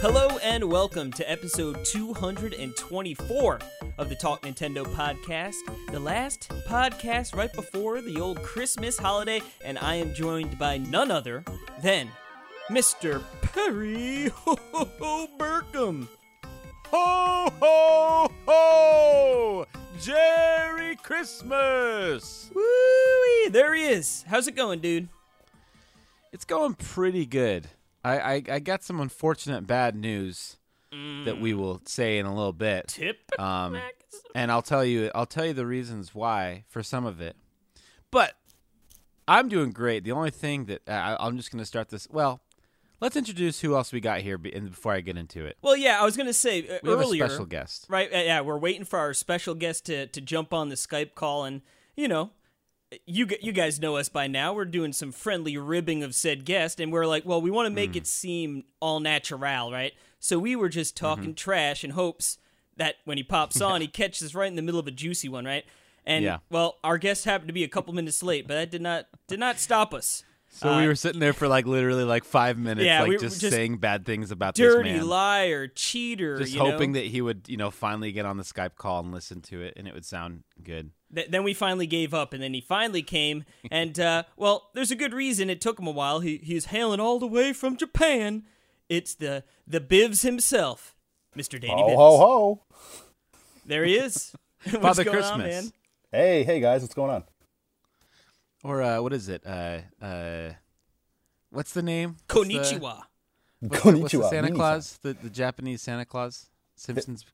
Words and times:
Hello 0.00 0.38
and 0.44 0.62
welcome 0.62 1.10
to 1.10 1.28
episode 1.28 1.84
224 1.84 3.58
of 3.98 4.08
the 4.08 4.14
Talk 4.14 4.42
Nintendo 4.42 4.84
podcast, 4.94 5.56
the 5.90 5.98
last 5.98 6.50
podcast 6.68 7.34
right 7.34 7.52
before 7.52 8.00
the 8.00 8.20
old 8.20 8.40
Christmas 8.44 8.96
holiday, 8.96 9.42
and 9.64 9.76
I 9.76 9.96
am 9.96 10.14
joined 10.14 10.56
by 10.56 10.78
none 10.78 11.10
other 11.10 11.42
than 11.82 12.08
Mr. 12.70 13.20
Perry 13.42 14.30
Burkham. 15.36 16.06
Ho 16.92 17.52
ho 17.58 18.30
ho! 18.46 19.66
Jerry 20.00 20.94
Christmas! 20.94 22.52
Woo! 22.54 23.50
There 23.50 23.74
he 23.74 23.82
is. 23.86 24.24
How's 24.28 24.46
it 24.46 24.54
going, 24.54 24.78
dude? 24.78 25.08
It's 26.38 26.44
going 26.44 26.74
pretty 26.74 27.26
good. 27.26 27.66
I, 28.04 28.18
I, 28.20 28.42
I 28.48 28.58
got 28.60 28.84
some 28.84 29.00
unfortunate 29.00 29.66
bad 29.66 29.96
news 29.96 30.56
that 31.24 31.40
we 31.40 31.52
will 31.52 31.82
say 31.84 32.16
in 32.18 32.26
a 32.26 32.32
little 32.32 32.52
bit. 32.52 32.86
Typical. 32.86 33.44
Um, 33.44 33.76
and 34.36 34.52
I'll 34.52 34.62
tell 34.62 34.84
you 34.84 35.10
I'll 35.16 35.26
tell 35.26 35.44
you 35.46 35.52
the 35.52 35.66
reasons 35.66 36.14
why 36.14 36.62
for 36.68 36.80
some 36.84 37.06
of 37.06 37.20
it. 37.20 37.34
But 38.12 38.34
I'm 39.26 39.48
doing 39.48 39.72
great. 39.72 40.04
The 40.04 40.12
only 40.12 40.30
thing 40.30 40.66
that 40.66 40.82
I, 40.86 41.16
I'm 41.18 41.36
just 41.38 41.50
going 41.50 41.58
to 41.58 41.66
start 41.66 41.88
this. 41.88 42.06
Well, 42.08 42.40
let's 43.00 43.16
introduce 43.16 43.60
who 43.60 43.74
else 43.74 43.92
we 43.92 43.98
got 43.98 44.20
here 44.20 44.38
and 44.54 44.70
before 44.70 44.92
I 44.92 45.00
get 45.00 45.16
into 45.16 45.44
it. 45.44 45.56
Well, 45.60 45.76
yeah, 45.76 46.00
I 46.00 46.04
was 46.04 46.16
gonna 46.16 46.32
say 46.32 46.60
uh, 46.68 46.78
We 46.84 46.90
have 46.90 47.00
earlier. 47.00 47.24
a 47.24 47.28
special 47.28 47.46
guest. 47.46 47.86
Right? 47.88 48.14
uh, 48.14 48.18
Yeah, 48.18 48.42
we're 48.42 48.58
waiting 48.58 48.84
for 48.84 49.00
our 49.00 49.12
special 49.12 49.56
guest 49.56 49.86
to 49.86 50.06
to 50.06 50.20
jump 50.20 50.54
on 50.54 50.68
the 50.68 50.76
Skype 50.76 51.16
call, 51.16 51.44
and 51.44 51.62
you 51.96 52.06
know, 52.06 52.30
you 53.06 53.26
you 53.40 53.52
guys 53.52 53.80
know 53.80 53.96
us 53.96 54.08
by 54.08 54.26
now. 54.26 54.52
We're 54.54 54.64
doing 54.64 54.92
some 54.92 55.12
friendly 55.12 55.56
ribbing 55.58 56.02
of 56.02 56.14
said 56.14 56.44
guest, 56.44 56.80
and 56.80 56.92
we're 56.92 57.06
like, 57.06 57.24
well, 57.26 57.40
we 57.40 57.50
want 57.50 57.66
to 57.66 57.70
make 57.74 57.96
it 57.96 58.06
seem 58.06 58.64
all 58.80 59.00
natural, 59.00 59.70
right? 59.70 59.92
So 60.18 60.38
we 60.38 60.56
were 60.56 60.68
just 60.68 60.96
talking 60.96 61.24
Mm-hmm. 61.24 61.32
trash 61.34 61.84
in 61.84 61.90
hopes 61.90 62.38
that 62.76 62.96
when 63.04 63.16
he 63.18 63.22
pops 63.24 63.60
on, 63.60 63.80
he 63.82 63.88
catches 63.88 64.34
right 64.34 64.48
in 64.48 64.56
the 64.56 64.62
middle 64.62 64.80
of 64.80 64.86
a 64.86 64.90
juicy 64.90 65.28
one, 65.28 65.44
right? 65.44 65.64
And 66.06 66.24
Yeah. 66.24 66.38
well, 66.50 66.78
our 66.82 66.96
guest 66.96 67.24
happened 67.26 67.48
to 67.48 67.52
be 67.54 67.64
a 67.64 67.68
couple 67.68 67.92
minutes 67.92 68.22
late, 68.22 68.48
but 68.48 68.54
that 68.54 68.70
did 68.70 68.80
not 68.82 69.06
did 69.26 69.38
not 69.38 69.58
stop 69.58 69.92
us. 69.92 70.24
So 70.50 70.76
we 70.78 70.86
were 70.88 70.94
sitting 70.96 71.20
there 71.20 71.32
for 71.32 71.46
like 71.46 71.66
literally 71.66 72.04
like 72.04 72.24
five 72.24 72.58
minutes, 72.58 72.82
Uh, 72.82 72.86
yeah, 72.86 73.00
like 73.02 73.10
we 73.10 73.16
just, 73.18 73.40
just 73.40 73.52
saying 73.54 73.76
bad 73.76 74.04
things 74.04 74.30
about 74.30 74.54
Dirty 74.54 74.90
this 74.90 75.00
man. 75.00 75.08
liar, 75.08 75.68
cheater. 75.68 76.38
just 76.38 76.52
you 76.52 76.58
know? 76.58 76.70
hoping 76.72 76.92
that 76.92 77.04
he 77.04 77.20
would, 77.20 77.42
you 77.48 77.56
know, 77.56 77.70
finally 77.70 78.10
get 78.12 78.26
on 78.26 78.38
the 78.38 78.42
Skype 78.42 78.74
call 78.76 79.00
and 79.00 79.12
listen 79.12 79.40
to 79.42 79.62
it, 79.62 79.74
and 79.76 79.86
it 79.86 79.94
would 79.94 80.04
sound 80.06 80.42
good. 80.62 80.90
Th- 81.14 81.28
then 81.30 81.44
we 81.44 81.54
finally 81.54 81.86
gave 81.86 82.12
up, 82.12 82.32
and 82.32 82.42
then 82.42 82.54
he 82.54 82.60
finally 82.60 83.02
came. 83.02 83.44
And 83.70 84.00
uh, 84.00 84.22
well, 84.36 84.70
there's 84.74 84.90
a 84.90 84.96
good 84.96 85.12
reason 85.12 85.48
it 85.50 85.60
took 85.60 85.78
him 85.78 85.86
a 85.86 85.90
while. 85.92 86.20
He 86.20 86.38
he's 86.38 86.66
hailing 86.66 86.98
all 87.00 87.18
the 87.18 87.26
way 87.26 87.52
from 87.52 87.76
Japan. 87.76 88.44
It's 88.88 89.14
the 89.14 89.44
the 89.66 89.80
Bivs 89.80 90.22
himself, 90.22 90.96
Mr. 91.36 91.60
Danny 91.60 91.74
Ho 91.82 91.88
Bivs. 91.88 91.96
ho 91.96 92.16
ho! 92.18 92.62
There 93.66 93.84
he 93.84 93.96
is. 93.96 94.34
What's 94.64 94.78
Father 94.78 95.04
going 95.04 95.16
Christmas. 95.18 95.32
on, 95.32 95.38
man? 95.40 95.72
Hey 96.10 96.42
hey 96.42 96.58
guys, 96.60 96.80
what's 96.80 96.94
going 96.94 97.10
on? 97.10 97.24
Or 98.64 98.82
uh, 98.82 99.00
what 99.02 99.12
is 99.12 99.28
it? 99.28 99.42
Uh, 99.46 99.78
uh, 100.02 100.50
what's 101.50 101.72
the 101.72 101.82
name? 101.82 102.16
What's 102.30 102.48
the- 102.48 102.54
Konnichiwa. 102.78 103.02
What's, 103.60 103.82
the, 103.82 103.96
what's 103.98 104.12
the 104.12 104.28
Santa 104.28 104.52
Claus? 104.52 104.98
The 105.02 105.14
the 105.14 105.30
Japanese 105.30 105.82
Santa 105.82 106.04
Claus? 106.04 106.46
Simpsons. 106.76 107.24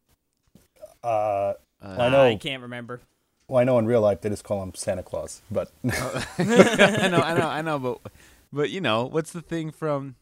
Uh, 1.02 1.52
I 1.83 2.06
I 2.06 2.08
know. 2.08 2.39
can't 2.39 2.62
remember. 2.62 3.00
Well, 3.47 3.61
I 3.61 3.64
know 3.64 3.78
in 3.78 3.84
real 3.86 4.00
life 4.00 4.22
they 4.22 4.30
just 4.30 4.42
call 4.45 4.62
him 4.62 4.72
Santa 4.75 5.02
Claus, 5.02 5.42
but 5.50 5.70
I 5.84 7.08
know, 7.08 7.19
I 7.19 7.34
know, 7.34 7.48
I 7.48 7.61
know, 7.61 7.78
but 7.78 8.12
but 8.52 8.70
you 8.70 8.80
know, 8.80 9.05
what's 9.05 9.33
the 9.33 9.42
thing 9.42 9.70
from 9.70 10.14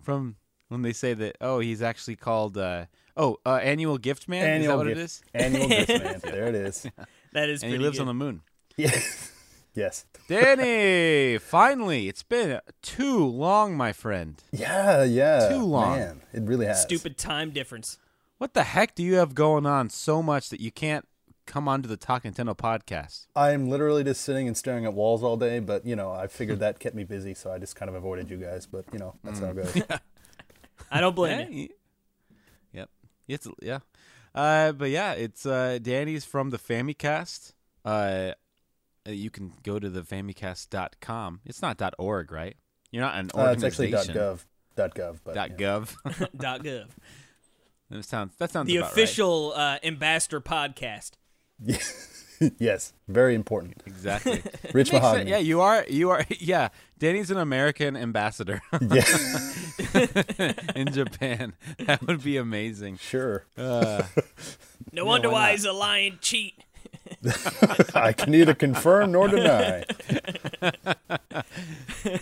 from 0.00 0.36
when 0.68 0.82
they 0.82 0.92
say 0.92 1.14
that? 1.14 1.36
Oh, 1.40 1.58
he's 1.58 1.82
actually 1.82 2.14
called. 2.16 2.56
Uh, 2.56 2.84
oh, 3.16 3.38
uh, 3.44 3.56
annual 3.56 3.98
gift 3.98 4.28
man. 4.28 4.60
is 4.60 4.66
that 4.68 4.72
annual 4.72 4.76
what 4.78 4.86
gift, 4.86 5.00
it 5.00 5.02
is? 5.02 5.22
annual 5.34 5.68
gift 5.68 5.88
man. 5.88 6.20
There 6.22 6.46
it 6.46 6.54
is. 6.54 6.86
That 7.32 7.48
is 7.48 7.64
And 7.64 7.72
he 7.72 7.78
lives 7.78 7.96
good. 7.98 8.02
on 8.02 8.06
the 8.06 8.14
moon. 8.14 8.42
Yes, 8.76 9.32
yes. 9.78 10.04
Danny, 10.28 11.38
finally, 11.42 12.08
it's 12.08 12.22
been 12.22 12.60
too 12.82 13.24
long, 13.24 13.76
my 13.76 13.92
friend. 13.92 14.42
Yeah, 14.52 15.04
yeah. 15.04 15.48
Too 15.48 15.62
long. 15.62 15.98
Man, 15.98 16.20
it 16.32 16.42
really 16.42 16.66
has. 16.66 16.82
Stupid 16.82 17.16
time 17.16 17.50
difference. 17.50 17.98
What 18.38 18.54
the 18.54 18.64
heck 18.64 18.94
do 18.94 19.02
you 19.02 19.14
have 19.14 19.34
going 19.34 19.66
on 19.66 19.90
so 19.90 20.22
much 20.22 20.50
that 20.50 20.60
you 20.60 20.70
can't 20.70 21.06
come 21.46 21.66
onto 21.66 21.88
the 21.88 21.96
Talk 21.96 22.24
Nintendo 22.24 22.56
podcast? 22.56 23.26
I'm 23.34 23.68
literally 23.68 24.04
just 24.04 24.20
sitting 24.20 24.46
and 24.46 24.56
staring 24.56 24.84
at 24.84 24.94
walls 24.94 25.22
all 25.22 25.36
day, 25.36 25.60
but 25.60 25.86
you 25.86 25.96
know, 25.96 26.12
I 26.12 26.26
figured 26.26 26.60
that 26.60 26.78
kept 26.78 26.94
me 26.94 27.04
busy, 27.04 27.34
so 27.34 27.50
I 27.50 27.58
just 27.58 27.74
kind 27.74 27.88
of 27.88 27.94
avoided 27.94 28.30
you 28.30 28.36
guys. 28.36 28.66
But 28.66 28.84
you 28.92 28.98
know, 28.98 29.14
that's 29.24 29.40
how 29.40 29.46
it 29.46 29.56
goes. 29.56 29.82
I 30.90 31.00
don't 31.00 31.16
blame 31.16 31.40
Yeah, 31.40 31.48
you. 31.48 31.68
Yep. 32.72 32.90
It's 33.28 33.48
yeah. 33.62 33.78
Uh, 34.34 34.72
but 34.72 34.90
yeah, 34.90 35.12
it's 35.14 35.46
uh, 35.46 35.78
Danny's 35.82 36.24
from 36.24 36.50
the 36.50 36.58
Famicast. 36.58 37.54
Uh, 37.84 38.32
you 39.12 39.30
can 39.30 39.52
go 39.62 39.78
to 39.78 39.88
the 39.88 40.02
famicast.com. 40.02 41.40
It's 41.44 41.62
not 41.62 41.80
.org, 41.98 42.32
right? 42.32 42.56
You're 42.90 43.02
not 43.02 43.14
an 43.16 43.30
Uh, 43.34 43.52
it's 43.54 43.62
actually 43.64 43.94
organization. 43.94 44.14
.gov. 44.20 44.44
.gov. 44.94 45.18
But 45.24 45.34
Dot 45.34 45.50
yeah. 45.50 45.56
.gov. 45.56 46.28
Dot 46.38 46.62
gov. 46.62 46.86
that 47.90 48.04
sounds 48.04 48.36
that 48.36 48.50
sounds 48.50 48.66
The 48.68 48.76
about 48.78 48.86
right. 48.86 48.92
official 48.92 49.52
uh, 49.56 49.78
ambassador 49.82 50.40
podcast. 50.40 51.12
yes, 52.58 52.92
very 53.08 53.34
important. 53.34 53.82
Exactly. 53.86 54.42
Rich 54.72 54.74
Makes 54.74 54.90
sense. 54.90 55.02
mahogany. 55.02 55.30
Yeah, 55.30 55.38
you 55.38 55.60
are. 55.60 55.84
You 55.88 56.10
are. 56.10 56.24
Yeah, 56.38 56.68
Danny's 56.98 57.30
an 57.32 57.38
American 57.38 57.96
ambassador 57.96 58.62
Yeah, 58.80 59.04
in 60.76 60.92
Japan. 60.92 61.54
That 61.80 62.06
would 62.06 62.22
be 62.22 62.36
amazing. 62.36 62.98
sure. 62.98 63.44
Uh, 63.56 64.04
No 64.92 65.04
wonder 65.04 65.28
why 65.28 65.46
why 65.48 65.50
he's 65.52 65.64
a 65.64 65.72
lying 65.72 66.18
cheat. 66.20 66.54
I 67.94 68.12
can 68.12 68.30
neither 68.30 68.54
confirm 68.54 69.12
nor 69.12 69.28
deny. 69.28 69.84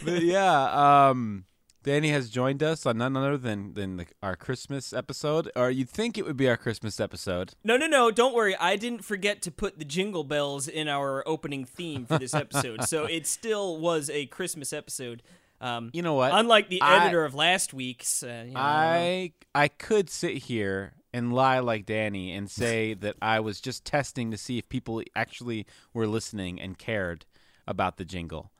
but 0.04 0.22
yeah, 0.22 1.08
um, 1.08 1.44
Danny 1.82 2.08
has 2.10 2.30
joined 2.30 2.62
us 2.62 2.84
on 2.86 2.98
none 2.98 3.16
other 3.16 3.36
than 3.36 3.74
than 3.74 3.96
the, 3.98 4.06
our 4.22 4.36
Christmas 4.36 4.92
episode, 4.92 5.50
or 5.56 5.70
you'd 5.70 5.88
think 5.90 6.18
it 6.18 6.24
would 6.26 6.36
be 6.36 6.48
our 6.48 6.56
Christmas 6.56 6.98
episode. 7.00 7.54
No, 7.64 7.76
no, 7.76 7.86
no. 7.86 8.10
Don't 8.10 8.34
worry. 8.34 8.56
I 8.56 8.76
didn't 8.76 9.04
forget 9.04 9.42
to 9.42 9.50
put 9.50 9.78
the 9.78 9.84
jingle 9.84 10.24
bells 10.24 10.68
in 10.68 10.88
our 10.88 11.22
opening 11.28 11.64
theme 11.64 12.06
for 12.06 12.18
this 12.18 12.34
episode. 12.34 12.84
so 12.84 13.04
it 13.04 13.26
still 13.26 13.78
was 13.78 14.10
a 14.10 14.26
Christmas 14.26 14.72
episode. 14.72 15.22
Um, 15.60 15.90
You 15.94 16.02
know 16.02 16.14
what? 16.14 16.32
unlike 16.34 16.68
the 16.68 16.82
I- 16.82 17.02
editor 17.04 17.24
of 17.24 17.34
last 17.34 17.72
week's. 17.72 18.22
Uh, 18.22 18.44
you 18.46 18.54
know, 18.54 18.60
I 18.60 19.32
I 19.54 19.68
could 19.68 20.10
sit 20.10 20.36
here 20.38 20.92
and 21.16 21.32
lie 21.32 21.60
like 21.60 21.86
Danny 21.86 22.32
and 22.32 22.50
say 22.50 22.92
that 22.92 23.16
I 23.22 23.40
was 23.40 23.58
just 23.58 23.86
testing 23.86 24.30
to 24.32 24.36
see 24.36 24.58
if 24.58 24.68
people 24.68 25.02
actually 25.14 25.66
were 25.94 26.06
listening 26.06 26.60
and 26.60 26.76
cared 26.76 27.24
about 27.66 27.96
the 27.96 28.04
jingle. 28.04 28.52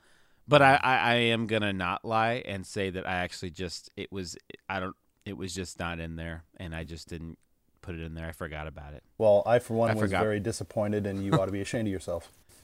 But 0.48 0.62
I, 0.62 0.80
I, 0.82 0.96
I 0.96 1.14
am 1.14 1.46
gonna 1.46 1.74
not 1.74 2.02
lie 2.02 2.42
and 2.46 2.66
say 2.66 2.88
that 2.88 3.06
I 3.06 3.16
actually 3.16 3.50
just 3.50 3.90
it 3.94 4.10
was 4.10 4.38
I 4.70 4.80
don't 4.80 4.96
it 5.26 5.36
was 5.36 5.54
just 5.54 5.78
not 5.78 6.00
in 6.00 6.16
there 6.16 6.44
and 6.56 6.74
I 6.74 6.84
just 6.84 7.08
didn't 7.08 7.36
put 7.82 7.94
it 7.94 8.00
in 8.00 8.14
there. 8.14 8.28
I 8.28 8.32
forgot 8.32 8.66
about 8.66 8.94
it. 8.94 9.02
Well, 9.18 9.42
I 9.44 9.58
for 9.58 9.74
one 9.74 9.90
I 9.90 9.94
was 9.94 10.04
forgot. 10.04 10.22
very 10.22 10.40
disappointed, 10.40 11.06
and 11.06 11.22
you 11.22 11.32
ought 11.32 11.46
to 11.46 11.52
be 11.52 11.60
ashamed 11.60 11.88
of 11.88 11.92
yourself. 11.92 12.30
so 12.50 12.56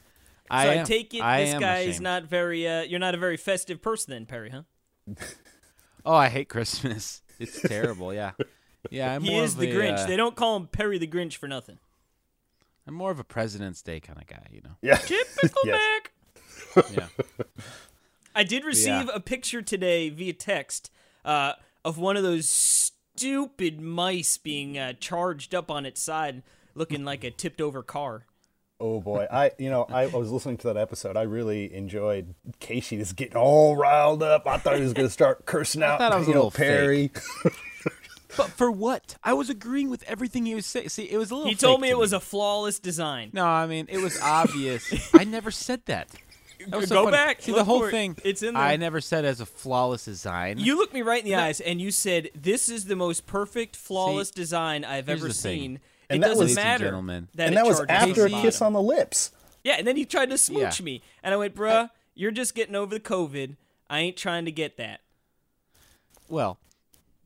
I 0.50 0.80
I, 0.80 0.84
take 0.84 1.12
it 1.12 1.20
I 1.20 1.44
this 1.44 1.54
am 1.54 1.60
guy 1.60 1.78
is 1.80 2.00
not 2.00 2.24
very. 2.24 2.66
Uh, 2.66 2.82
you're 2.82 2.98
not 2.98 3.14
a 3.14 3.18
very 3.18 3.36
festive 3.36 3.82
person, 3.82 4.12
then, 4.12 4.24
Perry, 4.24 4.50
huh? 4.50 4.62
Oh, 6.04 6.16
I 6.16 6.30
hate 6.30 6.48
Christmas. 6.48 7.22
It's 7.38 7.60
terrible. 7.68 8.12
Yeah, 8.12 8.32
yeah. 8.90 9.14
I'm 9.14 9.22
He 9.22 9.30
more 9.30 9.44
is 9.44 9.54
of 9.54 9.60
the 9.60 9.70
a, 9.70 9.74
Grinch. 9.74 9.98
uh, 10.00 10.06
They 10.06 10.16
don't 10.16 10.36
call 10.36 10.56
him 10.56 10.66
Perry 10.66 10.98
the 10.98 11.06
Grinch 11.06 11.36
for 11.36 11.48
nothing. 11.48 11.78
I'm 12.86 12.94
more 12.94 13.10
of 13.10 13.18
a 13.20 13.24
President's 13.24 13.80
Day 13.82 14.00
kind 14.00 14.18
of 14.20 14.26
guy. 14.26 14.46
You 14.50 14.62
know. 14.62 14.76
Yeah. 14.82 14.96
Typical 15.36 15.62
Yes. 15.64 16.00
Mac. 16.76 16.84
Yeah. 16.92 17.06
I 18.34 18.44
did 18.44 18.64
receive 18.64 19.10
a 19.12 19.20
picture 19.20 19.60
today 19.62 20.08
via 20.08 20.32
text 20.32 20.90
uh, 21.24 21.52
of 21.84 21.98
one 21.98 22.16
of 22.16 22.22
those 22.22 22.48
stupid 22.48 23.80
mice 23.80 24.38
being 24.38 24.78
uh, 24.78 24.94
charged 24.94 25.54
up 25.54 25.70
on 25.70 25.84
its 25.84 26.00
side, 26.02 26.42
looking 26.74 27.04
like 27.04 27.24
a 27.24 27.30
tipped 27.30 27.60
over 27.60 27.82
car. 27.82 28.24
Oh 28.80 29.00
boy, 29.00 29.26
I 29.30 29.52
you 29.58 29.70
know 29.70 29.84
I 29.88 30.06
was 30.06 30.30
listening 30.32 30.56
to 30.58 30.66
that 30.68 30.76
episode. 30.76 31.16
I 31.16 31.22
really 31.22 31.72
enjoyed 31.72 32.34
Casey 32.58 32.96
just 32.96 33.14
getting 33.14 33.36
all 33.36 33.76
riled 33.76 34.22
up. 34.24 34.46
I 34.48 34.56
thought 34.58 34.76
he 34.76 34.82
was 34.82 34.92
going 34.94 35.06
to 35.06 35.12
start 35.12 35.44
cursing 35.46 35.82
out. 35.84 35.98
thought 36.00 36.12
I 36.12 36.16
was 36.18 36.26
a 36.26 36.30
you 36.30 36.34
know, 36.34 36.44
little 36.46 36.50
Perry. 36.50 37.12
But 38.36 38.50
for 38.50 38.70
what? 38.70 39.16
I 39.22 39.32
was 39.34 39.50
agreeing 39.50 39.90
with 39.90 40.02
everything 40.04 40.46
he 40.46 40.54
was 40.54 40.66
saying. 40.66 40.88
See, 40.88 41.04
it 41.04 41.18
was 41.18 41.30
a 41.30 41.34
little. 41.34 41.48
He 41.50 41.54
told 41.56 41.80
me 41.80 41.88
to 41.88 41.92
it 41.92 41.98
was 41.98 42.12
a 42.12 42.20
flawless 42.20 42.78
design. 42.78 43.30
No, 43.32 43.44
I 43.46 43.66
mean 43.66 43.86
it 43.90 43.98
was 43.98 44.20
obvious. 44.20 45.10
I 45.14 45.24
never 45.24 45.50
said 45.50 45.82
that. 45.86 46.08
That 46.68 46.88
so 46.88 46.94
Go 46.94 47.04
funny. 47.04 47.10
back, 47.16 47.42
See, 47.42 47.52
the 47.52 47.64
whole 47.64 47.80
for 47.80 47.88
it. 47.88 47.90
thing. 47.90 48.16
It's 48.24 48.42
in 48.42 48.54
there. 48.54 48.62
I 48.62 48.76
never 48.76 49.00
said 49.00 49.24
as 49.24 49.40
a 49.40 49.46
flawless 49.46 50.04
design. 50.04 50.58
You 50.60 50.76
looked 50.76 50.94
me 50.94 51.02
right 51.02 51.18
in 51.20 51.24
the 51.28 51.34
eyes 51.34 51.60
and 51.60 51.80
you 51.80 51.90
said, 51.90 52.30
"This 52.34 52.68
is 52.68 52.84
the 52.84 52.94
most 52.96 53.26
perfect, 53.26 53.74
flawless 53.76 54.28
See, 54.28 54.34
design 54.36 54.84
I've 54.84 55.08
ever 55.08 55.30
seen." 55.30 55.80
And 56.08 56.22
it 56.22 56.26
doesn't 56.26 56.38
was- 56.38 56.38
Ladies 56.50 56.56
and 56.58 56.64
matter 56.64 56.84
gentlemen. 56.84 57.28
that 57.34 57.48
and 57.48 57.56
that 57.56 57.66
was 57.66 57.80
after 57.88 58.26
a 58.26 58.28
the 58.28 58.40
kiss 58.42 58.60
bottom. 58.60 58.76
on 58.76 58.82
the 58.84 58.88
lips. 58.88 59.32
Yeah, 59.64 59.74
and 59.78 59.86
then 59.86 59.96
he 59.96 60.04
tried 60.04 60.30
to 60.30 60.38
smooch 60.38 60.78
Yeah. 60.80 60.84
me, 60.84 61.02
and 61.22 61.34
I 61.34 61.36
went, 61.36 61.54
"Bruh, 61.56 61.90
you're 62.14 62.30
just 62.30 62.54
getting 62.54 62.74
over 62.76 62.94
the 62.94 63.00
COVID. 63.00 63.56
I 63.90 64.00
ain't 64.00 64.16
trying 64.16 64.44
to 64.44 64.52
get 64.52 64.76
that. 64.76 65.00
Well, 66.28 66.58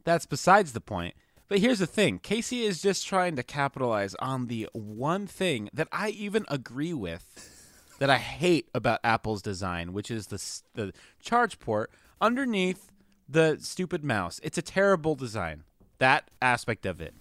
that's 0.07 0.25
besides 0.25 0.73
the 0.73 0.81
point. 0.81 1.15
But 1.49 1.59
here's 1.59 1.81
the 1.81 1.87
thing 1.87 2.19
Casey 2.21 2.65
is 2.65 2.81
just 2.81 3.07
trying 3.07 3.37
to 3.37 3.43
capitalize 3.43 4.15
on 4.15 4.47
the 4.47 4.69
one 4.73 5.27
thing 5.27 5.69
that 5.75 5.89
I 5.93 6.09
even 6.11 6.47
agree 6.49 6.95
with 6.95 7.53
that 7.99 8.09
I 8.09 8.19
hate 8.19 8.69
about 8.75 9.01
Apple's 9.05 9.43
design, 9.43 9.93
which 9.93 10.11
is 10.11 10.29
the, 10.29 10.43
the 10.75 10.93
charge 11.21 11.59
port 11.59 11.91
underneath 12.21 12.91
the 13.29 13.59
stupid 13.61 14.05
mouse. 14.05 14.41
It's 14.43 14.59
a 14.59 14.63
terrible 14.63 15.15
design, 15.15 15.65
that 15.99 16.31
aspect 16.41 16.87
of 16.87 17.01
it. 17.01 17.15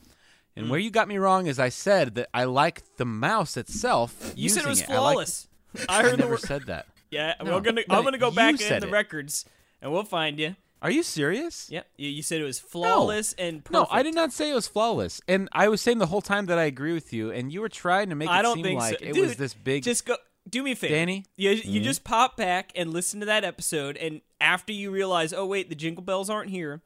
And 0.56 0.68
mm. 0.68 0.70
where 0.70 0.80
you 0.80 0.92
got 0.92 1.08
me 1.08 1.18
wrong 1.18 1.48
is 1.48 1.60
I 1.60 1.70
said 1.70 2.16
that 2.16 2.30
I 2.34 2.46
like 2.46 2.84
the 2.98 3.06
mouse 3.06 3.58
itself. 3.58 4.34
You 4.36 4.50
said 4.50 4.64
it 4.64 4.70
was 4.70 4.80
using 4.80 4.96
I 4.96 4.98
flawless. 4.98 5.48
I, 5.90 6.00
I, 6.00 6.04
heard 6.04 6.14
the 6.14 6.18
never 6.18 6.32
word. 6.32 6.42
said 6.42 6.64
that. 6.64 6.86
Yeah, 7.12 7.36
No, 7.42 7.54
we're 7.54 7.62
gonna. 7.62 7.84
I'm 7.90 8.04
gonna 8.04 8.18
go 8.18 8.32
back 8.32 8.60
in 8.60 8.80
the 8.80 8.88
it. 8.88 8.92
records, 8.92 9.46
and 9.82 9.94
we'll 9.94 10.04
find 10.04 10.38
you. 10.38 10.56
Are 10.86 10.92
you 10.92 11.02
serious? 11.02 11.68
Yep, 11.72 11.88
you, 11.98 12.10
you 12.12 12.22
said 12.22 12.42
it 12.42 12.44
was 12.44 12.60
flawless 12.60 13.34
and 13.40 13.66
perfect. 13.66 13.74
No, 13.74 13.88
I 13.90 14.04
did 14.04 14.14
not 14.14 14.32
say 14.32 14.52
it 14.52 14.54
was 14.54 14.68
flawless. 14.68 15.20
And 15.28 15.50
I 15.52 15.68
was 15.68 15.82
saying 15.82 15.98
the 15.98 16.06
whole 16.06 16.22
time 16.22 16.46
that 16.46 16.60
I 16.60 16.66
agree 16.66 16.94
with 16.94 17.12
you, 17.12 17.32
and 17.32 17.52
you 17.52 17.62
were 17.62 17.70
trying 17.70 18.10
to 18.10 18.16
make 18.16 18.30
it 18.30 18.32
I 18.32 18.44
don't 18.44 18.58
seem 18.58 18.64
think 18.66 18.80
like 18.80 19.00
so. 19.00 19.06
it 19.06 19.14
Dude, 19.14 19.24
was 19.24 19.36
this 19.36 19.56
big. 19.56 19.82
Just 19.82 20.06
go. 20.06 20.16
Do 20.48 20.62
me 20.62 20.74
a 20.74 20.76
favor, 20.76 20.94
Danny? 20.94 21.26
You, 21.38 21.50
you 21.50 21.58
mm-hmm. 21.58 21.84
just 21.86 22.04
pop 22.04 22.38
back 22.38 22.72
and 22.76 22.94
listen 22.94 23.20
to 23.22 23.26
that 23.26 23.44
episode, 23.44 23.98
and 23.98 24.22
after 24.40 24.72
you 24.74 24.92
realize, 24.92 25.34
oh 25.34 25.48
wait, 25.48 25.70
the 25.70 25.76
jingle 25.76 26.04
bells 26.04 26.30
aren't 26.30 26.52
here. 26.52 26.84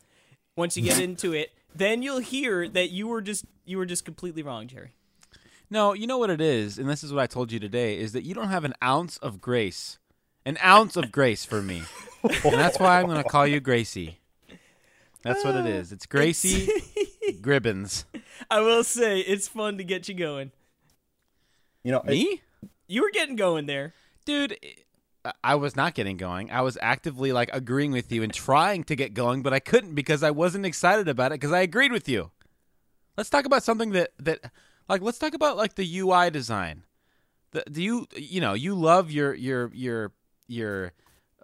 Once 0.56 0.78
you 0.78 0.84
get 0.84 0.98
into 1.02 1.34
it, 1.34 1.52
then 1.76 2.02
you'll 2.02 2.20
hear 2.20 2.70
that 2.70 2.92
you 2.92 3.06
were 3.06 3.22
just 3.22 3.44
you 3.66 3.78
were 3.78 3.86
just 3.86 4.06
completely 4.06 4.44
wrong, 4.44 4.66
Jerry. 4.68 4.94
no, 5.70 5.92
you 5.92 6.08
know 6.08 6.18
what 6.18 6.30
it 6.30 6.40
is, 6.40 6.80
and 6.80 6.90
this 6.90 7.04
is 7.04 7.12
what 7.12 7.22
I 7.22 7.28
told 7.28 7.52
you 7.52 7.60
today: 7.60 7.98
is 7.98 8.14
that 8.14 8.24
you 8.24 8.34
don't 8.34 8.48
have 8.48 8.64
an 8.64 8.76
ounce 8.82 9.18
of 9.18 9.42
grace, 9.42 10.00
an 10.46 10.58
ounce 10.64 10.96
of 10.96 11.12
grace 11.12 11.44
for 11.44 11.62
me, 11.62 11.82
and 12.24 12.54
that's 12.54 12.80
why 12.80 13.00
I'm 13.00 13.06
going 13.08 13.22
to 13.22 13.30
call 13.30 13.48
you 13.48 13.60
Gracie. 13.60 14.20
That's 15.24 15.44
what 15.44 15.56
it 15.56 15.66
uh, 15.66 15.70
is. 15.70 15.92
It's 15.92 16.06
Gracie 16.06 16.68
Gribbins. 17.42 18.06
I 18.50 18.62
will 18.62 18.84
say 18.84 19.20
it's 19.20 19.48
fun 19.48 19.78
to 19.78 19.84
get 19.84 20.08
you 20.08 20.16
going. 20.16 20.52
You 21.84 21.92
know, 21.92 22.00
it- 22.02 22.10
Me? 22.12 22.42
You 22.88 23.04
were 23.04 23.12
getting 23.12 23.36
going 23.36 23.66
there. 23.68 23.94
dude 24.26 24.58
I- 25.26 25.34
i 25.44 25.56
was 25.56 25.76
not 25.76 25.94
getting 25.96 26.16
going 26.18 26.50
i 26.50 26.62
was 26.62 26.78
actively 26.82 27.32
like 27.34 27.50
agreeing 27.54 27.92
with 27.92 28.10
you 28.12 28.24
and 28.24 28.34
trying 28.34 28.84
to 28.86 28.96
get 28.96 29.14
going 29.14 29.42
but 29.44 29.54
i 29.54 29.60
couldn't 29.60 29.94
because 29.94 30.24
i 30.24 30.32
wasn't 30.32 30.66
excited 30.66 31.08
about 31.10 31.32
it 31.34 31.36
because 31.42 31.52
i 31.52 31.60
agreed 31.60 31.92
with 31.92 32.08
you 32.08 32.32
let's 33.18 33.30
talk 33.30 33.46
about 33.46 33.62
something 33.62 33.92
that 33.92 34.12
that 34.18 34.40
like 34.88 35.02
let's 35.02 35.20
talk 35.20 35.34
about 35.34 35.58
like 35.58 35.76
the 35.76 35.98
ui 36.00 36.30
design 36.32 36.84
the, 37.52 37.64
do 37.70 37.84
you 37.84 38.08
you 38.16 38.40
know 38.40 38.54
you 38.54 38.74
love 38.74 39.12
your 39.12 39.34
your 39.36 39.70
your 39.74 40.12
your 40.48 40.94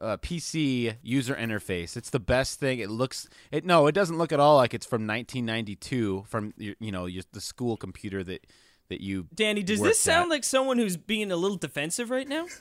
uh, 0.05 0.17
pc 0.17 0.95
user 1.01 1.35
interface 1.35 1.97
it's 1.97 2.09
the 2.11 2.19
best 2.19 2.59
thing 2.59 2.79
it 2.79 2.89
looks 2.89 3.27
it 3.51 3.65
no 3.65 3.87
it 3.87 3.93
doesn't 3.93 4.17
look 4.17 4.31
at 4.31 4.39
all 4.39 4.57
like 4.57 4.73
it's 4.73 4.85
from 4.85 5.07
1992 5.07 6.25
from 6.27 6.53
your, 6.57 6.75
you 6.79 6.91
know 6.91 7.05
your, 7.05 7.23
the 7.31 7.41
school 7.41 7.75
computer 7.75 8.23
that 8.23 8.45
that 8.89 9.01
you 9.01 9.27
Danny, 9.33 9.63
does 9.63 9.81
this 9.81 9.99
sound 9.99 10.25
at. 10.25 10.35
like 10.35 10.43
someone 10.43 10.77
who's 10.77 10.95
being 10.95 11.31
a 11.31 11.35
little 11.35 11.57
defensive 11.57 12.11
right 12.11 12.27
now? 12.27 12.45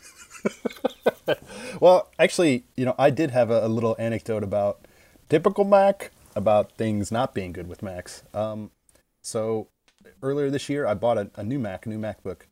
Well, 1.81 2.11
actually, 2.19 2.65
you 2.77 2.85
know, 2.85 2.95
I 2.99 3.11
did 3.11 3.31
have 3.31 3.51
a, 3.51 3.67
a 3.67 3.69
little 3.69 3.97
anecdote 3.99 4.43
about 4.43 4.81
typical 5.29 5.65
Mac, 5.65 6.11
about 6.37 6.73
things 6.73 7.11
not 7.11 7.35
being 7.35 7.53
good 7.53 7.67
with 7.69 7.83
Macs. 7.83 8.23
Um, 8.33 8.71
so 9.23 9.69
earlier 10.23 10.51
this 10.51 10.69
year, 10.69 10.87
I 10.87 10.95
bought 10.95 11.19
a, 11.19 11.31
a 11.37 11.43
new 11.43 11.59
Mac, 11.59 11.87
a 11.87 11.89
new 11.89 11.99
MacBook, 11.99 12.43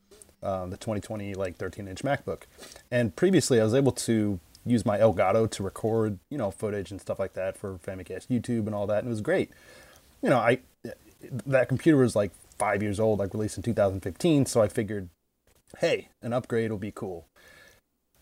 um, 0.43 0.71
the 0.71 0.77
2020 0.77 1.35
like 1.35 1.56
13 1.56 1.89
inch 1.89 2.03
MacBook, 2.03 2.43
and 2.91 3.15
previously 3.15 3.61
I 3.61 3.65
was 3.65 3.75
able 3.75 3.93
to 3.93 4.41
use 4.64 4.87
my 4.87 4.99
Elgato 4.99 5.50
to 5.50 5.62
record, 5.62 6.19
you 6.31 6.38
know, 6.38 6.50
footage 6.50 6.91
and 6.91 7.00
stuff 7.00 7.19
like 7.19 7.35
that 7.35 7.56
for 7.56 7.79
Famicast 7.79 8.29
YouTube 8.29 8.67
and 8.67 8.75
all 8.75 8.87
that, 8.87 8.99
and 8.99 9.09
it 9.09 9.11
was 9.11 9.20
great. 9.20 9.50
You 10.23 10.31
know, 10.31 10.38
I 10.38 10.61
that 11.47 11.69
computer 11.69 11.99
was 11.99 12.17
like 12.17 12.32
five 12.59 12.82
years 12.82 13.00
old, 13.00 13.19
like 13.19 13.35
released 13.35 13.56
in 13.56 13.62
2015, 13.62 14.47
so 14.47 14.62
I 14.62 14.69
figured, 14.69 15.09
hey, 15.79 16.09
an 16.20 16.32
upgrade 16.32 16.70
will 16.70 16.79
be 16.79 16.93
cool. 16.93 17.26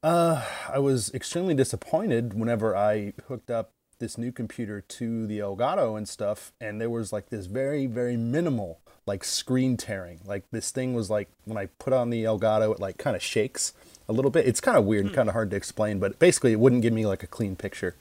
Uh, 0.02 0.44
I 0.68 0.78
was 0.78 1.12
extremely 1.12 1.54
disappointed 1.54 2.32
whenever 2.32 2.74
I 2.74 3.12
hooked 3.28 3.50
up 3.50 3.70
this 3.98 4.16
new 4.16 4.32
computer 4.32 4.80
to 4.80 5.26
the 5.26 5.38
Elgato 5.38 5.96
and 5.96 6.08
stuff, 6.08 6.52
and 6.60 6.80
there 6.80 6.88
was 6.88 7.12
like 7.12 7.28
this 7.28 7.46
very, 7.46 7.86
very 7.86 8.16
minimal 8.16 8.80
like 9.06 9.24
screen 9.24 9.76
tearing. 9.76 10.20
Like 10.24 10.44
this 10.50 10.70
thing 10.70 10.94
was 10.94 11.10
like 11.10 11.28
when 11.44 11.58
I 11.58 11.66
put 11.66 11.92
on 11.92 12.10
the 12.10 12.24
Elgato, 12.24 12.72
it 12.72 12.80
like 12.80 12.96
kind 12.96 13.16
of 13.16 13.22
shakes 13.22 13.72
a 14.10 14.12
little 14.12 14.30
bit. 14.30 14.46
It's 14.46 14.60
kind 14.60 14.76
of 14.76 14.84
weird 14.84 15.06
and 15.06 15.14
kind 15.14 15.28
of 15.28 15.34
hard 15.34 15.50
to 15.52 15.56
explain, 15.56 15.98
but 16.00 16.18
basically 16.18 16.52
it 16.52 16.60
wouldn't 16.60 16.82
give 16.82 16.92
me 16.92 17.06
like 17.06 17.22
a 17.22 17.26
clean 17.28 17.56
picture. 17.56 17.94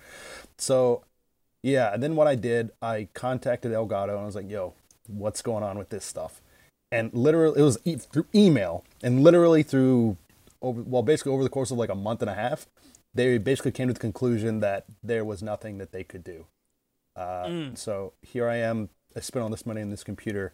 So 0.58 1.04
yeah, 1.64 1.94
and 1.94 2.02
then 2.02 2.16
what 2.16 2.28
I 2.28 2.36
did, 2.36 2.72
I 2.82 3.08
contacted 3.14 3.72
Elgato 3.72 4.10
and 4.10 4.20
I 4.20 4.26
was 4.26 4.36
like, 4.36 4.50
"Yo, 4.50 4.74
what's 5.08 5.42
going 5.42 5.64
on 5.64 5.78
with 5.78 5.90
this 5.90 6.04
stuff?" 6.06 6.42
And 6.92 7.14
literally, 7.14 7.60
it 7.60 7.64
was 7.64 7.78
e- 7.86 7.96
through 7.98 8.26
email, 8.34 8.84
and 9.04 9.24
literally 9.24 9.62
through 9.64 10.18
over 10.62 10.82
well, 10.82 11.04
basically 11.04 11.32
over 11.32 11.44
the 11.44 11.50
course 11.50 11.72
of 11.72 11.78
like 11.78 11.90
a 11.90 11.96
month 11.96 12.22
and 12.22 12.30
a 12.30 12.34
half, 12.34 12.66
they 13.14 13.38
basically 13.38 13.72
came 13.72 13.88
to 13.88 13.94
the 13.94 14.00
conclusion 14.00 14.60
that 14.62 14.86
there 15.04 15.24
was 15.24 15.44
nothing 15.44 15.78
that 15.78 15.92
they 15.92 16.04
could 16.04 16.24
do. 16.24 16.46
Uh, 17.16 17.46
So 17.76 18.14
here 18.22 18.48
I 18.50 18.56
am. 18.58 18.90
I 19.16 19.20
spent 19.20 19.44
all 19.44 19.50
this 19.50 19.66
money 19.66 19.82
on 19.82 19.90
this 19.90 20.04
computer. 20.04 20.54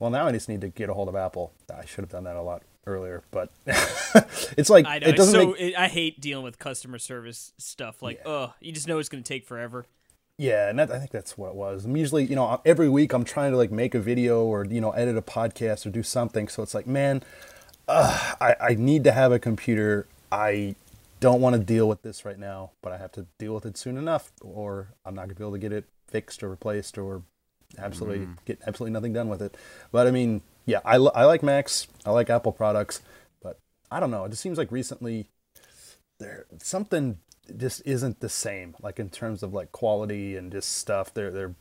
Well, 0.00 0.10
now 0.10 0.26
I 0.26 0.32
just 0.32 0.48
need 0.48 0.62
to 0.62 0.68
get 0.68 0.88
a 0.88 0.94
hold 0.94 1.08
of 1.08 1.14
Apple. 1.16 1.52
I 1.72 1.84
should 1.84 2.02
have 2.02 2.10
done 2.10 2.24
that 2.24 2.36
a 2.36 2.42
lot 2.42 2.62
earlier, 2.86 3.22
but 3.30 3.50
it's 4.56 4.70
like 4.70 4.86
I 4.86 4.98
know. 4.98 5.08
it 5.08 5.16
doesn't 5.16 5.32
so 5.32 5.46
make 5.48 5.60
it, 5.60 5.74
I 5.76 5.88
hate 5.88 6.20
dealing 6.20 6.44
with 6.44 6.58
customer 6.58 6.98
service 6.98 7.52
stuff. 7.58 8.02
Like, 8.02 8.20
oh, 8.24 8.54
you 8.60 8.72
just 8.72 8.88
know 8.88 8.98
it's 8.98 9.08
going 9.08 9.22
to 9.22 9.28
take 9.28 9.46
forever. 9.46 9.86
Yeah, 10.38 10.70
and 10.70 10.78
that, 10.78 10.90
I 10.90 10.98
think 10.98 11.10
that's 11.10 11.36
what 11.36 11.50
it 11.50 11.54
was. 11.54 11.84
I'm 11.84 11.96
usually, 11.96 12.24
you 12.24 12.34
know, 12.34 12.62
every 12.64 12.88
week 12.88 13.12
I'm 13.12 13.24
trying 13.24 13.50
to 13.50 13.58
like 13.58 13.70
make 13.70 13.94
a 13.94 14.00
video 14.00 14.44
or 14.44 14.64
you 14.64 14.80
know 14.80 14.90
edit 14.92 15.16
a 15.16 15.22
podcast 15.22 15.84
or 15.84 15.90
do 15.90 16.02
something. 16.02 16.48
So 16.48 16.62
it's 16.62 16.74
like, 16.74 16.86
man, 16.86 17.22
uh, 17.88 18.34
I, 18.40 18.56
I 18.60 18.74
need 18.74 19.04
to 19.04 19.12
have 19.12 19.32
a 19.32 19.38
computer. 19.38 20.06
I 20.32 20.76
don't 21.20 21.42
want 21.42 21.56
to 21.56 21.62
deal 21.62 21.88
with 21.88 22.00
this 22.02 22.24
right 22.24 22.38
now, 22.38 22.70
but 22.80 22.92
I 22.92 22.96
have 22.96 23.12
to 23.12 23.26
deal 23.38 23.54
with 23.54 23.66
it 23.66 23.76
soon 23.76 23.98
enough, 23.98 24.32
or 24.40 24.94
I'm 25.04 25.14
not 25.14 25.24
gonna 25.24 25.34
be 25.34 25.44
able 25.44 25.52
to 25.52 25.58
get 25.58 25.72
it 25.72 25.84
fixed 26.06 26.42
or 26.42 26.48
replaced 26.48 26.96
or 26.96 27.22
absolutely 27.78 28.26
get 28.46 28.58
absolutely 28.66 28.92
nothing 28.92 29.12
done 29.12 29.28
with 29.28 29.42
it. 29.42 29.56
But 29.92 30.06
I 30.06 30.10
mean, 30.10 30.40
yeah, 30.66 30.80
I, 30.84 30.96
I 30.96 31.24
like 31.24 31.42
Macs, 31.42 31.86
I 32.04 32.10
like 32.10 32.30
Apple 32.30 32.52
products, 32.52 33.02
but 33.42 33.58
I 33.90 34.00
don't 34.00 34.10
know. 34.10 34.24
It 34.24 34.30
just 34.30 34.42
seems 34.42 34.58
like 34.58 34.70
recently 34.70 35.26
there 36.18 36.46
something 36.62 37.18
just 37.56 37.82
isn't 37.84 38.20
the 38.20 38.28
same 38.28 38.76
like 38.80 39.00
in 39.00 39.08
terms 39.08 39.42
of 39.42 39.52
like 39.52 39.72
quality 39.72 40.36
and 40.36 40.52
just 40.52 40.76
stuff 40.76 41.12
they're 41.12 41.30
they're 41.32 41.54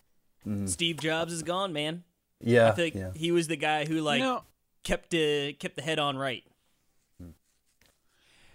Steve 0.65 0.97
Jobs 0.97 1.33
is 1.33 1.43
gone, 1.43 1.73
man. 1.73 2.03
yeah 2.41 2.69
I 2.69 2.71
think 2.71 2.95
yeah 2.95 3.11
he 3.15 3.31
was 3.31 3.47
the 3.47 3.55
guy 3.55 3.85
who 3.85 4.01
like 4.01 4.19
you 4.19 4.25
know, 4.25 4.43
kept 4.83 5.13
uh, 5.13 5.53
kept 5.59 5.75
the 5.75 5.81
head 5.81 5.99
on 5.99 6.17
right. 6.17 6.43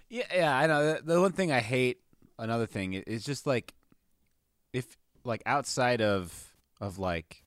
Yeah, 0.09 0.27
yeah, 0.33 0.57
I 0.57 0.67
know. 0.69 0.95
The, 0.95 1.03
the 1.03 1.21
one 1.21 1.33
thing 1.33 1.51
I 1.51 1.59
hate, 1.59 1.99
another 2.39 2.67
thing, 2.67 2.93
is 2.93 3.25
just 3.25 3.49
like, 3.49 3.75
if 4.73 4.97
like 5.25 5.43
outside 5.45 6.01
of 6.01 6.55
of 6.81 6.99
like 6.99 7.43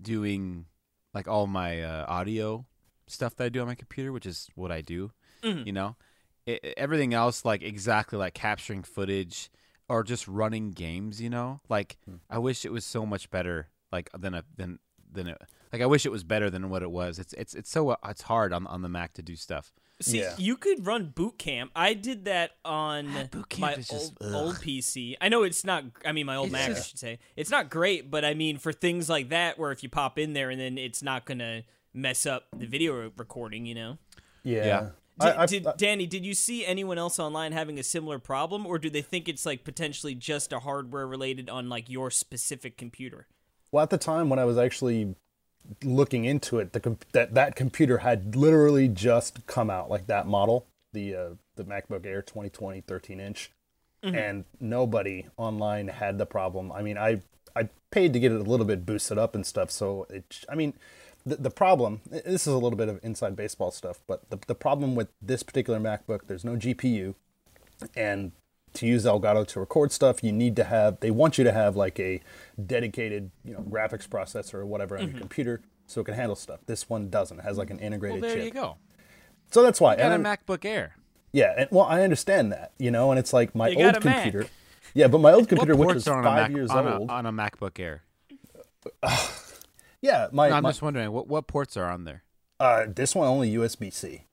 doing 0.00 0.64
like 1.14 1.28
all 1.28 1.46
my 1.46 1.82
uh, 1.82 2.04
audio 2.08 2.66
stuff 3.06 3.36
that 3.36 3.44
I 3.44 3.48
do 3.48 3.60
on 3.60 3.66
my 3.66 3.74
computer, 3.74 4.12
which 4.12 4.26
is 4.26 4.48
what 4.54 4.72
I 4.72 4.80
do, 4.80 5.12
mm-hmm. 5.42 5.66
you 5.66 5.72
know, 5.72 5.96
i 6.48 6.58
i- 6.62 6.74
everything 6.76 7.14
else 7.14 7.44
like 7.44 7.62
exactly 7.62 8.18
like 8.18 8.34
capturing 8.34 8.82
footage 8.82 9.50
or 9.88 10.02
just 10.02 10.26
running 10.26 10.70
games, 10.70 11.20
you 11.20 11.30
know, 11.30 11.60
like 11.68 11.96
hmm. 12.04 12.16
I 12.30 12.38
wish 12.38 12.64
it 12.64 12.72
was 12.72 12.84
so 12.84 13.04
much 13.06 13.30
better, 13.30 13.68
like 13.92 14.10
than 14.18 14.34
a 14.34 14.44
than 14.56 14.78
than 15.12 15.28
it. 15.28 15.40
Like 15.72 15.82
I 15.82 15.86
wish 15.86 16.06
it 16.06 16.12
was 16.12 16.24
better 16.24 16.50
than 16.50 16.70
what 16.70 16.82
it 16.82 16.90
was. 16.90 17.18
It's 17.18 17.32
it's 17.34 17.54
it's 17.54 17.70
so 17.70 17.90
uh, 17.90 17.96
it's 18.08 18.22
hard 18.22 18.52
on 18.52 18.66
on 18.66 18.82
the 18.82 18.88
Mac 18.88 19.12
to 19.14 19.22
do 19.22 19.36
stuff. 19.36 19.72
See, 20.00 20.20
Yeah. 20.20 20.34
you 20.38 20.56
could 20.56 20.86
run 20.86 21.12
boot 21.14 21.38
camp. 21.38 21.70
I 21.76 21.94
did 21.94 22.24
that 22.24 22.52
on 22.64 23.06
Boot 23.30 23.48
Camp 23.48 23.60
my 23.60 23.72
is 23.74 23.88
just- 23.88 24.14
old, 24.20 24.34
old 24.34 24.54
PC. 24.56 25.14
I 25.20 25.28
know 25.28 25.44
it's 25.44 25.64
not. 25.64 25.84
I 26.04 26.12
mean, 26.12 26.26
my 26.26 26.36
old 26.36 26.46
It's 26.46 26.52
Mac, 26.52 26.70
I 26.70 26.74
should 26.80 26.98
say. 26.98 27.18
It's 27.36 27.50
not 27.50 27.70
great, 27.70 28.10
but 28.10 28.24
I 28.24 28.34
mean, 28.34 28.58
for 28.58 28.72
things 28.72 29.08
like 29.08 29.28
that, 29.28 29.58
where 29.58 29.70
if 29.72 29.82
you 29.82 29.88
pop 29.88 30.18
in 30.18 30.32
there 30.32 30.50
and 30.50 30.60
then 30.60 30.78
it's 30.78 31.02
not 31.02 31.24
gonna 31.26 31.62
mess 31.92 32.26
up 32.26 32.46
the 32.56 32.66
video 32.66 33.12
recording, 33.16 33.66
you 33.66 33.74
know. 33.74 33.98
yeah, 34.42 34.64
Yeah. 34.66 34.80
Did, 35.20 35.28
I, 35.28 35.42
I, 35.42 35.46
did, 35.46 35.66
I- 35.68 35.74
Danny, 35.76 36.06
did 36.08 36.26
you 36.26 36.34
see 36.34 36.66
anyone 36.66 36.98
else 36.98 37.20
online 37.20 37.52
having 37.52 37.78
a 37.78 37.84
similar 37.84 38.18
problem, 38.18 38.66
or 38.66 38.78
do 38.80 38.90
they 38.90 39.00
think 39.00 39.28
it's 39.28 39.46
like 39.46 39.62
potentially 39.62 40.16
just 40.16 40.52
a 40.52 40.58
hardware 40.58 41.06
related 41.06 41.48
on 41.48 41.68
like 41.68 41.88
your 41.88 42.10
specific 42.10 42.76
computer? 42.76 43.28
well 43.70 43.82
at 43.82 43.90
the 43.90 43.98
time 43.98 44.28
when 44.28 44.38
i 44.38 44.44
was 44.44 44.56
actually 44.58 45.16
looking 45.82 46.24
into 46.24 46.58
it 46.58 46.72
the 46.72 46.96
that 47.12 47.34
that 47.34 47.56
computer 47.56 47.98
had 47.98 48.36
literally 48.36 48.88
just 48.88 49.46
come 49.46 49.70
out 49.70 49.88
like 49.88 50.06
that 50.06 50.26
model 50.26 50.66
the 50.92 51.14
uh, 51.14 51.28
the 51.56 51.64
macbook 51.64 52.06
air 52.06 52.22
2020 52.22 52.80
13 52.80 53.20
inch. 53.20 53.50
And 54.02 54.44
nobody 54.60 55.26
online 55.38 55.88
had 55.88 56.18
the 56.18 56.26
problem. 56.26 56.72
I 56.72 56.82
mean 56.82 56.98
i 56.98 57.20
i 57.56 57.68
paid 57.90 58.12
to 58.12 58.18
get 58.20 58.32
it 58.32 58.40
a 58.40 58.44
little 58.44 58.66
bit 58.66 58.84
boosted 58.84 59.18
up 59.18 59.34
and 59.34 59.46
stuff 59.46 59.70
so 59.70 60.06
it 60.10 60.44
i 60.48 60.54
mean 60.54 60.74
the, 61.24 61.36
the 61.36 61.50
problem 61.50 62.00
this 62.10 62.46
is 62.46 62.52
a 62.52 62.58
little 62.58 62.76
bit 62.76 62.88
of 62.88 62.98
inside 63.04 63.36
baseball 63.36 63.70
stuff 63.70 64.00
but 64.06 64.28
the, 64.30 64.38
the 64.48 64.54
problem 64.54 64.94
with 64.96 65.08
this 65.22 65.44
particular 65.44 65.78
macbook 65.78 66.26
there's 66.26 66.44
no 66.44 66.56
gpu 66.56 67.14
and 67.96 68.32
to 68.74 68.86
use 68.86 69.04
Elgato 69.04 69.46
to 69.48 69.60
record 69.60 69.92
stuff, 69.92 70.22
you 70.22 70.32
need 70.32 70.56
to 70.56 70.64
have. 70.64 71.00
They 71.00 71.10
want 71.10 71.38
you 71.38 71.44
to 71.44 71.52
have 71.52 71.76
like 71.76 71.98
a 72.00 72.20
dedicated, 72.64 73.30
you 73.44 73.54
know, 73.54 73.60
graphics 73.60 74.08
processor 74.08 74.54
or 74.54 74.66
whatever 74.66 74.98
on 74.98 75.10
your 75.10 75.18
computer, 75.18 75.60
so 75.86 76.00
it 76.00 76.04
can 76.04 76.14
handle 76.14 76.36
stuff. 76.36 76.60
This 76.66 76.88
one 76.88 77.08
doesn't. 77.10 77.38
It 77.38 77.42
has 77.44 77.56
like 77.58 77.70
an 77.70 77.76
Well, 77.78 77.86
integrated 77.86 78.22
there 78.22 78.34
chip. 78.36 78.44
you 78.44 78.50
go. 78.50 78.76
So 79.50 79.62
that's 79.62 79.80
why. 79.80 79.94
I 79.94 79.96
got 79.96 80.10
a 80.12 80.14
and- 80.16 80.24
MacBook 80.24 80.64
Air. 80.64 80.96
yeah, 81.32 81.54
and, 81.56 81.68
well, 81.70 81.84
I 81.84 82.02
understand 82.02 82.50
that, 82.52 82.72
you 82.78 82.90
know, 82.90 83.10
and 83.10 83.18
it's 83.18 83.32
like 83.32 83.54
my 83.54 83.68
You 83.68 83.84
old 83.86 83.96
a 83.96 84.00
Mac. 84.00 84.22
computer. 84.24 84.48
Yeah, 84.94 85.08
but 85.08 85.18
my 85.18 85.32
old 85.32 85.48
computer, 85.50 85.76
which 85.76 85.86
ports 85.86 86.02
is 86.02 86.08
on 86.08 86.20
a 86.20 86.22
five 86.22 86.50
Mac, 86.50 86.56
years 86.56 86.70
on 86.70 86.86
old. 86.88 87.08
A, 87.10 87.12
on 87.12 87.26
a 87.26 87.32
MacBook 87.32 87.78
Air? 87.80 88.02
yeah, 90.02 90.28
my, 90.32 90.48
No, 90.48 90.56
I'm 90.56 90.62
my 90.62 90.70
just 90.70 90.82
wondering 90.82 91.10
what 91.12 91.26
what 91.28 91.46
ports 91.46 91.76
are 91.76 91.90
on 91.90 92.04
there. 92.04 92.22
uh, 92.60 92.84
this 92.88 93.14
one 93.14 93.28
only 93.28 93.52
USB 93.54 93.92
C. 93.92 94.24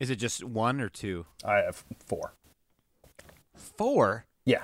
Is 0.00 0.10
it 0.10 0.16
just 0.16 0.44
one 0.44 0.80
or 0.80 0.88
two? 0.88 1.26
I 1.44 1.56
have 1.56 1.84
four. 2.06 2.34
Four. 3.58 4.24
Yeah. 4.44 4.62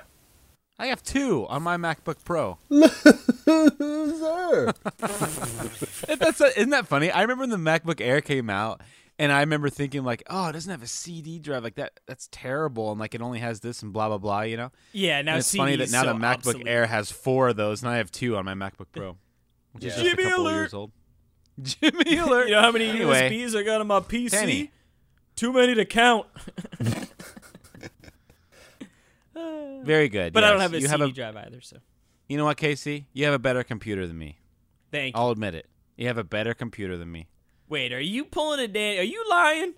I 0.77 0.87
have 0.87 1.03
two 1.03 1.45
on 1.47 1.63
my 1.63 1.77
MacBook 1.77 2.17
Pro. 2.25 2.57
Sir. 3.45 4.73
That's 6.17 6.41
isn't 6.41 6.69
that 6.71 6.87
funny? 6.87 7.11
I 7.11 7.21
remember 7.21 7.41
when 7.43 7.49
the 7.49 7.57
MacBook 7.57 8.01
Air 8.01 8.19
came 8.21 8.49
out, 8.49 8.81
and 9.17 9.31
I 9.31 9.39
remember 9.41 9.69
thinking 9.69 10.03
like, 10.03 10.23
"Oh, 10.29 10.47
it 10.49 10.53
doesn't 10.53 10.69
have 10.71 10.83
a 10.83 10.87
CD 10.87 11.39
drive 11.39 11.63
like 11.63 11.75
that. 11.75 11.99
That's 12.07 12.27
terrible." 12.31 12.91
And 12.91 12.99
like, 12.99 13.15
it 13.15 13.21
only 13.21 13.39
has 13.39 13.61
this 13.61 13.83
and 13.83 13.93
blah 13.93 14.09
blah 14.09 14.17
blah. 14.17 14.41
You 14.41 14.57
know. 14.57 14.71
Yeah, 14.91 15.21
now 15.21 15.33
and 15.33 15.39
it's 15.39 15.47
CD 15.47 15.59
funny 15.59 15.75
that 15.77 15.83
is 15.83 15.91
now 15.93 16.03
so 16.03 16.07
the 16.13 16.19
MacBook 16.19 16.35
obsolete. 16.35 16.67
Air 16.67 16.85
has 16.87 17.09
four 17.11 17.47
of 17.49 17.55
those, 17.55 17.81
and 17.81 17.89
I 17.89 17.97
have 17.97 18.11
two 18.11 18.35
on 18.35 18.43
my 18.45 18.53
MacBook 18.53 18.87
Pro, 18.91 19.15
which 19.71 19.85
is 19.85 19.95
Yeah. 19.97 20.03
just 20.03 20.13
a 20.13 20.15
Jimmy 20.17 20.23
couple 20.29 20.43
alert. 20.47 20.53
years 20.55 20.73
old. 20.73 20.91
Jimmy 21.61 22.17
alert! 22.17 22.47
You 22.49 22.55
know 22.55 22.61
how 22.61 22.71
many 22.73 22.89
Anyway. 22.89 23.29
USBs 23.31 23.55
I 23.57 23.63
got 23.63 23.79
on 23.79 23.87
my 23.87 24.01
PC? 24.01 24.31
Danny. 24.31 24.71
Too 25.37 25.53
many 25.53 25.73
to 25.75 25.85
count. 25.85 26.27
Very 29.83 30.09
good. 30.09 30.33
But 30.33 30.43
I 30.43 30.49
don't 30.51 30.59
have 30.61 30.73
a 30.73 30.77
you 30.77 30.87
CD 30.87 30.91
have 30.91 31.01
a, 31.01 31.11
drive 31.11 31.35
either, 31.37 31.61
so 31.61 31.77
You 32.27 32.37
know 32.37 32.45
what, 32.45 32.57
Casey? 32.57 33.07
You 33.13 33.25
have 33.25 33.33
a 33.33 33.39
better 33.39 33.63
computer 33.63 34.07
than 34.07 34.17
me. 34.17 34.39
thank 34.91 35.15
you. 35.15 35.21
I'll 35.21 35.31
admit 35.31 35.53
it. 35.55 35.67
You 35.97 36.07
have 36.07 36.17
a 36.17 36.23
better 36.23 36.53
computer 36.53 36.97
than 36.97 37.11
me. 37.11 37.27
Wait, 37.69 37.93
are 37.93 37.99
you 37.99 38.25
pulling 38.25 38.59
a 38.59 38.67
Danny? 38.67 38.99
Are 38.99 39.03
you 39.03 39.23
lying? 39.29 39.73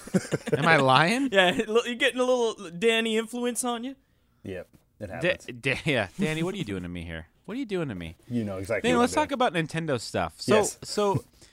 Am 0.56 0.66
I 0.66 0.76
lying? 0.76 1.28
Yeah, 1.32 1.52
you're 1.66 1.94
getting 1.96 2.20
a 2.20 2.24
little 2.24 2.70
Danny 2.70 3.16
influence 3.18 3.62
on 3.64 3.84
you. 3.84 3.94
yep, 4.42 4.68
it 5.00 5.10
happens. 5.10 5.46
Da- 5.60 5.78
yeah, 5.84 6.08
Danny, 6.18 6.42
what 6.42 6.54
are 6.54 6.58
you 6.58 6.64
doing 6.64 6.82
to 6.82 6.88
me 6.88 7.02
here? 7.02 7.26
What 7.44 7.56
are 7.56 7.60
you 7.60 7.66
doing 7.66 7.88
to 7.88 7.94
me? 7.94 8.16
you 8.28 8.42
know 8.44 8.56
exactly. 8.56 8.88
Danny, 8.88 8.96
what 8.96 9.02
let's 9.02 9.16
I'm 9.16 9.22
talk 9.24 9.32
about 9.32 9.52
Nintendo 9.54 10.00
stuff. 10.00 10.34
So, 10.40 10.54
Yes. 10.56 10.78
so, 10.82 11.24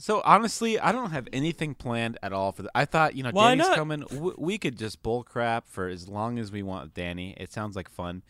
so 0.00 0.22
honestly, 0.24 0.78
I 0.80 0.92
don't 0.92 1.10
have 1.10 1.28
anything 1.32 1.74
planned 1.74 2.18
at 2.22 2.32
all 2.32 2.52
for 2.52 2.62
the. 2.62 2.70
I 2.74 2.84
thought, 2.84 3.14
you 3.14 3.22
know, 3.22 3.30
Why 3.30 3.50
Danny's 3.50 3.68
not? 3.68 3.76
coming. 3.76 4.00
W- 4.00 4.34
we 4.38 4.58
could 4.58 4.76
just 4.78 5.02
bull 5.02 5.22
crap 5.22 5.68
for 5.68 5.88
as 5.88 6.08
long 6.08 6.38
as 6.38 6.50
we 6.50 6.62
want 6.62 6.84
with 6.84 6.94
Danny. 6.94 7.34
It 7.38 7.52
sounds 7.52 7.76
like 7.76 7.88
fun. 7.88 8.22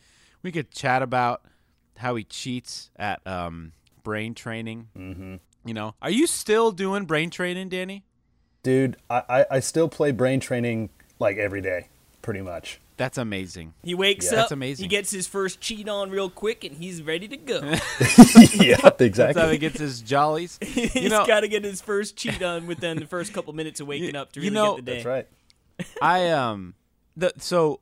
We 0.42 0.52
could 0.52 0.70
chat 0.70 1.02
about 1.02 1.42
how 1.98 2.14
he 2.16 2.24
cheats 2.24 2.90
at 2.96 3.26
um, 3.26 3.72
brain 4.02 4.34
training. 4.34 4.88
Mm-hmm. 4.96 5.36
You 5.64 5.74
know, 5.74 5.94
are 6.02 6.10
you 6.10 6.26
still 6.26 6.72
doing 6.72 7.04
brain 7.04 7.30
training, 7.30 7.68
Danny? 7.68 8.04
dude. 8.62 8.96
I, 9.08 9.22
I 9.28 9.46
I 9.52 9.60
still 9.60 9.88
play 9.88 10.10
brain 10.12 10.40
training 10.40 10.90
like 11.18 11.36
every 11.38 11.60
day, 11.62 11.88
pretty 12.22 12.40
much. 12.42 12.80
That's 13.00 13.16
amazing. 13.16 13.73
He 13.83 13.95
wakes 13.95 14.26
Yeah. 14.26 14.30
up. 14.33 14.37
That's 14.37 14.52
amazing. 14.52 14.85
He 14.85 14.88
gets 14.88 15.11
his 15.11 15.26
first 15.26 15.59
cheat 15.59 15.88
on 15.88 16.11
real 16.11 16.28
quick, 16.28 16.64
and 16.64 16.76
he's 16.76 17.02
ready 17.02 17.26
to 17.28 17.37
go. 17.38 17.61
yeah, 17.64 17.73
exactly. 17.78 18.78
That's 18.78 19.00
exactly. 19.00 19.42
how 19.42 19.49
he 19.49 19.57
gets 19.57 19.78
his 19.78 20.02
jollies. 20.02 20.59
he's 20.62 20.95
You 20.95 21.09
know, 21.09 21.26
got 21.26 21.40
to 21.40 21.49
get 21.49 21.64
his 21.64 21.80
first 21.80 22.16
cheat 22.16 22.42
on 22.42 22.66
within 22.66 22.99
the 22.99 23.07
first 23.07 23.33
couple 23.33 23.54
minutes 23.54 23.80
of 23.80 23.87
waking 23.87 24.16
up 24.16 24.33
to 24.33 24.40
you 24.40 24.50
really 24.50 24.54
know- 24.54 24.76
get 24.76 24.85
the 24.85 24.90
day. 24.90 25.02
That's 25.02 25.07
right. 25.07 25.28
I 26.02 26.28
um 26.28 26.75
the 27.16 27.33
so 27.38 27.80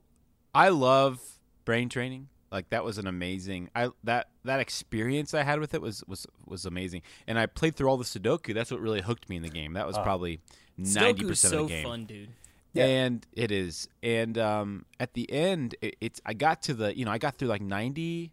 I 0.55 0.69
love 0.69 1.19
brain 1.65 1.89
training. 1.89 2.29
Like 2.53 2.71
that 2.71 2.85
was 2.85 2.97
an 2.99 3.09
amazing 3.09 3.71
I 3.75 3.91
that 4.05 4.29
that 4.45 4.61
experience 4.61 5.35
I 5.35 5.43
had 5.43 5.59
with 5.59 5.75
it 5.75 5.83
was 5.83 6.05
was 6.07 6.29
was 6.47 6.65
amazing. 6.65 7.03
And 7.27 7.41
I 7.41 7.47
played 7.47 7.75
through 7.75 7.89
all 7.89 7.97
the 7.97 8.05
Sudoku. 8.05 8.55
That's 8.55 8.71
what 8.71 8.81
really 8.81 9.01
hooked 9.03 9.29
me 9.29 9.35
in 9.37 9.43
the 9.43 9.49
game. 9.51 9.73
That 9.73 9.87
was 9.87 9.99
probably 9.99 10.41
ninety 10.79 11.25
percent 11.25 11.51
so 11.53 11.63
of 11.65 11.69
the 11.69 11.75
game. 11.75 11.85
fun, 11.85 12.05
dude. 12.05 12.29
Yeah. 12.79 12.87
And 12.87 13.27
it 13.33 13.51
is. 13.51 13.89
And 14.03 14.39
um 14.39 14.85
at 14.99 15.15
the 15.15 15.31
end 15.31 15.75
it, 15.83 15.97
it's 16.01 16.21
I 16.25 16.35
got 16.35 16.63
to 16.63 16.75
the 16.75 16.97
you 16.97 17.05
know, 17.05 17.11
I 17.11 17.19
got 17.19 17.37
through 17.37 17.49
like 17.49 17.63
ninety 17.63 18.33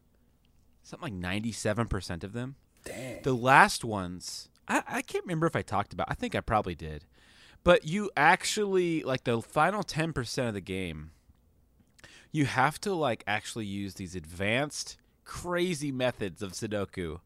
something 0.84 1.06
like 1.06 1.14
ninety 1.14 1.52
seven 1.52 1.88
percent 1.88 2.24
of 2.24 2.34
them. 2.34 2.56
Dang. 2.84 3.22
The 3.24 3.34
last 3.34 3.84
ones, 3.84 4.50
I, 4.68 4.84
I 4.88 5.02
can't 5.02 5.26
remember 5.26 5.48
if 5.48 5.56
I 5.56 5.62
talked 5.64 5.94
about. 5.94 6.08
I 6.10 6.14
think 6.14 6.36
I 6.36 6.42
probably 6.42 6.76
did, 6.76 7.06
but 7.64 7.86
you 7.86 8.12
actually 8.16 9.02
like 9.04 9.24
the 9.24 9.42
final 9.42 9.84
ten 9.84 10.14
percent 10.14 10.50
of 10.50 10.54
the 10.54 10.62
game. 10.62 11.12
You 12.32 12.46
have 12.46 12.80
to 12.82 12.94
like 12.94 13.24
actually 13.26 13.66
use 13.66 13.94
these 13.96 14.16
advanced, 14.16 14.98
crazy 15.24 15.92
methods 15.92 16.42
of 16.42 16.52
Sudoku 16.52 17.20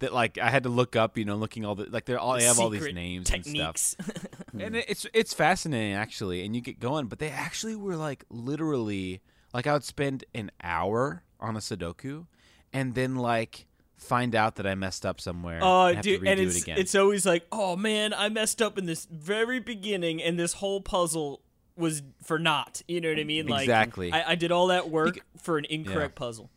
that 0.00 0.12
like 0.12 0.36
I 0.38 0.50
had 0.50 0.64
to 0.64 0.68
look 0.68 0.96
up. 0.96 1.16
You 1.16 1.24
know, 1.24 1.36
looking 1.36 1.64
all 1.64 1.74
the 1.76 1.84
like 1.88 2.04
they're 2.04 2.18
all 2.18 2.36
they 2.36 2.44
have 2.44 2.58
all 2.58 2.68
these 2.70 2.92
names 2.92 3.30
and 3.30 3.44
stuff 3.46 3.94
and 4.58 4.76
it- 4.76 4.84
it's 4.88 5.06
it's 5.14 5.32
fascinating 5.32 5.94
actually 5.94 6.44
and 6.44 6.54
you 6.54 6.60
get 6.60 6.80
going 6.80 7.06
but 7.06 7.18
they 7.20 7.30
actually 7.30 7.76
were 7.76 7.96
like 7.96 8.24
literally 8.30 9.20
like 9.54 9.66
i 9.66 9.72
would 9.72 9.84
spend 9.84 10.24
an 10.34 10.50
hour 10.62 11.22
on 11.38 11.56
a 11.56 11.60
sudoku 11.60 12.26
and 12.72 12.94
then 12.94 13.14
like 13.16 13.66
find 13.96 14.34
out 14.34 14.56
that 14.56 14.66
i 14.66 14.74
messed 14.74 15.04
up 15.06 15.20
somewhere 15.20 15.60
Oh, 15.62 15.86
and 15.86 16.02
dude, 16.02 16.20
to 16.20 16.26
redo 16.26 16.30
and 16.30 16.40
it's 16.40 16.56
it 16.56 16.62
again 16.62 16.78
it's 16.78 16.94
always 16.94 17.24
like, 17.26 17.46
oh 17.52 17.76
man, 17.76 18.12
I 18.14 18.28
messed 18.28 18.60
up 18.62 18.78
in 18.78 18.86
this 18.86 19.06
very 19.10 19.60
beginning, 19.60 20.22
and 20.22 20.38
this 20.38 20.54
whole 20.54 20.80
puzzle 20.80 21.42
was 21.76 22.02
for 22.22 22.38
naught. 22.38 22.82
You 22.88 23.00
know 23.00 23.08
what 23.10 23.18
I 23.18 23.24
mean? 23.24 23.46
Like, 23.46 23.62
Exactly. 23.62 24.12
I, 24.12 24.32
I 24.32 24.34
did 24.34 24.50
all 24.52 24.68
that 24.68 24.88
work 24.90 25.20
for 25.36 25.58
an 25.58 25.64
incorrect 25.66 26.14
puzzle. 26.14 26.50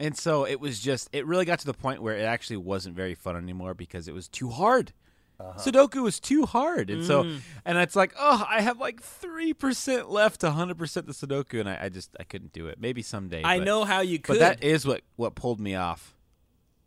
And 0.00 0.16
so 0.16 0.44
it 0.44 0.60
was 0.60 0.80
just 0.80 1.08
it 1.12 1.26
really 1.26 1.44
got 1.44 1.60
to 1.60 1.66
the 1.66 1.74
point 1.74 2.02
where 2.02 2.16
it 2.16 2.24
actually 2.24 2.56
wasn't 2.56 2.96
very 2.96 3.14
fun 3.14 3.36
anymore 3.36 3.74
because 3.74 4.08
it 4.08 4.14
was 4.14 4.26
too 4.28 4.48
hard 4.48 4.92
uh-huh. 5.38 5.58
sudoku 5.58 6.02
was 6.02 6.18
too 6.18 6.46
hard 6.46 6.90
and 6.90 7.04
so 7.04 7.24
mm. 7.24 7.40
and 7.64 7.78
it's 7.78 7.94
like 7.94 8.12
oh 8.18 8.44
i 8.48 8.60
have 8.60 8.80
like 8.80 9.00
3% 9.00 10.10
left 10.10 10.40
to 10.40 10.48
100% 10.48 10.76
the 11.06 11.12
sudoku 11.12 11.60
and 11.60 11.68
i, 11.68 11.78
I 11.82 11.88
just 11.88 12.10
i 12.18 12.24
couldn't 12.24 12.52
do 12.52 12.66
it 12.66 12.80
maybe 12.80 13.02
someday 13.02 13.42
I 13.44 13.58
but- 13.58 13.64
know 13.64 13.84
how 13.84 14.00
you 14.00 14.18
could. 14.18 14.34
but 14.34 14.40
that 14.40 14.64
is 14.64 14.84
what 14.86 15.02
what 15.16 15.34
pulled 15.34 15.60
me 15.60 15.74
off 15.74 16.14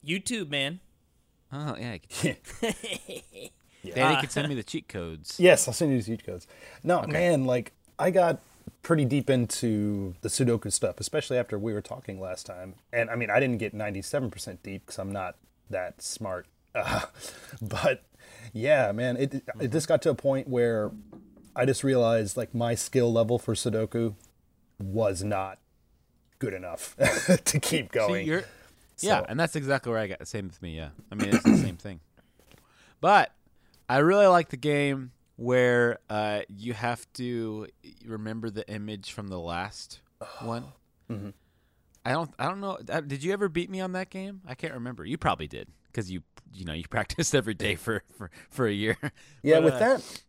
YouTube, 0.06 0.50
man. 0.50 0.82
oh 1.52 1.78
yeah 1.80 1.92
I 1.92 2.00
could- 2.10 2.38
Danny 3.96 4.20
could 4.22 4.32
send 4.32 4.48
me 4.48 4.56
the 4.56 4.64
cheat 4.64 4.88
codes. 4.88 5.40
Yes, 5.40 5.68
I'll 5.68 5.74
send 5.74 5.92
you 5.92 6.02
the 6.02 6.06
cheat 6.06 6.26
codes. 6.26 6.48
No, 6.84 7.02
man, 7.04 7.46
like 7.46 7.74
I 8.00 8.12
got 8.12 8.40
pretty 8.84 9.06
deep 9.06 9.30
into 9.30 10.14
the 10.22 10.30
Sudoku 10.30 10.72
stuff, 10.72 11.00
especially 11.00 11.38
after 11.38 11.58
we 11.58 11.74
were 11.74 11.82
talking 11.82 12.20
last 12.20 12.46
time. 12.46 12.76
And 12.92 13.10
I 13.10 13.16
mean, 13.16 13.32
I 13.32 13.40
didn't 13.40 13.58
get 13.58 13.74
97% 13.74 14.58
deep 14.62 14.86
because 14.86 15.00
I'm 15.00 15.12
not 15.12 15.38
that 15.70 16.02
smart. 16.02 16.46
Uh, 16.76 17.02
but 17.62 18.02
yeah, 18.52 18.92
man, 18.94 19.16
it, 19.16 19.44
it 19.60 19.72
just 19.72 19.88
got 19.88 20.02
to 20.02 20.10
a 20.10 20.16
point 20.16 20.48
where 20.48 20.90
I 21.56 21.68
just 21.68 21.84
realized 21.84 22.36
like 22.36 22.56
my 22.56 22.74
skill 22.74 23.14
level 23.14 23.38
for 23.38 23.54
Sudoku 23.54 24.16
was 24.80 25.24
not 25.24 25.60
good 26.40 26.56
enough 26.56 26.96
to 27.46 27.60
keep 27.60 27.92
going. 27.92 28.26
you're, 28.26 28.44
yeah, 29.02 29.24
and 29.30 29.40
that's 29.40 29.56
exactly 29.56 29.92
where 29.92 30.02
I 30.02 30.08
got. 30.08 30.18
The 30.18 30.26
same 30.26 30.48
with 30.48 30.60
me. 30.64 30.76
Yeah, 30.76 30.90
I 31.12 31.16
mean 31.16 31.30
it's 31.30 31.44
the 31.44 31.58
same 31.58 31.78
thing. 31.78 32.00
But 33.00 33.32
I 33.88 34.00
really 34.00 34.26
like 34.26 34.50
the 34.50 34.58
game 34.58 35.12
where 35.44 36.00
uh, 36.10 36.42
you 36.56 36.74
have 36.74 37.06
to 37.14 37.68
remember 38.06 38.50
the 38.50 38.68
image 38.70 39.12
from 39.12 39.28
the 39.28 39.40
last 39.40 40.00
one. 40.42 40.66
Mm-hmm. 41.12 41.30
I 42.06 42.12
don't. 42.12 42.32
I 42.38 42.46
don't 42.48 42.60
know. 42.62 42.78
uh, 42.90 43.02
Did 43.02 43.24
you 43.24 43.32
ever 43.34 43.48
beat 43.50 43.70
me 43.70 43.80
on 43.80 43.94
that 43.94 44.10
game? 44.10 44.42
I 44.48 44.56
can't 44.56 44.74
remember. 44.74 45.06
You 45.06 45.18
probably 45.18 45.48
did 45.48 45.68
because 45.88 46.12
you 46.12 46.22
you 46.54 46.66
know 46.66 46.74
you 46.74 46.84
practiced 46.90 47.34
every 47.36 47.54
day 47.54 47.76
for 47.76 48.04
for, 48.18 48.30
for 48.50 48.68
a 48.68 48.74
year. 48.74 48.98
Yeah, 49.44 49.56
But, 49.56 49.64
with 49.66 49.74
uh, 49.76 49.80
that, 49.80 50.24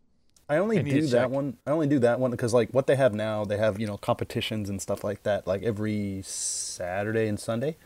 I 0.49 0.57
only 0.57 0.79
I 0.79 0.81
do 0.83 1.07
that 1.07 1.31
one. 1.31 1.57
I 1.65 1.71
only 1.71 1.87
do 1.87 1.99
that 1.99 2.19
one 2.19 2.31
because 2.31 2.53
like 2.53 2.69
what 2.71 2.87
they 2.87 2.95
have 2.95 3.13
now, 3.13 3.45
they 3.45 3.57
have 3.57 3.79
you 3.79 3.87
know 3.87 3.97
competitions 3.97 4.69
and 4.69 4.81
stuff 4.81 5.03
like 5.03 5.23
that, 5.23 5.47
like 5.47 5.63
every 5.63 6.21
Saturday 6.23 7.27
and 7.27 7.39
Sunday. 7.39 7.77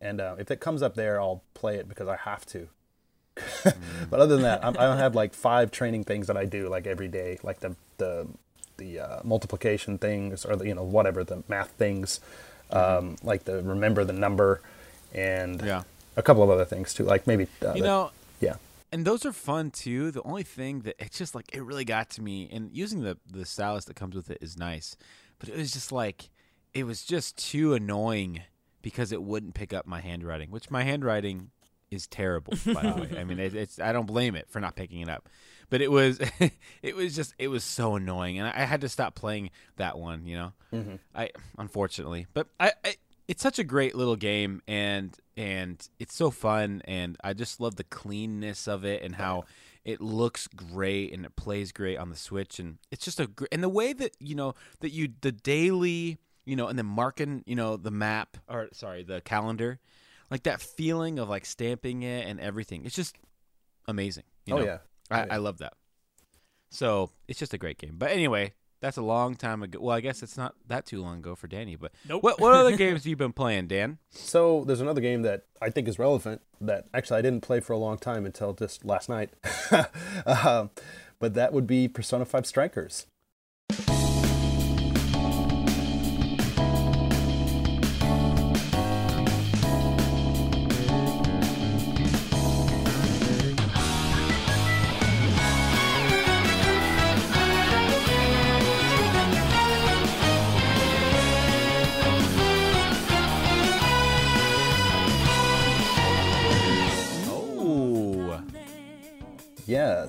And 0.00 0.20
uh, 0.20 0.36
if 0.38 0.50
it 0.50 0.60
comes 0.60 0.82
up 0.82 0.94
there, 0.94 1.20
I'll 1.20 1.42
play 1.54 1.76
it 1.76 1.88
because 1.88 2.06
I 2.08 2.16
have 2.16 2.44
to. 2.46 2.68
but 4.10 4.20
other 4.20 4.34
than 4.36 4.42
that, 4.42 4.64
I'm, 4.64 4.76
I 4.78 4.96
have 4.96 5.14
like 5.14 5.34
five 5.34 5.70
training 5.70 6.04
things 6.04 6.26
that 6.28 6.36
I 6.36 6.44
do 6.44 6.68
like 6.68 6.86
every 6.86 7.08
day, 7.08 7.38
like 7.42 7.60
the 7.60 7.74
the 7.98 8.26
the 8.78 9.00
uh, 9.00 9.20
multiplication 9.24 9.98
things 9.98 10.44
or 10.44 10.56
the 10.56 10.66
you 10.66 10.74
know 10.74 10.82
whatever 10.82 11.24
the 11.24 11.42
math 11.48 11.70
things, 11.72 12.20
um, 12.70 13.16
like 13.22 13.44
the 13.44 13.62
remember 13.62 14.04
the 14.04 14.12
number, 14.12 14.60
and 15.14 15.62
Yeah. 15.62 15.82
a 16.16 16.22
couple 16.22 16.42
of 16.42 16.50
other 16.50 16.64
things 16.64 16.94
too, 16.94 17.04
like 17.04 17.26
maybe 17.26 17.46
uh, 17.62 17.74
you 17.74 17.82
the- 17.82 17.86
know, 17.88 18.10
yeah. 18.40 18.56
and 18.92 19.04
those 19.04 19.24
are 19.26 19.32
fun 19.32 19.70
too. 19.70 20.10
The 20.10 20.22
only 20.22 20.42
thing 20.42 20.80
that 20.80 20.96
it's 20.98 21.18
just 21.18 21.34
like 21.34 21.54
it 21.54 21.62
really 21.62 21.84
got 21.84 22.10
to 22.10 22.22
me, 22.22 22.48
and 22.52 22.70
using 22.72 23.02
the 23.02 23.18
the 23.30 23.44
stylus 23.44 23.84
that 23.86 23.94
comes 23.96 24.14
with 24.14 24.30
it 24.30 24.38
is 24.40 24.56
nice, 24.56 24.96
but 25.38 25.48
it 25.48 25.56
was 25.56 25.72
just 25.72 25.92
like 25.92 26.30
it 26.74 26.84
was 26.84 27.04
just 27.04 27.36
too 27.38 27.74
annoying 27.74 28.42
because 28.82 29.10
it 29.10 29.22
wouldn't 29.22 29.54
pick 29.54 29.72
up 29.72 29.86
my 29.86 30.00
handwriting, 30.00 30.50
which 30.50 30.70
my 30.70 30.82
handwriting 30.84 31.50
is 31.90 32.06
terrible. 32.06 32.54
By 32.66 32.82
the 32.82 33.00
way, 33.00 33.18
I 33.18 33.24
mean 33.24 33.38
it, 33.46 33.54
it's 33.54 33.78
I 33.78 33.92
don't 33.92 34.06
blame 34.06 34.34
it 34.34 34.46
for 34.48 34.60
not 34.60 34.76
picking 34.76 35.00
it 35.00 35.08
up, 35.08 35.28
but 35.70 35.80
it 35.80 35.90
was 35.90 36.20
it 36.82 36.96
was 36.96 37.14
just 37.16 37.34
it 37.38 37.48
was 37.48 37.64
so 37.64 37.94
annoying, 37.96 38.38
and 38.38 38.48
I, 38.48 38.62
I 38.62 38.64
had 38.64 38.80
to 38.82 38.88
stop 38.88 39.14
playing 39.14 39.50
that 39.76 39.98
one. 39.98 40.26
You 40.26 40.36
know, 40.36 40.52
Mm-hmm. 40.72 40.94
I 41.14 41.30
unfortunately, 41.58 42.26
but 42.34 42.48
I, 42.60 42.72
I 42.84 42.94
it's 43.28 43.42
such 43.42 43.58
a 43.58 43.64
great 43.64 43.94
little 43.94 44.16
game, 44.16 44.62
and 44.68 45.16
and 45.36 45.86
it's 45.98 46.14
so 46.14 46.30
fun, 46.30 46.82
and 46.84 47.16
I 47.22 47.32
just 47.32 47.60
love 47.60 47.76
the 47.76 47.84
cleanness 47.84 48.66
of 48.68 48.84
it 48.84 49.02
and 49.02 49.14
how 49.16 49.44
it 49.84 50.00
looks 50.00 50.48
great 50.48 51.12
and 51.12 51.24
it 51.24 51.36
plays 51.36 51.70
great 51.70 51.96
on 51.96 52.10
the 52.10 52.16
Switch, 52.16 52.58
and 52.58 52.78
it's 52.90 53.04
just 53.04 53.20
a 53.20 53.26
gr- 53.28 53.46
and 53.52 53.62
the 53.62 53.68
way 53.68 53.92
that 53.92 54.12
you 54.18 54.34
know 54.34 54.54
that 54.80 54.90
you 54.90 55.08
the 55.20 55.32
daily 55.32 56.18
you 56.44 56.56
know 56.56 56.66
and 56.68 56.78
then 56.78 56.86
marking 56.86 57.42
you 57.46 57.54
know 57.56 57.76
the 57.76 57.90
map 57.90 58.36
or 58.48 58.68
sorry 58.72 59.02
the 59.02 59.20
calendar, 59.20 59.78
like 60.30 60.42
that 60.44 60.60
feeling 60.60 61.18
of 61.18 61.28
like 61.28 61.44
stamping 61.46 62.02
it 62.02 62.26
and 62.26 62.40
everything. 62.40 62.84
It's 62.84 62.96
just 62.96 63.16
amazing. 63.88 64.24
You 64.44 64.54
Oh 64.54 64.58
know? 64.58 64.64
yeah. 64.64 64.78
I, 65.10 65.18
yeah. 65.20 65.26
I 65.30 65.36
love 65.38 65.58
that. 65.58 65.74
So 66.70 67.10
it's 67.28 67.38
just 67.38 67.54
a 67.54 67.58
great 67.58 67.78
game. 67.78 67.94
But 67.96 68.10
anyway, 68.10 68.54
that's 68.80 68.96
a 68.96 69.02
long 69.02 69.36
time 69.36 69.62
ago. 69.62 69.78
Well, 69.80 69.96
I 69.96 70.00
guess 70.00 70.22
it's 70.22 70.36
not 70.36 70.54
that 70.66 70.84
too 70.84 71.00
long 71.00 71.18
ago 71.18 71.34
for 71.34 71.46
Danny. 71.46 71.76
But 71.76 71.92
Nope. 72.08 72.22
what 72.22 72.40
what 72.40 72.52
other 72.52 72.76
games 72.76 73.00
have 73.02 73.06
you 73.06 73.16
been 73.16 73.32
playing, 73.32 73.68
Dan? 73.68 73.98
So 74.10 74.64
there's 74.64 74.80
another 74.80 75.00
game 75.00 75.22
that 75.22 75.44
I 75.62 75.70
think 75.70 75.88
is 75.88 75.98
relevant 75.98 76.42
that 76.60 76.86
actually 76.92 77.18
I 77.18 77.22
didn't 77.22 77.42
play 77.42 77.60
for 77.60 77.72
a 77.72 77.78
long 77.78 77.98
time 77.98 78.26
until 78.26 78.52
just 78.52 78.84
last 78.84 79.08
night. 79.08 79.30
um, 80.26 80.70
but 81.18 81.34
that 81.34 81.52
would 81.52 81.66
be 81.66 81.88
Persona 81.88 82.24
5 82.24 82.44
Strikers. 82.46 83.06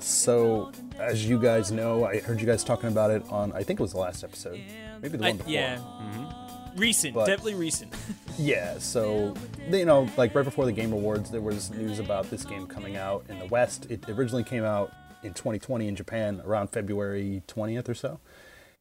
So 0.03 0.71
as 0.99 1.27
you 1.27 1.39
guys 1.39 1.71
know, 1.71 2.05
I 2.05 2.19
heard 2.19 2.39
you 2.39 2.47
guys 2.47 2.63
talking 2.63 2.89
about 2.89 3.11
it 3.11 3.23
on, 3.29 3.51
I 3.53 3.63
think 3.63 3.79
it 3.79 3.83
was 3.83 3.91
the 3.93 3.99
last 3.99 4.23
episode. 4.23 4.59
Maybe 5.01 5.17
the 5.17 5.25
I- 5.25 5.29
one 5.29 5.37
before. 5.37 5.51
yeah. 5.53 5.77
Mm-hmm. 5.77 6.79
Recent, 6.79 7.13
But- 7.15 7.25
definitely 7.27 7.55
recent. 7.55 7.93
Yeah, 8.39 8.77
so 8.77 9.33
you 9.71 9.83
know, 9.85 10.07
like 10.15 10.35
right 10.35 10.45
before 10.45 10.65
the 10.65 10.71
Game 10.71 10.93
Awards, 10.93 11.31
there 11.31 11.41
was 11.41 11.71
news 11.71 11.97
about 11.97 12.29
this 12.29 12.45
game 12.45 12.67
coming 12.67 12.95
out 12.95 13.25
in 13.29 13.39
the 13.39 13.47
West. 13.47 13.87
It 13.89 14.07
originally 14.07 14.43
came 14.43 14.63
out 14.63 14.91
in 15.23 15.33
2020 15.33 15.87
in 15.87 15.95
Japan 15.95 16.39
around 16.45 16.67
February 16.67 17.41
20th 17.47 17.89
or 17.89 17.95
so, 17.95 18.19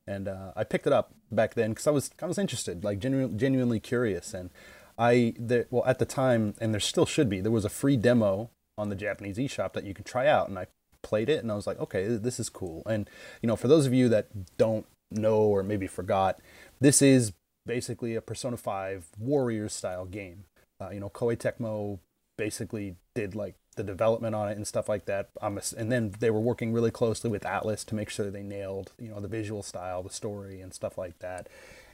and 0.07 0.29
uh, 0.29 0.53
I 0.55 0.65
picked 0.65 0.87
it 0.87 0.93
up 0.93 1.15
back 1.33 1.55
then 1.55 1.71
because 1.71 1.87
I 1.87 1.91
was 1.91 2.11
I 2.21 2.27
was 2.27 2.37
interested, 2.37 2.85
like 2.85 2.99
genu- 2.99 3.31
genuinely 3.35 3.81
curious, 3.81 4.35
and 4.35 4.51
I 4.99 5.33
there, 5.39 5.65
well 5.71 5.85
at 5.87 5.99
the 6.01 6.05
time, 6.05 6.53
and 6.61 6.75
there 6.75 6.81
still 6.81 7.07
should 7.07 7.31
be, 7.31 7.41
there 7.41 7.51
was 7.51 7.65
a 7.65 7.71
free 7.71 7.97
demo 7.97 8.51
on 8.77 8.91
the 8.91 8.95
Japanese 8.95 9.39
eShop 9.39 9.73
that 9.73 9.85
you 9.85 9.95
could 9.95 10.05
try 10.05 10.27
out, 10.27 10.51
and 10.51 10.59
I 10.59 10.67
played 11.07 11.29
it, 11.29 11.41
and 11.41 11.53
I 11.53 11.55
was 11.55 11.69
like, 11.69 11.79
okay, 11.79 12.09
this 12.09 12.41
is 12.41 12.49
cool. 12.49 12.83
And 12.85 13.09
you 13.41 13.47
know, 13.47 13.55
for 13.55 13.69
those 13.69 13.87
of 13.87 13.95
you 13.95 14.09
that 14.09 14.27
don't 14.59 14.87
know 15.13 15.37
or 15.37 15.63
maybe 15.63 15.87
forgot, 15.87 16.41
this 16.81 17.01
is 17.01 17.33
basically 17.65 18.17
a 18.17 18.21
Persona 18.21 18.57
5 18.57 19.07
Warriors 19.21 19.73
style 19.73 20.05
game. 20.05 20.45
Uh, 20.81 20.91
you 20.91 20.99
know, 20.99 21.09
Koei 21.09 21.37
Tecmo 21.37 22.01
basically 22.37 22.97
did 23.15 23.37
like 23.37 23.55
the 23.77 23.85
development 23.85 24.35
on 24.35 24.49
it 24.49 24.57
and 24.57 24.67
stuff 24.67 24.89
like 24.89 25.05
that. 25.05 25.29
Ass- 25.41 25.73
and 25.73 25.93
then 25.93 26.15
they 26.19 26.31
were 26.31 26.41
working 26.41 26.73
really 26.73 26.91
closely 26.91 27.31
with 27.31 27.45
Atlus 27.45 27.85
to 27.87 27.95
make 27.95 28.11
sure 28.11 28.31
they 28.31 28.43
nailed, 28.43 28.93
you 28.99 29.11
know, 29.11 29.21
the 29.21 29.29
visual 29.29 29.63
style, 29.63 30.03
the 30.03 30.11
story, 30.11 30.61
and 30.61 30.75
stuff 30.75 30.99
like 30.99 31.21
that. 31.21 31.49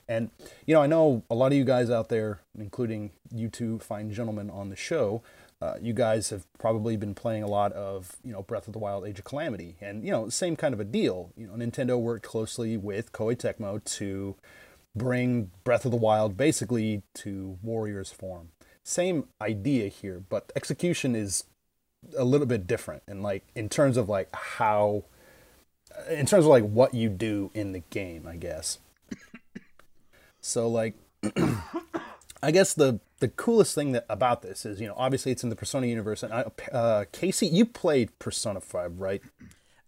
And 0.07 0.31
you 0.65 0.73
know, 0.73 0.81
I 0.81 0.87
know 0.87 1.23
a 1.29 1.35
lot 1.35 1.51
of 1.51 1.57
you 1.57 1.63
guys 1.63 1.89
out 1.89 2.09
there, 2.09 2.41
including 2.57 3.11
you 3.31 3.47
two 3.47 3.79
fine 3.79 4.11
gentlemen 4.11 4.49
on 4.49 4.69
the 4.69 4.75
show, 4.75 5.21
uh, 5.63 5.77
you 5.81 5.93
guys 5.93 6.29
have 6.29 6.45
probably 6.57 6.97
been 6.97 7.15
playing 7.15 7.41
a 7.41 7.47
lot 7.47 7.71
of, 7.71 8.17
you 8.21 8.33
know, 8.33 8.41
Breath 8.41 8.67
of 8.67 8.73
the 8.73 8.79
Wild: 8.79 9.07
Age 9.07 9.19
of 9.19 9.23
Calamity, 9.23 9.77
and 9.79 10.03
you 10.03 10.11
know, 10.11 10.27
same 10.27 10.57
kind 10.57 10.73
of 10.73 10.81
a 10.81 10.83
deal. 10.83 11.31
You 11.37 11.47
know, 11.47 11.53
Nintendo 11.53 11.97
worked 11.97 12.25
closely 12.25 12.75
with 12.75 13.13
Koei 13.13 13.37
Tecmo 13.37 13.81
to 13.97 14.35
bring 14.93 15.51
Breath 15.63 15.85
of 15.85 15.91
the 15.91 15.97
Wild 15.97 16.35
basically 16.35 17.03
to 17.15 17.57
Warriors 17.63 18.11
form. 18.11 18.49
Same 18.83 19.29
idea 19.41 19.87
here, 19.87 20.21
but 20.27 20.51
execution 20.53 21.15
is 21.15 21.45
a 22.17 22.25
little 22.25 22.47
bit 22.47 22.67
different, 22.67 23.03
and 23.07 23.23
like 23.23 23.45
in 23.55 23.69
terms 23.69 23.95
of 23.95 24.09
like 24.09 24.35
how, 24.35 25.05
in 26.09 26.25
terms 26.25 26.43
of 26.43 26.47
like 26.47 26.65
what 26.65 26.93
you 26.93 27.07
do 27.07 27.51
in 27.53 27.71
the 27.71 27.83
game, 27.89 28.27
I 28.27 28.35
guess. 28.35 28.79
So 30.45 30.67
like, 30.67 30.95
I 32.43 32.51
guess 32.51 32.73
the 32.73 32.99
the 33.23 33.29
coolest 33.29 33.73
thing 33.73 33.93
that 33.93 34.05
about 34.09 34.41
this 34.41 34.65
is 34.65 34.81
you 34.81 34.87
know 34.87 34.95
obviously 34.97 35.31
it's 35.31 35.43
in 35.43 35.49
the 35.49 35.55
Persona 35.55 35.87
universe, 35.87 36.23
and 36.23 36.33
I, 36.33 36.45
uh, 36.73 37.05
Casey, 37.13 37.47
you 37.47 37.65
played 37.65 38.19
Persona 38.19 38.59
Five, 38.59 38.99
right? 38.99 39.21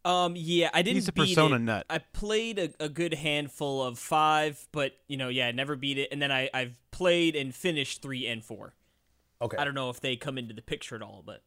Um, 0.06 0.36
yeah, 0.38 0.69
I 0.74 0.84
didn't 0.84 0.95
He's 0.95 1.10
a 1.10 1.12
beat 1.12 1.36
Persona 1.36 1.58
it. 1.58 1.63
nut. 1.63 1.86
I 1.89 1.98
played 1.98 2.60
a, 2.60 2.69
a 2.80 2.88
good 2.88 3.13
handful 3.13 3.84
of 3.84 4.00
five, 4.00 4.65
but 4.71 4.93
you 5.10 5.17
know, 5.17 5.28
yeah, 5.28 5.48
I 5.48 5.52
never 5.52 5.76
beat 5.76 5.98
it. 5.98 6.13
And 6.13 6.21
then 6.21 6.32
I 6.32 6.50
I've 6.54 6.76
played 6.91 7.36
and 7.36 7.54
finished 7.54 8.02
three 8.02 8.26
and 8.26 8.41
four. 8.41 8.74
Okay. 9.41 9.58
I 9.58 9.65
don't 9.65 9.76
know 9.76 9.89
if 9.89 10.00
they 10.00 10.15
come 10.15 10.38
into 10.38 10.54
the 10.54 10.62
picture 10.62 10.95
at 10.95 11.02
all, 11.02 11.21
but 11.26 11.41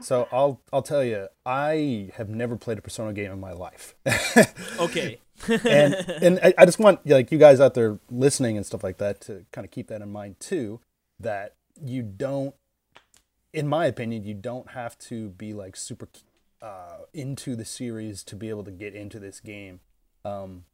So 0.00 0.28
I'll 0.30 0.60
I'll 0.72 0.82
tell 0.82 1.02
you, 1.02 1.26
I 1.44 2.10
have 2.14 2.28
never 2.28 2.54
played 2.54 2.78
a 2.78 2.82
Persona 2.82 3.12
game 3.12 3.32
in 3.32 3.40
my 3.40 3.52
life. 3.52 3.96
okay. 4.78 5.18
and 5.48 5.94
and 6.22 6.38
I, 6.40 6.54
I 6.56 6.66
just 6.66 6.78
want 6.78 7.04
like 7.04 7.32
you 7.32 7.38
guys 7.38 7.58
out 7.58 7.74
there 7.74 7.98
listening 8.12 8.56
and 8.56 8.64
stuff 8.64 8.84
like 8.84 8.98
that 8.98 9.20
to 9.22 9.44
kind 9.50 9.64
of 9.64 9.72
keep 9.72 9.88
that 9.88 10.02
in 10.02 10.12
mind 10.12 10.38
too 10.38 10.78
that 11.20 11.54
you 11.82 12.02
don't 12.02 12.54
in 13.52 13.66
my 13.66 13.86
opinion 13.86 14.24
you 14.24 14.34
don't 14.34 14.70
have 14.70 14.98
to 14.98 15.30
be 15.30 15.52
like 15.52 15.76
super 15.76 16.08
uh, 16.62 16.98
into 17.14 17.56
the 17.56 17.64
series 17.64 18.22
to 18.22 18.36
be 18.36 18.48
able 18.48 18.64
to 18.64 18.70
get 18.70 18.94
into 18.94 19.18
this 19.18 19.40
game 19.40 19.80
um 20.24 20.64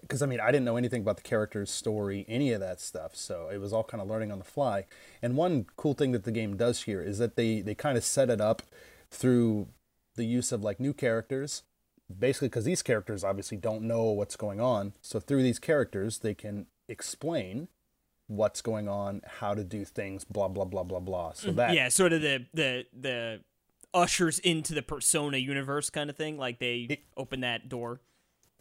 because 0.00 0.22
I 0.22 0.26
mean, 0.26 0.40
I 0.40 0.50
didn't 0.50 0.64
know 0.64 0.76
anything 0.76 1.02
about 1.02 1.16
the 1.16 1.22
character's 1.22 1.70
story, 1.70 2.24
any 2.28 2.52
of 2.52 2.60
that 2.60 2.80
stuff. 2.80 3.14
So 3.14 3.48
it 3.52 3.58
was 3.58 3.72
all 3.72 3.84
kind 3.84 4.00
of 4.00 4.08
learning 4.08 4.32
on 4.32 4.38
the 4.38 4.44
fly. 4.44 4.84
And 5.22 5.36
one 5.36 5.66
cool 5.76 5.94
thing 5.94 6.12
that 6.12 6.24
the 6.24 6.32
game 6.32 6.56
does 6.56 6.82
here 6.82 7.02
is 7.02 7.18
that 7.18 7.36
they 7.36 7.60
they 7.60 7.74
kind 7.74 7.96
of 7.96 8.04
set 8.04 8.30
it 8.30 8.40
up 8.40 8.62
through 9.10 9.68
the 10.16 10.24
use 10.24 10.52
of 10.52 10.62
like 10.62 10.80
new 10.80 10.92
characters, 10.92 11.62
basically 12.18 12.48
because 12.48 12.64
these 12.64 12.82
characters 12.82 13.24
obviously 13.24 13.56
don't 13.56 13.82
know 13.82 14.04
what's 14.04 14.36
going 14.36 14.60
on. 14.60 14.92
So 15.00 15.20
through 15.20 15.42
these 15.42 15.58
characters, 15.58 16.18
they 16.18 16.34
can 16.34 16.66
explain 16.88 17.68
what's 18.30 18.62
going 18.62 18.88
on, 18.88 19.20
how 19.26 19.54
to 19.54 19.64
do 19.64 19.84
things, 19.84 20.24
blah 20.24 20.48
blah 20.48 20.64
blah 20.64 20.84
blah 20.84 21.00
blah. 21.00 21.32
So 21.32 21.48
mm-hmm. 21.48 21.56
that 21.56 21.74
yeah, 21.74 21.88
sort 21.88 22.12
of 22.12 22.22
the 22.22 22.46
the 22.54 22.86
the 22.98 23.40
ushers 23.92 24.38
into 24.38 24.72
the 24.72 24.82
Persona 24.82 25.36
universe 25.36 25.90
kind 25.90 26.08
of 26.08 26.16
thing. 26.16 26.38
Like 26.38 26.60
they 26.60 26.86
It- 26.88 27.04
open 27.16 27.40
that 27.40 27.68
door. 27.68 28.00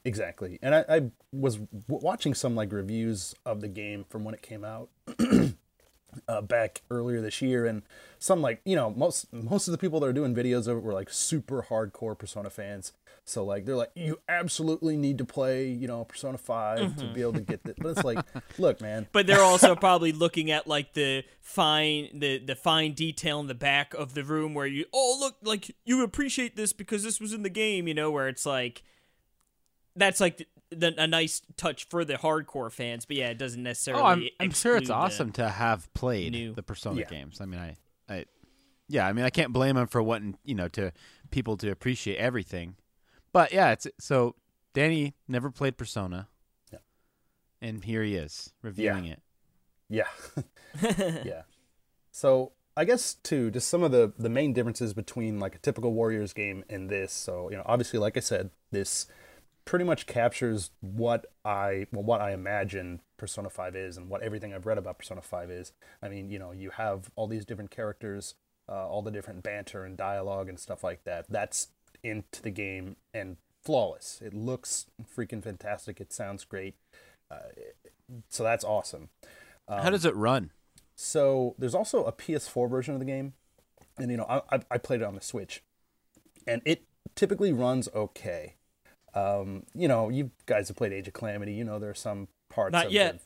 Exactly. 0.05 0.57
And 0.61 0.73
I, 0.73 0.85
I 0.89 1.01
was 1.33 1.57
w- 1.57 1.75
watching 1.87 2.33
some 2.33 2.55
like 2.55 2.71
reviews 2.71 3.35
of 3.45 3.59
the 3.59 3.67
game 3.67 4.05
from 4.09 4.23
when 4.23 4.33
it 4.33 4.41
came 4.41 4.63
out 4.63 4.89
uh, 6.27 6.41
back 6.41 6.81
earlier 6.89 7.21
this 7.21 7.41
year, 7.41 7.65
and 7.65 7.83
some 8.17 8.41
like 8.41 8.61
you 8.65 8.75
know 8.75 8.89
most 8.91 9.31
most 9.33 9.67
of 9.67 9.71
the 9.71 9.77
people 9.77 9.99
that 9.99 10.07
are 10.07 10.13
doing 10.13 10.35
videos 10.35 10.67
of 10.67 10.77
it 10.77 10.83
were 10.83 10.93
like 10.93 11.09
super 11.09 11.65
hardcore 11.69 12.17
Persona 12.17 12.49
fans. 12.49 12.93
So 13.25 13.45
like 13.45 13.65
they're 13.65 13.75
like 13.75 13.91
you 13.93 14.19
absolutely 14.27 14.97
need 14.97 15.19
to 15.19 15.25
play 15.25 15.67
you 15.67 15.87
know 15.87 16.03
Persona 16.03 16.37
5 16.37 16.95
to 16.97 17.13
be 17.13 17.21
able 17.21 17.33
to 17.33 17.41
get 17.41 17.63
this. 17.63 17.75
But 17.77 17.89
it's 17.89 18.03
like, 18.03 18.25
look, 18.57 18.81
man, 18.81 19.07
But 19.11 19.27
they're 19.27 19.41
also 19.43 19.75
probably 19.75 20.11
looking 20.11 20.49
at 20.49 20.67
like 20.67 20.93
the 20.93 21.23
fine 21.41 22.09
the 22.13 22.39
the 22.39 22.55
fine 22.55 22.93
detail 22.93 23.39
in 23.39 23.47
the 23.47 23.53
back 23.53 23.93
of 23.93 24.15
the 24.15 24.23
room 24.23 24.55
where 24.55 24.65
you 24.65 24.85
oh 24.93 25.17
look 25.19 25.35
like 25.43 25.75
you 25.85 26.03
appreciate 26.03 26.55
this 26.55 26.73
because 26.73 27.03
this 27.03 27.19
was 27.19 27.31
in 27.33 27.43
the 27.43 27.49
game, 27.49 27.87
you 27.87 27.93
know, 27.93 28.09
where 28.09 28.27
it's 28.27 28.45
like 28.47 28.81
that's 29.99 30.19
like 30.19 30.37
the, 30.37 30.45
the, 30.75 30.93
a 31.03 31.07
nice 31.07 31.41
touch 31.57 31.87
for 31.89 32.03
the 32.05 32.15
hardcore 32.15 32.71
fans, 32.71 33.05
but 33.05 33.17
yeah, 33.17 33.29
it 33.29 33.37
doesn't 33.37 33.61
necessarily. 33.63 34.03
Oh, 34.03 34.05
I'm, 34.07 34.23
I'm 34.39 34.51
sure 34.51 34.75
it's 34.77 34.89
awesome 34.89 35.31
to 35.33 35.49
have 35.49 35.93
played 35.93 36.31
new- 36.31 36.53
the 36.53 36.63
Persona 36.63 36.99
Yeah. 37.01 37.05
games. 37.07 37.39
I 37.41 37.45
mean, 37.45 37.59
I, 37.59 37.77
I, 38.13 38.25
yeah, 38.87 39.05
I 39.07 39.13
mean, 39.13 39.25
I 39.25 39.29
can't 39.29 39.53
blame 39.53 39.75
them 39.75 39.87
for 39.87 40.01
wanting 40.01 40.37
you 40.43 40.55
know 40.55 40.67
to 40.69 40.91
people 41.31 41.57
to 41.57 41.69
appreciate 41.69 42.17
everything, 42.17 42.75
but 43.33 43.53
yeah, 43.53 43.71
it's 43.71 43.87
so 43.99 44.35
Danny 44.73 45.13
never 45.27 45.51
played 45.51 45.77
Persona, 45.77 46.27
Yeah. 46.71 46.79
and 47.61 47.83
here 47.83 48.03
he 48.03 48.15
is 48.15 48.53
reviewing 48.61 49.05
it. 49.05 49.21
Yeah. 49.89 50.07
yeah. 50.81 51.41
So 52.11 52.51
I 52.77 52.85
guess 52.85 53.15
too, 53.15 53.51
just 53.51 53.67
some 53.67 53.83
of 53.83 53.91
the 53.91 54.13
the 54.17 54.29
main 54.29 54.53
differences 54.53 54.93
between 54.93 55.39
like 55.39 55.55
a 55.55 55.59
typical 55.59 55.93
Warriors 55.93 56.33
game 56.33 56.63
and 56.69 56.89
this. 56.89 57.11
So 57.11 57.49
you 57.49 57.57
know, 57.57 57.63
obviously, 57.65 57.99
like 57.99 58.17
I 58.17 58.21
said, 58.21 58.51
this 58.71 59.07
pretty 59.69 59.85
much 59.85 60.07
captures 60.07 60.71
what 60.81 61.27
I 61.45 61.85
well, 61.91 62.01
what 62.01 62.21
I 62.21 62.31
imagine 62.31 63.01
Persona 63.17 63.51
5 63.51 63.75
is 63.75 63.97
and 63.97 64.09
what 64.09 64.23
everything 64.23 64.51
I've 64.51 64.65
read 64.65 64.79
about 64.79 64.97
Persona 64.97 65.21
5 65.21 65.51
is. 65.51 65.73
I 66.01 66.09
mean, 66.09 66.31
you 66.31 66.39
know, 66.39 66.51
you 66.51 66.71
have 66.71 67.11
all 67.15 67.27
these 67.27 67.45
different 67.45 67.69
characters, 67.69 68.33
uh, 68.67 68.87
all 68.87 69.03
the 69.03 69.11
different 69.11 69.43
banter 69.43 69.85
and 69.85 69.95
dialogue 69.95 70.49
and 70.49 70.59
stuff 70.59 70.83
like 70.83 71.03
that. 71.03 71.27
That's 71.29 71.67
into 72.03 72.41
the 72.41 72.49
game 72.49 72.95
and 73.13 73.37
flawless. 73.61 74.23
It 74.25 74.33
looks 74.33 74.87
freaking 75.15 75.43
fantastic. 75.43 76.01
It 76.01 76.11
sounds 76.11 76.45
great. 76.45 76.73
Uh, 77.29 77.51
so 78.27 78.41
that's 78.41 78.63
awesome. 78.63 79.09
Um, 79.67 79.83
How 79.83 79.91
does 79.91 80.03
it 80.03 80.15
run? 80.15 80.49
So 80.95 81.53
there's 81.59 81.75
also 81.75 82.05
a 82.05 82.11
PS4 82.11 82.67
version 82.67 82.95
of 82.95 82.99
the 82.99 83.05
game, 83.05 83.33
and 83.99 84.09
you 84.09 84.17
know 84.17 84.25
I, 84.27 84.41
I, 84.51 84.59
I 84.71 84.77
played 84.79 85.01
it 85.01 85.05
on 85.05 85.13
the 85.13 85.21
Switch, 85.21 85.61
and 86.47 86.63
it 86.65 86.85
typically 87.13 87.53
runs 87.53 87.87
okay. 87.93 88.55
Um, 89.13 89.63
you 89.73 89.87
know, 89.87 90.09
you 90.09 90.31
guys 90.45 90.67
have 90.67 90.77
played 90.77 90.93
Age 90.93 91.07
of 91.07 91.13
Calamity. 91.13 91.53
You 91.53 91.63
know, 91.63 91.79
there 91.79 91.89
are 91.89 91.95
some 91.95 92.27
parts. 92.49 92.73
Not 92.73 92.87
of 92.87 92.91
yet. 92.91 93.21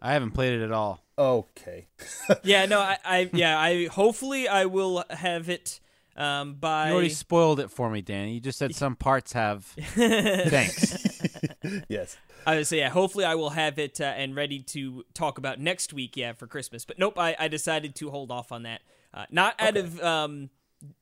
I 0.00 0.12
haven't 0.12 0.32
played 0.32 0.60
it 0.60 0.62
at 0.62 0.72
all. 0.72 1.02
Okay. 1.18 1.86
yeah, 2.42 2.66
no, 2.66 2.80
I, 2.80 2.98
I, 3.04 3.30
yeah, 3.32 3.58
I 3.58 3.86
hopefully 3.86 4.46
I 4.46 4.66
will 4.66 5.04
have 5.10 5.48
it 5.48 5.80
um, 6.16 6.54
by. 6.54 6.88
You 6.88 6.94
already 6.94 7.08
spoiled 7.10 7.60
it 7.60 7.70
for 7.70 7.90
me, 7.90 8.02
Danny. 8.02 8.34
You 8.34 8.40
just 8.40 8.58
said 8.58 8.74
some 8.74 8.96
parts 8.96 9.32
have. 9.32 9.64
Thanks. 9.64 11.20
yes. 11.88 12.16
I 12.46 12.56
would 12.56 12.66
say, 12.66 12.78
yeah, 12.78 12.90
hopefully 12.90 13.24
I 13.24 13.34
will 13.34 13.50
have 13.50 13.78
it 13.78 14.00
uh, 14.00 14.04
and 14.04 14.36
ready 14.36 14.60
to 14.60 15.04
talk 15.14 15.38
about 15.38 15.58
next 15.58 15.92
week, 15.92 16.16
yeah, 16.16 16.32
for 16.32 16.46
Christmas. 16.46 16.84
But 16.84 16.98
nope, 16.98 17.18
I, 17.18 17.34
I 17.38 17.48
decided 17.48 17.96
to 17.96 18.10
hold 18.10 18.30
off 18.30 18.52
on 18.52 18.62
that. 18.62 18.82
Uh, 19.12 19.24
not 19.30 19.54
out 19.58 19.76
of 19.76 20.00
um, 20.00 20.50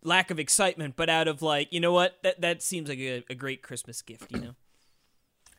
lack 0.03 0.31
of 0.31 0.39
excitement, 0.39 0.95
but 0.97 1.09
out 1.09 1.29
of 1.29 1.43
like, 1.43 1.73
you 1.73 1.81
know 1.81 1.93
what? 1.93 2.19
That 2.23 2.41
that 2.41 2.63
seems 2.63 2.89
like 2.89 2.99
a, 2.99 3.25
a 3.31 3.35
great 3.35 3.63
Christmas 3.63 4.03
gift, 4.03 4.31
you 4.33 4.41
know? 4.41 4.55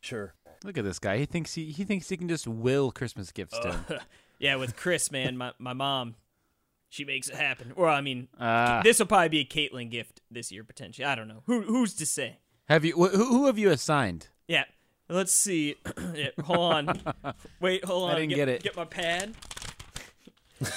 Sure. 0.01 0.33
Look 0.63 0.77
at 0.77 0.83
this 0.83 0.99
guy. 0.99 1.17
He 1.17 1.25
thinks 1.25 1.53
he 1.53 1.71
he 1.71 1.83
thinks 1.83 2.09
he 2.09 2.17
can 2.17 2.27
just 2.29 2.47
will 2.47 2.91
Christmas 2.91 3.31
gifts 3.31 3.57
to 3.59 3.71
him. 3.73 3.99
yeah, 4.39 4.55
with 4.55 4.75
Chris, 4.75 5.11
man, 5.11 5.38
my, 5.38 5.51
my 5.59 5.73
mom, 5.73 6.15
she 6.89 7.03
makes 7.05 7.27
it 7.29 7.35
happen. 7.35 7.71
Or, 7.75 7.88
I 7.88 8.01
mean, 8.01 8.27
Ah. 8.39 8.81
this 8.83 8.99
will 8.99 9.05
probably 9.05 9.29
be 9.29 9.39
a 9.39 9.45
Caitlin 9.45 9.89
gift 9.91 10.21
this 10.31 10.51
year, 10.51 10.63
potentially. 10.63 11.05
I 11.05 11.15
don't 11.15 11.27
know. 11.27 11.43
Who 11.45 11.61
Who's 11.61 11.93
to 11.95 12.05
say? 12.05 12.38
Have 12.67 12.83
you? 12.85 12.93
Wh- 12.93 13.11
who, 13.15 13.25
who 13.25 13.45
have 13.47 13.57
you 13.59 13.69
assigned? 13.69 14.27
Yeah. 14.47 14.63
Let's 15.07 15.33
see. 15.33 15.75
yeah, 16.15 16.29
hold 16.43 16.59
on. 16.73 16.99
Wait, 17.59 17.85
hold 17.85 18.09
on. 18.09 18.15
I 18.15 18.19
didn't 18.19 18.33
get 18.35 18.49
it. 18.49 18.63
Get 18.63 18.75
my 18.75 18.85
pad. 18.85 19.35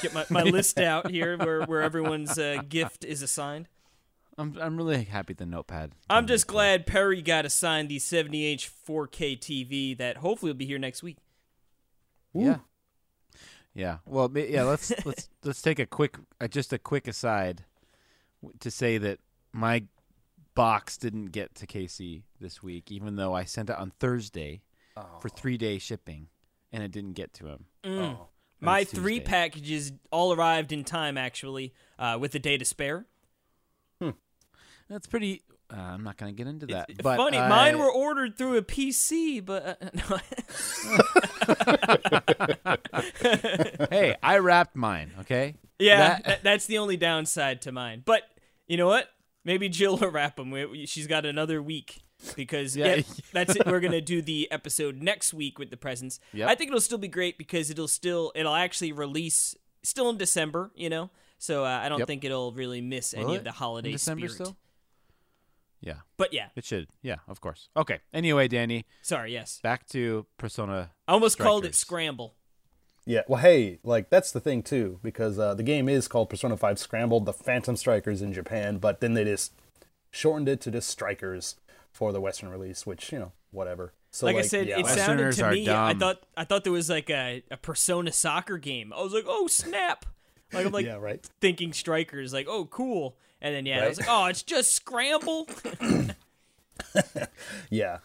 Get 0.03 0.15
my, 0.15 0.25
my 0.31 0.43
list 0.45 0.79
out 0.79 1.11
here 1.11 1.37
where, 1.37 1.63
where 1.65 1.83
everyone's 1.83 2.39
uh, 2.39 2.63
gift 2.69 3.05
is 3.05 3.23
assigned. 3.23 3.69
I'm 4.37 4.57
I'm 4.61 4.77
really 4.77 5.03
happy 5.03 5.35
the 5.35 5.47
notepad. 5.47 5.93
I'm 6.09 6.29
just 6.29 6.47
glad 6.47 6.87
Perry 6.87 7.23
got 7.23 7.45
assigned 7.45 7.89
the 7.89 7.99
70H 7.99 8.71
4K 8.89 9.39
TV 9.39 9.99
that 9.99 10.19
hopefully 10.19 10.51
will 10.51 10.57
be 10.57 10.67
here 10.67 10.79
next 10.79 11.03
week. 11.03 11.17
Yeah. 12.33 12.59
Yeah. 13.75 13.99
Well, 14.07 14.31
yeah. 14.37 14.63
Let's 14.63 14.93
let's 15.05 15.29
let's 15.43 15.61
take 15.61 15.81
a 15.81 15.87
quick, 15.87 16.19
uh, 16.41 16.47
just 16.47 16.73
a 16.73 16.79
quick 16.79 17.09
aside, 17.09 17.65
to 18.61 18.71
say 18.71 18.97
that 18.99 19.19
my 19.53 19.83
box 20.55 20.97
didn't 20.97 21.27
get 21.27 21.57
to 21.57 21.67
Casey 21.67 22.23
this 22.41 22.63
week, 22.63 22.93
even 22.93 23.17
though 23.17 23.35
I 23.35 23.43
sent 23.43 23.71
it 23.71 23.77
on 23.77 23.91
Thursday 23.99 24.63
for 25.21 25.29
three 25.29 25.57
day 25.57 25.79
shipping, 25.79 26.29
and 26.73 26.83
it 26.83 26.91
didn't 26.91 27.13
get 27.13 27.33
to 27.35 27.47
him. 27.47 27.65
Oh. 27.85 28.29
My 28.61 28.81
it's 28.81 28.93
three 28.93 29.19
Tuesday. 29.21 29.31
packages 29.31 29.93
all 30.11 30.33
arrived 30.33 30.73
in 30.73 30.85
time, 30.85 31.17
actually, 31.17 31.73
uh, 31.99 32.19
with 32.21 32.35
a 32.35 32.39
day 32.39 32.59
to 32.59 32.65
spare. 32.65 33.07
That's 34.91 35.07
pretty. 35.07 35.43
Uh, 35.71 35.77
I'm 35.77 36.03
not 36.03 36.17
gonna 36.17 36.33
get 36.33 36.47
into 36.47 36.65
that. 36.69 36.89
It's 36.89 37.03
but 37.03 37.19
funny, 37.19 37.37
I- 37.37 37.47
mine 37.49 37.79
were 37.79 37.93
ordered 37.93 38.39
through 38.39 38.57
a 38.57 38.63
PC, 38.63 39.45
but 39.45 39.77
uh, 39.83 39.91
no. 43.79 43.87
hey, 43.91 44.17
I 44.23 44.39
wrapped 44.39 44.75
mine. 44.77 45.13
Okay. 45.21 45.57
Yeah, 45.79 45.99
That- 45.99 46.25
that, 46.25 46.43
that's 46.43 46.65
the 46.67 46.79
only 46.79 46.97
downside 46.97 47.61
to 47.63 47.73
mine. 47.73 48.03
But 48.05 48.23
you 48.67 48.77
know 48.79 48.87
what? 48.87 49.09
Maybe 49.45 49.69
Jill 49.69 49.97
will 49.99 50.11
wrap 50.11 50.37
them. 50.37 50.55
She's 50.87 51.07
got 51.07 51.27
another 51.27 51.63
week 51.63 52.01
because 52.37 52.77
Yeah. 52.77 52.97
yeah, 52.97 53.03
that's 53.33 53.57
it. 53.57 53.67
We're 53.67 53.81
gonna 53.81 54.01
do 54.01 54.23
the 54.23 54.51
episode 54.51 55.03
next 55.03 55.33
week 55.35 55.59
with 55.59 55.71
the 55.71 55.77
presents. 55.77 56.21
Yep. 56.33 56.49
I 56.49 56.55
think 56.55 56.69
it'll 56.69 56.81
still 56.81 56.99
be 56.99 57.09
great 57.09 57.39
because 57.39 57.71
it'll 57.71 57.89
still 57.89 58.33
it'll 58.35 58.55
actually 58.55 58.93
release 58.93 59.55
still 59.83 60.11
in 60.11 60.17
December. 60.19 60.71
You 60.75 60.91
know, 60.91 61.11
so 61.39 61.65
uh, 61.65 61.69
I 61.83 61.89
don't 61.89 61.99
Yep. 62.01 62.09
think 62.09 62.25
it'll 62.25 62.53
really 62.53 62.81
miss 62.81 63.15
Will 63.15 63.25
any 63.25 63.35
it? 63.35 63.39
of 63.39 63.45
the 63.45 63.53
holiday 63.53 63.89
In 63.91 63.95
December 63.95 64.29
spirit. 64.29 64.35
still. 64.49 64.57
Yeah, 65.81 65.99
But 66.17 66.33
yeah, 66.33 66.49
it 66.57 66.65
should. 66.65 66.89
Yeah, 67.03 67.19
of 67.29 67.41
course. 67.41 67.69
Okay. 67.77 68.01
Anyway, 68.13 68.49
Danny, 68.49 68.85
sorry. 69.01 69.33
Yes, 69.33 69.61
back 69.63 69.87
to 69.91 70.27
Persona. 70.37 70.91
I 71.07 71.13
almost 71.13 71.39
called 71.39 71.65
it 71.65 71.77
Scramble. 71.77 72.35
Yeah. 73.07 73.21
Well, 73.29 73.41
hey, 73.41 73.79
like 73.85 74.11
that's 74.11 74.33
the 74.33 74.41
thing 74.41 74.65
too, 74.65 74.99
because 75.05 75.39
uh, 75.39 75.55
the 75.55 75.63
game 75.63 75.89
is 75.89 76.09
called 76.09 76.31
Persona 76.31 76.57
5 76.57 76.81
Scrambled, 76.81 77.27
the 77.27 77.33
Phantom 77.33 77.77
Strikers 77.77 78.23
in 78.23 78.33
Japan, 78.33 78.79
but 78.79 79.01
then 79.01 79.15
they 79.15 79.23
just 79.23 79.53
shortened 80.11 80.49
it 80.49 80.61
to 80.63 80.73
just 80.73 80.89
Strikers 80.91 81.55
for 81.99 82.13
the 82.13 82.21
Western 82.21 82.49
release, 82.49 82.87
which 82.87 83.11
you 83.11 83.19
know, 83.19 83.33
whatever. 83.51 83.93
So 84.13 84.27
like, 84.27 84.37
I 84.37 84.43
said, 84.43 84.69
yeah, 84.69 84.79
it 84.79 84.85
like- 84.85 84.95
sounded 84.95 85.33
to 85.33 85.45
are 85.47 85.51
me. 85.51 85.69
I 85.69 85.95
thought 85.95 86.23
I 86.37 86.45
thought 86.45 86.63
there 86.63 86.73
was 86.73 86.89
like 86.89 87.11
a, 87.11 87.43
a 87.51 87.57
Persona 87.57 88.13
soccer 88.13 88.57
game. 88.57 88.93
I 88.97 89.03
was 89.03 89.13
like, 89.13 89.25
oh 89.27 89.49
snap! 89.49 90.07
Like 90.53 90.65
I'm 90.65 90.71
like 90.79 90.87
yeah, 90.87 90.95
right. 90.95 91.29
thinking 91.41 91.73
strikers, 91.73 92.33
like 92.33 92.47
oh 92.49 92.67
cool, 92.67 93.17
and 93.41 93.53
then 93.53 93.67
yeah, 93.67 93.83
I 93.85 93.89
was 93.89 93.99
like, 93.99 94.09
oh, 94.09 94.27
it's 94.27 94.45
just 94.45 94.73
scramble. 94.75 95.49
Yeah. 97.71 97.99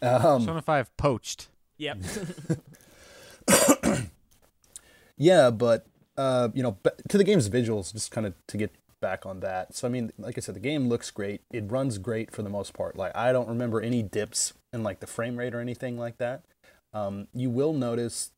Persona 0.00 0.62
Five 0.62 0.94
poached. 0.96 1.48
yep. 1.78 1.98
Yeah, 5.16 5.50
but 5.50 5.86
uh, 6.16 6.48
you 6.54 6.62
know, 6.62 6.78
ba- 6.82 6.94
to 7.10 7.18
the 7.18 7.24
game's 7.24 7.48
visuals, 7.48 7.92
just 7.92 8.10
kind 8.10 8.26
of 8.26 8.34
to 8.48 8.56
get 8.56 8.72
back 9.00 9.26
on 9.26 9.40
that. 9.40 9.74
So 9.74 9.88
I 9.88 9.90
mean, 9.90 10.12
like 10.18 10.36
I 10.36 10.40
said, 10.40 10.54
the 10.54 10.60
game 10.60 10.88
looks 10.88 11.10
great. 11.10 11.42
It 11.52 11.70
runs 11.70 11.98
great 11.98 12.30
for 12.30 12.42
the 12.42 12.50
most 12.50 12.72
part. 12.72 12.96
Like 12.96 13.16
I 13.16 13.32
don't 13.32 13.48
remember 13.48 13.80
any 13.80 14.02
dips 14.02 14.52
in 14.72 14.82
like 14.82 15.00
the 15.00 15.06
frame 15.06 15.36
rate 15.36 15.54
or 15.54 15.60
anything 15.60 15.98
like 15.98 16.18
that. 16.18 16.44
Um, 16.92 17.28
you 17.34 17.50
will 17.50 17.72
notice 17.72 18.32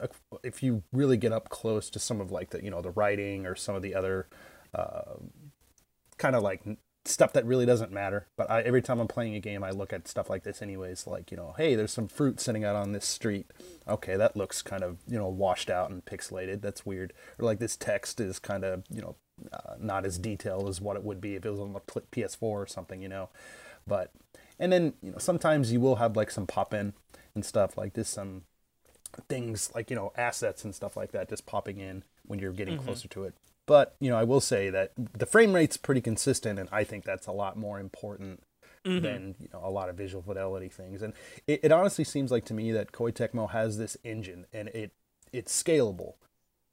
uh, 0.00 0.06
if 0.42 0.62
you 0.62 0.82
really 0.92 1.16
get 1.16 1.32
up 1.32 1.48
close 1.48 1.90
to 1.90 1.98
some 1.98 2.20
of 2.20 2.30
like 2.30 2.50
the 2.50 2.62
you 2.62 2.70
know 2.70 2.82
the 2.82 2.90
writing 2.90 3.46
or 3.46 3.54
some 3.54 3.74
of 3.74 3.82
the 3.82 3.94
other 3.94 4.28
uh, 4.74 5.14
kind 6.18 6.36
of 6.36 6.42
like 6.42 6.62
stuff 7.04 7.32
that 7.32 7.46
really 7.46 7.66
doesn't 7.66 7.92
matter. 7.92 8.26
But 8.36 8.50
I, 8.50 8.62
every 8.62 8.82
time 8.82 9.00
I'm 9.00 9.08
playing 9.08 9.34
a 9.34 9.40
game, 9.40 9.64
I 9.64 9.70
look 9.70 9.92
at 9.92 10.08
stuff 10.08 10.28
like 10.28 10.42
this 10.42 10.62
anyways. 10.62 11.06
Like 11.06 11.30
you 11.30 11.36
know, 11.36 11.54
hey, 11.56 11.74
there's 11.74 11.92
some 11.92 12.08
fruit 12.08 12.40
sitting 12.40 12.64
out 12.64 12.76
on 12.76 12.92
this 12.92 13.06
street. 13.06 13.50
Okay, 13.88 14.16
that 14.16 14.36
looks 14.36 14.62
kind 14.62 14.82
of 14.82 14.98
you 15.08 15.18
know 15.18 15.28
washed 15.28 15.70
out 15.70 15.90
and 15.90 16.04
pixelated. 16.04 16.60
That's 16.60 16.86
weird. 16.86 17.12
Or 17.38 17.44
like 17.44 17.58
this 17.58 17.76
text 17.76 18.20
is 18.20 18.38
kind 18.38 18.64
of 18.64 18.84
you 18.90 19.00
know 19.00 19.16
uh, 19.52 19.74
not 19.78 20.04
as 20.04 20.18
detailed 20.18 20.68
as 20.68 20.80
what 20.80 20.96
it 20.96 21.04
would 21.04 21.20
be 21.20 21.34
if 21.34 21.44
it 21.44 21.50
was 21.50 21.60
on 21.60 21.72
the 21.72 21.80
PS4 21.80 22.42
or 22.42 22.66
something. 22.66 23.02
You 23.02 23.08
know, 23.08 23.28
but 23.86 24.12
and 24.58 24.72
then 24.72 24.94
you 25.02 25.12
know 25.12 25.18
sometimes 25.18 25.72
you 25.72 25.80
will 25.80 25.96
have 25.96 26.16
like 26.16 26.30
some 26.30 26.46
pop 26.46 26.74
in 26.74 26.92
and 27.34 27.44
stuff 27.44 27.76
like 27.76 27.94
this 27.94 28.08
some 28.08 28.42
things 29.28 29.70
like 29.74 29.90
you 29.90 29.96
know 29.96 30.12
assets 30.16 30.64
and 30.64 30.74
stuff 30.74 30.96
like 30.96 31.12
that 31.12 31.28
just 31.28 31.46
popping 31.46 31.78
in 31.78 32.04
when 32.26 32.38
you're 32.38 32.52
getting 32.52 32.78
closer 32.78 33.08
to 33.08 33.24
it. 33.24 33.34
But 33.66 33.96
you 34.00 34.10
know 34.10 34.16
i 34.16 34.24
will 34.24 34.40
say 34.40 34.70
that 34.70 34.92
the 34.96 35.26
frame 35.26 35.52
rate's 35.52 35.76
pretty 35.76 36.00
consistent 36.00 36.58
and 36.58 36.68
i 36.72 36.82
think 36.82 37.04
that's 37.04 37.26
a 37.28 37.32
lot 37.32 37.56
more 37.56 37.78
important 37.78 38.42
than 38.84 39.34
you 39.38 39.48
know 39.52 39.60
a 39.62 39.70
lot 39.70 39.88
of 39.88 39.96
visual 39.96 40.22
fidelity 40.22 40.68
things. 40.68 41.02
And 41.02 41.12
it, 41.46 41.60
it 41.64 41.72
honestly 41.72 42.04
seems 42.04 42.30
like 42.30 42.44
to 42.46 42.54
me 42.54 42.72
that 42.72 42.92
Koei 42.92 43.12
Tecmo 43.12 43.50
has 43.50 43.78
this 43.78 43.96
engine 44.04 44.46
and 44.52 44.68
it 44.68 44.92
it's 45.32 45.62
scalable 45.62 46.14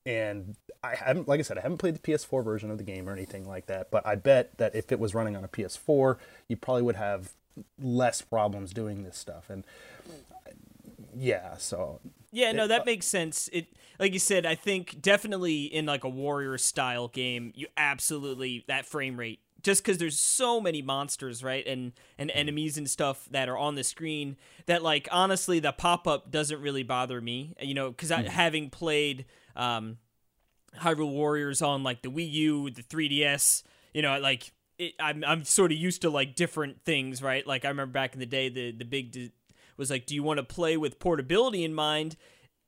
and 0.08 0.56
I 0.84 0.96
haven't, 0.96 1.28
like 1.28 1.42
I 1.42 1.44
said, 1.44 1.58
I 1.58 1.62
haven't 1.62 1.80
played 1.80 1.96
the 1.96 2.00
PS4 2.00 2.42
version 2.42 2.72
of 2.72 2.78
the 2.78 2.84
game 2.84 3.10
or 3.10 3.12
anything 3.12 3.46
like 3.46 3.66
that. 3.66 3.92
But 3.92 4.08
I 4.08 4.16
bet 4.16 4.58
that 4.58 4.74
if 4.74 4.94
it 4.94 5.02
was 5.02 5.14
running 5.14 5.36
on 5.36 5.44
a 5.44 5.50
PS4, 5.50 6.18
you 6.48 6.56
probably 6.56 6.84
would 6.84 6.96
have 6.96 7.34
less 7.78 8.22
problems 8.22 8.72
doing 8.72 9.04
this 9.04 9.18
stuff. 9.18 9.50
And 9.50 9.66
yeah, 11.14 11.58
so 11.58 12.00
Yeah, 12.32 12.54
no, 12.54 12.68
that 12.68 12.82
uh, 12.82 12.86
makes 12.86 13.06
sense. 13.06 13.50
It 13.52 13.68
like 14.00 14.14
you 14.14 14.20
said, 14.20 14.46
I 14.46 14.56
think 14.56 15.02
definitely 15.02 15.64
in 15.64 15.86
like 15.86 16.06
a 16.06 16.10
warrior 16.10 16.58
style 16.58 17.10
game, 17.10 17.52
you 17.54 17.68
absolutely 17.76 18.64
that 18.68 18.86
frame 18.86 19.20
rate 19.20 19.42
just 19.64 19.84
because 19.84 19.98
there's 19.98 20.18
so 20.18 20.62
many 20.62 20.82
monsters, 20.82 21.44
right, 21.44 21.68
and 21.68 21.92
and 22.18 22.30
mm-hmm. 22.30 22.40
enemies 22.40 22.78
and 22.78 22.90
stuff 22.90 23.28
that 23.32 23.50
are 23.50 23.58
on 23.58 23.76
the 23.76 23.84
screen 23.84 24.38
that 24.68 24.84
like 24.84 25.10
honestly 25.12 25.60
the 25.60 25.74
pop 25.74 26.08
up 26.08 26.32
doesn't 26.32 26.62
really 26.62 26.84
bother 26.84 27.20
me, 27.20 27.56
you 27.60 27.74
know, 27.74 27.90
because 27.90 28.12
I 28.12 28.22
mm-hmm. 28.22 28.28
having 28.30 28.70
played 28.70 29.26
um, 29.58 29.98
Hyrule 30.80 31.12
Warriors 31.12 31.62
on 31.62 31.84
like 31.84 32.02
the 32.02 32.10
Wii 32.10 32.32
U, 32.32 32.70
the 32.70 32.84
3DS, 32.84 33.64
you 33.94 34.02
know, 34.02 34.18
like 34.20 34.54
it, 34.78 34.94
I'm 35.00 35.24
I'm 35.26 35.44
sort 35.44 35.72
of 35.72 35.78
used 35.78 36.02
to 36.04 36.10
like 36.10 36.36
different 36.36 36.84
things, 36.86 37.22
right? 37.22 37.46
Like 37.46 37.66
I 37.66 37.70
remember 37.70 37.92
back 37.94 38.14
in 38.14 38.20
the 38.20 38.26
day, 38.26 38.50
the 38.50 38.72
the 38.72 38.86
big 38.86 39.12
d- 39.12 39.32
was 39.76 39.90
like, 39.90 40.06
do 40.06 40.16
you 40.16 40.24
want 40.24 40.38
to 40.38 40.44
play 40.44 40.78
with 40.78 41.00
portability 41.00 41.64
in 41.64 41.74
mind? 41.74 42.16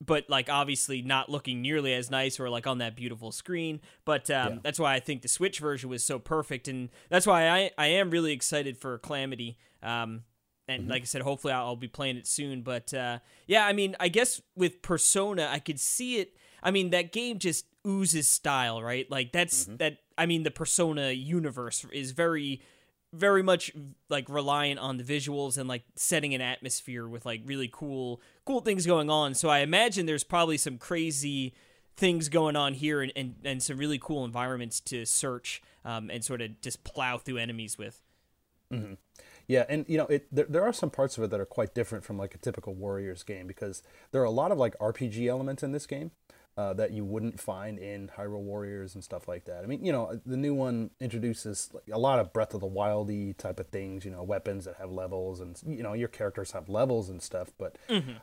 But 0.04 0.30
like 0.30 0.50
obviously 0.50 1.02
not 1.02 1.30
looking 1.30 1.62
nearly 1.62 1.94
as 1.94 2.10
nice 2.10 2.40
or 2.40 2.50
like 2.50 2.66
on 2.66 2.78
that 2.80 2.96
beautiful 2.96 3.32
screen. 3.32 3.82
But 4.06 4.30
um, 4.32 4.54
Yeah. 4.54 4.60
that's 4.64 4.80
why 4.80 4.96
I 4.96 5.00
think 5.02 5.22
the 5.22 5.28
Switch 5.28 5.60
version 5.60 5.90
was 5.90 6.04
so 6.04 6.18
perfect, 6.20 6.68
and 6.68 6.90
that's 7.10 7.28
why 7.28 7.48
I 7.50 7.72
I 7.78 7.88
am 7.88 8.10
really 8.10 8.32
excited 8.32 8.78
for 8.78 8.98
Calamity. 8.98 9.58
Um, 9.84 10.24
and 10.68 10.88
like 10.88 11.02
I 11.02 11.06
said, 11.06 11.22
hopefully 11.24 11.52
I'll, 11.54 11.66
I'll 11.66 11.76
be 11.76 11.88
playing 11.88 12.18
it 12.18 12.28
soon. 12.28 12.62
But 12.62 12.94
uh, 12.94 13.20
yeah, 13.48 13.66
I 13.66 13.74
mean, 13.74 13.96
I 14.00 14.08
guess 14.08 14.42
with 14.56 14.82
Persona, 14.82 15.50
I 15.52 15.60
could 15.60 15.80
see 15.80 16.18
it. 16.20 16.38
I 16.62 16.72
mean, 16.72 16.90
that 16.92 17.12
game 17.12 17.40
just 17.40 17.66
oozes 17.88 18.28
style, 18.28 18.82
right? 18.82 19.10
Like 19.10 19.32
that's 19.32 19.66
that. 19.66 19.98
I 20.18 20.26
mean, 20.26 20.44
the 20.44 20.52
Persona 20.52 21.12
universe 21.12 21.86
is 21.92 22.12
very, 22.12 22.62
very 23.14 23.42
much 23.42 23.72
like 24.10 24.28
reliant 24.30 24.80
on 24.80 24.98
the 24.98 25.04
visuals 25.04 25.58
and 25.58 25.70
like 25.70 25.84
setting 25.96 26.34
an 26.34 26.42
atmosphere 26.42 27.08
with 27.08 27.26
like 27.26 27.42
really 27.46 27.70
cool, 27.72 28.22
cool 28.46 28.62
things 28.62 28.86
going 28.86 29.10
on. 29.10 29.34
So 29.34 29.50
I 29.50 29.60
imagine 29.60 30.06
there's 30.06 30.26
probably 30.26 30.58
some 30.58 30.78
crazy 30.78 31.54
things 31.96 32.30
going 32.30 32.56
on 32.56 32.74
here 32.74 33.02
and, 33.02 33.12
and, 33.16 33.36
and 33.44 33.64
some 33.64 33.78
really 33.78 34.00
cool 34.00 34.26
environments 34.26 34.80
to 34.80 35.06
search 35.06 35.62
um, 35.86 36.10
and 36.10 36.24
sort 36.24 36.42
of 36.42 36.60
just 36.62 36.84
plow 36.84 37.18
through 37.18 37.38
enemies 37.38 37.78
with. 37.78 38.02
Yeah, 39.48 39.66
and 39.68 39.84
you 39.88 39.98
know, 39.98 40.06
it 40.06 40.28
there, 40.32 40.46
there 40.48 40.64
are 40.64 40.72
some 40.72 40.92
parts 40.92 41.18
of 41.18 41.24
it 41.24 41.32
that 41.32 41.40
are 41.40 41.46
quite 41.46 41.74
different 41.74 42.04
from 42.04 42.20
like 42.20 42.36
a 42.36 42.38
typical 42.38 42.76
Warriors 42.76 43.24
game 43.24 43.48
because 43.48 43.82
there 44.12 44.22
are 44.22 44.26
a 44.26 44.32
lot 44.32 44.52
of 44.52 44.60
like 44.60 44.78
RPG 44.78 45.28
elements 45.28 45.64
in 45.64 45.72
this 45.72 45.88
game 45.88 46.12
uh, 46.60 46.74
that 46.74 46.92
you 46.92 47.06
wouldn't 47.06 47.40
find 47.40 47.80
in 47.80 48.12
Hyrule 48.18 48.42
Warriors 48.42 48.94
and 48.94 49.02
stuff 49.02 49.30
like 49.30 49.46
that. 49.46 49.64
I 49.64 49.66
mean, 49.66 49.86
you 49.86 49.94
know, 49.94 50.20
the 50.26 50.36
new 50.36 50.54
one 50.54 50.90
introduces 51.00 51.70
like, 51.72 51.86
a 51.90 51.98
lot 51.98 52.20
of 52.20 52.34
Breath 52.34 52.54
of 52.54 52.60
the 52.60 52.68
Wildy 52.68 53.38
type 53.38 53.62
of 53.62 53.68
things. 53.68 54.04
You 54.04 54.12
know, 54.12 54.24
weapons 54.24 54.66
that 54.66 54.76
have 54.76 54.92
levels, 54.92 55.40
and 55.40 55.58
you 55.66 55.82
know, 55.82 55.94
your 55.94 56.10
characters 56.10 56.52
have 56.52 56.68
levels 56.68 57.08
and 57.08 57.22
stuff. 57.22 57.54
But 57.58 57.78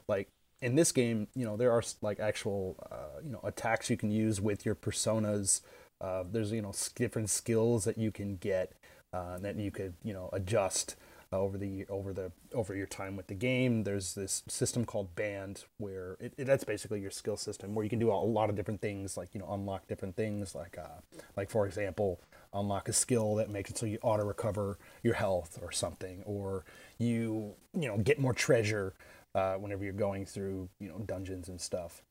like 0.07 0.29
in 0.61 0.75
this 0.75 0.93
game, 0.93 1.29
you 1.35 1.47
know, 1.47 1.57
there 1.57 1.73
are 1.73 1.83
like 2.03 2.21
actual 2.21 2.77
uh, 2.93 3.21
you 3.25 3.33
know 3.33 3.41
attacks 3.43 3.89
you 3.89 3.97
can 3.97 4.11
use 4.11 4.39
with 4.39 4.67
your 4.67 4.75
personas. 4.75 5.63
Uh, 6.03 6.25
there's 6.31 6.53
you 6.53 6.61
know 6.61 6.75
different 6.95 7.31
skills 7.31 7.85
that 7.87 7.97
you 7.97 8.13
can 8.13 8.37
get 8.37 8.75
uh, 9.15 9.39
that 9.39 9.57
you 9.57 9.71
could 9.71 9.95
you 10.03 10.13
know 10.13 10.29
adjust 10.35 10.95
over 11.33 11.59
the 11.59 11.87
over 11.89 12.13
the 12.13 12.33
over 12.55 12.75
your 12.75 12.87
time 12.87 13.17
with 13.17 13.27
the 13.27 13.35
game. 13.35 13.85
There's 13.85 14.15
this 14.15 14.43
system 14.49 14.85
called 14.85 15.15
Bond 15.17 15.65
where 15.79 16.17
it, 16.21 16.35
it- 16.39 16.45
that's 16.47 16.65
basically 16.65 17.01
your 17.01 17.11
skill 17.11 17.37
system 17.37 17.75
where 17.75 17.85
you 17.85 17.91
can 17.91 17.99
do 17.99 18.11
a 18.11 18.15
lot 18.15 18.49
of 18.51 18.57
different 18.57 18.81
things 18.81 19.17
like 19.17 19.31
you 19.35 19.41
know 19.41 19.53
unlock 19.53 19.87
different 19.89 20.17
things 20.17 20.55
like 20.55 20.79
uh, 20.79 21.01
like 21.37 21.51
for 21.51 21.67
example 21.67 22.21
unlock 22.55 22.89
a 22.89 22.93
skill 22.93 23.35
that 23.35 23.51
makes 23.51 23.71
it 23.71 23.77
so 23.77 23.85
you 23.87 23.99
auto 24.03 24.25
recover 24.25 24.79
your 25.03 25.15
health 25.15 25.59
or 25.61 25.71
something 25.73 26.23
or 26.25 26.65
you 26.99 27.55
you 27.75 27.89
know 27.89 27.99
get 27.99 28.19
more 28.19 28.33
treasure 28.33 28.95
uh, 29.35 29.55
whenever 29.55 29.85
you're 29.85 29.93
going 29.93 30.25
through 30.25 30.69
you 30.81 30.89
know 30.89 30.99
dungeons 31.01 31.49
and 31.49 31.61
stuff. 31.61 32.03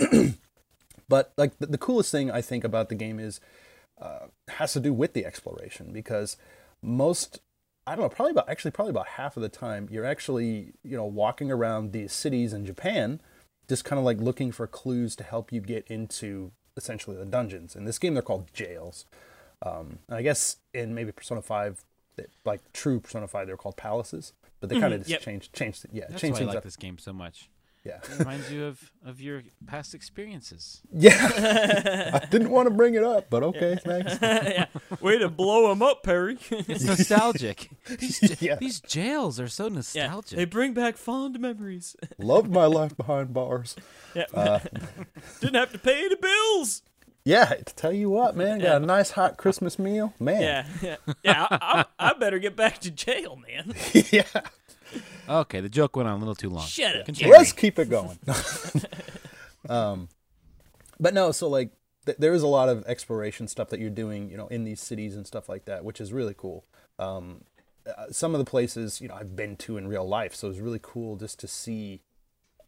But 1.08 1.32
like 1.36 1.58
the, 1.58 1.66
the 1.66 1.78
coolest 1.78 2.10
thing 2.10 2.30
I 2.30 2.40
think 2.40 2.64
about 2.64 2.88
the 2.88 2.94
game 2.94 3.18
is 3.18 3.40
uh, 4.00 4.26
has 4.48 4.72
to 4.72 4.80
do 4.80 4.92
with 4.92 5.12
the 5.12 5.24
exploration 5.26 5.92
because 5.92 6.36
most 6.82 7.40
I 7.86 7.94
don't 7.94 8.04
know 8.04 8.08
probably 8.08 8.32
about 8.32 8.48
actually 8.48 8.70
probably 8.70 8.90
about 8.90 9.06
half 9.08 9.36
of 9.36 9.42
the 9.42 9.48
time 9.48 9.88
you're 9.90 10.04
actually 10.04 10.72
you 10.82 10.96
know 10.96 11.04
walking 11.04 11.50
around 11.50 11.92
these 11.92 12.12
cities 12.12 12.52
in 12.52 12.64
Japan 12.64 13.20
just 13.68 13.84
kind 13.84 13.98
of 13.98 14.04
like 14.04 14.18
looking 14.18 14.52
for 14.52 14.66
clues 14.66 15.16
to 15.16 15.24
help 15.24 15.52
you 15.52 15.60
get 15.60 15.86
into 15.88 16.52
essentially 16.76 17.16
the 17.16 17.24
dungeons. 17.24 17.76
In 17.76 17.84
this 17.84 17.98
game 17.98 18.14
they're 18.14 18.22
called 18.22 18.52
jails. 18.52 19.06
Um, 19.62 20.00
I 20.10 20.22
guess 20.22 20.56
in 20.74 20.94
maybe 20.94 21.12
Persona 21.12 21.40
5 21.40 21.84
that- 22.16 22.30
like 22.44 22.60
true 22.72 23.00
Persona 23.00 23.26
5 23.26 23.46
they're 23.46 23.56
called 23.56 23.76
palaces, 23.76 24.32
but 24.60 24.68
they 24.68 24.78
kind 24.78 24.92
of 24.94 25.00
just 25.00 25.10
yep. 25.10 25.20
changed 25.20 25.52
changed 25.54 25.86
yeah 25.92 26.04
That's 26.08 26.20
changed 26.20 26.40
why 26.40 26.44
I 26.44 26.48
like 26.48 26.56
up. 26.58 26.64
this 26.64 26.76
game 26.76 26.98
so 26.98 27.12
much. 27.12 27.48
Yeah. 27.84 27.98
It 28.02 28.18
reminds 28.18 28.50
you 28.50 28.64
of, 28.64 28.90
of 29.04 29.20
your 29.20 29.42
past 29.66 29.94
experiences. 29.94 30.80
Yeah. 30.90 32.10
I 32.22 32.26
didn't 32.26 32.48
want 32.50 32.66
to 32.66 32.74
bring 32.74 32.94
it 32.94 33.04
up, 33.04 33.28
but 33.28 33.42
okay, 33.42 33.76
thanks. 33.84 34.16
yeah. 34.22 34.66
Way 35.02 35.18
to 35.18 35.28
blow 35.28 35.70
him 35.70 35.82
up, 35.82 36.02
Perry. 36.02 36.38
It's 36.50 36.82
nostalgic. 36.84 37.68
these, 37.98 38.20
j- 38.20 38.36
Yeah. 38.40 38.54
these 38.56 38.80
jails 38.80 39.38
are 39.38 39.48
so 39.48 39.64
yeah. 39.66 39.74
nostalgic. 39.74 40.36
They 40.36 40.46
bring 40.46 40.72
back 40.72 40.96
fond 40.96 41.38
memories. 41.38 41.94
Loved 42.18 42.50
my 42.50 42.64
life 42.64 42.96
behind 42.96 43.34
bars. 43.34 43.76
yeah. 44.14 44.24
Uh, 44.32 44.60
Didn't 45.40 45.56
have 45.56 45.72
to 45.72 45.78
pay 45.78 46.08
the 46.08 46.16
bills. 46.16 46.82
Yeah, 47.26 47.46
to 47.46 47.74
tell 47.74 47.92
you 47.92 48.10
what, 48.10 48.36
man, 48.36 48.60
got 48.60 48.82
a 48.82 48.84
nice 48.84 49.12
hot 49.12 49.38
Christmas 49.38 49.78
meal, 49.78 50.12
man. 50.20 50.42
Yeah. 50.42 50.66
Yeah. 50.82 50.96
Yeah. 51.22 51.46
I, 51.50 51.84
I, 51.98 52.10
I 52.10 52.12
better 52.14 52.38
get 52.38 52.54
back 52.54 52.78
to 52.80 52.90
jail, 52.90 53.36
man. 53.36 53.74
Yeah. 54.10 54.24
Okay, 55.28 55.60
the 55.60 55.68
joke 55.68 55.96
went 55.96 56.08
on 56.08 56.16
a 56.16 56.18
little 56.18 56.34
too 56.34 56.50
long. 56.50 56.66
Shut 56.66 56.96
up, 56.96 57.06
Continue. 57.06 57.32
Let's 57.32 57.52
keep 57.52 57.78
it 57.78 57.88
going. 57.88 58.18
um, 59.68 60.08
but 61.00 61.14
no, 61.14 61.32
so 61.32 61.48
like 61.48 61.70
th- 62.06 62.18
there 62.18 62.34
is 62.34 62.42
a 62.42 62.46
lot 62.46 62.68
of 62.68 62.84
exploration 62.86 63.48
stuff 63.48 63.70
that 63.70 63.80
you're 63.80 63.90
doing, 63.90 64.30
you 64.30 64.36
know, 64.36 64.46
in 64.48 64.64
these 64.64 64.80
cities 64.80 65.16
and 65.16 65.26
stuff 65.26 65.48
like 65.48 65.64
that, 65.64 65.84
which 65.84 66.00
is 66.00 66.12
really 66.12 66.34
cool. 66.36 66.64
Um, 66.98 67.44
uh, 67.86 68.06
some 68.10 68.34
of 68.34 68.38
the 68.38 68.44
places, 68.44 69.00
you 69.00 69.08
know, 69.08 69.14
I've 69.14 69.36
been 69.36 69.56
to 69.56 69.76
in 69.76 69.88
real 69.88 70.06
life, 70.06 70.34
so 70.34 70.48
it's 70.48 70.58
really 70.58 70.80
cool 70.80 71.16
just 71.16 71.38
to 71.40 71.48
see 71.48 72.00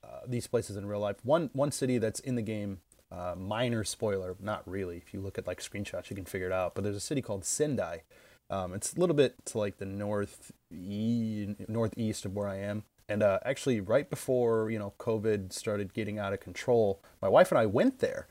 uh, 0.04 0.20
these 0.26 0.46
places 0.46 0.76
in 0.76 0.86
real 0.86 1.00
life. 1.00 1.16
One 1.22 1.50
one 1.52 1.72
city 1.72 1.98
that's 1.98 2.20
in 2.20 2.34
the 2.34 2.42
game, 2.42 2.80
uh, 3.10 3.34
minor 3.36 3.84
spoiler, 3.84 4.36
not 4.40 4.68
really. 4.68 4.96
If 4.98 5.14
you 5.14 5.20
look 5.20 5.38
at 5.38 5.46
like 5.46 5.60
screenshots, 5.60 6.10
you 6.10 6.16
can 6.16 6.24
figure 6.24 6.46
it 6.46 6.52
out. 6.52 6.74
But 6.74 6.84
there's 6.84 6.96
a 6.96 7.00
city 7.00 7.22
called 7.22 7.44
Sendai. 7.44 8.02
Um, 8.48 8.74
it's 8.74 8.94
a 8.94 9.00
little 9.00 9.16
bit 9.16 9.34
to 9.46 9.58
like 9.58 9.78
the 9.78 9.86
north 9.86 10.52
northeast 10.70 12.24
of 12.24 12.34
where 12.34 12.48
I 12.48 12.56
am. 12.56 12.84
And 13.08 13.22
uh, 13.22 13.38
actually, 13.44 13.80
right 13.80 14.08
before 14.08 14.70
you 14.70 14.78
know 14.78 14.94
COVID 14.98 15.52
started 15.52 15.94
getting 15.94 16.18
out 16.18 16.32
of 16.32 16.40
control, 16.40 17.00
my 17.22 17.28
wife 17.28 17.50
and 17.50 17.58
I 17.58 17.66
went 17.66 18.00
there. 18.00 18.26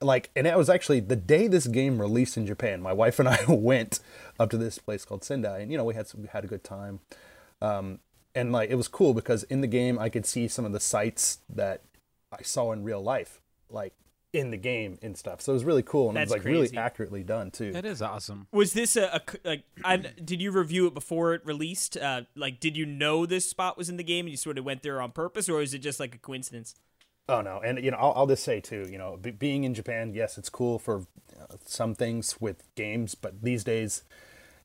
Like, 0.00 0.30
and 0.36 0.46
it 0.46 0.56
was 0.56 0.70
actually 0.70 1.00
the 1.00 1.16
day 1.16 1.48
this 1.48 1.66
game 1.66 2.00
released 2.00 2.36
in 2.36 2.46
Japan. 2.46 2.80
My 2.80 2.92
wife 2.92 3.18
and 3.18 3.28
I 3.28 3.44
went 3.48 3.98
up 4.38 4.50
to 4.50 4.58
this 4.58 4.78
place 4.78 5.04
called 5.04 5.24
Sendai, 5.24 5.58
and 5.60 5.72
you 5.72 5.78
know 5.78 5.84
we 5.84 5.94
had 5.94 6.06
some, 6.06 6.22
we 6.22 6.28
had 6.28 6.44
a 6.44 6.48
good 6.48 6.62
time. 6.62 7.00
Um, 7.60 7.98
and 8.34 8.52
like 8.52 8.70
it 8.70 8.76
was 8.76 8.86
cool 8.86 9.14
because 9.14 9.42
in 9.44 9.60
the 9.60 9.66
game 9.66 9.98
I 9.98 10.08
could 10.08 10.26
see 10.26 10.46
some 10.46 10.64
of 10.64 10.72
the 10.72 10.80
sights 10.80 11.38
that 11.48 11.82
I 12.30 12.42
saw 12.42 12.72
in 12.72 12.84
real 12.84 13.02
life, 13.02 13.40
like 13.68 13.94
in 14.32 14.50
the 14.50 14.56
game 14.56 14.98
and 15.02 15.16
stuff. 15.16 15.40
So 15.40 15.52
it 15.52 15.54
was 15.54 15.64
really 15.64 15.82
cool, 15.82 16.08
and 16.08 16.16
That's 16.16 16.30
it 16.30 16.34
was 16.34 16.44
like 16.44 16.52
really 16.52 16.76
accurately 16.76 17.22
done 17.22 17.50
too. 17.50 17.72
That 17.72 17.86
is 17.86 18.02
awesome. 18.02 18.46
Was 18.52 18.72
this 18.72 18.96
a 18.96 19.22
like? 19.44 19.64
I, 19.84 19.96
did 19.96 20.42
you 20.42 20.50
review 20.50 20.86
it 20.86 20.94
before 20.94 21.34
it 21.34 21.44
released? 21.44 21.96
Uh, 21.96 22.22
like, 22.34 22.60
did 22.60 22.76
you 22.76 22.84
know 22.84 23.26
this 23.26 23.48
spot 23.48 23.78
was 23.78 23.88
in 23.88 23.96
the 23.96 24.04
game 24.04 24.26
and 24.26 24.30
you 24.30 24.36
sort 24.36 24.58
of 24.58 24.64
went 24.64 24.82
there 24.82 25.00
on 25.00 25.12
purpose, 25.12 25.48
or 25.48 25.62
is 25.62 25.72
it 25.72 25.78
just 25.78 25.98
like 25.98 26.14
a 26.14 26.18
coincidence? 26.18 26.74
Oh 27.28 27.40
no, 27.40 27.60
and 27.60 27.82
you 27.82 27.90
know, 27.90 27.98
I'll, 27.98 28.12
I'll 28.16 28.26
just 28.26 28.44
say 28.44 28.60
too, 28.60 28.86
you 28.90 28.98
know, 28.98 29.16
be, 29.16 29.30
being 29.30 29.64
in 29.64 29.74
Japan, 29.74 30.12
yes, 30.14 30.38
it's 30.38 30.48
cool 30.48 30.78
for 30.78 31.06
uh, 31.38 31.56
some 31.64 31.94
things 31.94 32.40
with 32.40 32.64
games, 32.74 33.14
but 33.14 33.42
these 33.42 33.64
days, 33.64 34.02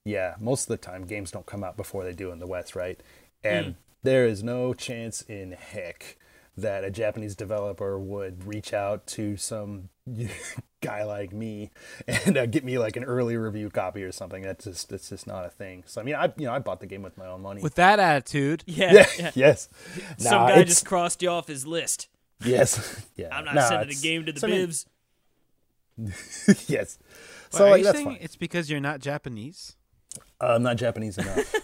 yeah, 0.06 0.36
most 0.40 0.64
of 0.64 0.68
the 0.70 0.78
time 0.78 1.06
games 1.06 1.32
don't 1.32 1.46
come 1.46 1.64
out 1.64 1.76
before 1.78 2.04
they 2.04 2.14
do 2.14 2.32
in 2.32 2.40
the 2.40 2.48
West, 2.48 2.76
right? 2.76 3.02
And 3.44 3.76
there 4.04 4.26
is 4.26 4.44
no 4.44 4.74
chance 4.74 5.22
in 5.22 5.52
heck 5.52 6.18
that 6.56 6.84
a 6.84 6.92
Japanese 6.92 7.36
developer 7.36 7.98
would 8.00 8.46
reach 8.46 8.74
out 8.74 9.08
to 9.08 9.36
some 9.38 9.90
guy 10.82 11.04
like 11.04 11.34
me 11.34 11.72
and 12.08 12.38
uh, 12.38 12.46
get 12.46 12.64
me 12.64 12.78
like 12.78 12.96
an 12.96 13.04
early 13.04 13.36
review 13.38 13.70
copy 13.70 14.04
or 14.04 14.12
something. 14.12 14.44
That's 14.44 14.66
just 14.66 14.90
that's 14.90 15.10
just 15.10 15.26
not 15.26 15.46
a 15.46 15.50
thing. 15.50 15.84
So 15.88 16.00
I 16.00 16.04
mean, 16.04 16.16
I 16.16 16.26
you 16.38 16.46
know 16.46 16.54
I 16.54 16.60
bought 16.60 16.80
the 16.80 16.86
game 16.86 17.02
with 17.02 17.18
my 17.18 17.26
own 17.28 17.42
money. 17.42 17.62
With 17.62 17.76
that 17.76 18.00
attitude, 18.00 18.64
Yeah. 18.68 18.94
yeah, 18.94 19.06
yeah. 19.18 19.32
yes. 19.36 19.70
Some 20.18 20.32
Nah, 20.42 20.48
guy 20.48 20.54
it's- 20.54 20.68
just 20.68 20.86
crossed 20.86 21.22
you 21.24 21.30
off 21.30 21.48
his 21.48 21.66
list. 21.66 22.08
yes, 22.44 23.04
yeah. 23.16 23.36
I'm 23.36 23.46
not 23.46 23.56
Nah, 23.56 23.70
sending 23.70 23.90
the 23.90 24.02
game 24.02 24.26
to 24.26 24.32
the 24.34 24.40
so 24.40 24.48
I 24.48 24.52
mean, 24.52 24.60
bibs. 24.62 24.86
yes. 26.68 26.98
Wait, 27.00 27.58
So 27.58 27.66
are 27.66 27.70
like 27.72 27.78
you 27.80 27.84
that's 27.86 27.98
saying 27.98 28.08
fine. 28.10 28.18
it's 28.22 28.36
because 28.36 28.70
you're 28.70 28.80
not 28.80 29.00
Japanese? 29.00 29.76
Uh, 30.42 30.56
I'm 30.56 30.64
not 30.64 30.78
Japanese 30.78 31.18
enough, 31.18 31.56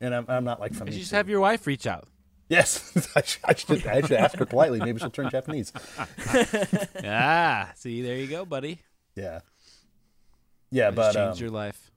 and 0.00 0.14
I'm, 0.14 0.24
I'm 0.28 0.44
not 0.44 0.58
like 0.60 0.74
from. 0.74 0.88
You 0.88 0.94
just 0.98 1.12
have 1.12 1.28
your 1.28 1.40
wife 1.40 1.66
reach 1.66 1.86
out. 1.86 2.08
Yes, 2.50 3.08
I 3.16 3.22
should, 3.22 3.40
I 3.44 3.54
should 3.54 3.86
I 3.86 4.00
should 4.02 4.12
ask 4.12 4.36
her 4.36 4.44
politely. 4.44 4.80
Maybe 4.80 4.98
she'll 4.98 5.08
turn 5.08 5.30
Japanese. 5.30 5.72
ah, 7.04 7.70
see, 7.76 8.02
there 8.02 8.16
you 8.16 8.26
go, 8.26 8.44
buddy. 8.44 8.80
Yeah. 9.14 9.40
Yeah, 10.70 10.90
Just 10.90 10.96
but 10.96 11.12
changed 11.14 11.38
um, 11.38 11.42
your 11.42 11.50
life. 11.50 11.90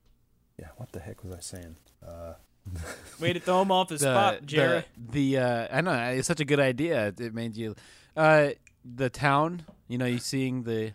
yeah. 0.58 0.68
What 0.76 0.92
the 0.92 1.00
heck 1.00 1.22
was 1.24 1.34
I 1.34 1.40
saying? 1.40 1.76
Uh, 2.06 2.34
Way 3.20 3.32
to 3.34 3.40
throw 3.40 3.62
him 3.62 3.70
off 3.70 3.90
his 3.90 4.00
The, 4.00 4.12
spot, 4.14 4.46
Jerry. 4.46 4.84
the 4.96 5.34
the 5.36 5.42
uh, 5.44 5.68
I 5.76 5.80
know 5.80 5.92
it's 5.92 6.26
such 6.28 6.40
a 6.40 6.44
good 6.44 6.60
idea. 6.60 7.12
It 7.18 7.34
made 7.34 7.56
you, 7.56 7.74
uh, 8.16 8.50
the 8.84 9.10
town. 9.10 9.64
You 9.88 9.98
know, 9.98 10.06
you 10.06 10.18
seeing 10.18 10.62
the 10.62 10.82
Yep. 10.84 10.94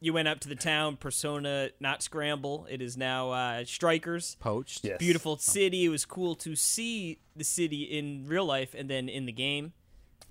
You 0.00 0.12
went 0.14 0.28
up 0.28 0.40
to 0.40 0.48
the 0.48 0.54
town, 0.56 0.96
Persona, 0.96 1.70
not 1.78 2.02
Scramble. 2.02 2.66
It 2.70 2.80
is 2.80 2.96
now 2.96 3.30
uh, 3.32 3.64
Strikers. 3.66 4.36
poached. 4.40 4.82
yes. 4.84 4.98
Beautiful 4.98 5.36
city. 5.36 5.84
It 5.84 5.88
was 5.90 6.06
cool 6.06 6.34
to 6.36 6.56
see 6.56 7.18
the 7.36 7.44
city 7.44 7.82
in 7.82 8.24
real 8.26 8.46
life 8.46 8.74
and 8.74 8.88
then 8.88 9.08
in 9.10 9.26
the 9.26 9.32
game. 9.32 9.72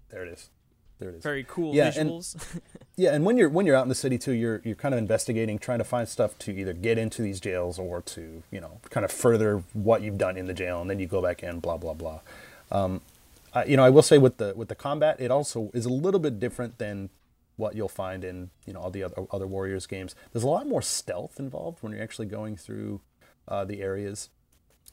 There 0.09 0.23
it 0.25 0.29
is. 0.33 0.49
There 0.97 1.09
it 1.09 1.15
is. 1.17 1.23
Very 1.23 1.45
cool 1.47 1.75
Yeah, 1.75 1.91
and- 1.95 2.09
visuals. 2.09 2.35
Yeah, 2.97 3.13
and 3.15 3.23
when 3.25 3.37
you're 3.37 3.47
when 3.47 3.65
you're 3.65 3.77
out 3.77 3.83
in 3.83 3.87
the 3.89 3.95
city 3.95 4.17
too, 4.17 4.33
you're 4.33 4.59
you're 4.65 4.75
kind 4.75 4.93
of 4.93 4.97
investigating, 4.97 5.57
trying 5.57 5.77
to 5.77 5.85
find 5.85 6.05
stuff 6.09 6.37
to 6.39 6.51
either 6.51 6.73
get 6.73 6.97
into 6.97 7.21
these 7.21 7.39
jails 7.39 7.79
or 7.79 8.01
to 8.01 8.43
you 8.51 8.59
know 8.59 8.81
kind 8.89 9.05
of 9.05 9.11
further 9.11 9.63
what 9.71 10.01
you've 10.01 10.17
done 10.17 10.35
in 10.35 10.47
the 10.47 10.53
jail, 10.53 10.81
and 10.81 10.89
then 10.89 10.99
you 10.99 11.07
go 11.07 11.21
back 11.21 11.41
in, 11.41 11.61
blah 11.61 11.77
blah 11.77 11.93
blah. 11.93 12.19
Um, 12.73 12.99
I, 13.53 13.63
you 13.63 13.77
know, 13.77 13.85
I 13.85 13.89
will 13.89 14.01
say 14.01 14.17
with 14.17 14.35
the 14.35 14.51
with 14.53 14.67
the 14.67 14.75
combat, 14.75 15.15
it 15.21 15.31
also 15.31 15.71
is 15.73 15.85
a 15.85 15.89
little 15.89 16.19
bit 16.19 16.41
different 16.41 16.77
than 16.77 17.09
what 17.59 17.75
you'll 17.75 17.89
find 17.89 18.23
in 18.23 18.49
you 18.65 18.73
know 18.73 18.79
all 18.79 18.89
the 18.89 19.03
other 19.03 19.15
other 19.31 19.45
Warriors 19.45 19.85
games. 19.85 20.15
There's 20.31 20.43
a 20.43 20.47
lot 20.47 20.67
more 20.67 20.81
stealth 20.81 21.39
involved 21.39 21.83
when 21.83 21.91
you're 21.91 22.01
actually 22.01 22.27
going 22.27 22.55
through 22.55 23.01
uh, 23.47 23.65
the 23.65 23.81
areas 23.81 24.29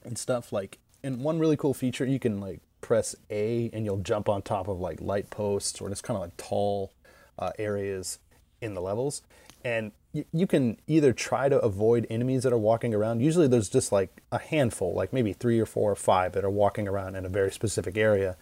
and 0.05 0.18
stuff. 0.18 0.52
Like 0.52 0.79
and 1.02 1.20
one 1.20 1.38
really 1.38 1.57
cool 1.57 1.74
feature, 1.74 2.05
you 2.05 2.18
can 2.18 2.40
like 2.40 2.61
press 2.81 3.14
A 3.31 3.70
and 3.72 3.85
you'll 3.85 3.98
jump 3.98 4.29
on 4.29 4.42
top 4.42 4.68
of 4.68 4.81
like 4.81 5.00
light 5.00 5.31
posts 5.31 5.81
or 5.81 5.88
just 5.88 6.02
kind 6.02 6.16
of 6.16 6.22
like 6.22 6.37
tall 6.37 6.92
uh, 7.38 7.52
areas 7.59 8.18
in 8.61 8.74
the 8.74 8.81
levels. 8.81 9.22
And 9.64 9.92
you 10.33 10.46
can 10.46 10.79
either 10.87 11.12
try 11.12 11.48
to 11.48 11.59
avoid 11.59 12.07
enemies 12.09 12.42
that 12.44 12.52
are 12.52 12.59
walking 12.59 12.94
around. 12.94 13.20
Usually 13.20 13.46
there's 13.46 13.68
just 13.68 13.92
like 13.92 14.22
a 14.33 14.38
handful, 14.38 14.94
like 14.94 15.12
maybe 15.12 15.33
three 15.33 15.61
or 15.61 15.66
four 15.66 15.90
or 15.90 15.96
five 15.96 16.33
that 16.33 16.44
are 16.44 16.50
walking 16.50 16.88
around 16.88 17.16
in 17.16 17.24
a 17.26 17.29
very 17.29 17.52
specific 17.52 17.96
area. 17.96 18.37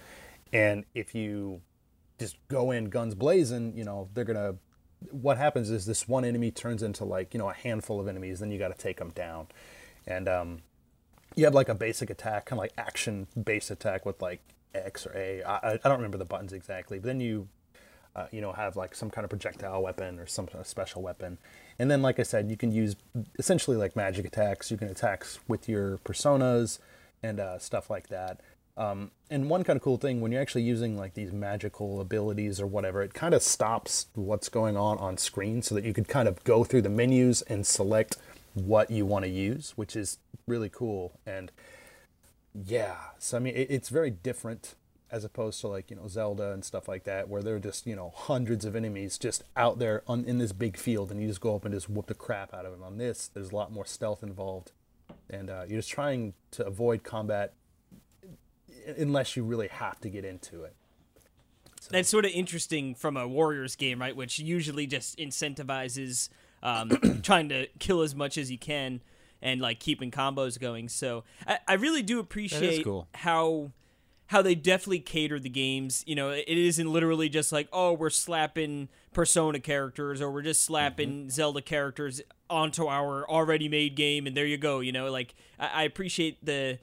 And 0.52 0.84
if 0.94 1.14
you 1.14 1.62
just 2.18 2.36
go 2.48 2.70
in 2.70 2.86
guns 2.86 3.14
blazing, 3.14 3.76
you 3.76 3.84
know, 3.84 4.08
they're 4.14 4.24
to 4.36 4.56
what 5.10 5.36
happens 5.36 5.70
is 5.70 5.86
this 5.86 6.08
one 6.08 6.24
enemy 6.24 6.50
turns 6.50 6.82
into 6.82 7.04
like 7.04 7.34
you 7.34 7.38
know 7.38 7.50
a 7.50 7.54
handful 7.54 8.00
of 8.00 8.08
enemies 8.08 8.40
then 8.40 8.50
you 8.50 8.58
got 8.58 8.68
to 8.68 8.82
take 8.82 8.98
them 8.98 9.10
down. 9.10 9.46
And 10.06 10.28
um, 10.28 10.62
you 11.34 11.44
have 11.44 11.54
like 11.54 11.68
a 11.68 11.74
basic 11.74 12.10
attack 12.10 12.46
kind 12.46 12.58
of 12.58 12.62
like 12.62 12.72
action 12.78 13.26
based 13.42 13.70
attack 13.70 14.06
with 14.06 14.20
like 14.22 14.40
x 14.74 15.06
or 15.06 15.12
a. 15.16 15.42
I, 15.42 15.74
I 15.74 15.88
don't 15.88 15.96
remember 15.96 16.18
the 16.18 16.24
buttons 16.24 16.52
exactly 16.52 16.98
but 16.98 17.06
then 17.06 17.20
you 17.20 17.48
uh, 18.16 18.26
you 18.30 18.40
know 18.40 18.52
have 18.52 18.76
like 18.76 18.94
some 18.94 19.10
kind 19.10 19.24
of 19.24 19.30
projectile 19.30 19.82
weapon 19.82 20.18
or 20.18 20.26
some 20.26 20.48
special 20.62 21.02
weapon. 21.02 21.38
And 21.78 21.90
then 21.90 22.02
like 22.02 22.20
i 22.20 22.22
said 22.22 22.50
you 22.50 22.56
can 22.56 22.72
use 22.72 22.96
essentially 23.38 23.76
like 23.76 23.96
magic 23.96 24.24
attacks. 24.24 24.70
You 24.70 24.76
can 24.76 24.88
attack 24.88 25.26
with 25.48 25.68
your 25.68 25.98
personas 25.98 26.78
and 27.22 27.40
uh, 27.40 27.58
stuff 27.58 27.90
like 27.90 28.08
that 28.08 28.40
um, 28.76 29.12
and 29.30 29.48
one 29.48 29.62
kind 29.62 29.76
of 29.76 29.82
cool 29.82 29.96
thing 29.96 30.20
when 30.20 30.32
you're 30.32 30.42
actually 30.42 30.62
using 30.62 30.96
like 30.96 31.14
these 31.14 31.32
magical 31.32 32.00
abilities 32.00 32.60
or 32.60 32.66
whatever, 32.66 33.02
it 33.02 33.14
kind 33.14 33.34
of 33.34 33.42
stops 33.42 34.06
what's 34.14 34.48
going 34.48 34.76
on 34.76 34.98
on 34.98 35.16
screen 35.16 35.62
so 35.62 35.74
that 35.74 35.84
you 35.84 35.94
could 35.94 36.08
kind 36.08 36.26
of 36.26 36.42
go 36.44 36.64
through 36.64 36.82
the 36.82 36.88
menus 36.88 37.42
and 37.42 37.66
select 37.66 38.16
what 38.54 38.90
you 38.90 39.06
want 39.06 39.24
to 39.24 39.30
use, 39.30 39.72
which 39.76 39.94
is 39.94 40.18
really 40.46 40.68
cool. 40.68 41.18
And 41.24 41.52
yeah, 42.52 42.96
so 43.18 43.36
I 43.36 43.40
mean, 43.40 43.54
it, 43.54 43.68
it's 43.70 43.88
very 43.90 44.10
different 44.10 44.74
as 45.10 45.24
opposed 45.24 45.60
to 45.60 45.68
like 45.68 45.90
you 45.90 45.96
know 45.96 46.08
Zelda 46.08 46.50
and 46.50 46.64
stuff 46.64 46.88
like 46.88 47.04
that, 47.04 47.28
where 47.28 47.42
there 47.42 47.54
are 47.54 47.60
just 47.60 47.86
you 47.86 47.94
know 47.94 48.12
hundreds 48.16 48.64
of 48.64 48.74
enemies 48.74 49.18
just 49.18 49.44
out 49.56 49.78
there 49.78 50.02
on, 50.08 50.24
in 50.24 50.38
this 50.38 50.52
big 50.52 50.76
field, 50.76 51.12
and 51.12 51.20
you 51.20 51.28
just 51.28 51.40
go 51.40 51.54
up 51.54 51.64
and 51.64 51.72
just 51.72 51.88
whoop 51.88 52.06
the 52.06 52.14
crap 52.14 52.52
out 52.52 52.66
of 52.66 52.72
them. 52.72 52.82
On 52.82 52.98
this, 52.98 53.28
there's 53.28 53.52
a 53.52 53.56
lot 53.56 53.70
more 53.70 53.84
stealth 53.84 54.24
involved, 54.24 54.72
and 55.30 55.48
uh, 55.48 55.64
you're 55.68 55.78
just 55.78 55.90
trying 55.90 56.34
to 56.50 56.66
avoid 56.66 57.04
combat 57.04 57.52
unless 58.96 59.36
you 59.36 59.44
really 59.44 59.68
have 59.68 60.00
to 60.00 60.08
get 60.08 60.24
into 60.24 60.64
it. 60.64 60.74
So. 61.80 61.88
That's 61.90 62.08
sort 62.08 62.24
of 62.24 62.30
interesting 62.30 62.94
from 62.94 63.16
a 63.16 63.28
Warriors 63.28 63.76
game, 63.76 64.00
right? 64.00 64.16
Which 64.16 64.38
usually 64.38 64.86
just 64.86 65.18
incentivizes 65.18 66.30
um, 66.62 66.88
trying 67.22 67.50
to 67.50 67.66
kill 67.78 68.00
as 68.00 68.14
much 68.14 68.38
as 68.38 68.50
you 68.50 68.58
can 68.58 69.02
and 69.42 69.60
like 69.60 69.78
keeping 69.78 70.10
combos 70.10 70.58
going. 70.58 70.88
So 70.88 71.24
I, 71.46 71.58
I 71.68 71.74
really 71.74 72.02
do 72.02 72.18
appreciate 72.18 72.84
cool. 72.84 73.06
how 73.14 73.72
how 74.28 74.40
they 74.40 74.54
definitely 74.54 75.00
cater 75.00 75.38
the 75.38 75.50
games. 75.50 76.02
You 76.06 76.14
know, 76.14 76.30
it 76.30 76.48
isn't 76.48 76.90
literally 76.90 77.28
just 77.28 77.52
like, 77.52 77.68
oh, 77.72 77.92
we're 77.92 78.10
slapping 78.10 78.88
Persona 79.12 79.60
characters 79.60 80.20
or 80.20 80.30
we're 80.30 80.42
just 80.42 80.64
slapping 80.64 81.10
mm-hmm. 81.10 81.28
Zelda 81.28 81.60
characters 81.60 82.22
onto 82.48 82.86
our 82.86 83.28
already 83.28 83.68
made 83.68 83.94
game, 83.94 84.26
and 84.26 84.36
there 84.36 84.46
you 84.46 84.56
go. 84.56 84.80
You 84.80 84.92
know, 84.92 85.10
like 85.10 85.34
I, 85.58 85.66
I 85.66 85.82
appreciate 85.82 86.44
the 86.44 86.78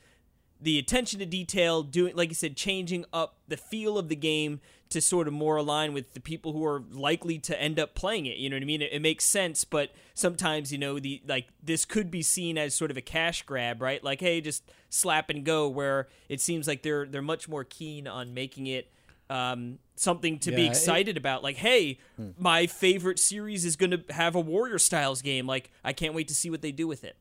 the 0.61 0.77
attention 0.77 1.19
to 1.19 1.25
detail, 1.25 1.83
doing 1.83 2.15
like 2.15 2.29
you 2.29 2.35
said, 2.35 2.55
changing 2.55 3.05
up 3.11 3.37
the 3.47 3.57
feel 3.57 3.97
of 3.97 4.09
the 4.09 4.15
game 4.15 4.61
to 4.89 4.99
sort 4.99 5.27
of 5.27 5.33
more 5.33 5.55
align 5.55 5.93
with 5.93 6.13
the 6.13 6.19
people 6.19 6.51
who 6.51 6.65
are 6.65 6.83
likely 6.91 7.39
to 7.39 7.59
end 7.59 7.79
up 7.79 7.95
playing 7.95 8.25
it. 8.25 8.37
You 8.37 8.49
know 8.49 8.57
what 8.57 8.63
I 8.63 8.65
mean? 8.65 8.81
It, 8.81 8.91
it, 8.91 9.01
makes 9.01 9.23
sense, 9.23 9.63
but 9.63 9.91
sometimes 10.13 10.71
you 10.71 10.77
know 10.77 10.99
the 10.99 11.21
like 11.25 11.47
this 11.63 11.85
could 11.85 12.11
be 12.11 12.21
seen 12.21 12.57
as 12.57 12.75
sort 12.75 12.91
of 12.91 12.97
a 12.97 13.01
cash 13.01 13.41
grab, 13.43 13.81
right? 13.81 14.03
Like, 14.03 14.19
hey, 14.19 14.41
just 14.41 14.63
slap 14.89 15.29
and 15.29 15.43
go. 15.43 15.67
Where 15.67 16.07
it 16.29 16.41
seems 16.41 16.67
like 16.67 16.83
they're 16.83 17.05
they're 17.05 17.21
much 17.21 17.49
more 17.49 17.63
keen 17.63 18.07
on 18.07 18.33
making 18.33 18.67
it. 18.67 18.91
Um, 19.29 19.79
something 19.95 20.39
to 20.39 20.51
yeah, 20.51 20.57
be 20.57 20.67
excited 20.67 21.15
it, 21.15 21.17
about 21.17 21.41
like 21.43 21.55
hey 21.55 21.99
hmm. 22.17 22.31
my 22.37 22.65
favorite 22.67 23.19
series 23.19 23.63
is 23.63 23.75
going 23.77 23.91
to 23.91 24.03
have 24.09 24.35
a 24.35 24.39
warrior 24.41 24.79
styles 24.79 25.21
game 25.21 25.45
like 25.45 25.71
i 25.85 25.93
can't 25.93 26.15
wait 26.15 26.27
to 26.27 26.33
see 26.33 26.49
what 26.49 26.61
they 26.61 26.71
do 26.71 26.87
with 26.87 27.03
it 27.03 27.15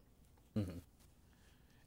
mm-hmm. 0.58 0.78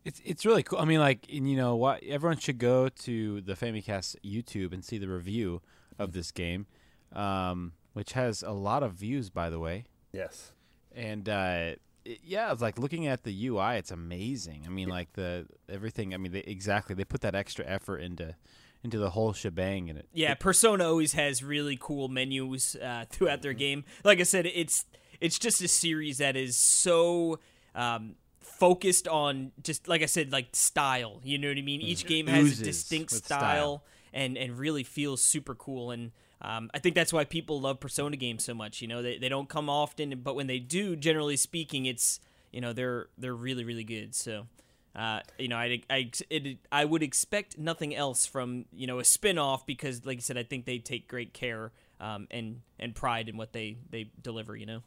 It's 0.05 0.21
it's 0.25 0.45
really 0.45 0.63
cool. 0.63 0.79
I 0.79 0.85
mean, 0.85 0.99
like 0.99 1.31
you 1.31 1.55
know, 1.55 1.75
what 1.75 2.03
everyone 2.03 2.37
should 2.37 2.57
go 2.57 2.89
to 2.89 3.41
the 3.41 3.53
Famicast 3.53 4.17
YouTube 4.23 4.73
and 4.73 4.83
see 4.83 4.97
the 4.97 5.07
review 5.07 5.61
of 5.97 6.11
this 6.11 6.31
game, 6.31 6.65
um, 7.13 7.73
which 7.93 8.13
has 8.13 8.43
a 8.43 8.51
lot 8.51 8.83
of 8.83 8.93
views, 8.93 9.29
by 9.29 9.49
the 9.49 9.59
way. 9.59 9.85
Yes. 10.11 10.51
And 10.93 11.27
uh, 11.29 11.75
it, 12.05 12.19
yeah, 12.23 12.51
it's 12.51 12.61
like 12.61 12.77
looking 12.77 13.07
at 13.07 13.23
the 13.23 13.47
UI. 13.47 13.77
It's 13.77 13.91
amazing. 13.91 14.63
I 14.65 14.69
mean, 14.69 14.89
yeah. 14.89 14.93
like 14.93 15.13
the 15.13 15.47
everything. 15.69 16.13
I 16.13 16.17
mean, 16.17 16.33
they, 16.33 16.39
exactly. 16.39 16.95
They 16.95 17.05
put 17.05 17.21
that 17.21 17.35
extra 17.35 17.65
effort 17.65 17.99
into 17.99 18.35
into 18.83 18.97
the 18.97 19.11
whole 19.11 19.33
shebang 19.33 19.87
in 19.87 19.97
it. 19.97 20.07
Yeah, 20.11 20.33
it, 20.33 20.39
Persona 20.39 20.85
always 20.85 21.13
has 21.13 21.41
really 21.43 21.77
cool 21.79 22.09
menus 22.09 22.75
uh, 22.75 23.05
throughout 23.09 23.41
their 23.41 23.53
game. 23.53 23.85
Like 24.03 24.19
I 24.19 24.23
said, 24.23 24.45
it's 24.45 24.85
it's 25.21 25.39
just 25.39 25.61
a 25.61 25.67
series 25.67 26.17
that 26.17 26.35
is 26.35 26.57
so 26.57 27.39
um, 27.75 28.15
focused 28.45 29.07
on 29.07 29.51
just 29.61 29.87
like 29.87 30.01
I 30.01 30.05
said, 30.05 30.31
like 30.31 30.47
style. 30.53 31.19
You 31.23 31.37
know 31.37 31.47
what 31.47 31.57
I 31.57 31.61
mean? 31.61 31.81
Each 31.81 32.05
mm. 32.05 32.07
game 32.07 32.27
has 32.27 32.59
a 32.59 32.63
distinct 32.63 33.11
style, 33.11 33.39
style, 33.39 33.83
and 34.13 34.37
and 34.37 34.57
really 34.57 34.83
feels 34.83 35.21
super 35.21 35.55
cool. 35.55 35.91
And 35.91 36.11
um, 36.41 36.69
I 36.73 36.79
think 36.79 36.95
that's 36.95 37.13
why 37.13 37.23
people 37.23 37.59
love 37.61 37.79
Persona 37.79 38.15
games 38.15 38.43
so 38.43 38.53
much. 38.53 38.81
You 38.81 38.87
know, 38.87 39.01
they 39.01 39.17
they 39.17 39.29
don't 39.29 39.49
come 39.49 39.69
often, 39.69 40.19
but 40.23 40.35
when 40.35 40.47
they 40.47 40.59
do, 40.59 40.95
generally 40.95 41.37
speaking, 41.37 41.85
it's 41.85 42.19
you 42.51 42.61
know 42.61 42.73
they're 42.73 43.07
they're 43.17 43.35
really 43.35 43.63
really 43.63 43.83
good. 43.83 44.15
So. 44.15 44.47
Uh, 44.95 45.21
you 45.39 45.47
know, 45.47 45.55
I, 45.55 45.81
I, 45.89 46.11
it, 46.29 46.59
I 46.71 46.85
would 46.85 47.01
expect 47.01 47.57
nothing 47.57 47.95
else 47.95 48.27
from 48.27 48.65
you 48.71 48.85
know 48.85 48.99
a 48.99 49.03
spin-off 49.03 49.65
because, 49.65 50.05
like 50.05 50.19
I 50.19 50.21
said, 50.21 50.37
I 50.37 50.43
think 50.43 50.65
they 50.65 50.77
take 50.77 51.07
great 51.07 51.33
care 51.33 51.71
um, 51.99 52.27
and 52.29 52.61
and 52.79 52.93
pride 52.93 53.27
in 53.27 53.35
what 53.35 53.53
they 53.53 53.77
they 53.89 54.11
deliver. 54.21 54.55
You 54.55 54.67
know. 54.67 54.83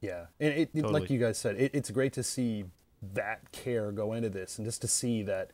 Yeah, 0.00 0.26
and 0.38 0.52
it, 0.52 0.74
totally. 0.74 1.00
like 1.00 1.10
you 1.10 1.18
guys 1.18 1.38
said, 1.38 1.56
it, 1.56 1.72
it's 1.74 1.90
great 1.90 2.12
to 2.14 2.22
see 2.22 2.64
that 3.14 3.50
care 3.52 3.90
go 3.92 4.12
into 4.12 4.28
this, 4.28 4.58
and 4.58 4.66
just 4.66 4.80
to 4.82 4.88
see 4.88 5.22
that, 5.24 5.50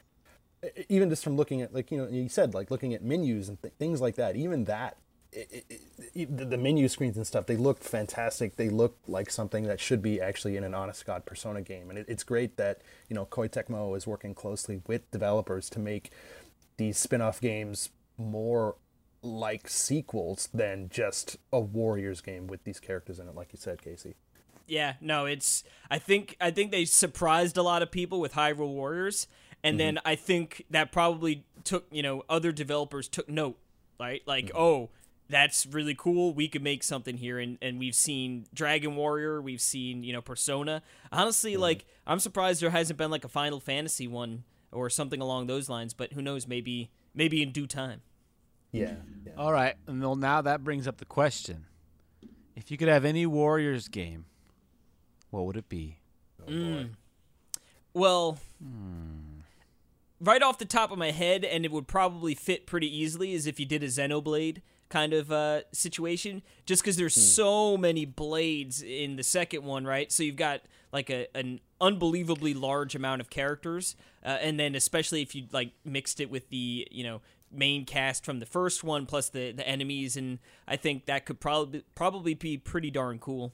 even 0.88 1.08
just 1.08 1.24
from 1.24 1.36
looking 1.36 1.62
at 1.62 1.74
like 1.74 1.90
you 1.90 1.98
know 1.98 2.08
you 2.08 2.28
said 2.28 2.54
like 2.54 2.70
looking 2.70 2.94
at 2.94 3.02
menus 3.02 3.48
and 3.48 3.60
th- 3.62 3.74
things 3.78 4.00
like 4.00 4.16
that, 4.16 4.36
even 4.36 4.64
that. 4.64 4.96
It, 5.36 5.64
it, 6.14 6.48
the 6.48 6.56
menu 6.56 6.86
screens 6.86 7.16
and 7.16 7.26
stuff, 7.26 7.46
they 7.46 7.56
look 7.56 7.82
fantastic. 7.82 8.54
They 8.54 8.68
look 8.68 8.96
like 9.08 9.30
something 9.32 9.64
that 9.64 9.80
should 9.80 10.00
be 10.00 10.20
actually 10.20 10.56
in 10.56 10.62
an 10.62 10.74
honest 10.74 11.04
God 11.04 11.26
Persona 11.26 11.60
game, 11.60 11.90
and 11.90 11.98
it's 11.98 12.22
great 12.22 12.56
that 12.56 12.82
you 13.08 13.16
know 13.16 13.26
Koei 13.26 13.50
Tecmo 13.50 13.96
is 13.96 14.06
working 14.06 14.32
closely 14.32 14.80
with 14.86 15.10
developers 15.10 15.68
to 15.70 15.80
make 15.80 16.12
these 16.76 16.98
spin-off 16.98 17.40
games 17.40 17.90
more 18.16 18.76
like 19.24 19.68
sequels 19.68 20.48
than 20.52 20.88
just 20.88 21.36
a 21.52 21.58
Warriors 21.58 22.20
game 22.20 22.46
with 22.46 22.62
these 22.64 22.78
characters 22.78 23.18
in 23.18 23.28
it, 23.28 23.34
like 23.34 23.52
you 23.52 23.58
said, 23.58 23.82
Casey. 23.82 24.14
Yeah, 24.66 24.94
no, 25.00 25.26
it's. 25.26 25.64
I 25.90 25.98
think 25.98 26.36
I 26.40 26.50
think 26.50 26.72
they 26.72 26.84
surprised 26.84 27.56
a 27.56 27.62
lot 27.62 27.82
of 27.82 27.90
people 27.90 28.20
with 28.20 28.34
Hyrule 28.34 28.72
Warriors, 28.72 29.26
and 29.62 29.74
mm-hmm. 29.74 29.78
then 29.78 29.98
I 30.04 30.14
think 30.14 30.64
that 30.70 30.92
probably 30.92 31.44
took 31.64 31.86
you 31.90 32.02
know 32.02 32.22
other 32.28 32.52
developers 32.52 33.08
took 33.08 33.28
note, 33.28 33.58
right? 34.00 34.22
Like, 34.26 34.46
mm-hmm. 34.46 34.58
oh, 34.58 34.90
that's 35.28 35.66
really 35.66 35.94
cool. 35.94 36.34
We 36.34 36.48
could 36.48 36.62
make 36.62 36.82
something 36.82 37.16
here, 37.18 37.38
and 37.38 37.58
and 37.60 37.78
we've 37.78 37.94
seen 37.94 38.46
Dragon 38.54 38.96
Warrior, 38.96 39.42
we've 39.42 39.60
seen 39.60 40.02
you 40.02 40.12
know 40.12 40.22
Persona. 40.22 40.82
Honestly, 41.12 41.52
mm-hmm. 41.52 41.62
like 41.62 41.86
I'm 42.06 42.20
surprised 42.20 42.62
there 42.62 42.70
hasn't 42.70 42.98
been 42.98 43.10
like 43.10 43.24
a 43.24 43.28
Final 43.28 43.60
Fantasy 43.60 44.08
one 44.08 44.44
or 44.72 44.88
something 44.90 45.20
along 45.20 45.46
those 45.46 45.68
lines. 45.68 45.94
But 45.94 46.12
who 46.14 46.22
knows? 46.22 46.46
Maybe 46.46 46.90
maybe 47.14 47.42
in 47.42 47.52
due 47.52 47.66
time. 47.66 48.00
Yeah. 48.72 48.94
yeah. 49.24 49.32
All 49.38 49.52
right. 49.52 49.76
And 49.86 50.02
well, 50.02 50.16
now 50.16 50.42
that 50.42 50.64
brings 50.64 50.88
up 50.88 50.96
the 50.96 51.04
question: 51.04 51.66
If 52.56 52.70
you 52.70 52.78
could 52.78 52.88
have 52.88 53.04
any 53.04 53.26
Warriors 53.26 53.88
game 53.88 54.24
what 55.34 55.46
would 55.46 55.56
it 55.56 55.68
be? 55.68 55.98
Oh, 56.40 56.50
mm. 56.50 56.90
Well, 57.92 58.38
hmm. 58.62 59.40
right 60.20 60.42
off 60.42 60.58
the 60.58 60.64
top 60.64 60.92
of 60.92 60.98
my 60.98 61.10
head, 61.10 61.44
and 61.44 61.64
it 61.64 61.72
would 61.72 61.88
probably 61.88 62.34
fit 62.34 62.66
pretty 62.66 62.86
easily, 62.86 63.34
is 63.34 63.46
if 63.46 63.58
you 63.58 63.66
did 63.66 63.82
a 63.82 63.88
Xenoblade 63.88 64.62
kind 64.88 65.12
of 65.12 65.32
uh, 65.32 65.62
situation, 65.72 66.42
just 66.66 66.82
because 66.82 66.96
there's 66.96 67.16
hmm. 67.16 67.20
so 67.20 67.76
many 67.76 68.04
blades 68.04 68.80
in 68.80 69.16
the 69.16 69.24
second 69.24 69.64
one, 69.64 69.84
right? 69.84 70.12
So 70.12 70.22
you've 70.22 70.36
got 70.36 70.62
like 70.92 71.10
a, 71.10 71.26
an 71.36 71.58
unbelievably 71.80 72.54
large 72.54 72.94
amount 72.94 73.20
of 73.20 73.28
characters, 73.28 73.96
uh, 74.24 74.38
and 74.40 74.58
then 74.58 74.76
especially 74.76 75.20
if 75.20 75.34
you 75.34 75.46
like 75.50 75.72
mixed 75.84 76.20
it 76.20 76.30
with 76.30 76.48
the 76.50 76.86
you 76.92 77.02
know 77.02 77.20
main 77.50 77.84
cast 77.84 78.24
from 78.24 78.38
the 78.38 78.46
first 78.46 78.84
one 78.84 79.04
plus 79.04 79.30
the 79.30 79.50
the 79.50 79.66
enemies, 79.66 80.16
and 80.16 80.38
I 80.68 80.76
think 80.76 81.06
that 81.06 81.26
could 81.26 81.40
probably 81.40 81.82
probably 81.96 82.34
be 82.34 82.56
pretty 82.56 82.92
darn 82.92 83.18
cool. 83.18 83.52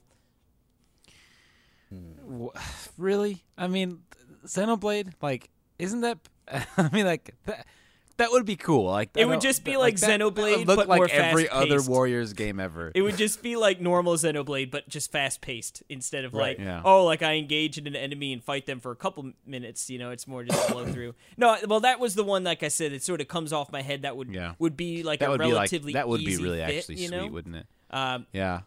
Really? 2.97 3.43
I 3.57 3.67
mean, 3.67 3.99
Xenoblade, 4.45 5.13
like, 5.21 5.49
isn't 5.79 6.01
that? 6.01 6.17
I 6.77 6.89
mean, 6.91 7.05
like, 7.05 7.33
that, 7.45 7.65
that 8.17 8.31
would 8.31 8.45
be 8.45 8.55
cool. 8.55 8.85
Like 8.85 9.09
It 9.15 9.23
I 9.23 9.25
would 9.25 9.41
just 9.41 9.63
be 9.63 9.71
that- 9.71 9.79
like 9.79 9.99
that- 9.99 10.07
that 10.07 10.19
Xenoblade, 10.19 10.65
look 10.67 10.77
but 10.77 10.87
like 10.87 10.97
more 10.99 11.09
every 11.09 11.49
other 11.49 11.65
fast-paced. 11.77 11.89
Warriors 11.89 12.33
game 12.33 12.59
ever. 12.59 12.91
It 12.93 13.01
would 13.01 13.17
just 13.25 13.41
be 13.41 13.55
like 13.55 13.81
normal 13.81 14.13
Xenoblade, 14.15 14.69
but 14.69 14.87
just 14.87 15.11
fast 15.11 15.41
paced 15.41 15.81
instead 15.89 16.25
of 16.25 16.33
Right. 16.33 16.57
like, 16.57 16.65
Yeah. 16.65 16.81
oh, 16.85 17.05
like 17.05 17.23
I 17.23 17.33
engage 17.35 17.77
in 17.79 17.87
an 17.87 17.95
enemy 17.95 18.33
and 18.33 18.43
fight 18.43 18.65
them 18.67 18.79
for 18.79 18.91
a 18.91 18.95
couple 18.95 19.31
minutes. 19.45 19.89
You 19.89 19.97
know, 19.97 20.11
it's 20.11 20.27
more 20.27 20.43
just 20.43 20.59
flow 20.69 20.85
through. 20.85 21.15
No, 21.37 21.57
well, 21.67 21.79
that 21.79 21.99
was 21.99 22.13
the 22.15 22.23
one. 22.23 22.43
Like 22.43 22.61
I 22.61 22.67
said, 22.67 22.91
it 22.93 23.01
sort 23.03 23.21
of 23.21 23.27
comes 23.27 23.51
off 23.53 23.71
my 23.71 23.81
head. 23.81 24.03
That 24.03 24.15
would 24.17 24.29
Yeah. 24.33 24.53
would 24.59 24.77
be 24.77 25.01
like 25.03 25.19
that 25.21 25.29
a 25.29 25.31
would 25.31 25.39
be 25.39 25.45
like 25.47 25.53
relatively 25.71 25.93
that 25.93 26.07
would 26.07 26.23
be 26.23 26.37
really 26.37 26.59
fit, 26.59 26.77
actually 26.77 26.95
you 27.01 27.07
sweet, 27.07 27.31
wouldn't 27.31 27.55
it? 27.55 27.65
Um, 27.89 28.27
Yeah. 28.33 28.61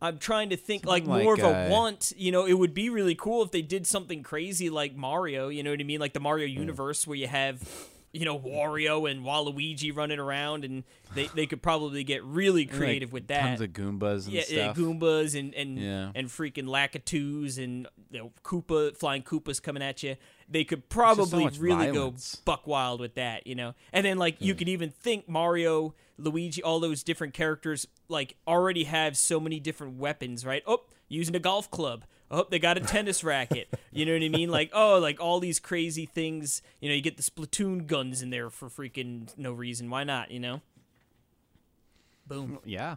I'm 0.00 0.18
trying 0.18 0.50
to 0.50 0.56
think 0.56 0.84
like 0.84 1.06
more 1.06 1.36
like, 1.36 1.44
of 1.44 1.50
a 1.50 1.66
uh, 1.66 1.70
want. 1.70 2.12
You 2.16 2.32
know, 2.32 2.44
it 2.46 2.54
would 2.54 2.74
be 2.74 2.90
really 2.90 3.14
cool 3.14 3.42
if 3.42 3.50
they 3.50 3.62
did 3.62 3.86
something 3.86 4.22
crazy 4.22 4.70
like 4.70 4.94
Mario. 4.94 5.48
You 5.48 5.62
know 5.62 5.70
what 5.70 5.80
I 5.80 5.84
mean? 5.84 6.00
Like 6.00 6.12
the 6.12 6.20
Mario 6.20 6.46
universe 6.46 7.06
where 7.06 7.16
you 7.16 7.26
have, 7.26 7.62
you 8.12 8.24
know, 8.24 8.38
Wario 8.38 9.10
and 9.10 9.24
Waluigi 9.24 9.94
running 9.96 10.18
around, 10.18 10.64
and 10.64 10.84
they 11.14 11.28
they 11.34 11.46
could 11.46 11.62
probably 11.62 12.04
get 12.04 12.22
really 12.24 12.66
Like, 12.66 12.76
creative 12.76 13.12
with 13.12 13.28
that. 13.28 13.40
Tons 13.42 13.60
of 13.62 13.70
Goombas 13.70 14.24
and 14.26 14.34
yeah, 14.34 14.42
yeah. 14.48 14.72
Goombas 14.74 15.38
and 15.38 15.54
and 15.54 15.78
Yeah. 15.78 16.12
and 16.14 16.28
freaking 16.28 16.64
Lakitus 16.66 17.56
and 17.62 17.88
you 18.10 18.18
know, 18.18 18.32
Koopa 18.44 18.96
flying 18.96 19.22
Koopas 19.22 19.62
coming 19.62 19.82
at 19.82 20.02
you. 20.02 20.16
They 20.48 20.64
could 20.64 20.88
probably 20.88 21.44
much 21.44 21.58
really 21.58 21.90
violence. 21.90 22.36
go 22.36 22.42
buck 22.44 22.66
wild 22.66 23.00
with 23.00 23.14
that, 23.14 23.46
you 23.46 23.54
know. 23.54 23.74
And 23.92 24.04
then 24.04 24.18
like 24.18 24.36
you 24.40 24.54
could 24.54 24.68
even 24.68 24.90
think 24.90 25.28
Mario, 25.28 25.94
Luigi, 26.18 26.62
all 26.62 26.80
those 26.80 27.02
different 27.02 27.34
characters 27.34 27.86
like 28.08 28.36
already 28.46 28.84
have 28.84 29.16
so 29.16 29.38
many 29.40 29.60
different 29.60 29.98
weapons, 29.98 30.44
right? 30.44 30.62
Oh, 30.66 30.82
using 31.08 31.34
a 31.36 31.40
golf 31.40 31.70
club. 31.70 32.04
Oh, 32.30 32.46
they 32.48 32.58
got 32.58 32.76
a 32.76 32.80
tennis 32.86 33.22
racket. 33.22 33.68
You 33.92 34.06
know 34.06 34.12
what 34.14 34.22
I 34.22 34.28
mean? 34.28 34.50
Like, 34.50 34.70
oh, 34.72 34.98
like 34.98 35.20
all 35.20 35.40
these 35.40 35.60
crazy 35.60 36.06
things. 36.06 36.62
You 36.80 36.88
know, 36.88 36.94
you 36.94 37.02
get 37.02 37.16
the 37.16 37.22
Splatoon 37.22 37.86
guns 37.86 38.22
in 38.22 38.30
there 38.30 38.50
for 38.50 38.68
freaking 38.68 39.28
no 39.36 39.52
reason. 39.52 39.90
Why 39.90 40.04
not? 40.04 40.30
You 40.30 40.40
know. 40.40 40.60
Boom. 42.26 42.58
Yeah. 42.64 42.96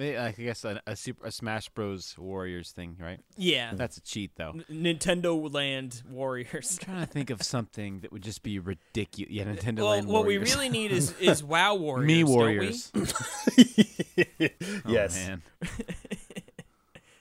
I 0.00 0.32
guess 0.36 0.64
a, 0.64 0.80
a 0.86 0.94
super 0.94 1.26
a 1.26 1.32
Smash 1.32 1.68
Bros 1.70 2.14
Warriors 2.16 2.70
thing, 2.70 2.96
right? 3.00 3.18
Yeah. 3.36 3.72
That's 3.74 3.96
a 3.96 4.00
cheat 4.00 4.30
though. 4.36 4.50
N- 4.50 4.64
Nintendo 4.70 5.52
Land 5.52 6.02
Warriors. 6.08 6.78
I'm 6.80 6.86
trying 6.86 7.06
to 7.06 7.12
think 7.12 7.30
of 7.30 7.42
something 7.42 8.00
that 8.00 8.12
would 8.12 8.22
just 8.22 8.44
be 8.44 8.60
ridiculous. 8.60 9.32
Yeah, 9.32 9.44
Nintendo 9.44 9.78
Well, 9.78 9.88
Land 9.88 10.06
what 10.06 10.24
we 10.24 10.38
really 10.38 10.68
need 10.68 10.92
is 10.92 11.12
is 11.20 11.42
WoW 11.42 11.74
Warriors. 11.74 12.06
Me 12.06 12.20
don't 12.20 12.30
we? 12.30 12.36
Warriors. 12.36 12.92
Oh, 14.20 14.90
yes. 14.90 15.16
Oh, 15.16 15.28
man. 15.28 15.42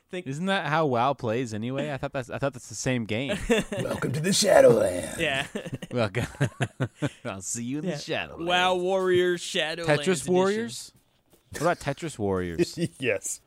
Think- 0.09 0.25
Isn't 0.25 0.45
that 0.45 0.67
how 0.67 0.85
WoW 0.85 1.13
plays 1.13 1.53
anyway? 1.53 1.91
I 1.91 1.97
thought 1.97 2.13
that's 2.13 2.29
I 2.29 2.37
thought 2.37 2.53
that's 2.53 2.69
the 2.69 2.75
same 2.75 3.05
game. 3.05 3.37
Welcome 3.81 4.13
to 4.13 4.19
the 4.19 4.31
Shadowland. 4.33 5.19
Yeah. 5.19 5.45
Welcome. 5.91 6.25
I'll 7.25 7.41
see 7.41 7.63
you 7.63 7.79
in 7.79 7.85
yeah. 7.85 7.95
the 7.95 8.01
shadow. 8.01 8.37
WoW 8.39 8.75
Warriors 8.75 9.41
Shadow 9.41 9.85
Tetris 9.85 10.27
Warriors. 10.27 10.93
What 11.51 11.61
about 11.61 11.79
Tetris 11.79 12.19
Warriors? 12.19 12.77
yes. 12.99 13.41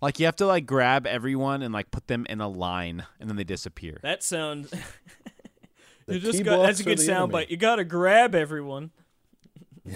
like 0.00 0.18
you 0.18 0.26
have 0.26 0.36
to 0.36 0.46
like 0.46 0.66
grab 0.66 1.06
everyone 1.06 1.62
and 1.62 1.72
like 1.72 1.90
put 1.90 2.06
them 2.06 2.26
in 2.28 2.40
a 2.40 2.48
line, 2.48 3.04
and 3.20 3.28
then 3.28 3.36
they 3.36 3.44
disappear. 3.44 3.98
That 4.02 4.22
sounds. 4.22 4.72
You 6.08 6.20
just 6.20 6.44
got, 6.44 6.62
that's 6.62 6.78
a 6.78 6.84
good 6.84 7.00
sound 7.00 7.32
enemy. 7.32 7.32
bite. 7.32 7.50
You 7.50 7.56
gotta 7.56 7.82
grab 7.82 8.36
everyone. 8.36 8.92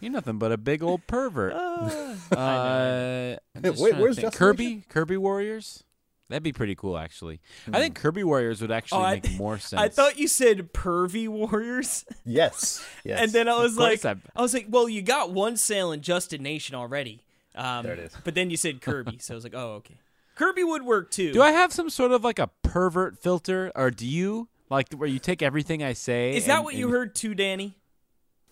You're 0.00 0.12
nothing 0.12 0.38
but 0.38 0.52
a 0.52 0.56
big 0.56 0.82
old 0.82 1.06
pervert. 1.06 1.52
Uh, 1.52 2.14
I'm 2.34 3.38
Wait, 3.62 3.96
where's. 3.96 4.16
Justin 4.16 4.30
Kirby? 4.30 4.84
Kirby 4.88 5.16
Warriors? 5.18 5.84
That'd 6.28 6.42
be 6.42 6.52
pretty 6.52 6.74
cool, 6.74 6.98
actually. 6.98 7.40
I 7.72 7.78
think 7.78 7.94
Kirby 7.94 8.24
Warriors 8.24 8.60
would 8.60 8.72
actually 8.72 9.00
Oh, 9.00 9.04
I- 9.04 9.14
make 9.14 9.36
more 9.38 9.58
sense. 9.58 9.80
I 9.80 9.88
thought 9.88 10.18
you 10.18 10.26
said 10.26 10.72
pervy 10.72 11.28
warriors, 11.28 12.04
Yes. 12.24 12.84
Yes. 13.04 13.20
and 13.22 13.30
then 13.32 13.48
I 13.48 13.58
was 13.62 13.76
like, 13.78 14.04
I- 14.04 14.16
I 14.34 14.42
was 14.42 14.52
like, 14.52 14.66
well, 14.68 14.88
you 14.88 15.02
got 15.02 15.30
one 15.30 15.56
sailing 15.56 16.00
Justin 16.00 16.42
Nation 16.42 16.74
already. 16.74 17.20
Um, 17.54 17.84
There 17.84 17.92
it 17.92 18.00
is. 18.00 18.12
But 18.24 18.34
then 18.34 18.50
you 18.50 18.56
said 18.56 18.80
Kirby, 18.82 19.18
so 19.18 19.34
I 19.34 19.36
was 19.36 19.44
like, 19.44 19.54
oh, 19.54 19.74
okay. 19.74 19.94
Kirby 20.34 20.64
would 20.64 20.82
work 20.82 21.10
too. 21.10 21.32
Do 21.32 21.40
I 21.42 21.52
have 21.52 21.72
some 21.72 21.88
sort 21.88 22.10
of 22.12 22.22
like 22.24 22.38
a 22.38 22.48
pervert 22.62 23.16
filter, 23.18 23.70
or 23.74 23.90
do 23.90 24.06
you 24.06 24.48
like 24.68 24.92
where 24.92 25.08
you 25.08 25.18
take 25.18 25.40
everything 25.42 25.82
I 25.82 25.92
say? 25.94 26.34
Is 26.36 26.46
that 26.46 26.56
and- 26.56 26.64
what 26.64 26.74
you 26.74 26.90
heard 26.90 27.14
too, 27.14 27.34
Danny? 27.34 27.78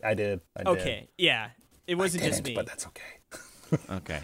I 0.02 0.14
did. 0.14 0.40
I 0.56 0.62
did. 0.62 0.68
Okay, 0.80 1.08
yeah. 1.18 1.48
It 1.86 1.96
wasn't 1.96 2.22
I 2.24 2.28
just 2.28 2.42
didn't, 2.44 2.52
me. 2.52 2.54
but 2.54 2.66
that's 2.66 2.86
okay. 2.86 3.02
Okay. 3.90 4.20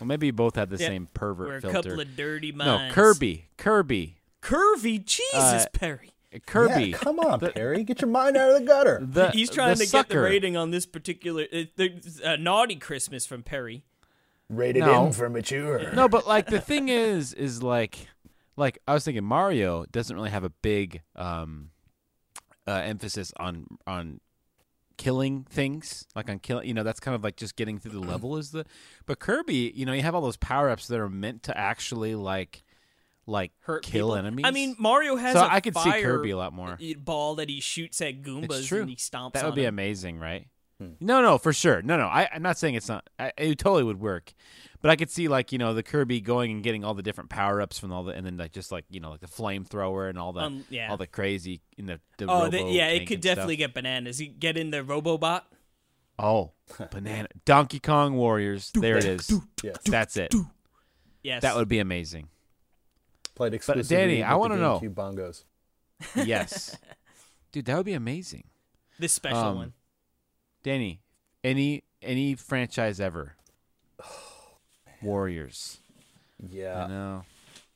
Well, 0.00 0.06
maybe 0.06 0.26
you 0.26 0.32
both 0.32 0.56
have 0.56 0.70
the 0.70 0.76
Yeah, 0.76 0.88
same 0.88 1.08
pervert 1.14 1.48
We're 1.48 1.56
a 1.56 1.60
filter. 1.60 1.90
couple 1.90 2.00
of 2.00 2.16
dirty 2.16 2.52
minds. 2.52 2.66
no, 2.66 2.76
minds. 2.78 2.94
Kirby. 2.94 3.46
Kirby. 3.56 4.16
Curvy, 4.42 5.04
Jesus, 5.04 5.32
Uh, 5.34 5.64
Perry. 5.72 6.10
Kirby. 6.46 6.86
Yeah, 6.90 6.96
come 6.98 7.20
on, 7.20 7.38
Perry. 7.40 7.84
Get 7.84 8.00
your 8.00 8.10
mind 8.10 8.36
out 8.36 8.50
of 8.50 8.60
the 8.60 8.66
gutter. 8.66 8.98
The, 9.00 9.30
He's 9.30 9.48
trying 9.50 9.76
the 9.78 9.86
to 9.86 9.90
get 9.92 10.08
the 10.08 10.18
rating 10.18 10.56
on 10.56 10.70
this 10.72 10.84
particular 10.84 11.44
uh, 11.52 11.62
the, 11.76 12.20
uh, 12.24 12.36
naughty 12.36 12.74
Christmas 12.76 13.24
from 13.24 13.42
Perry. 13.44 13.84
Rated 14.50 14.82
No. 14.82 15.06
M 15.06 15.12
for 15.12 15.30
mature. 15.30 15.92
No, 15.94 16.08
but 16.08 16.26
like 16.26 16.46
the 16.46 16.60
thing 16.60 16.88
is, 16.88 17.32
is 17.32 17.62
like, 17.62 18.08
like 18.56 18.78
I 18.86 18.92
was 18.94 19.04
thinking 19.04 19.24
Mario 19.24 19.84
doesn't 19.86 20.14
really 20.14 20.30
have 20.30 20.44
a 20.44 20.50
big 20.50 21.00
um, 21.16 21.70
uh, 22.66 22.72
emphasis 22.72 23.32
on 23.38 23.66
on 23.86 24.20
killing 24.96 25.44
things, 25.50 26.06
like 26.14 26.28
on 26.30 26.38
killing. 26.38 26.66
You 26.68 26.74
know, 26.74 26.82
that's 26.82 27.00
kind 27.00 27.14
of 27.14 27.22
like 27.24 27.36
just 27.36 27.56
getting 27.56 27.78
through 27.78 27.92
the 27.92 28.00
level 28.06 28.36
is 28.36 28.50
the. 28.52 28.64
But 29.06 29.18
Kirby, 29.18 29.72
you 29.74 29.86
know, 29.86 29.92
you 29.92 30.02
have 30.02 30.14
all 30.14 30.20
those 30.22 30.36
power 30.36 30.70
ups 30.70 30.88
that 30.88 30.98
are 30.98 31.08
meant 31.08 31.42
to 31.44 31.56
actually 31.56 32.14
like, 32.14 32.62
like 33.26 33.52
Hurt 33.60 33.82
kill 33.82 34.08
people. 34.08 34.16
enemies. 34.16 34.44
I 34.46 34.50
mean, 34.50 34.76
Mario 34.78 35.16
has 35.16 35.34
so 35.34 35.40
a 35.40 35.48
I 35.48 35.60
could 35.60 35.76
see 35.76 35.90
Kirby 36.02 36.30
a 36.30 36.36
lot 36.36 36.52
more. 36.52 36.78
ball 36.98 37.36
that 37.36 37.48
he 37.48 37.60
shoots 37.60 38.00
at 38.00 38.22
Goombas 38.22 38.70
and 38.80 38.90
he 38.90 38.96
stomps 38.96 39.32
That 39.32 39.44
would 39.46 39.54
be 39.54 39.62
them. 39.62 39.74
amazing, 39.74 40.18
right? 40.18 40.46
Hmm. 40.84 41.04
No, 41.04 41.20
no, 41.22 41.38
for 41.38 41.52
sure. 41.52 41.82
No, 41.82 41.96
no. 41.96 42.06
I, 42.06 42.28
I'm 42.32 42.42
not 42.42 42.58
saying 42.58 42.74
it's 42.74 42.88
not. 42.88 43.08
I, 43.18 43.32
it 43.36 43.58
totally 43.58 43.84
would 43.84 44.00
work, 44.00 44.32
but 44.80 44.90
I 44.90 44.96
could 44.96 45.10
see 45.10 45.28
like 45.28 45.52
you 45.52 45.58
know 45.58 45.74
the 45.74 45.82
Kirby 45.82 46.20
going 46.20 46.50
and 46.50 46.62
getting 46.62 46.84
all 46.84 46.94
the 46.94 47.02
different 47.02 47.30
power 47.30 47.60
ups 47.60 47.78
from 47.78 47.92
all 47.92 48.04
the, 48.04 48.12
and 48.12 48.24
then 48.26 48.36
like 48.36 48.52
just 48.52 48.70
like 48.72 48.84
you 48.90 49.00
know 49.00 49.10
like 49.10 49.20
the 49.20 49.26
flamethrower 49.26 50.08
and 50.08 50.18
all 50.18 50.32
the 50.32 50.40
Um, 50.40 50.64
yeah. 50.70 50.90
all 50.90 50.96
the 50.96 51.06
crazy 51.06 51.60
in 51.76 51.86
the, 51.86 52.00
the 52.18 52.26
Oh, 52.26 52.44
robo 52.44 52.50
the, 52.50 52.72
yeah, 52.72 52.88
it 52.88 53.06
could 53.06 53.16
and 53.16 53.24
stuff. 53.24 53.34
definitely 53.36 53.56
get 53.56 53.74
bananas. 53.74 54.20
You 54.20 54.28
get 54.28 54.56
in 54.56 54.70
the 54.70 54.82
Robobot. 54.82 55.42
Oh, 56.18 56.52
banana 56.90 57.28
Donkey 57.44 57.80
Kong 57.80 58.14
Warriors. 58.14 58.70
There 58.74 58.96
it 58.96 59.04
is. 59.04 59.32
Yes. 59.62 59.76
That's 59.84 60.16
it. 60.16 60.34
Yes, 61.22 61.42
That 61.42 61.56
would 61.56 61.68
be 61.68 61.78
amazing. 61.78 62.28
Played 63.34 63.54
exclusively 63.54 63.96
Danny, 63.96 64.22
I 64.22 64.34
wanna 64.34 64.56
know. 64.58 64.78
GameCube 64.80 64.94
bongos. 64.94 65.44
Yes, 66.26 66.76
dude, 67.52 67.64
that 67.64 67.76
would 67.76 67.86
be 67.86 67.94
amazing. 67.94 68.44
this 68.98 69.12
special 69.12 69.38
um, 69.38 69.56
one. 69.56 69.72
Danny, 70.64 71.00
any 71.44 71.84
any 72.02 72.34
franchise 72.34 72.98
ever? 72.98 73.36
Warriors. 75.02 75.78
Yeah. 76.50 76.84
I 76.84 76.88
know. 76.88 77.24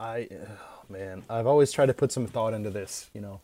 I, 0.00 0.28
oh, 0.32 0.84
man, 0.88 1.22
I've 1.28 1.46
always 1.46 1.70
tried 1.70 1.86
to 1.86 1.94
put 1.94 2.10
some 2.10 2.26
thought 2.26 2.54
into 2.54 2.70
this. 2.70 3.10
You 3.12 3.20
know. 3.20 3.40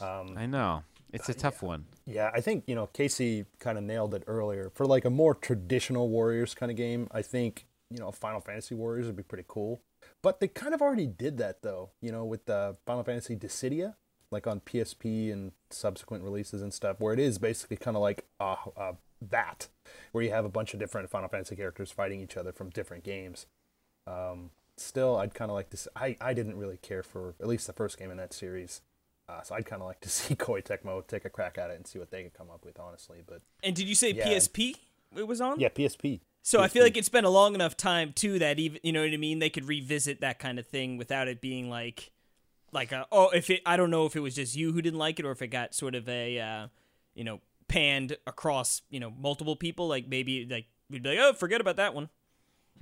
Um, 0.00 0.36
I 0.36 0.46
know. 0.46 0.82
It's 1.12 1.28
a 1.28 1.34
tough 1.34 1.62
one. 1.62 1.86
Yeah, 2.06 2.30
I 2.34 2.40
think 2.40 2.64
you 2.66 2.74
know 2.74 2.88
Casey 2.88 3.46
kind 3.60 3.78
of 3.78 3.84
nailed 3.84 4.14
it 4.14 4.24
earlier. 4.26 4.70
For 4.74 4.84
like 4.84 5.04
a 5.04 5.10
more 5.10 5.34
traditional 5.34 6.08
Warriors 6.08 6.54
kind 6.54 6.70
of 6.70 6.76
game, 6.76 7.08
I 7.12 7.22
think 7.22 7.66
you 7.90 7.98
know 7.98 8.10
Final 8.10 8.40
Fantasy 8.40 8.74
Warriors 8.74 9.06
would 9.06 9.16
be 9.16 9.22
pretty 9.22 9.44
cool. 9.46 9.80
But 10.22 10.40
they 10.40 10.48
kind 10.48 10.74
of 10.74 10.82
already 10.82 11.06
did 11.06 11.38
that 11.38 11.62
though, 11.62 11.90
you 12.02 12.10
know, 12.10 12.24
with 12.24 12.46
the 12.46 12.76
Final 12.84 13.04
Fantasy 13.04 13.36
Dissidia, 13.36 13.94
like 14.30 14.46
on 14.46 14.60
PSP 14.60 15.32
and 15.32 15.52
subsequent 15.70 16.22
releases 16.24 16.62
and 16.62 16.72
stuff, 16.72 17.00
where 17.00 17.14
it 17.14 17.18
is 17.18 17.38
basically 17.38 17.76
kind 17.76 17.96
of 17.96 18.02
like 18.02 18.24
uh, 18.40 18.56
uh, 18.76 18.92
that, 19.20 19.68
where 20.12 20.22
you 20.24 20.30
have 20.30 20.44
a 20.44 20.50
bunch 20.50 20.74
of 20.74 20.80
different 20.80 21.08
Final 21.10 21.28
Fantasy 21.28 21.56
characters 21.56 21.90
fighting 21.90 22.20
each 22.20 22.36
other 22.36 22.52
from 22.52 22.70
different 22.70 23.04
games. 23.04 23.46
Um, 24.06 24.50
still, 24.76 25.16
I'd 25.16 25.34
kind 25.34 25.50
of 25.50 25.54
like 25.54 25.70
to. 25.70 25.76
See, 25.76 25.90
I 25.96 26.16
I 26.20 26.34
didn't 26.34 26.56
really 26.56 26.78
care 26.78 27.02
for 27.02 27.34
at 27.40 27.46
least 27.46 27.66
the 27.66 27.72
first 27.72 27.98
game 27.98 28.10
in 28.10 28.16
that 28.18 28.32
series. 28.32 28.82
Uh, 29.28 29.42
so 29.42 29.54
I'd 29.54 29.66
kind 29.66 29.82
of 29.82 29.88
like 29.88 30.00
to 30.00 30.08
see 30.10 30.34
Koei 30.34 30.64
Tecmo 30.64 31.06
take 31.06 31.24
a 31.24 31.30
crack 31.30 31.58
at 31.58 31.70
it 31.70 31.76
and 31.76 31.86
see 31.86 31.98
what 31.98 32.10
they 32.10 32.22
could 32.22 32.34
come 32.34 32.50
up 32.50 32.64
with, 32.64 32.78
honestly. 32.78 33.18
But 33.26 33.42
And 33.62 33.74
did 33.76 33.88
you 33.88 33.94
say 33.94 34.12
yeah. 34.12 34.26
PSP? 34.26 34.76
It 35.16 35.26
was 35.26 35.40
on. 35.40 35.58
yeah, 35.58 35.68
PSP. 35.68 36.20
So 36.42 36.62
I 36.62 36.68
feel 36.68 36.82
like 36.82 36.96
it's 36.96 37.10
been 37.10 37.24
a 37.26 37.30
long 37.30 37.54
enough 37.54 37.76
time 37.76 38.12
too 38.14 38.38
that 38.38 38.58
even 38.58 38.80
you 38.82 38.92
know 38.92 39.02
what 39.02 39.12
I 39.12 39.16
mean. 39.18 39.38
They 39.38 39.50
could 39.50 39.66
revisit 39.66 40.20
that 40.22 40.38
kind 40.38 40.58
of 40.58 40.66
thing 40.66 40.96
without 40.96 41.28
it 41.28 41.40
being 41.42 41.68
like, 41.68 42.10
like 42.72 42.92
a, 42.92 43.06
oh, 43.10 43.30
if 43.30 43.50
it 43.50 43.60
I 43.66 43.76
don't 43.76 43.90
know 43.90 44.06
if 44.06 44.16
it 44.16 44.20
was 44.20 44.34
just 44.34 44.56
you 44.56 44.72
who 44.72 44.82
didn't 44.82 44.98
like 44.98 45.18
it 45.18 45.24
or 45.26 45.30
if 45.30 45.42
it 45.42 45.48
got 45.48 45.74
sort 45.74 45.94
of 45.94 46.08
a, 46.08 46.38
uh, 46.38 46.66
you 47.14 47.24
know, 47.24 47.40
panned 47.68 48.16
across 48.26 48.82
you 48.90 49.00
know 49.00 49.10
multiple 49.10 49.56
people. 49.56 49.88
Like 49.88 50.08
maybe 50.08 50.46
like 50.50 50.66
we'd 50.90 51.02
be 51.02 51.10
like, 51.10 51.18
oh, 51.20 51.32
forget 51.32 51.60
about 51.60 51.76
that 51.76 51.94
one. 51.94 52.08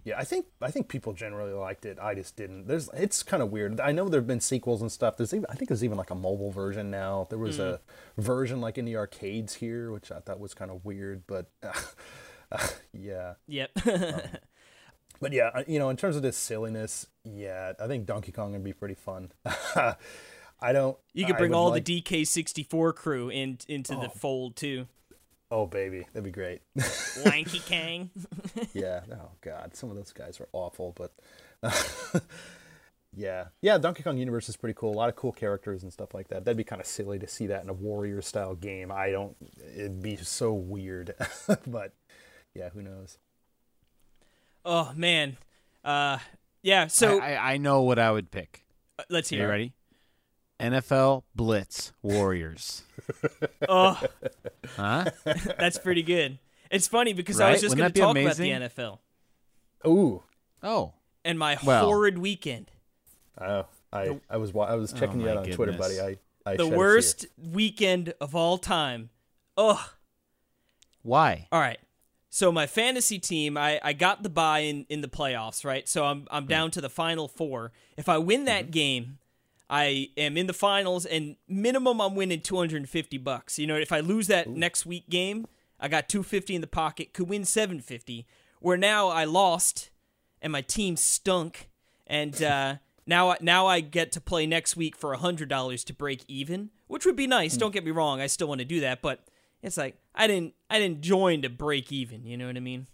Yeah, 0.06 0.14
I 0.18 0.24
think 0.24 0.46
I 0.62 0.70
think 0.70 0.88
people 0.88 1.12
generally 1.14 1.52
liked 1.52 1.84
it. 1.84 1.98
I 2.00 2.14
just 2.14 2.36
didn't. 2.36 2.68
There's 2.68 2.88
it's 2.94 3.24
kind 3.24 3.42
of 3.42 3.50
weird. 3.50 3.80
I 3.80 3.90
know 3.90 4.08
there've 4.08 4.26
been 4.26 4.40
sequels 4.40 4.80
and 4.80 4.90
stuff. 4.90 5.16
There's 5.16 5.34
even 5.34 5.46
I 5.50 5.54
think 5.54 5.68
there's 5.68 5.82
even 5.82 5.98
like 5.98 6.10
a 6.10 6.14
mobile 6.14 6.52
version 6.52 6.92
now. 6.92 7.26
There 7.28 7.40
was 7.40 7.58
a 7.58 7.80
hmm. 8.14 8.22
version 8.22 8.60
like 8.60 8.78
in 8.78 8.84
the 8.84 8.96
arcades 8.96 9.54
here, 9.54 9.90
which 9.90 10.12
I 10.12 10.20
thought 10.20 10.38
was 10.38 10.54
kind 10.54 10.70
of 10.70 10.84
weird, 10.84 11.24
but 11.26 11.50
yeah. 12.92 13.34
Yep. 13.48 13.70
Um, 13.84 14.20
But 15.20 15.32
yeah, 15.32 15.62
you 15.66 15.78
know, 15.78 15.88
in 15.90 15.96
terms 15.96 16.16
of 16.16 16.22
this 16.22 16.36
silliness, 16.36 17.06
yeah, 17.24 17.72
I 17.80 17.86
think 17.86 18.06
Donkey 18.06 18.32
Kong 18.32 18.52
would 18.52 18.64
be 18.64 18.72
pretty 18.72 18.94
fun. 18.94 19.32
I 20.60 20.72
don't. 20.72 20.96
You 21.12 21.26
could 21.26 21.36
bring 21.36 21.54
all 21.54 21.70
like- 21.70 21.84
the 21.84 22.02
DK64 22.02 22.94
crew 22.94 23.28
in 23.28 23.58
into 23.68 23.92
the 23.92 24.06
Oh. 24.06 24.14
fold 24.16 24.56
too. 24.56 24.86
Oh 25.50 25.66
baby, 25.66 26.06
that'd 26.12 26.24
be 26.24 26.30
great. 26.32 26.60
Lanky 27.24 27.60
Kong. 27.68 28.10
yeah. 28.72 29.02
Oh 29.12 29.30
god, 29.42 29.76
some 29.76 29.90
of 29.90 29.96
those 29.96 30.12
guys 30.12 30.40
are 30.40 30.48
awful, 30.52 30.92
but 30.96 31.12
yeah, 33.14 33.46
yeah. 33.62 33.78
Donkey 33.78 34.02
Kong 34.02 34.18
Universe 34.18 34.48
is 34.48 34.56
pretty 34.56 34.74
cool. 34.76 34.92
A 34.92 34.96
lot 34.98 35.08
of 35.08 35.16
cool 35.16 35.32
characters 35.32 35.82
and 35.82 35.92
stuff 35.92 36.14
like 36.14 36.28
that. 36.28 36.44
That'd 36.44 36.56
be 36.58 36.64
kind 36.64 36.80
of 36.80 36.86
silly 36.86 37.18
to 37.20 37.26
see 37.28 37.46
that 37.46 37.62
in 37.62 37.70
a 37.70 37.74
warrior 37.74 38.20
style 38.22 38.54
game. 38.54 38.90
I 38.92 39.10
don't. 39.10 39.36
It'd 39.76 40.02
be 40.02 40.16
so 40.16 40.52
weird, 40.52 41.14
but 41.66 41.92
yeah, 42.54 42.68
who 42.70 42.82
knows? 42.82 43.18
Oh 44.66 44.92
man. 44.94 45.36
Uh 45.84 46.18
yeah, 46.62 46.88
so 46.88 47.20
I, 47.20 47.32
I, 47.34 47.52
I 47.52 47.56
know 47.58 47.82
what 47.82 47.98
I 47.98 48.10
would 48.10 48.30
pick. 48.32 48.64
uh, 48.98 49.04
let's 49.08 49.30
You 49.32 49.38
hear. 49.38 49.46
it. 49.46 49.50
ready? 49.50 49.72
NFL 50.60 51.22
Blitz 51.34 51.92
Warriors. 52.02 52.82
Oh, 53.68 54.00
Huh? 54.76 55.04
that's 55.24 55.78
pretty 55.78 56.02
good. 56.02 56.38
It's 56.70 56.88
funny 56.88 57.12
because 57.12 57.40
I 57.40 57.52
was 57.52 57.60
just 57.60 57.76
going 57.76 57.92
to 57.92 58.00
talk 58.00 58.14
be 58.14 58.24
about 58.24 58.36
the? 58.36 58.50
NFL 58.50 58.98
Ooh. 59.86 60.22
Oh. 60.62 60.94
and 61.24 61.38
my 61.38 61.56
Well- 61.64 61.84
horrid 61.86 62.18
weekend. 62.18 62.70
Oh, 63.40 63.66
I 63.92 64.18
I 64.28 64.38
was 64.38 64.50
I 64.56 64.74
was 64.74 64.92
checking 64.92 65.20
you 65.20 65.28
out 65.28 65.36
on 65.38 65.44
Twitter, 65.50 65.72
buddy. 65.72 66.00
I, 66.00 66.16
I 66.44 66.56
The 66.56 66.64
shed 66.64 66.66
a 66.66 66.68
tear. 66.70 66.78
worst 66.78 67.26
weekend 67.36 68.14
of 68.20 68.34
all 68.34 68.58
time. 68.58 69.10
Ugh. 69.56 69.78
Why? 71.02 71.46
All 71.52 71.60
right. 71.60 71.78
So 72.36 72.52
my 72.52 72.66
fantasy 72.66 73.18
team, 73.18 73.56
I, 73.56 73.80
I 73.82 73.94
got 73.94 74.22
the 74.22 74.28
buy 74.28 74.58
in, 74.58 74.84
in 74.90 75.00
the 75.00 75.08
playoffs, 75.08 75.64
right? 75.64 75.88
So 75.88 76.04
I'm 76.04 76.26
I'm 76.30 76.42
hmm. 76.42 76.50
down 76.50 76.70
to 76.72 76.82
the 76.82 76.90
final 76.90 77.28
four. 77.28 77.72
If 77.96 78.10
I 78.10 78.18
win 78.18 78.44
that 78.44 78.66
hmm. 78.66 78.70
game, 78.72 79.18
I 79.70 80.10
am 80.18 80.36
in 80.36 80.46
the 80.46 80.52
finals 80.52 81.06
and 81.06 81.36
minimum 81.48 81.98
I'm 81.98 82.14
winning 82.14 82.42
250 82.42 83.16
bucks. 83.16 83.58
You 83.58 83.66
know, 83.66 83.76
if 83.76 83.90
I 83.90 84.00
lose 84.00 84.26
that 84.26 84.50
next 84.50 84.84
week 84.84 85.08
game, 85.08 85.46
I 85.80 85.88
got 85.88 86.10
250 86.10 86.56
in 86.56 86.60
the 86.60 86.66
pocket, 86.66 87.14
could 87.14 87.26
win 87.26 87.46
750. 87.46 88.26
Where 88.60 88.76
now 88.76 89.08
I 89.08 89.24
lost 89.24 89.88
and 90.42 90.52
my 90.52 90.60
team 90.60 90.96
stunk 90.96 91.70
and 92.06 92.42
uh 92.42 92.74
now 93.06 93.34
now 93.40 93.66
I 93.66 93.80
get 93.80 94.12
to 94.12 94.20
play 94.20 94.46
next 94.46 94.76
week 94.76 94.94
for 94.94 95.16
$100 95.16 95.84
to 95.86 95.94
break 95.94 96.22
even, 96.28 96.68
which 96.86 97.06
would 97.06 97.16
be 97.16 97.26
nice. 97.26 97.54
Hmm. 97.54 97.60
Don't 97.60 97.72
get 97.72 97.82
me 97.86 97.92
wrong, 97.92 98.20
I 98.20 98.26
still 98.26 98.48
want 98.48 98.58
to 98.58 98.66
do 98.66 98.80
that, 98.80 99.00
but 99.00 99.26
it's 99.66 99.76
like 99.76 99.98
I 100.14 100.26
didn't 100.26 100.54
I 100.70 100.78
didn't 100.78 101.02
join 101.02 101.42
to 101.42 101.50
break 101.50 101.92
even, 101.92 102.24
you 102.24 102.36
know 102.36 102.46
what 102.46 102.56
I 102.56 102.60
mean? 102.60 102.86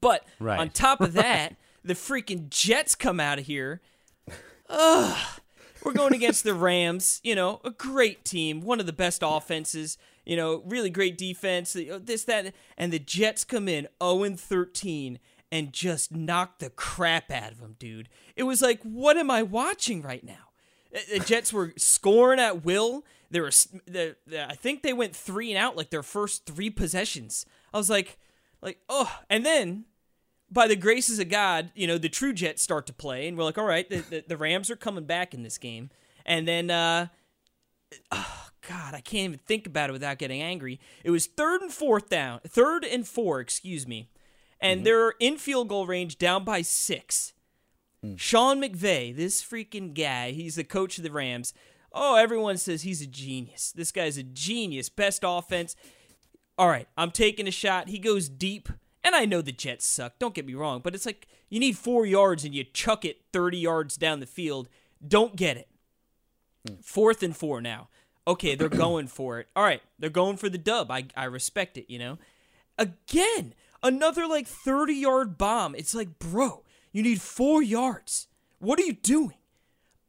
But 0.00 0.26
Right. 0.38 0.58
on 0.58 0.70
top 0.70 1.00
of 1.00 1.12
that, 1.14 1.56
the 1.84 1.94
freaking 1.94 2.50
Jets 2.50 2.94
come 2.94 3.20
out 3.20 3.38
of 3.38 3.46
here. 3.46 3.80
Ugh. 4.68 5.18
We're 5.84 5.92
going 5.92 6.14
against 6.14 6.44
the 6.44 6.54
Rams, 6.54 7.20
you 7.24 7.34
know, 7.34 7.60
a 7.64 7.70
great 7.70 8.24
team, 8.24 8.60
one 8.60 8.78
of 8.78 8.86
the 8.86 8.92
best 8.92 9.22
offenses, 9.24 9.98
you 10.24 10.36
know, 10.36 10.62
really 10.64 10.90
great 10.90 11.18
defense, 11.18 11.74
uh, 11.74 11.98
this, 12.00 12.22
that, 12.24 12.54
and 12.78 12.92
the 12.92 13.00
Jets 13.00 13.44
come 13.44 13.66
in 13.66 13.88
0 14.00 14.22
and 14.22 14.38
13 14.38 15.18
and 15.50 15.72
just 15.72 16.12
knock 16.14 16.60
the 16.60 16.70
crap 16.70 17.32
out 17.32 17.50
of 17.50 17.60
them, 17.60 17.74
dude. 17.80 18.08
It 18.36 18.44
was 18.44 18.62
like, 18.62 18.80
what 18.82 19.16
am 19.16 19.28
I 19.30 19.42
watching 19.42 20.02
right 20.02 20.22
now? 20.24 20.50
The 20.92 21.18
the 21.18 21.24
Jets 21.24 21.52
were 21.52 21.72
scoring 21.76 22.38
at 22.38 22.64
will. 22.64 23.04
There 23.32 23.42
was, 23.42 23.66
the, 23.86 24.14
the, 24.26 24.48
I 24.48 24.54
think 24.54 24.82
they 24.82 24.92
went 24.92 25.16
three 25.16 25.50
and 25.50 25.58
out 25.58 25.76
like 25.76 25.90
their 25.90 26.02
first 26.02 26.46
three 26.46 26.70
possessions. 26.70 27.44
I 27.74 27.78
was 27.78 27.90
like, 27.90 28.18
like, 28.60 28.78
oh, 28.88 29.20
and 29.28 29.44
then 29.44 29.86
by 30.50 30.68
the 30.68 30.76
graces 30.76 31.18
of 31.18 31.30
God, 31.30 31.72
you 31.74 31.86
know, 31.86 31.98
the 31.98 32.10
true 32.10 32.32
Jets 32.34 32.62
start 32.62 32.86
to 32.86 32.92
play, 32.92 33.26
and 33.26 33.36
we're 33.36 33.44
like, 33.44 33.58
all 33.58 33.66
right, 33.66 33.88
the, 33.88 33.96
the, 33.98 34.24
the 34.28 34.36
Rams 34.36 34.70
are 34.70 34.76
coming 34.76 35.04
back 35.04 35.32
in 35.32 35.42
this 35.42 35.58
game. 35.58 35.90
And 36.24 36.46
then, 36.46 36.70
uh, 36.70 37.08
oh, 38.12 38.48
God, 38.68 38.94
I 38.94 39.00
can't 39.00 39.30
even 39.30 39.38
think 39.38 39.66
about 39.66 39.88
it 39.88 39.92
without 39.92 40.18
getting 40.18 40.42
angry. 40.42 40.78
It 41.02 41.10
was 41.10 41.26
third 41.26 41.62
and 41.62 41.72
fourth 41.72 42.08
down, 42.08 42.40
third 42.46 42.84
and 42.84 43.08
four, 43.08 43.40
excuse 43.40 43.88
me. 43.88 44.08
And 44.60 44.78
mm-hmm. 44.78 44.84
they're 44.84 45.14
in 45.18 45.38
field 45.38 45.68
goal 45.68 45.86
range 45.86 46.18
down 46.18 46.44
by 46.44 46.62
six. 46.62 47.32
Mm. 48.04 48.18
Sean 48.18 48.60
McVay, 48.60 49.16
this 49.16 49.42
freaking 49.42 49.94
guy, 49.94 50.32
he's 50.32 50.54
the 50.56 50.64
coach 50.64 50.98
of 50.98 51.04
the 51.04 51.10
Rams. 51.10 51.54
Oh, 51.94 52.16
everyone 52.16 52.56
says 52.56 52.82
he's 52.82 53.02
a 53.02 53.06
genius. 53.06 53.72
This 53.72 53.92
guy's 53.92 54.16
a 54.16 54.22
genius. 54.22 54.88
Best 54.88 55.22
offense. 55.24 55.76
All 56.58 56.68
right, 56.68 56.88
I'm 56.96 57.10
taking 57.10 57.48
a 57.48 57.52
shot. 57.52 57.88
He 57.88 57.98
goes 57.98 58.28
deep. 58.28 58.68
And 59.04 59.16
I 59.16 59.24
know 59.24 59.42
the 59.42 59.52
Jets 59.52 59.84
suck. 59.84 60.18
Don't 60.18 60.34
get 60.34 60.46
me 60.46 60.54
wrong, 60.54 60.80
but 60.80 60.94
it's 60.94 61.06
like 61.06 61.26
you 61.50 61.58
need 61.58 61.76
4 61.76 62.06
yards 62.06 62.44
and 62.44 62.54
you 62.54 62.62
chuck 62.64 63.04
it 63.04 63.22
30 63.32 63.58
yards 63.58 63.96
down 63.96 64.20
the 64.20 64.26
field. 64.26 64.68
Don't 65.06 65.34
get 65.34 65.56
it. 65.56 65.68
Fourth 66.82 67.22
and 67.22 67.36
4 67.36 67.60
now. 67.60 67.88
Okay, 68.26 68.54
they're 68.54 68.68
going 68.68 69.08
for 69.08 69.40
it. 69.40 69.48
All 69.56 69.64
right, 69.64 69.82
they're 69.98 70.10
going 70.10 70.36
for 70.36 70.48
the 70.48 70.58
dub. 70.58 70.90
I 70.90 71.06
I 71.16 71.24
respect 71.24 71.76
it, 71.76 71.86
you 71.88 71.98
know. 71.98 72.18
Again, 72.78 73.54
another 73.82 74.26
like 74.26 74.46
30 74.46 74.94
yard 74.94 75.36
bomb. 75.36 75.74
It's 75.74 75.94
like, 75.94 76.18
bro, 76.18 76.62
you 76.92 77.02
need 77.02 77.20
four 77.20 77.62
yards. 77.62 78.28
What 78.58 78.78
are 78.78 78.84
you 78.84 78.92
doing? 78.92 79.34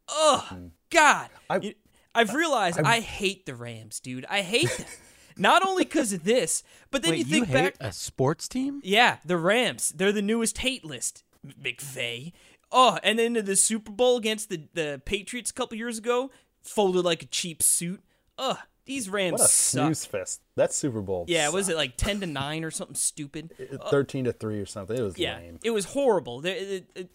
Ugh, 0.07 0.43
hmm. 0.43 0.67
God. 0.93 1.29
I, 1.49 1.75
I've 2.15 2.33
realized 2.33 2.79
I, 2.79 2.99
hate 2.99 3.45
the 3.45 3.55
Rams, 3.55 3.99
dude. 3.99 4.25
I 4.29 4.41
hate 4.41 4.69
them. 4.77 4.87
Not 5.35 5.65
only 5.65 5.83
because 5.83 6.13
of 6.13 6.23
this, 6.23 6.63
but 6.91 7.01
then 7.01 7.11
Wait, 7.11 7.17
you 7.19 7.25
think 7.25 7.47
hate 7.47 7.53
back. 7.53 7.75
a 7.79 7.91
sports 7.91 8.47
team? 8.47 8.81
Yeah, 8.83 9.17
the 9.25 9.37
Rams. 9.37 9.91
They're 9.95 10.11
the 10.11 10.21
newest 10.21 10.59
hate 10.59 10.85
list. 10.85 11.23
McVay. 11.45 12.31
Oh, 12.71 12.97
and 13.03 13.17
then 13.19 13.33
the 13.33 13.55
Super 13.55 13.91
Bowl 13.91 14.17
against 14.17 14.49
the, 14.49 14.67
the 14.73 15.01
Patriots 15.05 15.49
a 15.49 15.53
couple 15.53 15.77
years 15.77 15.97
ago, 15.97 16.31
folded 16.61 17.03
like 17.03 17.23
a 17.23 17.27
cheap 17.27 17.61
suit. 17.63 18.01
Ugh, 18.37 18.57
these 18.85 19.09
Rams 19.09 19.33
What 19.33 19.41
a 19.41 19.43
suck. 19.45 19.81
snooze 19.85 20.05
fest! 20.05 20.41
That 20.55 20.73
Super 20.73 21.01
Bowl. 21.01 21.25
Yeah, 21.27 21.49
was 21.49 21.69
it 21.69 21.75
like 21.75 21.97
ten 21.97 22.19
to 22.21 22.25
nine 22.25 22.63
or 22.63 22.71
something 22.71 22.95
stupid? 22.95 23.53
thirteen 23.89 24.25
to 24.25 24.31
three 24.33 24.59
or 24.59 24.65
something? 24.65 24.97
It 24.97 25.01
was 25.03 25.17
Yeah, 25.17 25.37
lame. 25.37 25.59
it 25.63 25.69
was 25.71 25.85
horrible. 25.85 26.41
The- 26.41 26.83
the- 26.95 27.01
the- 27.01 27.09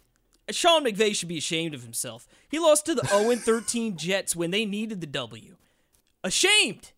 Sean 0.50 0.84
McVay 0.84 1.14
should 1.14 1.28
be 1.28 1.38
ashamed 1.38 1.74
of 1.74 1.82
himself. 1.82 2.26
He 2.48 2.58
lost 2.58 2.86
to 2.86 2.94
the 2.94 3.06
0 3.06 3.36
13 3.36 3.96
Jets 3.96 4.36
when 4.36 4.50
they 4.50 4.64
needed 4.64 5.00
the 5.00 5.06
W. 5.06 5.56
Ashamed. 6.24 6.92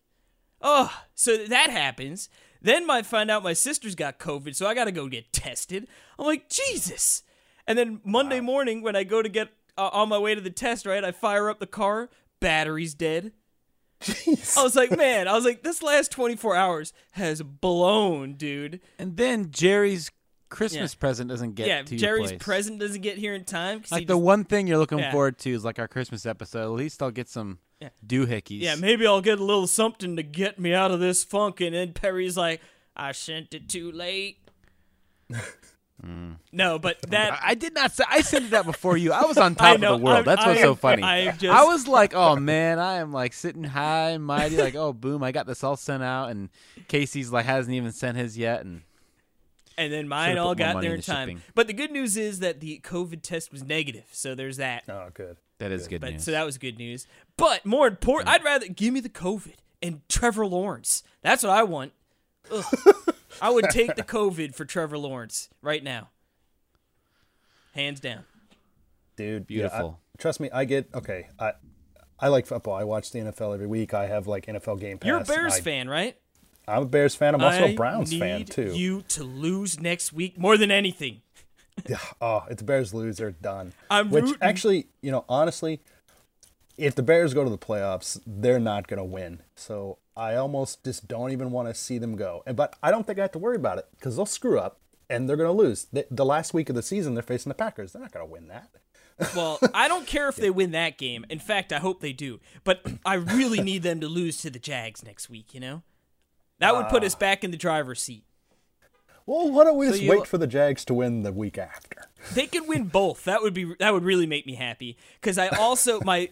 Oh, 0.61 1.03
so 1.15 1.45
that 1.45 1.69
happens. 1.69 2.29
Then 2.61 2.89
I 2.89 3.01
find 3.01 3.31
out 3.31 3.43
my 3.43 3.53
sister's 3.53 3.95
got 3.95 4.19
COVID, 4.19 4.55
so 4.55 4.67
I 4.67 4.75
got 4.75 4.85
to 4.85 4.91
go 4.91 5.07
get 5.07 5.33
tested. 5.33 5.87
I'm 6.19 6.25
like, 6.25 6.49
Jesus. 6.49 7.23
And 7.65 7.77
then 7.77 8.01
Monday 8.03 8.39
morning, 8.39 8.81
when 8.81 8.95
I 8.95 9.03
go 9.03 9.21
to 9.21 9.29
get 9.29 9.49
uh, 9.77 9.89
on 9.91 10.09
my 10.09 10.19
way 10.19 10.35
to 10.35 10.41
the 10.41 10.51
test, 10.51 10.85
right, 10.85 11.03
I 11.03 11.11
fire 11.11 11.49
up 11.49 11.59
the 11.59 11.67
car, 11.67 12.09
battery's 12.39 12.93
dead. 12.93 13.31
I 14.57 14.63
was 14.63 14.75
like, 14.75 14.91
man, 14.97 15.27
I 15.27 15.33
was 15.33 15.45
like, 15.45 15.63
this 15.63 15.81
last 15.81 16.11
24 16.11 16.55
hours 16.55 16.93
has 17.11 17.41
blown, 17.41 18.33
dude. 18.33 18.79
And 18.99 19.17
then 19.17 19.51
Jerry's 19.51 20.11
Christmas 20.51 20.93
present 20.93 21.29
doesn't 21.29 21.55
get 21.55 21.67
yeah, 21.67 21.81
to 21.81 21.95
your 21.95 21.99
Jerry's 21.99 22.29
place. 22.33 22.43
present 22.43 22.79
doesn't 22.79 23.01
get 23.01 23.17
here 23.17 23.33
in 23.33 23.43
time. 23.45 23.79
'cause 23.79 23.89
he 23.89 23.95
Like 23.95 24.07
the 24.07 24.13
just- 24.13 24.21
one 24.23 24.43
thing 24.43 24.67
you're 24.67 24.77
looking 24.77 24.99
Yeah. 24.99 25.11
forward 25.11 25.39
to 25.39 25.49
is 25.51 25.63
like 25.65 25.79
our 25.79 25.87
Christmas 25.87 26.25
episode. 26.25 26.63
At 26.63 26.69
least 26.77 27.01
I'll 27.01 27.09
get 27.11 27.27
some 27.29 27.57
Yeah. 27.79 27.89
doohickeys. 28.05 28.61
Yeah, 28.61 28.75
maybe 28.75 29.07
I'll 29.07 29.21
get 29.21 29.39
a 29.39 29.43
little 29.43 29.65
something 29.67 30.15
to 30.17 30.23
get 30.23 30.59
me 30.59 30.73
out 30.73 30.91
of 30.91 30.99
this 30.99 31.23
funk. 31.23 31.59
And 31.61 31.73
then 31.75 31.93
Perry's 31.93 32.37
like, 32.37 32.61
I 32.95 33.11
sent 33.13 33.53
it 33.55 33.67
too 33.69 33.91
late. 33.91 34.37
Mm. 36.03 36.37
No, 36.51 36.79
but 36.79 36.99
that. 37.09 37.33
I 37.33 37.51
I 37.51 37.53
did 37.53 37.75
not 37.75 37.91
say 37.91 38.03
I 38.09 38.21
sent 38.21 38.45
it 38.45 38.53
out 38.55 38.65
before 38.65 38.97
you. 38.97 39.11
I 39.11 39.23
was 39.25 39.37
on 39.37 39.51
I 39.59 39.73
top 39.73 39.79
know, 39.79 39.93
of 39.93 39.99
the 39.99 40.03
world. 40.05 40.15
I'm- 40.15 40.25
That's 40.25 40.43
what's 40.47 40.59
I 40.59 40.63
so 40.63 40.73
funny. 40.73 41.03
I 41.03 41.17
am 41.19 41.37
just- 41.37 41.53
I 41.55 41.63
was 41.63 41.87
like, 41.87 42.15
oh 42.15 42.35
man, 42.37 42.79
I 42.79 42.95
am 42.95 43.13
like 43.13 43.33
sitting 43.33 43.63
high 43.63 44.09
and 44.09 44.25
mighty, 44.25 44.57
like, 44.57 44.73
oh 44.73 44.93
boom, 44.93 45.21
I 45.21 45.31
got 45.31 45.45
this 45.45 45.63
all 45.63 45.77
sent 45.77 46.01
out, 46.01 46.31
and 46.31 46.49
Casey's 46.87 47.31
like 47.31 47.45
hasn't 47.45 47.75
even 47.75 47.91
sent 47.91 48.17
his 48.17 48.35
yet, 48.35 48.61
and 48.65 48.81
and 49.77 49.91
then 49.91 50.07
mine 50.07 50.37
all 50.37 50.55
got 50.55 50.75
money 50.75 50.87
there 50.87 50.93
in 50.95 50.99
in 50.99 51.01
the 51.01 51.05
time. 51.05 51.27
shipping. 51.29 51.41
But 51.55 51.67
the 51.67 51.73
good 51.73 51.91
news 51.91 52.17
is 52.17 52.39
that 52.39 52.59
the 52.59 52.79
COVID 52.83 53.21
test 53.21 53.51
was 53.51 53.63
negative, 53.63 54.05
so 54.11 54.35
there's 54.35 54.57
that. 54.57 54.83
Oh, 54.89 55.07
good. 55.13 55.37
that 55.59 55.71
is 55.71 55.87
good 55.87 56.01
but 56.01 56.13
news. 56.13 56.23
so 56.23 56.31
that 56.31 56.45
was 56.45 56.57
good 56.57 56.77
news. 56.77 57.07
But 57.37 57.65
more 57.65 57.87
important, 57.87 58.29
I'd 58.29 58.43
rather 58.43 58.67
give 58.67 58.93
me 58.93 58.99
the 58.99 59.09
COVID 59.09 59.55
and 59.81 60.01
Trevor 60.09 60.45
Lawrence. 60.45 61.03
That's 61.21 61.43
what 61.43 61.51
I 61.51 61.63
want. 61.63 61.93
I 63.41 63.49
would 63.49 63.65
take 63.69 63.95
the 63.95 64.03
COVID 64.17 64.53
for 64.55 64.65
Trevor 64.65 64.97
Lawrence 64.97 65.49
right 65.61 65.83
now, 65.83 66.09
hands 67.73 67.99
down. 67.99 68.23
dude. 69.15 69.45
yeah, 69.49 69.65
I- 69.65 69.69
Beautiful. 69.69 69.99
trust 70.17 70.39
me, 70.39 70.49
I 70.51 70.65
get 70.65 70.89
okay. 70.93 71.27
I 71.39 71.53
I 72.19 72.27
like 72.27 72.45
football. 72.45 72.75
I 72.75 72.83
watch 72.83 73.11
the 73.11 73.19
NFL 73.19 73.53
every 73.53 73.67
week. 73.67 73.93
I 73.93 74.05
have 74.07 74.27
like 74.27 74.45
NFL 74.45 74.79
Game 74.79 74.97
Pass. 74.99 75.07
You're 75.07 75.17
a 75.17 75.23
Bears 75.23 75.55
I, 75.55 75.61
fan, 75.61 75.89
right? 75.89 76.15
I'm 76.71 76.83
a 76.83 76.85
Bears 76.85 77.15
fan. 77.15 77.35
I'm 77.35 77.41
also 77.41 77.65
I 77.65 77.69
a 77.69 77.75
Browns 77.75 78.13
fan 78.17 78.45
too. 78.45 78.73
You 78.73 79.01
to 79.09 79.23
lose 79.23 79.79
next 79.79 80.13
week 80.13 80.37
more 80.37 80.57
than 80.57 80.71
anything. 80.71 81.21
Oh, 82.21 82.43
if 82.49 82.57
the 82.57 82.63
Bears 82.63 82.93
lose, 82.93 83.17
they're 83.17 83.31
done. 83.31 83.73
I'm 83.89 84.11
Which 84.11 84.25
rooting. 84.25 84.37
actually, 84.41 84.87
you 85.01 85.09
know, 85.09 85.25
honestly, 85.27 85.81
if 86.77 86.93
the 86.93 87.01
Bears 87.01 87.33
go 87.33 87.43
to 87.43 87.49
the 87.49 87.57
playoffs, 87.57 88.19
they're 88.27 88.59
not 88.59 88.87
going 88.87 88.99
to 88.99 89.03
win. 89.03 89.41
So 89.55 89.97
I 90.15 90.35
almost 90.35 90.83
just 90.83 91.07
don't 91.07 91.31
even 91.31 91.49
want 91.49 91.69
to 91.69 91.73
see 91.73 91.97
them 91.97 92.15
go. 92.15 92.43
And 92.45 92.55
but 92.55 92.75
I 92.83 92.91
don't 92.91 93.07
think 93.07 93.17
I 93.19 93.23
have 93.23 93.31
to 93.31 93.39
worry 93.39 93.55
about 93.55 93.77
it 93.79 93.87
because 93.95 94.15
they'll 94.15 94.25
screw 94.25 94.59
up 94.59 94.79
and 95.09 95.27
they're 95.27 95.37
going 95.37 95.47
to 95.49 95.63
lose. 95.63 95.87
The, 95.91 96.05
the 96.11 96.25
last 96.25 96.53
week 96.53 96.69
of 96.69 96.75
the 96.75 96.83
season, 96.83 97.13
they're 97.15 97.23
facing 97.23 97.49
the 97.49 97.55
Packers. 97.55 97.93
They're 97.93 98.01
not 98.01 98.11
going 98.11 98.25
to 98.27 98.31
win 98.31 98.47
that. 98.49 98.69
Well, 99.35 99.59
I 99.75 99.87
don't 99.87 100.07
care 100.07 100.29
if 100.29 100.35
they 100.35 100.49
win 100.49 100.71
that 100.71 100.97
game. 100.97 101.27
In 101.29 101.37
fact, 101.37 101.71
I 101.71 101.77
hope 101.77 102.01
they 102.01 102.13
do. 102.13 102.39
But 102.63 102.83
I 103.05 103.15
really 103.15 103.61
need 103.61 103.83
them 103.83 103.99
to 103.99 104.07
lose 104.07 104.41
to 104.41 104.49
the 104.49 104.57
Jags 104.57 105.03
next 105.05 105.29
week, 105.29 105.53
you 105.53 105.59
know? 105.59 105.83
That 106.61 106.75
would 106.75 106.89
put 106.89 107.03
us 107.03 107.15
back 107.15 107.43
in 107.43 107.51
the 107.51 107.57
driver's 107.57 108.01
seat. 108.01 108.23
Well, 109.25 109.51
why 109.51 109.63
don't 109.63 109.77
we 109.77 109.87
So 109.87 109.93
just 109.93 110.07
wait 110.07 110.27
for 110.27 110.37
the 110.37 110.47
Jags 110.47 110.85
to 110.85 110.93
win 110.93 111.23
the 111.23 111.31
week 111.31 111.57
after? 111.57 111.97
They 112.35 112.45
could 112.45 112.67
win 112.67 112.83
both. 112.83 113.23
That 113.23 113.41
would 113.41 113.55
be 113.55 113.73
that 113.79 113.95
would 113.95 114.03
really 114.03 114.27
make 114.27 114.45
me 114.45 114.53
happy 114.53 114.95
cuz 115.23 115.39
I 115.39 115.47
also 115.47 115.99
my 116.01 116.29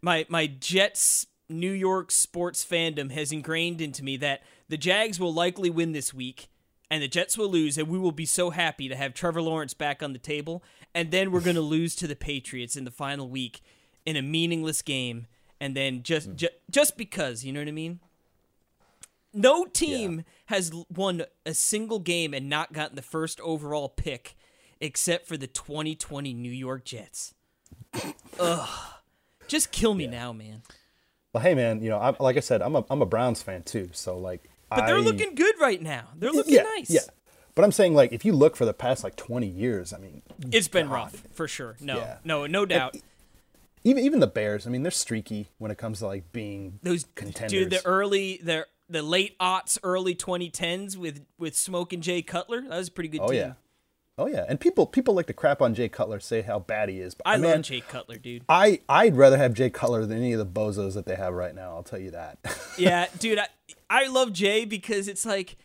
my 0.00 0.26
my 0.28 0.46
Jets 0.46 1.26
New 1.48 1.72
York 1.72 2.12
sports 2.12 2.64
fandom 2.64 3.10
has 3.10 3.32
ingrained 3.32 3.80
into 3.80 4.04
me 4.04 4.16
that 4.18 4.44
the 4.68 4.76
Jags 4.76 5.18
will 5.18 5.34
likely 5.34 5.70
win 5.70 5.90
this 5.90 6.14
week 6.14 6.46
and 6.88 7.02
the 7.02 7.08
Jets 7.08 7.36
will 7.36 7.48
lose 7.48 7.76
and 7.76 7.88
we 7.88 7.98
will 7.98 8.12
be 8.12 8.24
so 8.24 8.50
happy 8.50 8.88
to 8.88 8.94
have 8.94 9.12
Trevor 9.12 9.42
Lawrence 9.42 9.74
back 9.74 10.04
on 10.04 10.12
the 10.12 10.20
table 10.20 10.62
and 10.94 11.10
then 11.10 11.32
we're 11.32 11.40
going 11.40 11.56
to 11.56 11.60
lose 11.60 11.96
to 11.96 12.06
the 12.06 12.14
Patriots 12.14 12.76
in 12.76 12.84
the 12.84 12.92
final 12.92 13.28
week 13.28 13.60
in 14.04 14.14
a 14.14 14.22
meaningless 14.22 14.82
game 14.82 15.26
and 15.60 15.76
then 15.76 16.04
just 16.04 16.28
hmm. 16.28 16.36
ju- 16.36 16.48
just 16.70 16.96
because, 16.96 17.44
you 17.44 17.52
know 17.52 17.60
what 17.60 17.68
I 17.68 17.72
mean? 17.72 17.98
No 19.36 19.64
team 19.66 20.24
has 20.46 20.72
won 20.88 21.24
a 21.44 21.54
single 21.54 21.98
game 21.98 22.32
and 22.34 22.48
not 22.48 22.72
gotten 22.72 22.96
the 22.96 23.02
first 23.02 23.40
overall 23.40 23.88
pick 23.88 24.34
except 24.80 25.26
for 25.26 25.36
the 25.36 25.46
2020 25.46 26.34
New 26.34 26.50
York 26.50 26.84
Jets. 26.84 27.34
Ugh. 28.40 28.68
Just 29.48 29.70
kill 29.70 29.94
me 29.94 30.06
now, 30.06 30.32
man. 30.32 30.62
Well, 31.32 31.42
hey 31.42 31.54
man, 31.54 31.82
you 31.82 31.90
know, 31.90 31.98
I, 31.98 32.14
like 32.18 32.36
I 32.36 32.40
said, 32.40 32.62
I'm 32.62 32.74
a 32.76 32.84
I'm 32.90 33.02
a 33.02 33.06
Browns 33.06 33.42
fan 33.42 33.62
too, 33.62 33.90
so 33.92 34.18
like. 34.18 34.48
But 34.70 34.86
they're 34.86 35.00
looking 35.00 35.34
good 35.36 35.54
right 35.60 35.80
now. 35.80 36.08
They're 36.16 36.32
looking 36.32 36.54
yeah, 36.54 36.62
nice. 36.62 36.90
Yeah, 36.90 37.00
but 37.54 37.64
I'm 37.64 37.70
saying 37.72 37.94
like 37.94 38.12
if 38.12 38.24
you 38.24 38.32
look 38.32 38.56
for 38.56 38.64
the 38.64 38.74
past 38.74 39.04
like 39.04 39.14
20 39.16 39.46
years, 39.46 39.92
I 39.92 39.98
mean, 39.98 40.22
It's 40.50 40.66
been 40.66 40.86
God. 40.88 40.94
rough 40.94 41.22
for 41.34 41.46
sure. 41.46 41.76
No, 41.80 41.98
Yeah. 41.98 42.18
no, 42.24 42.46
no 42.46 42.66
doubt. 42.66 42.96
even 43.84 44.02
even 44.02 44.20
the 44.20 44.26
Bears, 44.26 44.66
I 44.66 44.70
mean, 44.70 44.82
they're 44.82 44.90
streaky 44.90 45.48
when 45.58 45.70
it 45.70 45.78
comes 45.78 46.00
to 46.00 46.06
like 46.06 46.32
being 46.32 46.80
Those 46.82 47.06
contenders. 47.14 47.52
dude, 47.52 47.70
the 47.70 47.84
early, 47.86 48.40
the 48.42 48.66
the 48.88 49.02
late 49.02 49.38
aughts, 49.38 49.78
early 49.82 50.14
2010s 50.14 50.96
with 50.96 51.24
with 51.38 51.56
Smokin' 51.56 52.00
Jay 52.00 52.22
Cutler. 52.22 52.62
That 52.62 52.76
was 52.76 52.88
a 52.88 52.92
pretty 52.92 53.08
good 53.08 53.20
oh 53.22 53.28
team. 53.28 53.36
yeah, 53.36 53.52
oh 54.18 54.26
yeah, 54.26 54.44
and 54.48 54.60
people 54.60 54.86
people 54.86 55.14
like 55.14 55.26
to 55.26 55.32
crap 55.32 55.60
on 55.60 55.74
Jay 55.74 55.88
Cutler, 55.88 56.20
say 56.20 56.42
how 56.42 56.58
bad 56.58 56.88
he 56.88 57.00
is. 57.00 57.14
But 57.14 57.26
I 57.26 57.36
man, 57.36 57.56
love 57.56 57.62
Jay 57.62 57.80
Cutler, 57.80 58.16
dude. 58.16 58.44
I 58.48 58.80
I'd 58.88 59.16
rather 59.16 59.36
have 59.38 59.54
Jay 59.54 59.70
Cutler 59.70 60.06
than 60.06 60.18
any 60.18 60.32
of 60.32 60.38
the 60.38 60.46
bozos 60.46 60.94
that 60.94 61.06
they 61.06 61.16
have 61.16 61.34
right 61.34 61.54
now. 61.54 61.74
I'll 61.74 61.82
tell 61.82 61.98
you 61.98 62.12
that. 62.12 62.38
yeah, 62.78 63.06
dude, 63.18 63.38
I, 63.38 63.48
I 63.90 64.06
love 64.08 64.32
Jay 64.32 64.64
because 64.64 65.08
it's 65.08 65.26
like 65.26 65.56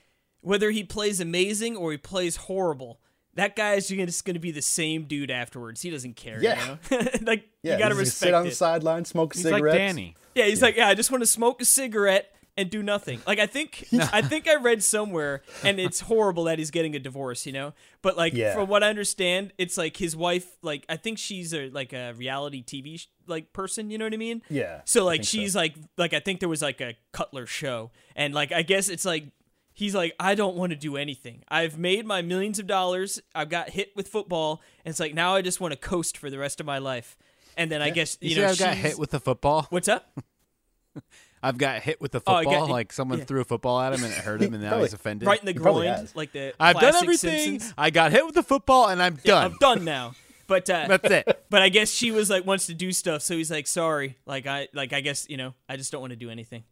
whether 0.42 0.72
he 0.72 0.84
plays 0.84 1.20
amazing 1.20 1.78
or 1.78 1.92
he 1.92 1.98
plays 1.98 2.36
horrible, 2.36 3.00
that 3.36 3.56
guy 3.56 3.76
is 3.76 3.88
just 3.88 4.26
going 4.26 4.34
to 4.34 4.40
be 4.40 4.52
the 4.52 4.62
same 4.62 5.06
dude 5.06 5.32
afterwards. 5.32 5.82
He 5.82 5.90
doesn't 5.90 6.16
care. 6.16 6.42
Yeah. 6.42 6.78
You 6.92 6.98
know? 6.98 7.08
like 7.22 7.48
yeah, 7.64 7.74
you 7.74 7.80
got 7.80 7.90
to 7.90 7.96
he's 7.96 8.06
just 8.06 8.22
respect 8.22 8.28
sit 8.28 8.34
on 8.34 8.46
the 8.46 8.52
sideline, 8.52 9.06
smoke 9.06 9.34
He's 9.34 9.44
cigarettes. 9.44 9.66
like 9.66 9.78
Danny. 9.78 10.16
Yeah, 10.34 10.46
he's 10.46 10.62
like, 10.62 10.78
yeah, 10.78 10.88
I 10.88 10.96
just 10.96 11.12
want 11.12 11.22
to 11.22 11.28
smoke 11.28 11.62
a 11.62 11.66
cigarette 11.66 12.34
and 12.58 12.70
do 12.70 12.84
nothing. 12.84 13.22
Like 13.26 13.40
I 13.40 13.46
think 13.46 13.88
I 14.14 14.22
think 14.22 14.48
I 14.48 14.56
read 14.56 14.84
somewhere 14.84 15.42
and 15.64 15.80
it's 15.80 16.02
horrible 16.02 16.44
that 16.46 16.60
he's 16.60 16.70
getting 16.72 16.96
a 16.96 17.00
divorce, 17.00 17.46
you 17.46 17.52
know? 17.54 17.74
But 18.02 18.18
like 18.18 18.34
Yeah. 18.34 18.54
from 18.54 18.68
what 18.68 18.84
I 18.84 18.90
understand, 18.90 19.54
it's 19.58 19.78
like 19.78 19.98
his 19.98 20.16
wife 20.16 20.58
like 20.62 20.86
I 20.90 20.98
think 20.98 21.18
she's 21.18 21.54
a 21.54 21.70
like 21.70 21.94
a 21.94 22.14
reality 22.14 22.64
TV 22.64 23.00
sh- 23.00 23.08
like 23.28 23.54
person, 23.54 23.90
you 23.90 23.98
know 23.98 24.06
what 24.06 24.14
I 24.14 24.18
mean? 24.18 24.42
Yeah, 24.50 24.82
So 24.86 25.06
like 25.06 25.20
think 25.22 25.26
so. 25.26 25.38
she's 25.38 25.56
like 25.56 25.76
like 25.98 26.14
I 26.14 26.20
think 26.20 26.40
there 26.42 26.50
was 26.50 26.62
like 26.62 26.82
a 26.82 26.96
Cutler 27.14 27.46
show 27.46 27.92
and 28.16 28.34
like 28.34 28.52
I 28.52 28.62
guess 28.64 28.90
it's 28.90 29.06
like 29.06 29.26
he's 29.74 29.96
like 29.96 30.14
I 30.20 30.36
don't 30.36 30.58
want 30.58 30.72
to 30.72 30.76
do 30.76 30.98
anything. 30.98 31.44
I've 31.48 31.78
made 31.80 32.06
my 32.06 32.22
millions 32.22 32.60
of 32.60 32.68
dollars. 32.68 33.22
I've 33.34 33.50
got 33.50 33.70
hit 33.70 33.96
with 33.96 34.10
football 34.10 34.62
and 34.84 34.92
it's 34.92 35.00
like 35.00 35.14
now 35.14 35.36
I 35.36 35.42
just 35.42 35.62
want 35.62 35.72
to 35.72 35.78
coast 35.80 36.18
for 36.18 36.30
the 36.30 36.38
rest 36.38 36.60
of 36.60 36.66
my 36.66 36.80
life. 36.80 37.16
And 37.56 37.72
then 37.72 37.82
I 37.82 37.90
guess 37.92 38.18
you, 38.22 38.32
You, 38.32 38.42
know 38.42 38.52
see, 38.52 38.64
I've 38.66 38.70
got 38.72 38.78
hit 38.78 39.00
with 39.00 39.12
the 39.12 39.20
football. 39.20 39.68
What's 39.70 39.88
up? 39.88 40.12
I've 41.44 41.58
got 41.58 41.82
hit 41.82 42.00
with 42.00 42.12
the 42.12 42.20
Oh, 42.28 42.38
football. 42.38 42.68
got- 42.68 42.70
like 42.70 42.94
someone 42.94 43.20
yeah. 43.20 43.26
threw 43.26 43.42
a 43.42 43.46
football 43.46 43.80
at 43.82 43.94
him 43.94 44.04
and 44.04 44.14
it 44.14 44.20
hurt 44.20 44.42
him, 44.42 44.54
and 44.54 44.62
now 44.62 44.70
Probably- 44.72 44.86
he's 44.88 44.94
offended. 44.94 45.28
right 45.28 45.40
in 45.40 45.46
the 45.46 45.54
groin, 45.54 46.08
like 46.16 46.32
the 46.34 46.54
I've 46.60 46.80
done 46.80 46.96
everything. 46.96 47.40
Simpsons. 47.60 47.74
I 47.78 47.90
got 47.90 48.12
hit 48.12 48.26
with 48.26 48.36
the 48.36 48.44
football, 48.44 48.88
and 48.90 49.02
I'm 49.02 49.16
done. 49.16 49.52
I'm 49.52 49.58
done 49.60 49.84
now. 49.86 50.14
But 50.48 50.70
uh, 50.70 50.86
That's 50.88 51.10
it. 51.10 51.46
but 51.50 51.62
I 51.62 51.70
guess 51.70 51.90
she 51.90 52.12
was 52.12 52.30
like 52.30 52.46
wants 52.46 52.66
to 52.68 52.74
do 52.74 52.92
stuff, 52.92 53.22
so 53.22 53.36
he's 53.38 53.50
like, 53.50 53.68
sorry, 53.68 54.18
like 54.26 54.46
I 54.48 54.68
like 54.74 54.92
I 54.94 55.00
guess 55.02 55.26
you 55.30 55.38
know 55.38 55.54
I 55.70 55.78
just 55.78 55.92
don't 55.92 56.02
want 56.02 56.12
to 56.12 56.18
do 56.18 56.30
anything. 56.30 56.64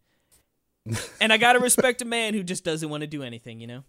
and 1.22 1.32
I 1.32 1.38
gotta 1.38 1.60
respect 1.60 2.02
a 2.02 2.06
man 2.06 2.34
who 2.34 2.44
just 2.44 2.64
doesn't 2.64 2.90
want 2.90 3.02
to 3.02 3.08
do 3.08 3.24
anything, 3.24 3.60
you 3.62 3.68
know. 3.68 3.84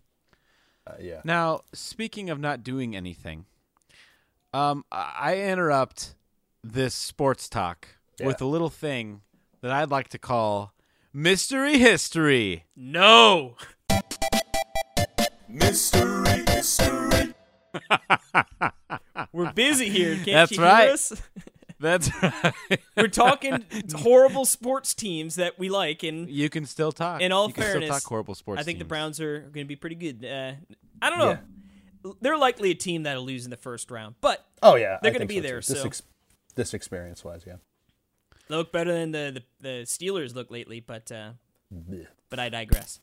Uh, 0.87 0.93
yeah. 1.01 1.21
Now, 1.25 1.63
speaking 1.75 2.31
of 2.31 2.39
not 2.39 2.63
doing 2.63 2.95
anything, 2.97 3.47
um, 4.55 4.85
I 4.93 5.13
I 5.19 5.37
interrupt 5.39 6.15
this 6.63 6.95
sports 6.95 7.49
talk 7.49 7.89
Yeah. 8.19 8.27
with 8.27 8.41
a 8.41 8.47
little 8.47 8.71
thing 8.71 9.23
that 9.63 9.71
I'd 9.73 9.91
like 9.91 10.09
to 10.09 10.19
call 10.19 10.73
mystery 11.13 11.79
history. 11.79 12.65
No, 12.77 13.57
Mystery 15.49 16.45
history. 16.49 17.35
we're 19.33 19.53
busy 19.53 19.89
here. 19.89 20.15
Can't 20.15 20.27
That's 20.27 20.53
you 20.53 20.63
right. 20.63 20.85
hear 20.85 20.93
us? 20.93 21.23
That's 21.81 22.11
right. 22.23 22.55
We're 22.97 23.09
talking 23.09 23.65
horrible 23.95 24.45
sports 24.45 24.93
teams 24.95 25.37
that 25.37 25.59
we 25.59 25.71
like, 25.71 26.03
and 26.03 26.29
you 26.29 26.51
can 26.51 26.67
still 26.67 26.93
talk. 26.93 27.23
in 27.23 27.33
all 27.33 27.49
you 27.49 27.55
can 27.55 27.63
fairness, 27.65 27.85
still 27.89 27.95
talk 27.99 28.05
horrible 28.05 28.35
sports. 28.35 28.61
I 28.61 28.65
think 28.65 28.79
the. 28.79 28.85
Browns 28.85 29.19
are 29.21 29.41
going 29.41 29.65
to 29.65 29.69
be 29.69 29.77
pretty 29.77 29.97
good. 29.97 30.25
Uh, 30.25 30.53
I 31.01 31.09
don't 31.11 31.19
know. 31.19 32.15
They're 32.21 32.37
likely 32.37 32.71
a 32.71 32.75
team 32.75 33.05
that'll 33.05 33.25
lose 33.25 33.45
in 33.45 33.51
the 33.51 33.57
first 33.57 33.91
round, 33.91 34.15
but 34.21 34.45
Oh 34.63 34.75
yeah, 34.77 34.99
They're 35.03 35.13
gonna 35.13 35.27
be 35.27 35.37
so, 35.37 35.43
there, 35.43 35.61
Too. 35.61 35.73
This 35.73 35.81
so- 35.83 35.87
ex- 35.87 36.03
this 36.55 36.75
experience 36.75 37.25
wise, 37.25 37.45
yeah. 37.47 37.57
They 38.51 38.57
look 38.57 38.73
better 38.73 38.93
than 38.93 39.13
the, 39.13 39.43
the, 39.61 39.69
the 39.69 39.83
Steelers 39.85 40.35
look 40.35 40.51
lately. 40.51 40.81
But 40.81 41.11
uh, 41.11 41.31
but 42.29 42.39
I 42.39 42.49
digress. 42.49 43.01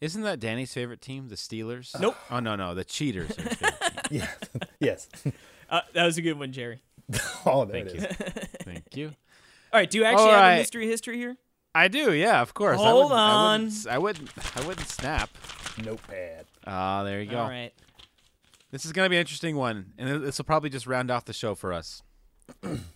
Isn't 0.00 0.22
that 0.22 0.40
Danny's 0.40 0.74
favorite 0.74 1.00
team, 1.00 1.28
the 1.28 1.36
Steelers? 1.36 1.98
Nope. 2.00 2.16
Oh 2.30 2.40
no, 2.40 2.56
no, 2.56 2.74
the 2.74 2.84
Cheaters. 2.84 3.30
Are 3.38 3.42
his. 3.42 3.58
Yeah. 4.10 4.28
yes. 4.80 5.08
Uh, 5.70 5.80
that 5.94 6.04
was 6.04 6.18
a 6.18 6.22
good 6.22 6.38
one, 6.38 6.52
Jerry. 6.52 6.82
Oh, 7.46 7.64
there 7.64 7.84
Thank 7.84 7.88
it 7.88 7.94
you. 7.94 8.06
is. 8.06 8.48
Thank 8.64 8.96
you. 8.96 9.06
All 9.72 9.80
right, 9.80 9.88
do 9.90 9.96
you 9.98 10.04
actually 10.04 10.24
All 10.24 10.30
have 10.32 10.40
right. 10.40 10.54
a 10.54 10.58
mystery 10.58 10.86
history 10.86 11.16
here? 11.16 11.36
I 11.74 11.88
do, 11.88 12.12
yeah, 12.12 12.42
of 12.42 12.52
course. 12.52 12.78
I 12.78 12.82
Hold 12.84 13.04
wouldn't- 13.04 13.20
I 13.20 13.30
on. 13.30 13.62
wouldn't, 13.64 13.86
I 13.86 13.98
wouldn't. 13.98 14.30
I 14.56 14.66
wouldn't 14.66 14.88
snap. 14.88 15.30
Notepad. 15.82 16.44
Ah, 16.66 17.02
there 17.04 17.22
you 17.22 17.30
go. 17.30 17.38
All 17.38 17.48
right. 17.48 17.72
This 18.70 18.84
is 18.84 18.92
gonna 18.92 19.08
be 19.08 19.16
an 19.16 19.20
interesting 19.20 19.56
one, 19.56 19.92
and 19.96 20.22
this 20.22 20.36
will 20.36 20.44
probably 20.44 20.68
just 20.68 20.86
round 20.86 21.10
off 21.10 21.24
the 21.24 21.32
show 21.32 21.54
for 21.54 21.72
us. 21.72 22.02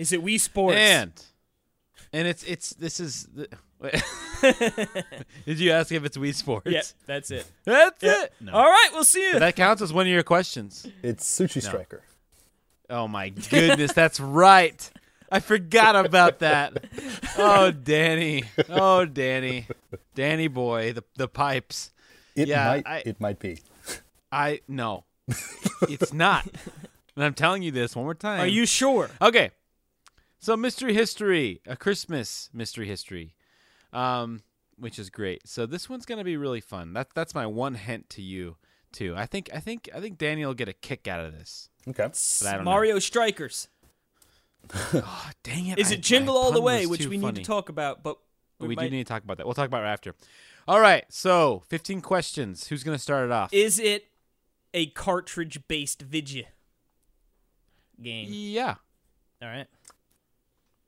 Is 0.00 0.12
it 0.12 0.24
Wii 0.24 0.40
Sports? 0.40 0.76
And 0.78 1.12
and 2.12 2.26
it's 2.26 2.42
it's 2.44 2.70
this 2.70 3.00
is. 3.00 3.28
The, 3.34 3.48
Did 5.46 5.58
you 5.58 5.70
ask 5.72 5.90
if 5.92 6.04
it's 6.04 6.16
Wii 6.16 6.34
Sports? 6.34 6.66
Yep, 6.70 6.84
that's 7.06 7.30
it. 7.30 7.46
That's 7.64 8.02
Yep. 8.02 8.24
it. 8.24 8.32
No. 8.40 8.52
All 8.52 8.64
right, 8.64 8.88
we'll 8.92 9.04
see 9.04 9.22
you. 9.32 9.38
That 9.38 9.56
counts 9.56 9.82
as 9.82 9.92
one 9.92 10.06
of 10.06 10.12
your 10.12 10.22
questions. 10.22 10.86
It's 11.02 11.24
Sushi 11.26 11.62
Striker. 11.62 12.02
Oh 12.88 13.06
my 13.08 13.28
goodness, 13.28 13.92
that's 13.92 14.18
right. 14.20 14.90
I 15.32 15.38
forgot 15.40 15.94
about 16.04 16.40
that. 16.40 16.84
Oh, 17.38 17.70
Danny. 17.70 18.44
Oh, 18.68 19.04
Danny. 19.04 19.66
Danny 20.14 20.48
boy, 20.48 20.92
the 20.92 21.04
the 21.16 21.28
pipes. 21.28 21.92
It 22.34 22.48
Yeah, 22.48 22.66
might. 22.66 22.86
I- 22.86 23.02
it 23.06 23.20
might 23.20 23.38
be. 23.38 23.60
I 24.32 24.60
no. 24.68 25.04
it's 25.88 26.12
not. 26.12 26.46
And 27.16 27.24
I'm 27.24 27.34
telling 27.34 27.62
you 27.62 27.70
this 27.70 27.94
one 27.94 28.04
more 28.04 28.14
time. 28.14 28.40
Are 28.40 28.46
you 28.46 28.66
sure? 28.66 29.10
Okay. 29.22 29.50
So 30.40 30.56
mystery 30.56 30.94
history, 30.94 31.60
a 31.66 31.76
Christmas 31.76 32.50
mystery 32.52 32.86
history. 32.86 33.34
Um 33.92 34.42
which 34.78 34.98
is 34.98 35.10
great. 35.10 35.46
So 35.46 35.66
this 35.66 35.90
one's 35.90 36.06
going 36.06 36.16
to 36.18 36.24
be 36.24 36.38
really 36.38 36.60
fun. 36.62 36.94
That 36.94 37.08
that's 37.14 37.34
my 37.34 37.46
one 37.46 37.74
hint 37.74 38.08
to 38.10 38.22
you 38.22 38.56
too. 38.92 39.14
I 39.16 39.26
think 39.26 39.50
I 39.54 39.60
think 39.60 39.88
I 39.94 40.00
think 40.00 40.16
Daniel 40.18 40.48
will 40.48 40.54
get 40.54 40.68
a 40.68 40.72
kick 40.72 41.06
out 41.06 41.20
of 41.20 41.32
this. 41.32 41.68
Okay. 41.86 42.08
But 42.42 42.56
know. 42.56 42.62
Mario 42.62 42.98
Strikers. 42.98 43.68
Oh, 44.94 45.30
dang 45.42 45.66
it. 45.66 45.78
Is 45.78 45.90
I- 45.90 45.94
it 45.94 46.02
Jingle 46.02 46.34
my 46.34 46.40
All 46.40 46.52
the 46.52 46.60
Way, 46.60 46.86
which 46.86 47.02
too 47.02 47.08
we 47.10 47.16
need 47.18 47.34
to 47.36 47.42
talk 47.42 47.68
about, 47.68 48.02
but 48.02 48.18
We, 48.58 48.74
might- 48.74 48.84
do 48.84 48.90
need 48.90 49.06
to 49.06 49.08
talk 49.08 49.24
about 49.24 49.38
that. 49.38 49.46
We'll 49.46 49.54
talk 49.54 49.66
about 49.68 49.84
it 49.84 49.88
after. 49.88 50.14
All 50.68 50.80
right. 50.80 51.04
So, 51.08 51.62
15 51.68 52.02
questions. 52.02 52.68
Who's 52.68 52.84
going 52.84 52.94
to 52.96 53.02
start 53.02 53.24
it 53.24 53.32
off? 53.32 53.52
Is 53.54 53.78
it 53.78 54.08
a 54.74 54.86
cartridge-based 54.90 56.02
video 56.02 56.44
game? 58.00 58.28
yeah. 58.30 58.74
All 59.42 59.48
right. 59.48 59.66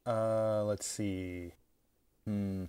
Uh, 0.07 0.65
let's 0.65 0.87
see. 0.87 1.53
Hmm. 2.27 2.65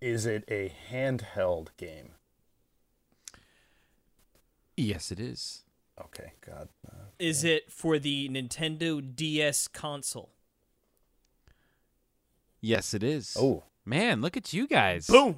Is 0.00 0.26
it 0.26 0.44
a 0.48 0.72
handheld 0.90 1.68
game? 1.76 2.10
Yes, 4.76 5.10
it 5.10 5.18
is. 5.18 5.64
Okay. 6.00 6.32
God. 6.46 6.68
Uh, 6.88 6.94
Is 7.18 7.42
it 7.42 7.72
for 7.72 7.98
the 7.98 8.28
Nintendo 8.28 9.02
DS 9.16 9.66
console? 9.68 10.30
Yes, 12.60 12.94
it 12.94 13.02
is. 13.02 13.36
oh. 13.38 13.64
Man, 13.84 14.20
look 14.20 14.36
at 14.36 14.52
you 14.52 14.66
guys. 14.66 15.06
Boom. 15.06 15.36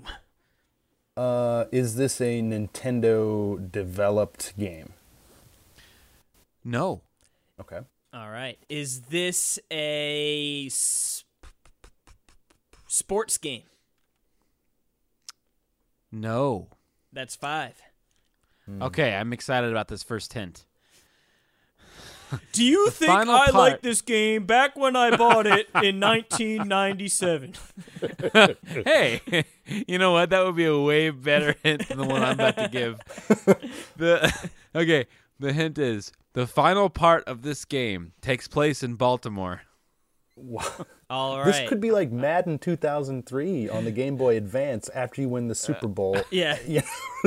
Uh, 1.17 1.67
is 1.71 1.95
this 1.95 2.21
a 2.21 2.43
Nintendo 2.43 3.71
developed 3.71 4.59
game? 4.59 4.93
No. 6.65 7.01
Okay. 7.61 7.81
All 8.13 8.29
right. 8.31 8.59
Is 8.69 9.03
this 9.03 9.59
a 9.71 10.67
s- 10.67 11.25
sports 12.89 13.37
game? 13.39 13.63
No. 16.11 16.69
That's 17.13 17.37
five. 17.37 17.81
Hmm. 18.67 18.83
Okay, 18.83 19.15
I'm 19.15 19.33
excited 19.33 19.71
about 19.71 19.89
this 19.89 20.03
first 20.03 20.33
hint. 20.33 20.65
Do 22.53 22.65
you 22.65 22.91
think 22.91 23.11
final 23.11 23.35
I 23.35 23.47
part- 23.47 23.55
like 23.55 23.83
this 23.83 24.03
game 24.03 24.45
back 24.47 24.77
when 24.77 24.95
I 24.95 25.17
bought 25.17 25.49
it 25.49 25.69
in 25.83 25.99
1997? 26.01 27.55
hey, 28.85 29.45
you 29.67 29.99
know 29.99 30.13
what? 30.13 30.31
That 30.31 30.45
would 30.45 30.55
be 30.55 30.65
a 30.65 30.79
way 30.79 31.11
better 31.11 31.57
hint 31.65 31.89
than 31.89 31.99
the 31.99 32.07
one 32.07 32.23
I'm 32.23 32.35
about 32.35 32.57
to 32.57 32.69
give. 32.69 32.99
The 33.97 34.49
okay, 34.75 35.07
the 35.41 35.53
hint 35.53 35.79
is 35.79 36.13
the 36.35 36.47
final 36.47 36.89
part 36.91 37.25
of 37.25 37.43
this 37.43 37.65
game 37.65 38.13
takes 38.21 38.47
place 38.47 38.83
in 38.83 38.95
Baltimore. 38.95 39.63
All 41.11 41.39
right. 41.39 41.47
This 41.47 41.69
could 41.69 41.81
be 41.81 41.91
like 41.91 42.13
Madden 42.13 42.59
2003 42.59 43.69
on 43.69 43.85
the 43.85 43.91
Game 43.91 44.17
Boy 44.17 44.37
Advance 44.37 44.89
after 44.91 45.21
you 45.21 45.29
win 45.29 45.49
the 45.49 45.55
Super 45.55 45.89
Bowl. 45.89 46.17
yeah. 46.31 46.57
yeah. 46.67 46.83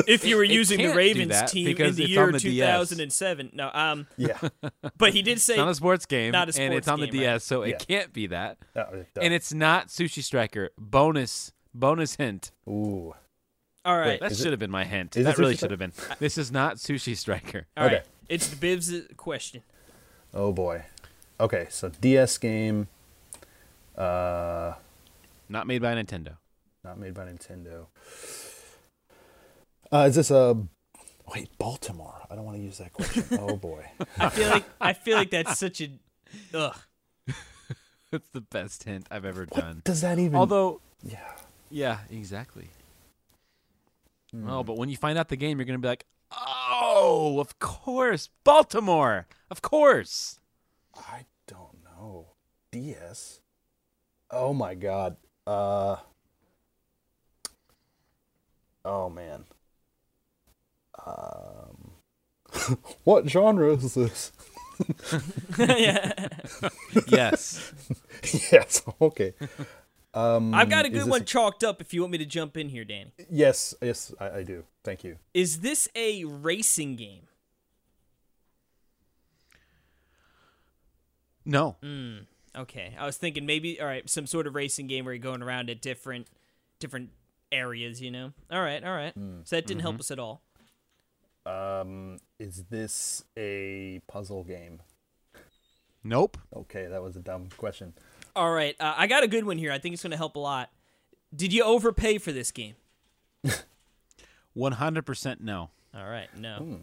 If 0.08 0.26
you 0.26 0.38
were 0.38 0.44
using 0.44 0.80
the 0.80 0.96
Ravens 0.96 1.52
team 1.52 1.68
in 1.68 1.96
the 1.96 2.10
year 2.10 2.24
on 2.24 2.32
the 2.32 2.40
DS. 2.40 2.90
2007. 2.90 3.52
No, 3.54 3.70
um, 3.74 4.08
yeah. 4.18 4.40
but 4.98 5.14
he 5.14 5.22
did 5.22 5.42
say 5.42 5.54
It's 5.54 5.58
not 5.60 5.70
a 5.70 5.76
sports 5.76 6.06
game, 6.06 6.32
Not 6.32 6.56
a 6.56 6.62
and 6.62 6.74
it's 6.74 6.86
sports 6.86 6.88
on 6.88 7.00
the 7.02 7.08
game, 7.08 7.22
right? 7.22 7.34
DS, 7.34 7.44
so 7.44 7.64
Yeah. 7.64 7.76
it 7.76 7.86
can't 7.88 8.14
be 8.14 8.28
that. 8.28 8.58
Oh, 8.76 8.82
it. 8.94 9.10
And 9.22 9.34
it's 9.34 9.54
not 9.54 9.90
Sushi 9.90 10.24
Striker. 10.24 10.70
Bonus, 10.78 11.52
bonus 11.74 12.16
hint. 12.16 12.52
Ooh. 12.68 13.14
All 13.86 13.98
right. 13.98 14.08
Wait, 14.08 14.20
That 14.22 14.32
Is 14.32 14.40
it- 14.40 14.44
should 14.44 14.54
have 14.54 14.60
been 14.60 14.72
my 14.72 14.84
hint. 14.84 15.16
is 15.18 15.26
That 15.26 15.38
really 15.38 15.56
should 15.56 15.72
have 15.72 15.80
been. 15.80 15.94
This 16.20 16.38
is 16.38 16.52
not 16.52 16.78
Sushi 16.78 17.16
Striker. 17.18 17.66
All 17.78 17.86
right. 17.86 17.94
okay. 17.98 18.04
It's 18.30 18.48
the 18.48 18.56
Bibs 18.56 18.92
question. 19.18 19.62
Oh 20.34 20.52
boy. 20.52 20.84
Okay, 21.40 21.68
so 21.70 21.90
DS 21.90 22.38
game. 22.38 22.88
Uh, 23.98 24.74
Not 25.50 25.68
made 25.68 25.82
by 25.82 25.94
Nintendo. 25.96 26.38
not 26.84 26.98
made 26.98 27.14
by 27.14 27.26
Nintendo. 27.26 27.86
Uh, 29.92 30.06
is 30.10 30.16
this 30.16 30.32
a? 30.32 30.58
Wait, 31.34 31.50
Baltimore. 31.58 32.26
I 32.30 32.36
don't 32.36 32.46
want 32.46 32.58
to 32.58 32.64
use 32.64 32.78
that 32.80 32.94
question. 32.94 33.26
oh 33.40 33.56
boy. 33.58 33.86
I 34.18 34.30
feel 34.30 34.50
like 34.50 34.64
I 34.82 34.94
feel 34.94 35.18
like 35.18 35.30
that's 35.30 35.60
such 35.60 35.82
a 35.82 35.90
ugh. 36.54 36.76
That's 38.12 38.30
the 38.30 38.42
best 38.42 38.84
hint 38.84 39.08
I've 39.10 39.26
ever 39.26 39.48
done. 39.48 39.82
Does 39.84 40.02
that 40.02 40.20
even? 40.20 40.36
Although, 40.36 40.82
yeah. 41.04 41.18
yeah, 41.72 41.98
exactly. 42.12 42.68
Hmm. 44.34 44.50
Oh, 44.50 44.64
but 44.64 44.78
when 44.78 44.90
you 44.90 44.98
find 44.98 45.18
out 45.18 45.30
the 45.30 45.36
game, 45.36 45.60
you're 45.60 45.66
gonna 45.66 45.78
be 45.78 45.88
like, 45.88 46.06
"Oh, 46.32 47.38
of 47.40 47.60
course, 47.60 48.30
Baltimore, 48.44 49.28
of 49.52 49.62
course." 49.62 50.40
I 50.96 51.26
don't 51.48 51.84
know. 51.84 52.30
DS. 52.72 53.42
Oh 54.32 54.54
my 54.54 54.74
god. 54.74 55.18
Uh. 55.46 55.98
Oh 58.84 59.10
man. 59.10 59.46
Um. 61.06 61.92
what 63.04 63.30
genre 63.30 63.74
is 63.74 63.94
this? 63.94 64.32
yeah. 65.60 66.28
Yes. 67.08 67.72
yes. 68.52 68.82
Okay. 69.00 69.34
Um, 70.14 70.54
I've 70.54 70.70
got 70.70 70.86
a 70.86 70.90
good 70.90 71.02
this 71.02 71.08
one 71.08 71.26
chalked 71.26 71.64
up 71.64 71.82
if 71.82 71.94
you 71.94 72.02
want 72.02 72.12
me 72.12 72.18
to 72.20 72.26
jump 72.26 72.56
in 72.56 72.70
here, 72.70 72.86
Danny. 72.86 73.12
Yes. 73.30 73.74
Yes. 73.82 74.14
I, 74.20 74.30
I 74.30 74.44
do. 74.44 74.64
Thank 74.84 75.04
you. 75.04 75.18
Is 75.34 75.62
this 75.62 75.88
a 75.96 76.24
racing 76.26 76.96
game? 76.96 77.28
no. 81.46 81.76
Okay. 82.56 82.96
I 82.98 83.06
was 83.06 83.18
thinking 83.18 83.46
maybe 83.46 83.82
all 83.82 83.88
right, 83.88 84.08
some 84.10 84.28
sort 84.28 84.46
of 84.48 84.56
racing 84.56 84.88
game 84.88 85.06
where 85.06 85.14
you're 85.14 85.22
going 85.22 85.42
around 85.42 85.70
at 85.70 85.82
different 85.82 86.28
different 86.80 87.10
areas, 87.52 88.02
you 88.02 88.12
know. 88.12 88.34
All 88.52 88.62
right, 88.62 88.84
all 88.84 88.94
right. 88.96 89.14
So 89.46 89.56
that 89.56 89.66
didn't 89.66 89.82
help 89.82 90.00
us 90.00 90.12
at 90.12 90.20
all. 90.20 90.42
Um. 91.46 92.20
Is 92.40 92.64
this 92.70 93.24
a 93.38 94.02
puzzle 94.08 94.44
game? 94.44 94.82
Nope. 96.04 96.38
Okay, 96.54 96.88
that 96.88 97.02
was 97.02 97.16
a 97.16 97.22
dumb 97.22 97.48
question. 97.58 97.94
All 98.36 98.52
right. 98.52 98.76
Uh, 98.80 98.94
I 98.98 99.08
got 99.08 99.24
a 99.24 99.28
good 99.28 99.46
one 99.46 99.58
here. 99.58 99.72
I 99.72 99.80
think 99.80 99.94
it's 99.94 100.04
going 100.04 100.12
to 100.12 100.18
help 100.18 100.36
a 100.36 100.40
lot. 100.40 100.70
Did 101.36 101.54
you 101.54 101.64
overpay 101.64 102.18
for 102.18 102.32
this 102.32 102.52
game? 102.52 102.76
One 104.54 104.74
hundred 104.74 105.06
percent 105.08 105.42
no. 105.42 105.72
All 105.96 106.06
right. 106.06 106.30
No. 106.38 106.58
Hmm. 106.58 106.76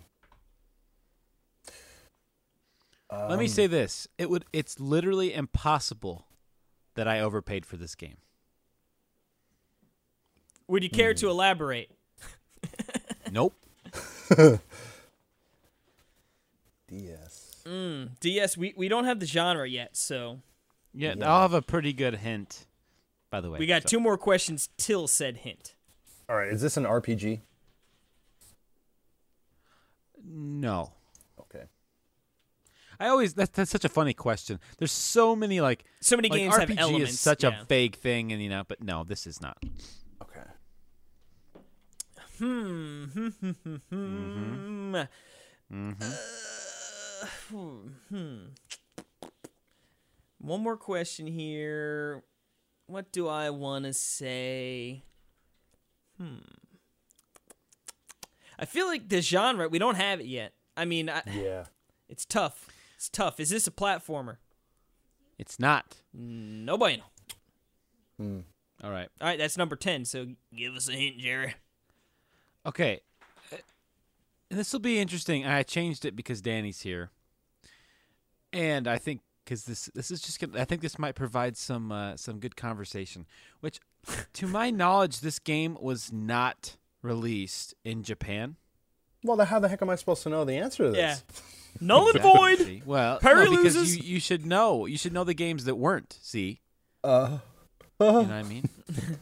Let 3.12 3.38
me 3.38 3.44
um, 3.44 3.48
say 3.48 3.68
this: 3.68 4.09
it 4.18 4.28
would. 4.28 4.44
It's 4.53 4.80
literally 4.80 5.32
impossible 5.32 6.26
that 6.94 7.07
I 7.07 7.20
overpaid 7.20 7.64
for 7.64 7.76
this 7.76 7.94
game. 7.94 8.16
Would 10.66 10.82
you 10.82 10.90
care 10.90 11.14
to 11.14 11.26
hmm. 11.26 11.30
elaborate? 11.30 11.90
Nope. 13.32 13.55
DS. 16.88 17.62
DS, 17.62 17.64
mm, 17.64 18.57
we, 18.57 18.74
we 18.76 18.88
don't 18.88 19.05
have 19.05 19.20
the 19.20 19.26
genre 19.26 19.68
yet, 19.68 19.96
so 19.96 20.40
Yeah, 20.93 21.14
Yeah. 21.16 21.32
I'll 21.32 21.43
have 21.43 21.55
a 21.55 21.62
pretty 21.62 21.93
good 21.93 22.16
hint. 22.16 22.66
By 23.30 23.41
the 23.41 23.51
way, 23.51 23.59
we 23.59 23.66
got 23.66 23.82
so- 23.82 23.88
two 23.88 24.01
more 24.01 24.18
questions 24.18 24.68
till 24.76 25.07
said 25.07 25.38
hint. 25.38 25.74
All 26.28 26.36
right. 26.36 26.49
Is 26.53 26.61
this 26.61 26.76
an 26.76 26.84
RPG? 26.84 27.41
No. 30.24 30.93
Okay. 31.41 31.64
I 32.99 33.09
always 33.09 33.34
that's 33.34 33.51
that's 33.51 33.70
such 33.70 33.84
a 33.84 33.88
funny 33.88 34.14
question. 34.14 34.61
There's 34.78 34.93
so 34.93 35.34
many 35.34 35.61
like 35.61 35.84
So 36.01 36.16
many 36.16 36.28
like 36.28 36.38
games 36.38 36.55
RPG 36.55 36.59
have 36.68 36.78
elements. 36.78 37.12
is 37.12 37.20
such 37.20 37.45
yeah. 37.45 37.62
a 37.62 37.64
vague 37.64 37.97
thing, 37.97 38.32
and 38.32 38.43
you 38.43 38.49
know, 38.49 38.64
but 38.68 38.82
no, 38.82 39.05
this 39.05 39.26
is 39.26 39.41
not. 39.41 39.59
Okay. 40.22 40.41
Hmm. 42.38 43.28
Mm-hmm. 45.72 46.03
Uh, 46.03 47.66
hmm. 48.09 48.38
One 50.41 50.62
more 50.62 50.76
question 50.76 51.26
here. 51.26 52.22
What 52.86 53.12
do 53.12 53.28
I 53.28 53.51
want 53.51 53.84
to 53.84 53.93
say? 53.93 55.05
Hmm. 56.16 56.38
I 58.59 58.64
feel 58.64 58.86
like 58.86 59.09
the 59.09 59.20
genre 59.20 59.68
we 59.68 59.78
don't 59.78 59.95
have 59.97 60.20
it 60.20 60.26
yet. 60.26 60.53
I 60.76 60.84
mean, 60.84 61.09
I, 61.09 61.22
Yeah. 61.32 61.64
it's 62.09 62.24
tough. 62.24 62.68
It's 62.97 63.09
tough. 63.09 63.38
Is 63.41 63.51
this 63.51 63.66
a 63.66 63.70
platformer? 63.70 64.36
It's 65.38 65.59
not. 65.59 65.97
No 66.12 66.76
bueno. 66.76 67.03
All 68.18 68.91
right. 68.91 69.09
All 69.20 69.26
right, 69.28 69.38
that's 69.38 69.57
number 69.57 69.76
ten. 69.76 70.05
So 70.05 70.26
give 70.55 70.74
us 70.74 70.88
a 70.88 70.93
hint, 70.93 71.18
Jerry. 71.18 71.55
Okay. 72.66 73.01
Uh, 73.53 73.57
This 74.51 74.72
will 74.74 74.80
be 74.80 74.99
interesting. 74.99 75.47
I 75.47 75.62
changed 75.62 76.05
it 76.05 76.14
because 76.14 76.43
Danny's 76.43 76.80
here, 76.82 77.11
and 78.53 78.86
I 78.86 78.99
think 78.99 79.22
because 79.51 79.64
this 79.64 79.86
this 79.96 80.12
is 80.12 80.20
just 80.20 80.38
gonna, 80.40 80.61
I 80.61 80.64
think 80.64 80.80
this 80.80 80.96
might 80.96 81.16
provide 81.16 81.57
some 81.57 81.90
uh, 81.90 82.16
some 82.16 82.38
good 82.38 82.55
conversation. 82.57 83.26
Which, 83.59 83.80
to 84.34 84.46
my 84.46 84.70
knowledge, 84.70 85.20
this 85.20 85.40
game 85.40 85.76
was 85.80 86.12
not 86.12 86.76
released 87.03 87.74
in 87.84 88.05
Japan. 88.05 88.55
Well, 89.24 89.36
then 89.36 89.48
how 89.48 89.59
the 89.59 89.68
heck 89.68 89.82
am 89.82 89.90
I 89.90 89.96
supposed 89.96 90.22
to 90.22 90.28
know 90.28 90.44
the 90.44 90.55
answer 90.55 90.92
to 90.92 90.96
Yeah. 90.96 91.14
this? 91.14 91.24
Null 91.80 92.11
and 92.11 92.20
void. 92.20 92.82
Well, 92.86 93.18
Perry 93.18 93.46
no, 93.46 93.51
because 93.57 93.74
loses. 93.76 93.96
you 93.98 94.14
you 94.14 94.20
should 94.20 94.46
know 94.46 94.86
you 94.86 94.96
should 94.96 95.12
know 95.12 95.24
the 95.24 95.34
games 95.34 95.64
that 95.64 95.74
weren't. 95.74 96.16
See, 96.22 96.61
Uh. 97.03 97.38
you 98.01 98.07
know 98.07 98.12
what 98.22 98.30
I 98.30 98.42
mean? 98.44 98.68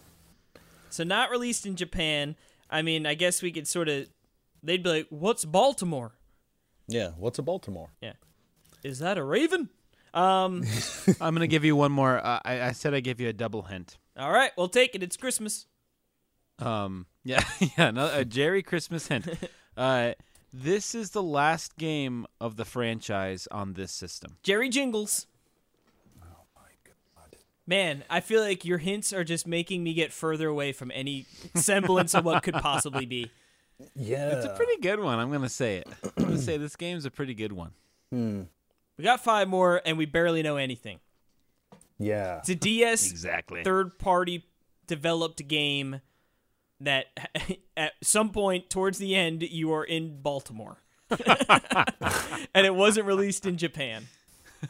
So 0.90 1.04
not 1.04 1.30
released 1.30 1.64
in 1.66 1.76
Japan. 1.76 2.34
I 2.70 2.82
mean, 2.82 3.06
I 3.06 3.14
guess 3.14 3.40
we 3.42 3.52
could 3.52 3.68
sort 3.68 3.88
of. 3.88 4.08
They'd 4.64 4.82
be 4.82 4.88
like, 4.90 5.06
"What's 5.10 5.44
Baltimore? 5.44 6.12
Yeah. 6.88 7.10
What's 7.18 7.38
a 7.38 7.42
Baltimore? 7.42 7.90
Yeah, 8.02 8.14
is 8.82 8.98
that 8.98 9.16
a 9.16 9.22
raven?" 9.22 9.68
Um. 10.14 10.64
I'm 11.20 11.34
gonna 11.34 11.46
give 11.46 11.64
you 11.64 11.76
one 11.76 11.92
more. 11.92 12.18
Uh, 12.18 12.40
I, 12.44 12.62
I 12.62 12.72
said 12.72 12.94
I 12.94 13.00
give 13.00 13.20
you 13.20 13.28
a 13.28 13.32
double 13.32 13.62
hint. 13.62 13.98
all 14.18 14.32
right, 14.32 14.50
we'll 14.56 14.68
take 14.68 14.94
it. 14.94 15.02
It's 15.02 15.16
Christmas. 15.16 15.66
Um, 16.58 17.06
yeah, 17.24 17.44
yeah, 17.78 17.90
no, 17.90 18.10
a 18.12 18.24
Jerry 18.24 18.62
Christmas 18.62 19.08
hint. 19.08 19.28
Uh, 19.76 20.12
this 20.52 20.94
is 20.94 21.10
the 21.10 21.22
last 21.22 21.76
game 21.76 22.26
of 22.40 22.56
the 22.56 22.64
franchise 22.64 23.46
on 23.50 23.74
this 23.74 23.92
system. 23.92 24.36
Jerry 24.42 24.68
Jingles. 24.68 25.26
Oh 26.22 26.46
my 26.56 26.62
god. 26.84 27.36
Man, 27.66 28.02
I 28.08 28.20
feel 28.20 28.40
like 28.40 28.64
your 28.64 28.78
hints 28.78 29.12
are 29.12 29.24
just 29.24 29.46
making 29.46 29.84
me 29.84 29.94
get 29.94 30.12
further 30.12 30.48
away 30.48 30.72
from 30.72 30.90
any 30.94 31.26
semblance 31.54 32.14
of 32.14 32.24
what 32.24 32.42
could 32.42 32.54
possibly 32.54 33.06
be. 33.06 33.30
Yeah. 33.94 34.30
It's 34.30 34.46
a 34.46 34.54
pretty 34.56 34.80
good 34.80 34.98
one. 35.00 35.18
I'm 35.18 35.30
gonna 35.30 35.48
say 35.48 35.76
it. 35.76 35.88
I'm 36.16 36.24
gonna 36.24 36.38
say 36.38 36.56
this 36.56 36.74
game's 36.76 37.04
a 37.04 37.10
pretty 37.10 37.34
good 37.34 37.52
one. 37.52 37.72
We 38.98 39.04
got 39.04 39.22
five 39.22 39.48
more, 39.48 39.80
and 39.86 39.96
we 39.96 40.04
barely 40.06 40.42
know 40.42 40.56
anything. 40.56 40.98
Yeah. 41.98 42.38
It's 42.38 42.48
a 42.48 42.54
DS 42.54 43.10
Exactly. 43.10 43.62
third 43.64 43.98
party 43.98 44.44
developed 44.86 45.46
game 45.48 46.00
that 46.80 47.06
at 47.76 47.92
some 48.02 48.30
point 48.30 48.70
towards 48.70 48.98
the 48.98 49.14
end 49.16 49.42
you 49.42 49.72
are 49.72 49.84
in 49.84 50.20
Baltimore. 50.20 50.78
and 51.10 52.66
it 52.66 52.74
wasn't 52.74 53.06
released 53.06 53.46
in 53.46 53.56
Japan. 53.56 54.06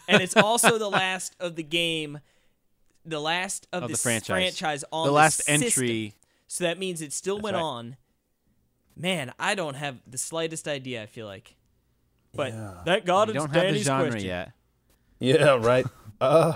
and 0.07 0.22
it's 0.22 0.37
also 0.37 0.79
the 0.79 0.89
last 0.91 1.35
of 1.41 1.57
the 1.57 1.62
game, 1.62 2.20
the 3.05 3.20
last 3.20 3.66
of, 3.72 3.83
Of 3.85 3.89
the 3.89 3.93
this 3.95 4.03
franchise. 4.03 4.85
on 4.93 5.07
the 5.07 5.12
last 5.12 5.37
system. 5.45 5.62
entry. 5.62 6.14
So 6.47 6.64
that 6.64 6.79
means 6.79 7.03
it 7.03 7.12
still 7.12 7.41
went 7.41 7.55
right. 7.57 7.62
on. 7.62 7.97
Man, 8.97 9.33
I 9.39 9.55
don't 9.55 9.74
have 9.74 10.01
the 10.07 10.18
slightest 10.18 10.66
idea. 10.68 11.03
I 11.03 11.07
feel 11.07 11.26
like, 11.26 11.55
but 12.35 12.53
Yeah. 12.53 12.83
thank 12.85 13.05
God 13.05 13.29
You 13.29 13.35
it's 13.35 13.43
don't 13.45 13.55
have 13.55 13.62
the 13.62 13.68
Danny's 13.68 13.85
genre 13.87 14.11
question. 14.11 14.29
yet. 14.29 14.53
Yeah, 15.20 15.59
right. 15.61 15.87
Uh, 16.20 16.55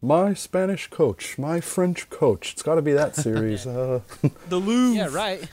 my 0.00 0.32
Spanish 0.32 0.88
coach, 0.88 1.36
my 1.36 1.60
French 1.60 2.08
coach. 2.08 2.52
It's 2.54 2.62
got 2.62 2.76
to 2.76 2.82
be 2.82 2.92
that 2.94 3.14
series. 3.14 3.66
Uh, 3.66 4.00
The 4.48 4.56
Louvre. 4.58 4.96
Yeah, 4.96 5.08
right. 5.10 5.46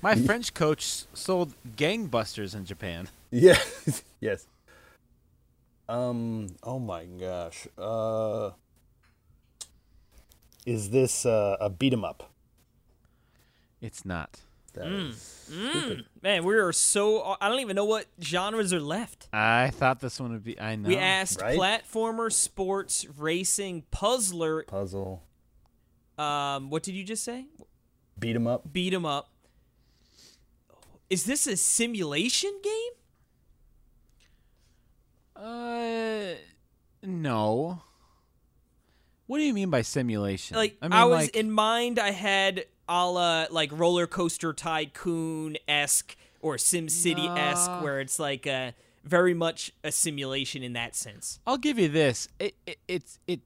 My 0.00 0.14
French 0.14 0.54
coach 0.54 1.04
sold 1.14 1.54
gangbusters 1.76 2.54
in 2.54 2.64
Japan. 2.66 3.08
yeah, 3.32 3.58
yes. 4.20 4.46
Um. 5.88 6.54
Oh 6.62 6.78
my 6.78 7.04
gosh. 7.04 7.66
Uh, 7.76 8.50
is 10.64 10.90
this 10.90 11.26
uh, 11.26 11.56
a 11.60 11.68
beat 11.68 11.92
'em 11.92 12.04
up? 12.04 12.30
It's 13.80 14.04
not. 14.04 14.40
That 14.74 14.86
is 14.88 15.46
stupid. 15.46 16.04
Man, 16.22 16.44
we 16.44 16.54
are 16.56 16.72
so. 16.72 17.36
I 17.40 17.48
don't 17.48 17.60
even 17.60 17.76
know 17.76 17.84
what 17.84 18.06
genres 18.20 18.72
are 18.72 18.80
left. 18.80 19.28
I 19.32 19.70
thought 19.70 20.00
this 20.00 20.20
one 20.20 20.32
would 20.32 20.44
be. 20.44 20.60
I 20.60 20.76
know. 20.76 20.88
We 20.88 20.96
asked 20.96 21.40
right? 21.40 21.58
platformer, 21.58 22.32
sports, 22.32 23.06
racing, 23.16 23.84
puzzler. 23.90 24.64
Puzzle. 24.64 25.22
Um, 26.18 26.70
what 26.70 26.82
did 26.82 26.94
you 26.94 27.04
just 27.04 27.24
say? 27.24 27.46
Beat 28.18 28.36
'em 28.36 28.46
up. 28.46 28.72
Beat 28.72 28.92
'em 28.92 29.06
up. 29.06 29.30
Is 31.08 31.24
this 31.24 31.46
a 31.46 31.56
simulation 31.56 32.52
game? 32.62 32.92
Uh, 35.36 36.34
no. 37.02 37.82
What 39.26 39.38
do 39.38 39.44
you 39.44 39.54
mean 39.54 39.70
by 39.70 39.82
simulation? 39.82 40.56
Like 40.56 40.76
I, 40.82 40.88
I, 41.02 41.04
was 41.04 41.26
like, 41.26 41.36
in 41.36 41.50
mind, 41.50 41.98
I 41.98 42.10
had 42.10 42.66
a 42.88 43.10
la 43.10 43.46
like 43.50 43.70
roller 43.72 44.06
coaster 44.06 44.52
tycoon 44.52 45.56
esque 45.68 46.16
or 46.40 46.58
Sim 46.58 46.88
City 46.88 47.26
esque, 47.26 47.70
Nah. 47.70 47.82
where 47.82 48.00
it's 48.00 48.18
like 48.18 48.46
uh 48.46 48.72
very 49.04 49.34
much 49.34 49.70
a 49.82 49.92
simulation 49.92 50.62
in 50.62 50.72
that 50.74 50.94
sense. 50.96 51.38
I'll 51.46 51.58
give 51.58 51.78
you 51.78 51.88
this. 51.88 52.28
It, 52.38 52.54
it 52.66 52.78
it's 52.88 53.18
it. 53.26 53.40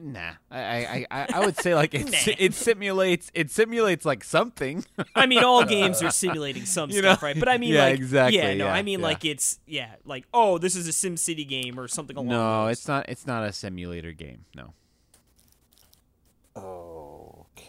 Nah, 0.00 0.34
I 0.48 0.60
I 0.60 1.06
I, 1.10 1.26
I 1.34 1.40
would 1.44 1.56
say 1.56 1.74
like 1.74 1.92
it 1.94 2.04
Nah. 2.12 2.32
it 2.38 2.54
simulates 2.54 3.32
it 3.34 3.50
simulates 3.50 4.04
like 4.04 4.22
something. 4.22 4.84
I 5.16 5.26
mean, 5.26 5.42
all 5.42 5.64
games 5.78 6.00
are 6.04 6.12
simulating 6.12 6.66
some 6.66 6.90
You 6.92 6.98
stuff, 6.98 7.20
know? 7.20 7.26
right? 7.26 7.38
But 7.38 7.48
I 7.48 7.58
mean, 7.58 7.74
Yeah, 7.74 7.84
like, 7.86 7.96
exactly, 7.96 8.38
Yeah, 8.38 8.54
no, 8.54 8.66
yeah, 8.66 8.72
I 8.74 8.82
mean, 8.82 9.00
yeah. 9.00 9.06
like 9.06 9.24
it's 9.24 9.58
yeah, 9.66 9.94
like 10.04 10.24
oh, 10.32 10.58
this 10.58 10.76
is 10.76 10.86
a 10.86 10.92
Sim 10.92 11.16
City 11.16 11.44
game 11.44 11.80
or 11.80 11.88
something 11.88 12.16
along. 12.16 12.28
no, 12.28 12.66
those. 12.66 12.78
it's 12.78 12.86
not. 12.88 13.08
It's 13.08 13.26
not 13.26 13.42
a 13.42 13.52
simulator 13.52 14.12
game. 14.12 14.44
No. 14.54 14.72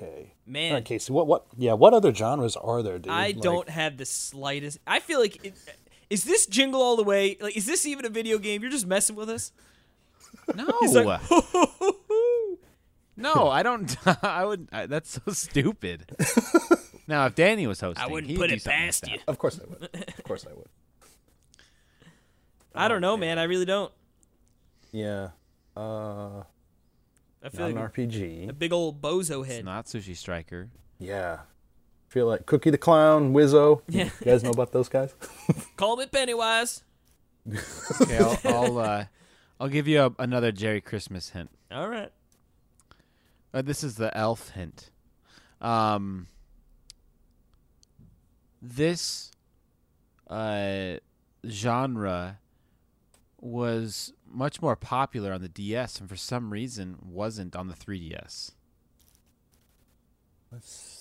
Okay. 0.01 0.33
man. 0.45 0.71
All 0.71 0.77
right, 0.77 0.85
Casey. 0.85 1.11
What? 1.11 1.27
What? 1.27 1.45
Yeah. 1.57 1.73
What 1.73 1.93
other 1.93 2.13
genres 2.13 2.55
are 2.55 2.81
there, 2.81 2.99
dude? 2.99 3.11
I 3.11 3.27
Like- 3.27 3.41
don't 3.41 3.69
have 3.69 3.97
the 3.97 4.05
slightest. 4.05 4.79
I 4.87 4.99
feel 4.99 5.19
like 5.19 5.43
it, 5.45 5.53
is 6.09 6.23
this 6.23 6.45
Jingle 6.45 6.81
All 6.81 6.95
the 6.95 7.03
Way? 7.03 7.37
Like, 7.41 7.57
is 7.57 7.65
this 7.65 7.85
even 7.85 8.05
a 8.05 8.09
video 8.09 8.37
game? 8.37 8.61
You're 8.61 8.71
just 8.71 8.87
messing 8.87 9.15
with 9.15 9.29
us. 9.29 9.51
No. 10.55 10.65
He's 10.79 10.95
like, 10.95 11.21
no, 13.17 13.49
I 13.49 13.61
don't. 13.63 13.95
I 14.23 14.45
would. 14.45 14.69
I, 14.71 14.85
that's 14.85 15.19
so 15.25 15.31
stupid. 15.33 16.15
now, 17.07 17.25
if 17.25 17.35
Danny 17.35 17.67
was 17.67 17.81
hosting, 17.81 18.03
I 18.03 18.07
wouldn't 18.07 18.31
he'd 18.31 18.37
put 18.37 18.47
do 18.49 18.55
it 18.55 18.61
something 18.61 18.77
like 18.79 18.85
past 18.87 19.07
you. 19.09 19.17
Of 19.27 19.37
course 19.37 19.59
I 19.59 19.67
would. 19.69 19.83
Of 20.17 20.23
course 20.23 20.45
I 20.49 20.53
would. 20.53 20.67
I 22.73 22.87
don't 22.87 23.01
know, 23.01 23.17
man. 23.17 23.37
I 23.37 23.43
really 23.43 23.65
don't. 23.65 23.91
Yeah. 24.91 25.29
Uh, 25.75 26.43
I 27.43 27.49
feel 27.49 27.69
not 27.69 27.95
an 27.97 28.07
RPG. 28.09 28.49
a 28.49 28.53
big 28.53 28.73
old 28.73 29.01
bozo 29.01 29.41
It's 29.45 29.53
head. 29.53 29.65
not 29.65 29.85
Sushi 29.85 30.15
Striker. 30.15 30.69
Yeah. 30.99 31.39
Feel 32.09 32.25
like 32.27 32.45
Cookie 32.45 32.69
the 32.71 32.77
Clown, 32.77 33.33
Wizzo. 33.33 33.81
Yeah. 33.87 34.05
You 34.05 34.25
guys 34.25 34.43
know 34.43 34.49
about 34.49 34.71
those 34.71 34.89
guys? 34.89 35.13
Call 35.77 35.95
me 35.97 36.05
Pennywise. 36.07 36.83
Okay, 38.01 38.17
I'll 38.17 38.37
I'll, 38.45 38.77
uh, 38.77 39.05
I'll 39.59 39.69
give 39.69 39.87
you 39.87 40.01
a, 40.01 40.11
another 40.19 40.51
Jerry 40.51 40.81
Christmas 40.81 41.29
hint. 41.29 41.49
All 41.71 41.87
right. 41.89 42.11
Uh, 43.53 43.61
this 43.61 43.83
is 43.83 43.95
the 43.95 44.15
elf 44.15 44.49
hint. 44.49 44.91
Um, 45.61 46.27
this 48.61 49.31
uh, 50.27 50.95
genre 51.47 52.39
was 53.39 54.13
much 54.31 54.61
more 54.61 54.75
popular 54.75 55.33
on 55.33 55.41
the 55.41 55.49
DS, 55.49 55.99
and 55.99 56.09
for 56.09 56.15
some 56.15 56.51
reason 56.51 56.97
wasn't 57.01 57.55
on 57.55 57.67
the 57.67 57.73
3DS. 57.73 58.51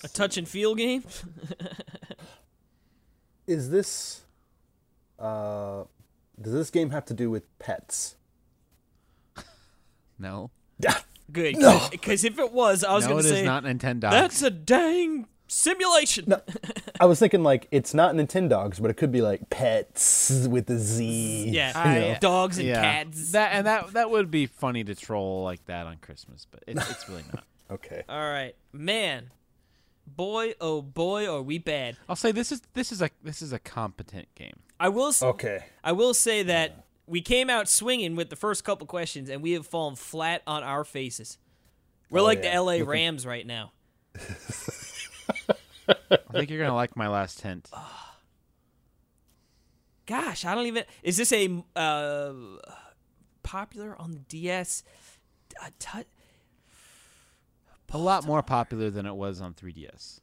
A 0.03 0.07
touch 0.07 0.37
and 0.37 0.47
feel 0.47 0.75
game. 0.75 1.03
Is 3.47 3.71
this? 3.71 4.21
Uh, 5.17 5.85
does 6.39 6.53
this 6.53 6.69
game 6.69 6.91
have 6.91 7.05
to 7.05 7.13
do 7.13 7.29
with 7.29 7.57
pets? 7.59 8.15
No, 10.21 10.51
Good. 11.31 11.57
No. 11.57 11.87
Because 11.91 12.23
if 12.23 12.39
it 12.39 12.51
was, 12.51 12.83
I 12.83 12.93
was 12.93 13.05
no, 13.05 13.11
going 13.11 13.19
it 13.19 13.29
to 13.29 13.33
is 13.33 13.39
say 13.39 13.45
not 13.45 13.63
Nintendo. 13.63 14.09
that's 14.11 14.41
a 14.41 14.49
dang 14.49 15.27
simulation. 15.49 16.25
No. 16.27 16.41
I 17.01 17.05
was 17.05 17.19
thinking 17.19 17.43
like 17.43 17.67
it's 17.71 17.93
not 17.93 18.15
Nintendogs, 18.15 18.81
but 18.81 18.89
it 18.89 18.95
could 18.95 19.11
be 19.11 19.21
like 19.21 19.49
pets 19.49 20.47
with 20.49 20.67
the 20.67 20.77
Z. 20.77 21.49
Yeah, 21.49 21.93
you 21.93 21.99
know. 21.99 22.17
dogs 22.21 22.57
and 22.57 22.67
yeah, 22.67 22.81
cats. 23.03 23.31
that 23.33 23.51
and 23.53 23.67
that 23.67 23.93
that 23.93 24.09
would 24.09 24.31
be 24.31 24.45
funny 24.45 24.83
to 24.85 24.95
troll 24.95 25.43
like 25.43 25.65
that 25.65 25.85
on 25.87 25.97
Christmas, 25.97 26.47
but 26.49 26.63
it's 26.67 26.89
it's 26.89 27.09
really 27.09 27.23
not. 27.33 27.43
Okay. 27.71 28.01
All 28.09 28.17
right, 28.19 28.55
man. 28.73 29.29
Boy, 30.07 30.55
oh 30.59 30.81
boy, 30.81 31.31
are 31.31 31.43
we 31.43 31.59
bad. 31.59 31.97
I'll 32.09 32.15
say 32.15 32.31
this 32.31 32.51
is 32.51 32.63
this 32.73 32.91
is 32.91 32.99
a 32.99 33.11
this 33.23 33.43
is 33.43 33.53
a 33.53 33.59
competent 33.59 34.27
game. 34.33 34.61
I 34.79 34.89
will. 34.89 35.13
Say, 35.13 35.27
Okay. 35.27 35.65
I 35.83 35.91
will 35.91 36.15
say 36.15 36.41
that 36.41 36.85
we 37.05 37.21
came 37.21 37.47
out 37.47 37.69
swinging 37.69 38.15
with 38.15 38.31
the 38.31 38.35
first 38.35 38.63
couple 38.63 38.87
questions, 38.87 39.29
and 39.29 39.43
we 39.43 39.51
have 39.51 39.67
fallen 39.67 39.95
flat 39.95 40.41
on 40.47 40.63
our 40.63 40.83
faces. 40.83 41.37
We're 42.09 42.21
Oh, 42.21 42.23
like 42.23 42.39
yeah. 42.39 42.49
the 42.49 42.53
L.A. 42.55 42.81
Rams 42.81 43.23
right 43.27 43.45
now. 43.45 43.71
I 45.89 46.17
think 46.31 46.49
you're 46.49 46.59
gonna 46.61 46.75
like 46.75 46.95
my 46.95 47.07
last 47.07 47.41
hint. 47.41 47.69
Gosh, 50.05 50.45
I 50.45 50.55
don't 50.55 50.65
even. 50.65 50.85
Is 51.03 51.17
this 51.17 51.31
a 51.31 51.63
uh, 51.75 52.33
popular 53.43 53.95
on 53.99 54.11
the 54.11 54.19
DS? 54.19 54.83
A 57.91 57.97
lot 57.97 58.25
more 58.25 58.41
popular 58.41 58.89
than 58.89 59.05
it 59.05 59.15
was 59.15 59.41
on 59.41 59.53
3DS. 59.53 60.19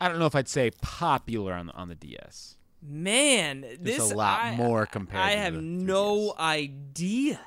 I 0.00 0.08
don't 0.08 0.18
know 0.18 0.26
if 0.26 0.36
I'd 0.36 0.48
say 0.48 0.70
popular 0.80 1.52
on 1.52 1.66
the, 1.66 1.72
on 1.74 1.88
the 1.88 1.96
DS. 1.96 2.56
Man, 2.80 3.64
this 3.80 3.98
a 3.98 4.14
lot 4.14 4.40
I- 4.40 4.56
more 4.56 4.86
compared 4.86 5.20
I 5.24 5.32
have 5.32 5.54
no 5.54 6.34
idea. 6.38 7.40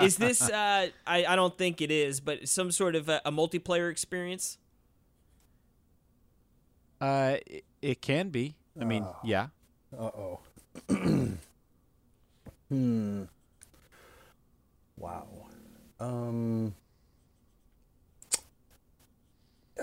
is 0.00 0.16
this? 0.16 0.42
Uh, 0.42 0.88
I 1.06 1.26
I 1.26 1.36
don't 1.36 1.56
think 1.56 1.80
it 1.80 1.90
is, 1.90 2.18
but 2.20 2.48
some 2.48 2.72
sort 2.72 2.96
of 2.96 3.08
a, 3.08 3.20
a 3.24 3.30
multiplayer 3.30 3.90
experience. 3.90 4.58
Uh, 7.00 7.36
it, 7.46 7.64
it 7.82 8.02
can 8.02 8.30
be. 8.30 8.56
I 8.80 8.84
mean, 8.84 9.06
yeah. 9.24 9.48
Uh 9.96 10.02
oh. 10.04 10.40
hmm. 12.68 13.22
Wow. 14.96 15.26
Um. 16.00 16.74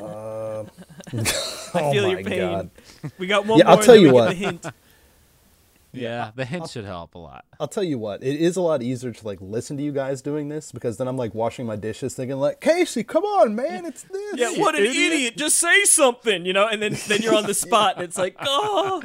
uh, 0.00 0.64
I 1.14 1.72
feel 1.72 1.74
oh 1.74 1.92
your 1.92 2.16
my 2.16 2.22
pain. 2.22 2.38
God. 2.40 2.70
We 3.18 3.26
got 3.26 3.46
one 3.46 3.58
Yeah, 3.58 3.64
more. 3.64 3.72
I'll 3.72 3.82
tell 3.82 3.96
you 3.96 4.12
we 4.12 4.12
get 4.12 4.14
what. 4.14 4.36
The 5.92 5.98
hint. 6.00 6.10
Yeah, 6.10 6.30
the 6.34 6.44
hint 6.44 6.70
should 6.70 6.84
help 6.84 7.14
a 7.14 7.18
lot. 7.18 7.44
I'll 7.60 7.68
tell 7.68 7.82
you 7.84 7.98
what. 7.98 8.22
It 8.22 8.40
is 8.40 8.56
a 8.56 8.60
lot 8.62 8.82
easier 8.82 9.12
to 9.12 9.26
like 9.26 9.38
listen 9.40 9.76
to 9.76 9.82
you 9.82 9.92
guys 9.92 10.22
doing 10.22 10.48
this 10.48 10.72
because 10.72 10.96
then 10.96 11.06
I'm 11.08 11.16
like 11.16 11.34
washing 11.34 11.66
my 11.66 11.76
dishes, 11.76 12.14
thinking 12.14 12.38
like, 12.38 12.60
Casey, 12.60 13.04
come 13.04 13.24
on, 13.24 13.54
man, 13.54 13.84
it's 13.84 14.02
this. 14.04 14.34
Yeah, 14.38 14.52
what 14.58 14.74
an 14.74 14.84
idiot! 14.84 15.36
Just 15.36 15.58
say 15.58 15.84
something, 15.84 16.46
you 16.46 16.52
know, 16.52 16.66
and 16.66 16.80
then 16.82 16.96
then 17.08 17.20
you're 17.22 17.34
on 17.34 17.44
the 17.46 17.54
spot, 17.66 17.96
and 17.96 18.04
it's 18.04 18.16
like, 18.18 18.36
oh, 18.40 19.02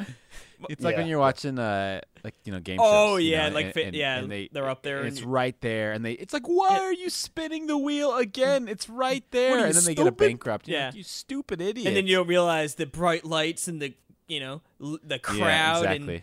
It's 0.68 0.82
like 0.82 0.96
when 0.96 1.06
Yeah. 1.06 1.10
you're 1.10 1.18
watching, 1.20 1.56
uh, 1.58 2.00
like 2.24 2.34
you 2.44 2.52
know, 2.52 2.58
game 2.58 2.78
Oh, 2.82 3.16
shows. 3.16 3.22
you 3.24 3.30
yeah, 3.32 3.48
know, 3.48 3.54
like 3.54 3.64
and, 3.66 3.74
fi- 3.74 3.82
and- 3.84 3.94
yeah, 3.94 4.18
and 4.18 4.32
they, 4.32 4.48
they're 4.52 4.68
up 4.68 4.82
there 4.82 4.96
and 4.98 5.06
and 5.06 5.12
it's 5.12 5.20
you- 5.22 5.28
right 5.28 5.60
there, 5.60 5.92
and 5.92 6.04
they, 6.04 6.12
it's 6.12 6.32
like, 6.32 6.46
why 6.46 6.78
are 6.80 6.92
you 6.92 7.10
spinning 7.10 7.66
the 7.68 7.78
wheel 7.78 8.16
again? 8.16 8.66
It's 8.66 8.88
right 8.88 9.22
there, 9.30 9.58
you, 9.58 9.64
and 9.66 9.74
then 9.74 9.84
they 9.84 9.94
get 9.94 10.02
a 10.02 10.06
stupid? 10.06 10.16
bankrupt. 10.16 10.66
Yeah. 10.66 10.86
like, 10.86 10.94
you 10.96 11.02
stupid 11.04 11.60
idiot. 11.60 11.86
and 11.86 11.96
then 11.96 12.06
you 12.08 12.16
don't 12.16 12.26
realize 12.26 12.74
the 12.74 12.86
bright 12.86 13.24
lights 13.24 13.68
and 13.68 13.80
the 13.80 13.94
you 14.26 14.40
know 14.40 14.60
the 14.80 15.18
crowd 15.20 15.84
exactly. 15.84 16.14
and 16.16 16.22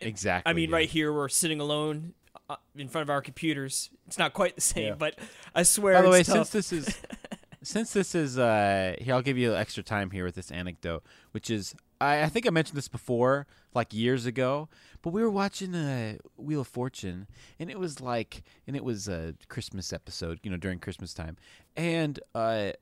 Exactly, 0.00 0.50
I 0.50 0.54
mean, 0.54 0.70
yeah. 0.70 0.76
right 0.76 0.88
here 0.88 1.12
we're 1.12 1.28
sitting 1.28 1.60
alone 1.60 2.14
uh, 2.48 2.56
in 2.76 2.88
front 2.88 3.02
of 3.02 3.10
our 3.10 3.20
computers. 3.22 3.90
It's 4.06 4.18
not 4.18 4.32
quite 4.32 4.54
the 4.54 4.60
same, 4.60 4.88
Yeah. 4.88 4.94
but 4.94 5.18
I 5.54 5.62
swear. 5.62 5.94
By 5.94 6.02
the 6.02 6.10
way, 6.10 6.22
tough. 6.22 6.48
since 6.48 6.50
this 6.50 6.72
is 6.72 7.00
since 7.62 7.92
this 7.92 8.14
is 8.14 8.38
uh 8.38 8.94
here, 9.00 9.14
I'll 9.14 9.22
give 9.22 9.38
you 9.38 9.54
extra 9.54 9.82
time 9.82 10.10
here 10.10 10.24
with 10.24 10.34
this 10.34 10.50
anecdote, 10.50 11.02
which 11.32 11.50
is 11.50 11.74
I, 12.00 12.22
I 12.24 12.28
think 12.28 12.46
I 12.46 12.50
mentioned 12.50 12.76
this 12.76 12.88
before, 12.88 13.46
like 13.74 13.92
years 13.94 14.26
ago, 14.26 14.68
but 15.02 15.10
we 15.12 15.22
were 15.22 15.30
watching 15.30 15.74
uh, 15.74 16.16
Wheel 16.36 16.60
of 16.60 16.68
Fortune, 16.68 17.26
and 17.58 17.70
it 17.70 17.78
was 17.78 18.00
like, 18.00 18.42
and 18.66 18.76
it 18.76 18.84
was 18.84 19.08
a 19.08 19.34
Christmas 19.48 19.92
episode, 19.92 20.40
you 20.42 20.50
know, 20.50 20.56
during 20.56 20.78
Christmas 20.78 21.14
time, 21.14 21.36
and 21.76 22.20
uh, 22.34 22.72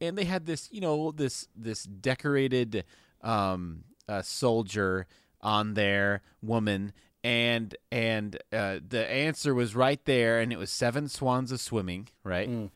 and 0.00 0.18
they 0.18 0.24
had 0.24 0.46
this, 0.46 0.68
you 0.72 0.80
know, 0.80 1.12
this 1.12 1.48
this 1.56 1.84
decorated 1.84 2.84
um 3.22 3.84
uh, 4.08 4.20
soldier 4.22 5.06
on 5.44 5.74
there, 5.74 6.22
woman, 6.42 6.92
and 7.22 7.76
and 7.92 8.36
uh, 8.52 8.78
the 8.86 9.08
answer 9.08 9.54
was 9.54 9.76
right 9.76 10.04
there, 10.04 10.40
and 10.40 10.52
it 10.52 10.58
was 10.58 10.70
seven 10.70 11.08
swans 11.08 11.52
a 11.52 11.58
swimming, 11.58 12.08
right? 12.24 12.48
Mm. 12.48 12.70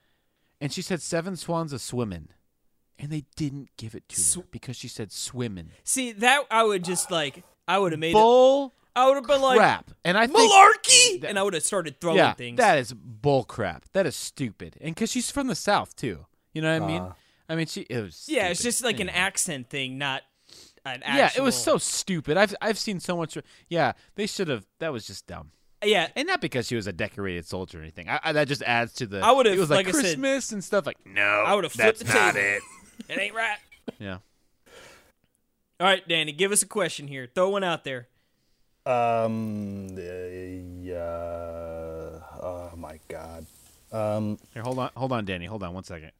And 0.61 0.73
she 0.73 0.83
said 0.83 1.03
seven 1.03 1.37
swans 1.37 1.73
a 1.73 1.79
swimming, 1.79 2.29
and 2.99 3.11
they 3.11 3.25
didn't 3.37 3.71
give 3.77 3.95
it 3.95 4.09
to 4.09 4.41
her 4.41 4.47
because 4.51 4.77
she 4.77 4.89
said 4.89 5.12
swimming. 5.12 5.71
See 5.85 6.12
that 6.12 6.45
I 6.51 6.62
would 6.62 6.85
just 6.85 7.11
like 7.11 7.43
I 7.66 7.79
would 7.79 7.93
have 7.93 8.01
made 8.01 8.11
it. 8.11 8.14
Bull 8.14 8.75
I 8.99 9.07
would 9.07 9.14
have 9.14 9.27
been 9.27 9.41
like 9.41 9.59
crap, 9.59 9.93
and 10.05 10.19
I 10.19 10.27
think 10.27 10.39
malarkey, 10.39 11.21
that- 11.21 11.29
and 11.29 11.39
I 11.39 11.43
would 11.45 11.55
have 11.55 11.62
started 11.62 12.01
throwing 12.01 12.16
yeah, 12.16 12.33
things. 12.33 12.57
that 12.57 12.79
is 12.79 12.93
bull 12.93 13.45
crap. 13.45 13.85
That 13.93 14.07
is 14.07 14.16
stupid, 14.16 14.77
and 14.81 14.95
because 14.95 15.12
she's 15.12 15.31
from 15.31 15.47
the 15.47 15.55
south 15.55 15.95
too, 15.95 16.27
you 16.53 16.62
know 16.62 16.73
what 16.73 16.83
I 16.83 16.87
mean? 16.87 17.03
Uh. 17.03 17.12
I 17.49 17.55
mean, 17.55 17.66
she 17.66 17.83
it 17.83 18.03
was 18.03 18.27
yeah, 18.29 18.49
it's 18.49 18.62
just 18.62 18.83
like 18.83 18.99
an 18.99 19.09
accent 19.09 19.71
thing, 19.71 19.99
not 19.99 20.23
actual. 21.03 21.16
Yeah, 21.16 21.30
it 21.36 21.41
was 21.43 21.55
so 21.55 21.78
stupid. 21.78 22.36
I've 22.36 22.55
I've 22.61 22.78
seen 22.78 23.01
so 23.01 23.16
much. 23.16 23.36
Yeah, 23.68 23.93
they 24.14 24.26
should 24.26 24.49
have. 24.49 24.66
That 24.80 24.93
was 24.93 25.07
just 25.07 25.26
dumb. 25.26 25.51
Yeah, 25.84 26.09
And 26.16 26.26
not 26.26 26.41
because 26.41 26.66
she 26.66 26.74
was 26.74 26.89
a 26.89 26.93
decorated 26.93 27.47
soldier 27.47 27.78
or 27.78 27.82
anything. 27.82 28.09
I, 28.09 28.18
I, 28.24 28.32
that 28.32 28.49
just 28.49 28.62
adds 28.62 28.95
to 28.95 29.07
the. 29.07 29.20
I 29.20 29.30
would've, 29.30 29.53
It 29.55 29.61
was 29.61 29.70
like, 29.70 29.86
like 29.86 29.95
I 29.95 29.99
said- 29.99 30.01
Christmas 30.03 30.51
and 30.51 30.64
stuff. 30.64 30.86
Like 30.86 30.97
no, 31.07 31.22
I 31.22 31.55
would've 31.55 31.70
flipped 31.70 32.01
that's 32.01 32.12
the 32.12 32.18
not 32.18 32.34
table. 32.34 32.64
it. 33.09 33.09
it 33.12 33.18
ain't 33.20 33.34
right. 33.34 33.59
Yeah. 34.01 34.18
All 35.80 35.86
right, 35.86 36.07
Danny, 36.09 36.32
give 36.32 36.51
us 36.51 36.62
a 36.62 36.66
question 36.66 37.07
here. 37.07 37.28
Throw 37.32 37.51
one 37.51 37.62
out 37.62 37.84
there. 37.84 38.09
Um. 38.84 39.86
uh, 39.97 40.01
yeah. 40.82 42.18
Oh 42.43 42.72
my 42.76 42.99
God. 43.09 43.47
Um. 43.93 44.39
Here, 44.55 44.62
hold 44.64 44.78
on, 44.80 44.91
hold 44.97 45.12
on, 45.12 45.24
Danny. 45.24 45.47
Hold 45.47 45.62
on 45.62 45.74
one 45.74 45.84
second. 45.84 46.11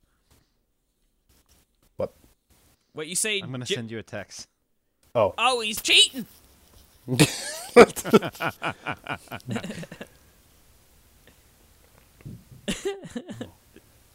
What? 1.97 2.15
What 2.93 3.09
you 3.09 3.17
say? 3.17 3.41
I'm 3.41 3.51
gonna 3.51 3.65
J- 3.65 3.75
send 3.75 3.91
you 3.91 3.99
a 3.99 4.03
text. 4.05 4.47
Oh. 5.19 5.35
Oh, 5.37 5.61
he's 5.61 5.83
cheating. 5.83 6.27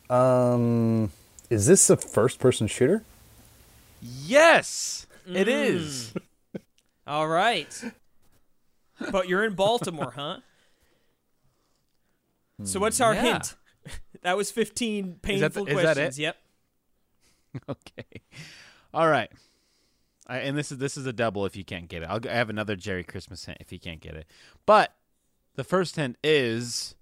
Um. 0.10 1.12
Is 1.50 1.68
this 1.68 1.90
a 1.90 1.98
first-person 1.98 2.68
shooter? 2.68 3.04
Yes, 4.02 5.06
it 5.28 5.48
is. 5.48 6.14
All 7.08 7.28
right. 7.28 7.84
but 9.12 9.28
you're 9.28 9.44
in 9.44 9.54
Baltimore, 9.54 10.12
huh? 10.16 10.38
So 12.64 12.80
what's 12.80 13.00
our 13.02 13.14
Yeah. 13.14 13.22
hint? 13.22 13.56
That 14.22 14.38
was 14.38 14.52
15 14.52 15.06
that 15.06 15.22
the- 15.22 15.28
painful 15.28 15.68
is 15.68 15.76
that 15.76 15.82
it? 15.82 15.84
questions. 15.84 16.20
Yep. 16.20 16.38
okay. 17.70 18.22
All 18.94 19.08
right. 19.10 19.30
I, 20.28 20.40
and 20.40 20.58
this 20.58 20.72
is 20.72 20.78
this 20.78 20.96
is 20.98 21.06
a 21.06 21.14
double 21.14 21.46
if 21.46 21.56
you 21.56 21.66
can't 21.66 21.88
get 21.90 22.04
it. 22.04 22.10
I'll, 22.10 22.20
g- 22.20 22.30
I 22.30 22.34
have 22.36 22.50
another 22.50 22.76
Jerry 22.76 23.04
Christmas 23.04 23.46
hint 23.46 23.58
if 23.60 23.72
you 23.72 23.80
can't 23.80 24.00
get 24.00 24.16
it. 24.16 24.26
But 24.66 24.94
the 25.56 25.64
first 25.64 25.96
hint 25.98 26.18
is 26.24 26.96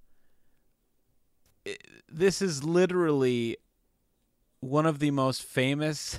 i- 1.67 1.77
this 2.09 2.41
is 2.41 2.63
literally 2.63 3.57
one 4.59 4.85
of 4.85 4.99
the 4.99 5.11
most 5.11 5.43
famous 5.43 6.17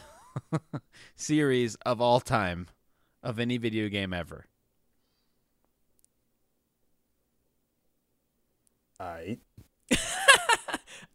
series 1.17 1.75
of 1.87 2.01
all 2.01 2.21
time 2.21 2.69
of 3.23 3.39
any 3.39 3.57
video 3.57 3.89
game 3.89 4.13
ever. 4.13 4.47
I. 9.01 9.39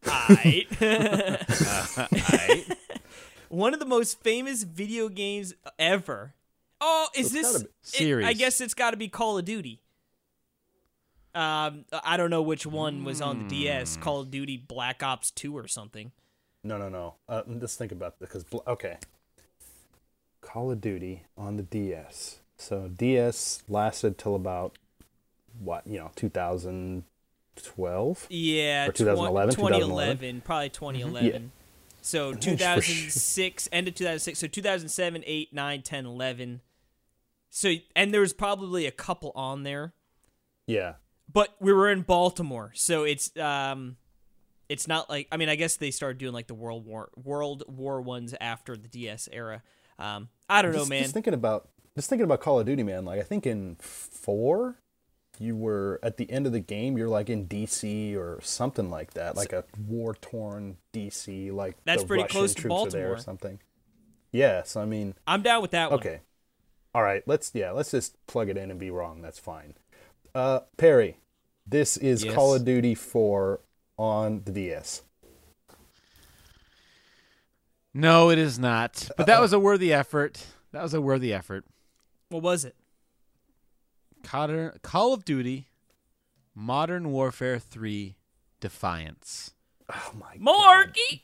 Aight. 0.03 0.67
Aight. 2.09 2.75
One 3.49 3.73
of 3.73 3.79
the 3.79 3.85
most 3.85 4.21
famous 4.21 4.63
video 4.63 5.09
games 5.09 5.53
ever. 5.79 6.33
Oh, 6.79 7.07
is 7.15 7.33
it's 7.33 7.33
this 7.33 7.53
gotta 7.53 7.69
it- 8.19 8.25
I 8.25 8.33
guess 8.33 8.61
it's 8.61 8.73
got 8.73 8.91
to 8.91 8.97
be 8.97 9.07
Call 9.07 9.37
of 9.37 9.45
Duty. 9.45 9.79
Um, 11.33 11.85
I 12.03 12.17
don't 12.17 12.29
know 12.29 12.41
which 12.41 12.65
one 12.65 13.03
was 13.03 13.21
on 13.21 13.37
the 13.37 13.43
Hmm. 13.43 13.49
DS. 13.49 13.97
Call 13.97 14.21
of 14.21 14.31
Duty 14.31 14.57
Black 14.57 15.03
Ops 15.03 15.31
Two 15.31 15.55
or 15.57 15.67
something. 15.67 16.11
No, 16.63 16.77
no, 16.77 16.89
no. 16.89 17.15
Uh, 17.29 17.43
let's 17.47 17.75
think 17.75 17.91
about 17.91 18.19
this 18.19 18.29
because 18.29 18.45
okay. 18.67 18.97
Call 20.41 20.71
of 20.71 20.81
Duty 20.81 21.23
on 21.37 21.57
the 21.57 21.63
DS. 21.63 22.39
So 22.57 22.87
DS 22.87 23.63
lasted 23.69 24.17
till 24.17 24.35
about 24.35 24.77
what 25.59 25.85
you 25.85 25.99
know 25.99 26.11
2012. 26.15 28.27
Yeah, 28.29 28.87
Or 28.87 28.91
2011, 28.91 29.55
2011, 29.55 30.41
probably 30.41 30.69
2011. 30.69 31.51
So 32.07 32.33
for 32.33 32.41
sure. 32.41 32.51
2006, 32.57 33.69
end 33.71 33.87
of 33.87 33.95
2006. 33.95 34.39
So 34.39 34.47
2007, 34.47 35.23
8, 35.25 35.53
9, 35.53 35.81
10, 35.81 36.05
11. 36.05 36.61
So 37.49 37.73
and 37.95 38.13
there 38.13 38.21
was 38.21 38.33
probably 38.33 38.85
a 38.85 38.91
couple 38.91 39.31
on 39.35 39.63
there, 39.63 39.93
Yeah. 40.67 40.93
but 41.31 41.55
we 41.59 41.73
were 41.73 41.89
in 41.89 42.01
Baltimore, 42.01 42.71
so 42.75 43.03
it's 43.03 43.35
um, 43.37 43.97
it's 44.69 44.87
not 44.87 45.09
like 45.09 45.27
I 45.31 45.37
mean 45.37 45.49
I 45.49 45.55
guess 45.55 45.77
they 45.77 45.89
started 45.91 46.17
doing 46.17 46.33
like 46.33 46.47
the 46.47 46.53
World 46.53 46.85
War 46.85 47.09
World 47.15 47.63
War 47.67 48.01
ones 48.01 48.35
after 48.39 48.75
the 48.75 48.87
DS 48.87 49.29
era. 49.31 49.63
Um, 49.97 50.29
I 50.49 50.61
don't 50.61 50.73
know, 50.73 50.79
just, 50.79 50.89
man. 50.89 51.03
Just 51.03 51.13
thinking 51.13 51.33
about 51.33 51.69
just 51.95 52.09
thinking 52.09 52.25
about 52.25 52.41
Call 52.41 52.59
of 52.59 52.65
Duty, 52.65 52.83
man. 52.83 53.05
Like 53.05 53.19
I 53.19 53.23
think 53.23 53.47
in 53.47 53.77
four, 53.79 54.75
you 55.39 55.55
were 55.55 55.99
at 56.03 56.17
the 56.17 56.29
end 56.31 56.45
of 56.45 56.51
the 56.51 56.59
game. 56.59 56.97
You're 56.97 57.07
like 57.07 57.29
in 57.29 57.47
DC 57.47 58.15
or 58.15 58.39
something 58.41 58.89
like 58.89 59.13
that, 59.13 59.35
like 59.35 59.53
a 59.53 59.63
war 59.87 60.13
torn 60.15 60.77
DC. 60.93 61.51
Like 61.53 61.75
That's 61.85 62.01
the 62.03 62.07
pretty 62.07 62.23
Russian 62.23 62.37
close 62.39 62.53
to 62.55 62.61
troops 62.61 62.73
or 62.73 62.77
Baltimore. 62.77 63.17
something. 63.17 63.59
Yeah. 64.31 64.63
So 64.63 64.81
I 64.81 64.85
mean, 64.85 65.15
I'm 65.25 65.41
down 65.41 65.61
with 65.61 65.71
that 65.71 65.91
one. 65.91 65.99
okay. 65.99 66.21
All 66.93 67.03
right. 67.03 67.23
Let's 67.27 67.51
yeah. 67.53 67.71
Let's 67.71 67.91
just 67.91 68.17
plug 68.27 68.49
it 68.49 68.57
in 68.57 68.71
and 68.71 68.79
be 68.79 68.89
wrong. 68.89 69.21
That's 69.21 69.39
fine. 69.39 69.73
Uh, 70.35 70.61
Perry, 70.77 71.17
this 71.65 71.97
is 71.97 72.23
Yes. 72.23 72.33
Call 72.35 72.53
of 72.53 72.63
Duty 72.65 72.93
4 72.95 73.59
on 73.97 74.41
the 74.45 74.51
DS. 74.51 75.01
No, 77.93 78.29
it 78.29 78.37
is 78.37 78.59
not. 78.59 79.09
But 79.17 79.25
that 79.27 79.41
was 79.41 79.53
a 79.53 79.59
worthy 79.59 79.91
effort. 79.91 80.45
That 80.71 80.83
was 80.83 80.93
a 80.93 81.01
worthy 81.01 81.33
effort. 81.33 81.65
What 82.29 82.43
was 82.43 82.65
it? 82.65 82.75
Call 84.27 84.71
Call 84.81 85.13
of 85.13 85.23
Duty 85.25 85.67
Modern 86.53 87.11
Warfare 87.11 87.59
3 87.59 88.15
Defiance. 88.59 89.51
Oh 89.89 90.11
my 90.19 90.35
Malarkey. 90.37 91.21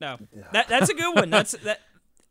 No, 0.00 0.18
that 0.52 0.68
that's 0.68 0.88
a 0.90 0.94
good 0.94 1.14
one. 1.14 1.30
That's 1.36 1.52
that. 1.64 1.80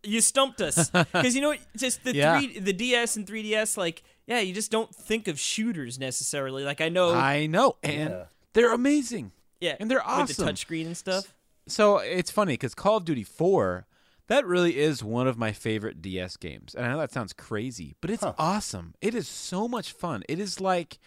You 0.04 0.20
stumped 0.20 0.62
us 0.62 0.90
because 0.90 1.36
you 1.36 1.42
know? 1.42 1.54
Just 1.78 2.04
the 2.04 2.16
Yeah. 2.16 2.40
three, 2.40 2.60
the 2.60 2.74
DS 2.74 3.16
and 3.18 3.26
3DS. 3.28 3.78
Like, 3.78 4.04
yeah, 4.28 4.40
you 4.40 4.54
just 4.54 4.72
don't 4.72 4.94
think 4.94 5.28
of 5.28 5.40
shooters 5.40 6.00
necessarily. 6.00 6.64
Like, 6.64 6.82
I 6.82 6.90
know, 6.90 7.14
I 7.14 7.46
know, 7.48 7.78
and 7.84 8.10
Yeah. 8.10 8.24
they're 8.54 8.74
amazing. 8.74 9.32
yeah, 9.60 9.76
and 9.80 9.92
they're 9.92 10.00
with 10.00 10.36
the 10.36 10.44
awesome. 10.44 10.48
touchscreen 10.48 10.86
and 10.88 10.98
stuff. 10.98 11.34
So 11.68 11.98
it's 12.00 12.32
funny 12.32 12.54
because 12.54 12.74
Call 12.74 12.98
of 12.98 13.06
Duty 13.06 13.24
4, 13.24 13.86
that 14.32 14.48
really 14.48 14.78
is 14.78 15.04
one 15.04 15.28
of 15.28 15.38
my 15.38 15.52
favorite 15.52 16.02
DS 16.02 16.38
games. 16.38 16.74
And 16.74 16.86
I 16.86 16.90
know 16.90 16.98
that 17.00 17.12
sounds 17.12 17.34
crazy, 17.34 17.96
but 18.00 18.10
it's 18.10 18.24
awesome. 18.24 18.96
It 19.02 19.14
is 19.14 19.28
so 19.28 19.68
much 19.68 19.92
fun. 19.92 20.24
It 20.30 20.40
is 20.40 20.62
like, 20.62 21.00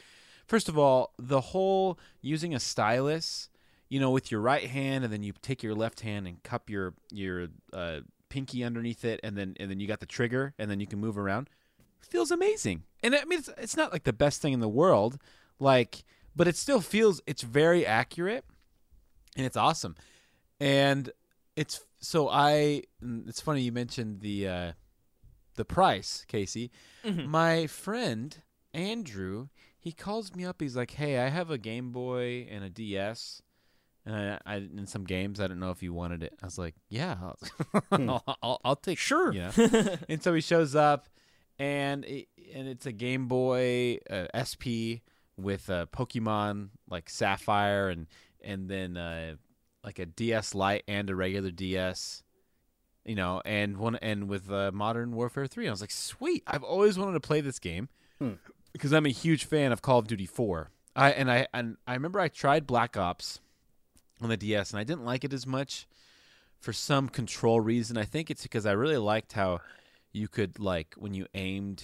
first 0.47 0.69
of 0.69 0.77
all, 0.77 1.15
the 1.19 1.41
whole 1.41 1.99
using 2.21 2.55
a 2.55 2.61
stylus, 2.61 3.49
you 3.89 3.99
know, 3.99 4.11
with 4.11 4.31
your 4.31 4.43
right 4.43 4.69
hand, 4.69 5.05
and 5.05 5.13
then 5.13 5.23
you 5.23 5.33
take 5.41 5.63
your 5.63 5.75
left 5.75 6.01
hand 6.01 6.29
and 6.29 6.43
cup 6.43 6.69
your 6.69 6.93
your 7.11 7.49
uh, 7.73 8.01
pinky 8.29 8.63
underneath 8.63 9.07
it, 9.07 9.21
and 9.25 9.39
then 9.39 9.55
and 9.59 9.71
then 9.71 9.81
you 9.81 9.87
got 9.87 10.01
the 10.01 10.07
trigger, 10.07 10.53
and 10.59 10.71
then 10.71 10.79
you 10.79 10.87
can 10.87 10.99
move 10.99 11.17
around. 11.17 11.49
Feels 12.03 12.31
amazing. 12.31 12.83
And 13.03 13.15
I 13.15 13.25
mean, 13.25 13.39
it's 13.39 13.49
it's 13.57 13.77
not 13.77 13.91
like 13.91 14.05
the 14.05 14.13
best 14.13 14.43
thing 14.43 14.53
in 14.53 14.61
the 14.61 14.69
world, 14.69 15.17
like, 15.59 16.05
but 16.37 16.47
it 16.47 16.57
still 16.57 16.83
feels 16.83 17.23
it's 17.27 17.41
very 17.41 17.87
accurate, 17.87 18.45
and 19.35 19.47
it's 19.47 19.57
awesome 19.57 19.97
and 20.61 21.11
it's 21.57 21.81
so 22.05 22.29
I. 22.29 22.83
It's 23.27 23.41
funny 23.41 23.63
you 23.63 23.73
mentioned 23.73 24.21
the 24.21 24.49
uh, 24.49 24.73
the 25.57 25.65
price, 25.65 26.25
Casey. 26.29 26.71
My 27.05 27.67
friend 27.67 28.37
Andrew, 28.73 29.49
he 29.79 29.93
calls 29.93 30.35
me 30.35 30.45
up. 30.45 30.61
He's 30.61 30.77
like, 30.77 30.93
"Hey, 30.93 31.19
I 31.19 31.29
have 31.29 31.51
a 31.51 31.59
Game 31.59 31.93
Boy 31.93 32.47
and 32.51 32.65
a 32.65 32.71
DS, 32.71 33.43
and 34.05 34.15
I, 34.15 34.39
I 34.47 34.57
in 34.57 34.87
some 34.87 35.05
games. 35.05 35.41
I 35.41 35.47
don't 35.47 35.61
know 35.61 35.71
if 35.71 35.83
you 35.83 35.93
wanted 35.93 36.23
it." 36.23 36.35
I 36.43 36.47
was 36.47 36.59
like, 36.59 36.75
"Yeah, 36.89 37.17
I'll, 37.91 38.23
I'll, 38.43 38.61
I'll 38.65 38.77
take 38.77 38.99
Sure. 38.99 39.33
You 39.33 39.51
know? 39.57 39.97
and 40.09 40.23
so 40.23 40.35
he 40.35 40.41
shows 40.41 40.75
up, 40.75 41.09
and 41.59 42.05
it, 42.05 42.29
and 42.55 42.69
it's 42.69 42.87
a 42.87 42.93
Game 42.93 43.29
Boy 43.29 43.99
uh, 44.11 44.27
SP 44.35 45.03
with 45.37 45.69
uh, 45.71 45.87
Pokemon 45.87 46.71
like 46.89 47.09
Sapphire 47.11 47.89
and 47.89 48.07
and 48.43 48.69
then 48.69 48.97
uh, 48.97 49.35
like 49.85 49.99
a 49.99 50.07
DS 50.07 50.55
Lite 50.55 50.83
and 50.89 51.11
a 51.11 51.15
regular 51.15 51.51
DS. 51.51 52.23
you 53.05 53.15
know, 53.15 53.43
and 53.45 53.77
one 53.77 53.97
and 53.97 54.29
with 54.29 54.51
uh, 54.51 54.71
Modern 54.73 55.13
Warfare 55.13 55.47
Three, 55.47 55.69
I 55.69 55.71
was 55.71 55.81
like, 55.83 55.91
sweet. 55.91 56.43
I've 56.47 56.63
always 56.65 56.99
wanted 56.99 57.13
to 57.13 57.21
play 57.21 57.41
this 57.43 57.59
game 57.59 57.89
because 58.73 58.93
I'm 58.93 59.05
a 59.07 59.11
huge 59.11 59.45
fan 59.45 59.73
of 59.73 59.83
Call 59.83 59.99
of 59.99 60.07
Duty 60.09 60.27
Four. 60.27 60.71
I 60.97 61.11
and 61.13 61.31
I 61.31 61.47
and 61.53 61.77
I 61.87 61.93
remember 61.95 62.19
I 62.21 62.29
tried 62.29 62.67
Black 62.67 62.97
Ops 62.97 63.41
on 64.21 64.29
the 64.31 64.37
DS 64.37 64.71
and 64.71 64.81
I 64.81 64.85
didn't 64.85 65.05
like 65.05 65.25
it 65.25 65.33
as 65.33 65.47
much 65.47 65.87
for 66.61 66.73
some 66.73 67.09
control 67.11 67.61
reason. 67.61 67.99
I 67.99 68.05
think 68.05 68.31
it's 68.31 68.45
because 68.45 68.65
I 68.65 68.73
really 68.73 68.97
liked 68.97 69.35
how 69.35 69.61
you 70.13 70.29
could 70.29 70.59
like 70.59 70.95
when 70.97 71.13
you 71.13 71.27
aimed 71.35 71.83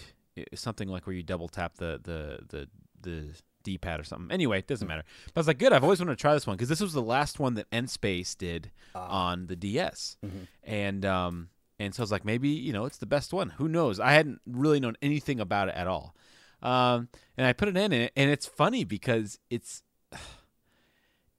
something 0.54 0.88
like 0.88 1.06
where 1.06 1.14
you 1.14 1.22
double 1.22 1.48
tap 1.48 1.74
the 1.76 2.00
the 2.02 2.38
the 2.48 2.68
the 3.02 3.34
D 3.62 3.78
pad 3.78 4.00
or 4.00 4.04
something. 4.04 4.30
Anyway, 4.32 4.58
it 4.58 4.66
doesn't 4.66 4.86
matter. 4.88 5.04
But 5.26 5.36
I 5.36 5.40
was 5.40 5.46
like, 5.46 5.58
good. 5.58 5.72
I've 5.72 5.84
always 5.84 6.00
wanted 6.00 6.12
to 6.12 6.20
try 6.20 6.34
this 6.34 6.46
one 6.46 6.56
because 6.56 6.68
this 6.68 6.80
was 6.80 6.92
the 6.92 7.02
last 7.02 7.38
one 7.38 7.54
that 7.54 7.66
Space 7.90 8.34
did 8.34 8.70
on 8.94 9.46
the 9.46 9.56
DS, 9.56 10.16
and 10.64 11.04
um 11.04 11.48
and 11.78 11.94
so 11.94 12.02
I 12.02 12.04
was 12.04 12.12
like, 12.12 12.24
maybe 12.24 12.48
you 12.48 12.72
know 12.72 12.84
it's 12.84 12.98
the 12.98 13.06
best 13.06 13.32
one. 13.32 13.50
Who 13.50 13.68
knows? 13.68 13.98
I 13.98 14.12
hadn't 14.12 14.40
really 14.46 14.80
known 14.80 14.96
anything 15.00 15.40
about 15.40 15.68
it 15.68 15.74
at 15.74 15.86
all. 15.86 16.14
Um, 16.62 17.08
and 17.38 17.46
I 17.46 17.54
put 17.54 17.68
it 17.68 17.76
in, 17.76 17.92
and 17.92 18.10
it's 18.30 18.46
funny 18.46 18.84
because 18.84 19.38
it's 19.48 19.82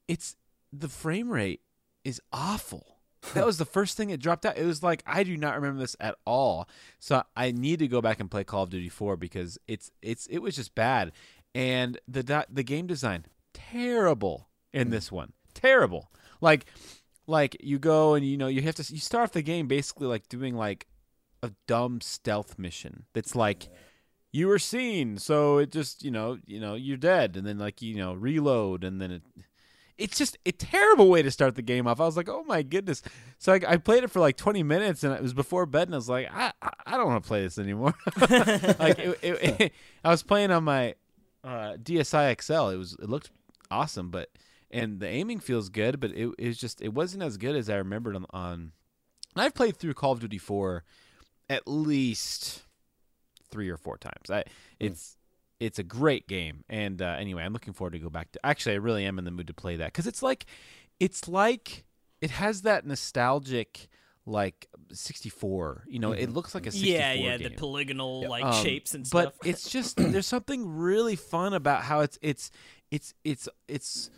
it's 0.08 0.36
the 0.72 0.88
frame 0.88 1.30
rate 1.30 1.60
is 2.04 2.20
awful. 2.32 2.86
That 3.34 3.46
was 3.46 3.56
the 3.56 3.64
first 3.64 3.96
thing 3.96 4.10
it 4.10 4.18
dropped 4.18 4.44
out. 4.44 4.58
It 4.58 4.66
was 4.66 4.82
like 4.82 5.04
I 5.06 5.22
do 5.22 5.36
not 5.36 5.54
remember 5.54 5.78
this 5.78 5.94
at 6.00 6.16
all. 6.26 6.68
So 6.98 7.22
I 7.36 7.52
need 7.52 7.78
to 7.78 7.86
go 7.86 8.00
back 8.00 8.18
and 8.18 8.28
play 8.28 8.42
Call 8.42 8.64
of 8.64 8.70
Duty 8.70 8.88
4 8.88 9.16
because 9.16 9.58
it's 9.68 9.92
it's 10.02 10.26
it 10.26 10.38
was 10.40 10.56
just 10.56 10.74
bad. 10.74 11.12
And 11.54 11.98
the 12.08 12.46
the 12.50 12.62
game 12.62 12.86
design 12.86 13.26
terrible 13.52 14.48
in 14.72 14.88
mm. 14.88 14.90
this 14.90 15.12
one. 15.12 15.32
Terrible. 15.54 16.10
Like 16.40 16.66
like 17.26 17.56
you 17.60 17.78
go 17.78 18.14
and 18.14 18.26
you 18.26 18.36
know 18.36 18.48
you 18.48 18.62
have 18.62 18.74
to 18.76 18.92
you 18.92 19.00
start 19.00 19.24
off 19.24 19.32
the 19.32 19.42
game 19.42 19.68
basically 19.68 20.06
like 20.06 20.28
doing 20.28 20.56
like 20.56 20.86
a 21.42 21.52
dumb 21.66 22.00
stealth 22.00 22.58
mission. 22.58 23.04
That's 23.12 23.34
like 23.34 23.68
you 24.32 24.48
were 24.48 24.58
seen, 24.58 25.18
so 25.18 25.58
it 25.58 25.70
just 25.70 26.04
you 26.04 26.10
know 26.10 26.38
you 26.46 26.60
know 26.60 26.74
you're 26.74 26.96
dead, 26.96 27.36
and 27.36 27.46
then 27.46 27.58
like 27.58 27.82
you 27.82 27.96
know 27.96 28.14
reload, 28.14 28.84
and 28.84 29.00
then 29.00 29.10
it. 29.10 29.22
It's 29.98 30.16
just 30.16 30.38
a 30.46 30.52
terrible 30.52 31.10
way 31.10 31.22
to 31.22 31.30
start 31.30 31.54
the 31.54 31.62
game 31.62 31.86
off. 31.86 32.00
I 32.00 32.06
was 32.06 32.16
like, 32.16 32.28
oh 32.28 32.42
my 32.44 32.62
goodness. 32.62 33.02
So 33.38 33.52
I, 33.52 33.60
I 33.68 33.76
played 33.76 34.02
it 34.02 34.10
for 34.10 34.20
like 34.20 34.36
20 34.36 34.62
minutes, 34.62 35.04
and 35.04 35.14
it 35.14 35.22
was 35.22 35.34
before 35.34 35.66
bed, 35.66 35.86
and 35.86 35.94
I 35.94 35.98
was 35.98 36.08
like, 36.08 36.28
I 36.32 36.52
I, 36.62 36.70
I 36.86 36.96
don't 36.96 37.06
want 37.06 37.22
to 37.22 37.28
play 37.28 37.42
this 37.42 37.58
anymore. 37.58 37.94
like 38.20 38.98
it, 38.98 39.18
it, 39.22 39.72
I 40.02 40.10
was 40.10 40.22
playing 40.22 40.50
on 40.50 40.64
my 40.64 40.94
uh, 41.44 41.76
DSi 41.76 42.40
XL. 42.40 42.68
It 42.68 42.76
was 42.76 42.92
it 42.94 43.08
looked 43.08 43.30
awesome, 43.70 44.10
but 44.10 44.30
and 44.70 45.00
the 45.00 45.08
aiming 45.08 45.40
feels 45.40 45.68
good, 45.68 46.00
but 46.00 46.10
it, 46.12 46.32
it 46.38 46.46
was 46.48 46.58
just 46.58 46.80
it 46.80 46.94
wasn't 46.94 47.22
as 47.22 47.36
good 47.36 47.56
as 47.56 47.68
I 47.68 47.76
remembered 47.76 48.16
on. 48.16 48.26
on 48.30 48.72
and 49.34 49.42
I've 49.42 49.54
played 49.54 49.76
through 49.76 49.94
Call 49.94 50.12
of 50.12 50.20
Duty 50.20 50.36
4 50.36 50.84
at 51.48 51.66
least 51.66 52.62
three 53.50 53.68
or 53.68 53.76
four 53.76 53.96
times. 53.96 54.30
I 54.30 54.44
it's 54.80 55.16
it's 55.60 55.78
a 55.78 55.84
great 55.84 56.26
game, 56.26 56.64
and 56.68 57.00
uh, 57.00 57.16
anyway, 57.18 57.44
I'm 57.44 57.52
looking 57.52 57.72
forward 57.72 57.92
to 57.92 57.98
go 57.98 58.10
back 58.10 58.32
to. 58.32 58.40
Actually, 58.44 58.74
I 58.74 58.78
really 58.78 59.04
am 59.04 59.18
in 59.18 59.24
the 59.24 59.30
mood 59.30 59.46
to 59.46 59.54
play 59.54 59.76
that 59.76 59.86
because 59.86 60.06
it's 60.06 60.22
like 60.22 60.46
it's 60.98 61.28
like 61.28 61.84
it 62.20 62.30
has 62.32 62.62
that 62.62 62.86
nostalgic 62.86 63.88
like 64.26 64.68
64. 64.92 65.84
You 65.88 65.98
know, 65.98 66.12
it 66.12 66.30
looks 66.30 66.54
like 66.54 66.66
a 66.66 66.72
64 66.72 66.92
yeah, 66.92 67.12
yeah, 67.12 67.36
game. 67.36 67.48
the 67.48 67.56
polygonal 67.56 68.28
like 68.28 68.44
Um, 68.44 68.62
shapes 68.62 68.94
and 68.94 69.06
stuff. 69.06 69.34
But 69.40 69.48
it's 69.48 69.68
just 69.68 69.96
there's 69.96 70.26
something 70.26 70.76
really 70.76 71.16
fun 71.16 71.54
about 71.54 71.82
how 71.82 72.00
it's 72.00 72.18
it's 72.22 72.50
it's 72.90 73.14
it's 73.24 73.48
it's 73.68 74.10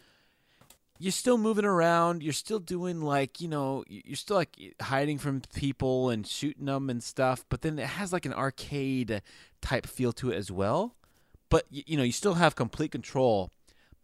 you're 0.98 1.12
still 1.12 1.38
moving 1.38 1.64
around. 1.64 2.22
You're 2.22 2.32
still 2.32 2.58
doing 2.58 3.00
like 3.00 3.40
you 3.40 3.48
know 3.48 3.84
you're 3.88 4.16
still 4.16 4.36
like 4.36 4.56
hiding 4.80 5.18
from 5.18 5.42
people 5.54 6.10
and 6.10 6.26
shooting 6.26 6.66
them 6.66 6.90
and 6.90 7.02
stuff. 7.02 7.44
But 7.48 7.62
then 7.62 7.78
it 7.78 7.86
has 7.86 8.12
like 8.12 8.26
an 8.26 8.32
arcade 8.32 9.22
type 9.60 9.86
feel 9.86 10.12
to 10.14 10.30
it 10.30 10.36
as 10.36 10.50
well. 10.50 10.94
But 11.50 11.64
you 11.70 11.96
know 11.96 12.02
you 12.02 12.12
still 12.12 12.34
have 12.34 12.54
complete 12.54 12.90
control. 12.92 13.50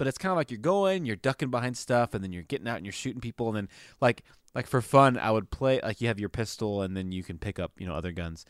But 0.01 0.09
it's 0.09 0.18
kind 0.18 0.30
of 0.32 0.36
like 0.36 0.51
you're 0.51 0.59
going, 0.59 1.05
you're 1.05 1.14
ducking 1.14 1.51
behind 1.51 1.76
stuff, 1.76 2.14
and 2.14 2.24
then 2.24 2.32
you're 2.32 2.42
getting 2.42 2.66
out 2.66 2.78
and 2.78 2.86
you're 2.86 2.92
shooting 2.92 3.20
people, 3.20 3.48
and 3.48 3.57
then 3.57 3.68
like 4.01 4.24
like 4.55 4.66
for 4.66 4.80
fun, 4.80 5.18
I 5.18 5.30
would 5.30 5.51
play 5.51 5.78
like 5.82 6.01
you 6.01 6.09
have 6.09 6.18
your 6.18 6.30
pistol, 6.30 6.80
and 6.82 6.96
then 6.96 7.12
you 7.12 7.22
can 7.22 7.38
pick 7.38 7.59
up 7.59 7.72
you 7.78 7.86
know 7.86 7.94
other 7.94 8.11
guns 8.12 8.46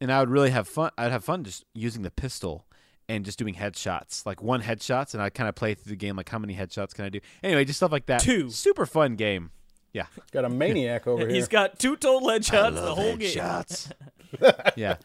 and 0.00 0.12
I 0.12 0.20
would 0.20 0.30
really 0.30 0.50
have 0.50 0.68
fun. 0.68 0.90
I'd 0.96 1.12
have 1.12 1.24
fun 1.24 1.44
just 1.44 1.64
using 1.74 2.02
the 2.02 2.10
pistol 2.10 2.66
and 3.08 3.24
just 3.24 3.38
doing 3.38 3.54
headshots, 3.54 4.26
like 4.26 4.42
one 4.42 4.62
headshots, 4.62 5.14
and 5.14 5.22
I 5.22 5.30
kind 5.30 5.48
of 5.48 5.54
play 5.54 5.74
through 5.74 5.90
the 5.90 5.96
game 5.96 6.16
like 6.16 6.28
how 6.28 6.38
many 6.38 6.54
headshots 6.54 6.94
can 6.94 7.04
I 7.04 7.08
do? 7.08 7.20
Anyway, 7.42 7.64
just 7.64 7.78
stuff 7.78 7.92
like 7.92 8.06
that. 8.06 8.20
Two. 8.20 8.50
super 8.50 8.86
fun 8.86 9.16
game. 9.16 9.50
Yeah, 9.92 10.06
Got 10.32 10.44
a 10.44 10.50
maniac 10.50 11.06
over 11.06 11.22
here. 11.26 11.34
He's 11.34 11.48
got 11.48 11.78
two 11.78 11.96
total 11.96 12.28
headshots 12.28 12.74
the 12.74 12.94
whole 12.94 13.16
game. 13.16 13.34
Headshots. 13.34 13.90
yeah, 14.76 14.96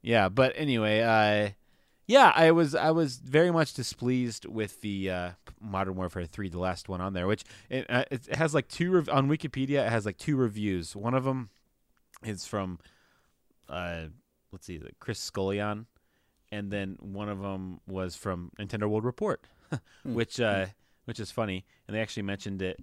yeah. 0.00 0.28
But 0.28 0.52
anyway, 0.56 1.00
uh, 1.00 1.50
yeah, 2.08 2.32
I 2.34 2.50
was 2.52 2.74
I 2.74 2.90
was 2.90 3.16
very 3.16 3.50
much 3.50 3.74
displeased 3.74 4.46
with 4.46 4.80
the 4.80 5.10
uh, 5.10 5.30
Modern 5.60 5.94
Warfare 5.94 6.24
Three, 6.24 6.48
the 6.48 6.58
last 6.58 6.88
one 6.88 7.02
on 7.02 7.12
there, 7.12 7.26
which 7.26 7.44
it, 7.68 7.84
uh, 7.88 8.04
it 8.10 8.34
has 8.34 8.54
like 8.54 8.66
two 8.66 8.90
rev- 8.90 9.10
on 9.10 9.28
Wikipedia. 9.28 9.86
It 9.86 9.90
has 9.90 10.06
like 10.06 10.16
two 10.16 10.34
reviews. 10.36 10.96
One 10.96 11.12
of 11.12 11.24
them 11.24 11.50
is 12.24 12.46
from 12.46 12.78
uh, 13.68 14.04
let's 14.52 14.66
see, 14.66 14.78
the 14.78 14.90
Chris 15.00 15.20
Scullion, 15.20 15.84
and 16.50 16.70
then 16.70 16.96
one 16.98 17.28
of 17.28 17.40
them 17.40 17.80
was 17.86 18.16
from 18.16 18.52
Nintendo 18.58 18.88
World 18.88 19.04
Report, 19.04 19.44
which 20.02 20.40
uh, 20.40 20.66
which 21.04 21.20
is 21.20 21.30
funny, 21.30 21.66
and 21.86 21.94
they 21.94 22.00
actually 22.00 22.22
mentioned 22.22 22.62
it, 22.62 22.80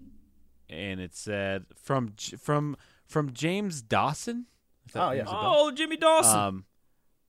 and 0.69 0.99
it 0.99 1.15
said 1.15 1.65
from 1.75 2.13
from 2.37 2.77
from 3.07 3.33
James 3.33 3.81
Dawson. 3.81 4.45
Oh, 4.93 5.09
yeah. 5.09 5.17
rings 5.17 5.29
a 5.29 5.33
bell. 5.33 5.41
Oh, 5.57 5.71
Jimmy 5.71 5.97
Dawson. 5.97 6.39
Um, 6.39 6.65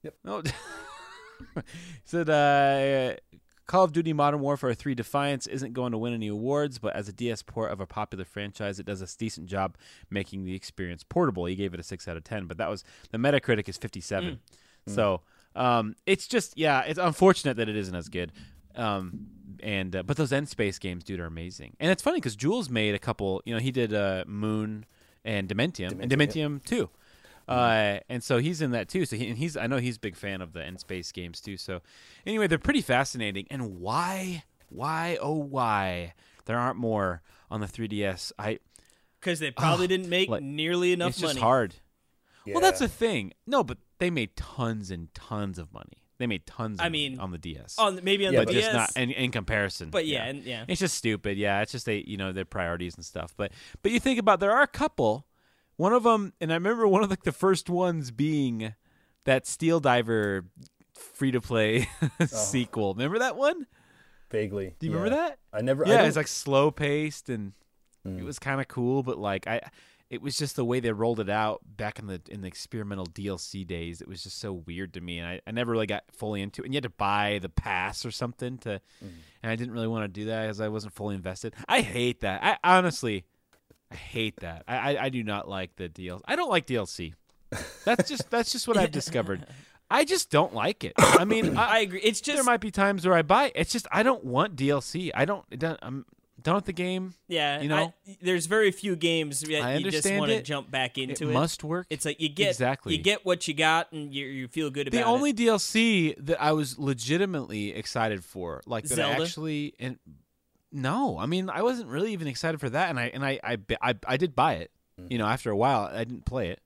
Yep. 0.03 0.15
No. 0.25 0.43
said 2.05 2.31
uh, 2.31 3.17
Call 3.67 3.85
of 3.85 3.93
Duty 3.93 4.13
Modern 4.13 4.41
Warfare 4.41 4.75
3 4.75 4.95
Defiance 4.95 5.47
isn't 5.47 5.73
going 5.73 5.93
to 5.93 5.99
win 5.99 6.15
any 6.15 6.29
awards, 6.29 6.79
but 6.79 6.95
as 6.95 7.09
a 7.09 7.13
DS 7.13 7.43
port 7.43 7.73
of 7.73 7.81
a 7.81 7.87
popular 7.87 8.25
franchise, 8.25 8.79
it 8.79 8.87
does 8.87 9.03
a 9.03 9.19
decent 9.19 9.47
job 9.47 9.77
making 10.09 10.45
the 10.45 10.55
experience 10.55 11.03
portable. 11.03 11.47
He 11.47 11.57
gave 11.57 11.75
it 11.75 11.81
a 11.81 11.83
6 11.83 12.07
out 12.09 12.17
of 12.17 12.25
10, 12.25 12.47
but 12.47 12.59
that 12.59 12.71
was 12.71 12.85
the 13.11 13.19
Metacritic 13.19 13.69
is 13.69 13.77
57. 13.77 14.39
So, 14.95 15.23
um, 15.57 15.97
it's 16.07 16.29
just 16.29 16.57
yeah, 16.57 16.83
it's 16.83 16.99
unfortunate 16.99 17.57
that 17.57 17.69
it 17.69 17.77
isn't 17.77 17.95
as 17.95 18.09
good. 18.09 18.31
Um, 18.77 19.27
and 19.63 19.97
uh, 19.97 20.03
but 20.05 20.17
those 20.17 20.33
n-Space 20.33 20.79
games, 20.79 21.03
dude, 21.03 21.19
are 21.19 21.27
amazing. 21.27 21.75
And 21.81 21.91
it's 21.91 22.03
funny 22.03 22.19
because 22.19 22.37
Jools 22.37 22.69
made 22.71 22.95
a 22.95 22.99
couple. 22.99 23.43
You 23.45 23.55
know, 23.55 23.61
he 23.61 23.73
did 23.73 23.93
uh, 23.93 24.25
Moon 24.27 24.85
and 25.25 25.49
Dementium, 25.49 26.01
and 26.01 26.11
Dementium, 26.11 26.61
Dementium 26.61 26.65
too. 26.65 26.91
Uh, 27.49 28.01
and 28.09 28.23
so 28.25 28.39
he's 28.39 28.61
in 28.61 28.73
that 28.73 28.89
too. 28.89 29.05
So 29.07 29.17
he, 29.17 29.29
and 29.29 29.39
he's 29.39 29.57
I 29.57 29.67
know 29.67 29.77
he's 29.79 29.97
a 29.97 30.01
big 30.01 30.17
fan 30.17 30.41
of 30.41 30.53
the 30.53 30.65
n-Space 30.65 31.13
games 31.13 31.41
too. 31.41 31.57
So 31.57 31.81
anyway, 32.27 32.47
they're 32.49 32.59
pretty 32.59 32.83
fascinating. 32.83 33.47
And 33.51 33.79
why, 33.81 34.45
why, 34.69 35.19
oh 35.21 35.35
why, 35.35 36.15
there 36.47 36.59
aren't 36.59 36.77
more 36.79 37.23
on 37.51 37.61
the 37.61 37.67
3DS? 37.67 38.33
I 38.39 38.59
Because 39.21 39.39
they 39.39 39.51
probably 39.53 39.87
didn't 39.93 40.09
make 40.09 40.29
like, 40.29 40.43
nearly 40.43 40.93
enough 40.93 41.11
it's 41.11 41.23
money. 41.23 41.35
just 41.35 41.43
hard. 41.43 41.75
Well, 42.47 42.61
that's 42.61 42.81
Yeah. 42.81 42.87
the 42.87 42.93
thing. 42.93 43.33
No, 43.47 43.65
but 43.65 43.79
they 43.99 44.11
made 44.11 44.37
tons 44.37 44.91
and 44.91 45.13
tons 45.15 45.59
of 45.59 45.73
money. 45.73 45.99
They 46.19 46.27
made 46.27 46.47
tons. 46.47 46.81
I 46.81 46.87
of 46.87 46.93
money 46.93 47.11
mean, 47.11 47.21
on 47.21 47.31
the 47.31 47.39
DS. 47.39 47.77
On 47.79 48.01
maybe 48.03 48.27
on 48.27 48.33
Yeah, 48.33 48.41
the 48.41 48.47
but 48.47 48.53
DS, 48.55 48.65
just 48.65 48.75
not 48.97 49.03
in, 49.03 49.11
in 49.11 49.31
comparison. 49.33 49.91
but 49.91 50.07
yeah, 50.07 50.25
and 50.25 50.43
yeah. 50.45 50.65
It's 50.67 50.81
just 50.81 50.95
stupid. 50.97 51.37
Yeah, 51.39 51.61
it's 51.61 51.73
just 51.73 51.85
they, 51.87 51.99
you 52.07 52.17
know, 52.17 52.33
their 52.33 52.45
priorities 52.47 52.95
and 52.95 53.05
stuff. 53.05 53.35
But 53.37 53.53
but 53.83 53.93
you 53.93 54.01
think 54.01 54.19
about 54.19 54.41
there 54.41 54.53
are 54.53 54.63
a 54.63 54.67
couple. 54.69 55.27
One 55.77 55.93
of 55.93 56.05
them, 56.05 56.33
and 56.41 56.51
I 56.51 56.55
remember 56.55 56.89
one 56.89 57.03
of 57.03 57.11
like 57.11 57.25
the 57.25 57.33
first 57.33 57.69
ones 57.69 58.11
being 58.11 58.75
that 59.25 59.47
Steel 59.47 59.81
Diver 59.81 60.47
free 60.95 61.33
to 61.33 61.41
play 61.41 61.89
oh. 62.21 62.27
sequel. 62.27 62.95
Remember 62.95 63.19
that 63.19 63.37
one? 63.37 63.67
Vaguely. 64.31 64.75
Do 64.79 64.87
you 64.87 64.93
remember 64.93 65.17
that? 65.17 65.39
I 65.53 65.61
never. 65.61 65.87
I 65.87 65.91
Yeah, 65.91 66.03
it's 66.05 66.17
like 66.17 66.29
slow 66.29 66.71
paced 66.71 67.29
and 67.29 67.53
mm. 68.07 68.19
it 68.19 68.25
was 68.25 68.39
kind 68.39 68.61
of 68.61 68.69
cool, 68.69 69.03
but 69.03 69.19
like 69.19 69.47
I, 69.47 69.61
it 70.09 70.23
was 70.23 70.37
just 70.37 70.57
the 70.57 70.65
way 70.65 70.81
they 70.81 70.93
rolled 70.93 71.21
it 71.21 71.29
out 71.29 71.61
back 71.65 71.99
in 71.99 72.07
the 72.07 72.21
in 72.29 72.41
the 72.41 72.49
experimental 72.49 73.07
DLC 73.07 73.67
days. 73.67 74.01
It 74.01 74.09
was 74.09 74.23
just 74.23 74.39
so 74.39 74.53
weird 74.53 74.95
to 74.95 75.01
me, 75.01 75.19
and 75.19 75.29
I, 75.29 75.41
I 75.47 75.51
never 75.51 75.73
really 75.73 75.87
got 75.87 76.05
fully 76.13 76.43
into 76.43 76.63
it. 76.63 76.67
And 76.67 76.75
you 76.75 76.79
had 76.79 76.85
to 76.85 76.91
buy 76.91 77.39
the 77.43 77.49
pass 77.49 78.05
or 78.05 78.11
something 78.11 78.59
to, 78.59 78.81
mm. 79.05 79.11
and 79.43 79.53
I 79.53 79.57
didn't 79.57 79.75
really 79.75 79.89
want 79.89 80.05
to 80.05 80.09
do 80.09 80.27
that 80.27 80.43
because 80.43 80.61
I 80.61 80.69
wasn't 80.69 80.95
fully 80.95 81.15
invested. 81.15 81.55
I 81.69 81.81
hate 81.81 82.21
that. 82.21 82.43
I 82.43 82.79
honestly, 82.79 83.25
hate 83.97 84.37
that. 84.41 84.65
I 84.69 84.77
I, 84.97 85.05
I 85.05 85.09
do 85.09 85.23
not 85.25 85.49
like 85.49 85.77
the 85.77 85.89
DLC. 85.89 86.21
I 86.27 86.37
don't 86.37 86.51
like 86.51 86.67
DLC. 86.67 87.15
That's 87.85 88.09
just 88.09 88.31
that's 88.31 88.53
just 88.53 88.69
what 88.69 88.77
I've 88.77 88.93
discovered. 88.93 89.47
I 89.91 90.05
just 90.05 90.31
don't 90.31 90.53
like 90.53 90.83
it. 90.83 90.95
I 90.99 91.25
mean, 91.25 91.57
I, 91.57 91.65
I 91.77 91.79
agree. 91.81 92.01
It's 92.01 92.21
just 92.21 92.37
there 92.37 92.45
might 92.45 92.61
be 92.61 92.71
times 92.71 93.07
where 93.07 93.17
I 93.17 93.23
buy. 93.23 93.47
it. 93.47 93.53
It's 93.55 93.73
just 93.73 93.87
I 93.93 94.03
don't 94.03 94.25
want 94.25 94.57
DLC. 94.57 95.11
I 95.15 95.25
don't. 95.25 95.45
Don't 95.59 95.79
I'm 95.83 96.05
done 96.43 96.55
with 96.55 96.65
the 96.65 96.73
game. 96.73 97.15
yeah. 97.29 97.61
you 97.61 97.69
know? 97.69 97.93
I, 98.07 98.17
there's 98.23 98.47
very 98.47 98.71
few 98.71 98.95
games 98.95 99.41
that 99.41 99.63
I 99.63 99.77
you 99.77 99.91
just 99.91 100.09
want 100.13 100.31
to 100.31 100.37
it. 100.37 100.45
jump 100.45 100.71
back 100.71 100.97
into 100.97 101.29
it. 101.29 101.33
must 101.33 101.65
work. 101.65 101.87
It's 101.91 102.05
like 102.05 102.21
you 102.21 102.29
get 102.29 102.51
Exactly. 102.51 102.95
you 102.95 103.03
get 103.03 103.25
what 103.25 103.49
you 103.49 103.55
got, 103.55 103.91
and 103.93 104.15
you 104.15 104.27
you 104.27 104.49
feel 104.49 104.71
good 104.71 104.89
about 104.89 104.97
it. 104.99 105.03
the 105.05 105.09
it. 105.09 105.13
only 105.13 105.33
DLC 105.33 106.15
that 106.25 106.41
I 106.41 106.53
was 106.53 106.79
legitimately 106.79 107.75
excited 107.75 108.25
for, 108.25 108.63
like 108.67 108.85
that 108.85 108.99
I 108.99 109.03
Zelda? 109.03 109.23
actually 109.23 109.75
and 109.81 109.99
no, 110.73 111.19
I 111.19 111.27
mean 111.27 111.49
I 111.51 111.63
wasn't 111.63 111.89
really 111.89 112.13
even 112.13 112.27
excited 112.27 112.61
for 112.61 112.71
that, 112.71 112.91
and 112.91 112.99
I 112.99 113.05
and 113.15 113.25
I 113.25 113.39
I 113.43 113.59
I, 113.81 113.95
I 114.07 114.17
did 114.17 114.35
buy 114.35 114.55
it. 114.55 114.71
you 115.09 115.19
know, 115.19 115.27
after 115.27 115.51
a 115.51 115.57
while, 115.57 115.83
I 115.93 116.05
didn't 116.05 116.25
play 116.25 116.49
it 116.49 116.61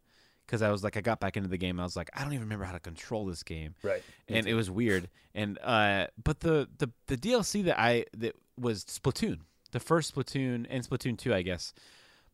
because 0.47 0.63
I 0.63 0.71
was 0.71 0.83
like, 0.85 0.97
I 0.97 1.01
got 1.01 1.19
back 1.21 1.37
into 1.37 1.49
the 1.49 1.59
game. 1.59 1.79
I 1.81 1.83
was 1.85 1.97
like, 1.97 2.11
I 2.15 2.23
don't 2.23 2.33
even 2.33 2.45
remember 2.45 2.65
how 2.65 2.73
to 2.73 2.81
control 2.81 3.27
this 3.27 3.43
game, 3.43 3.75
Right. 3.83 4.03
and 4.29 4.47
it 4.47 4.55
was 4.55 4.71
weird. 4.71 5.09
And 5.35 5.59
uh, 5.63 6.07
but 6.23 6.41
the 6.41 6.69
the 6.79 6.91
the 7.09 7.17
DLC 7.17 7.65
that 7.65 7.79
I 7.79 8.05
that 8.17 8.35
was 8.59 8.85
Splatoon, 8.85 9.41
the 9.73 9.81
first 9.81 10.15
Splatoon 10.15 10.67
and 10.71 10.89
Splatoon 10.89 11.19
two, 11.19 11.35
I 11.35 11.43
guess, 11.43 11.73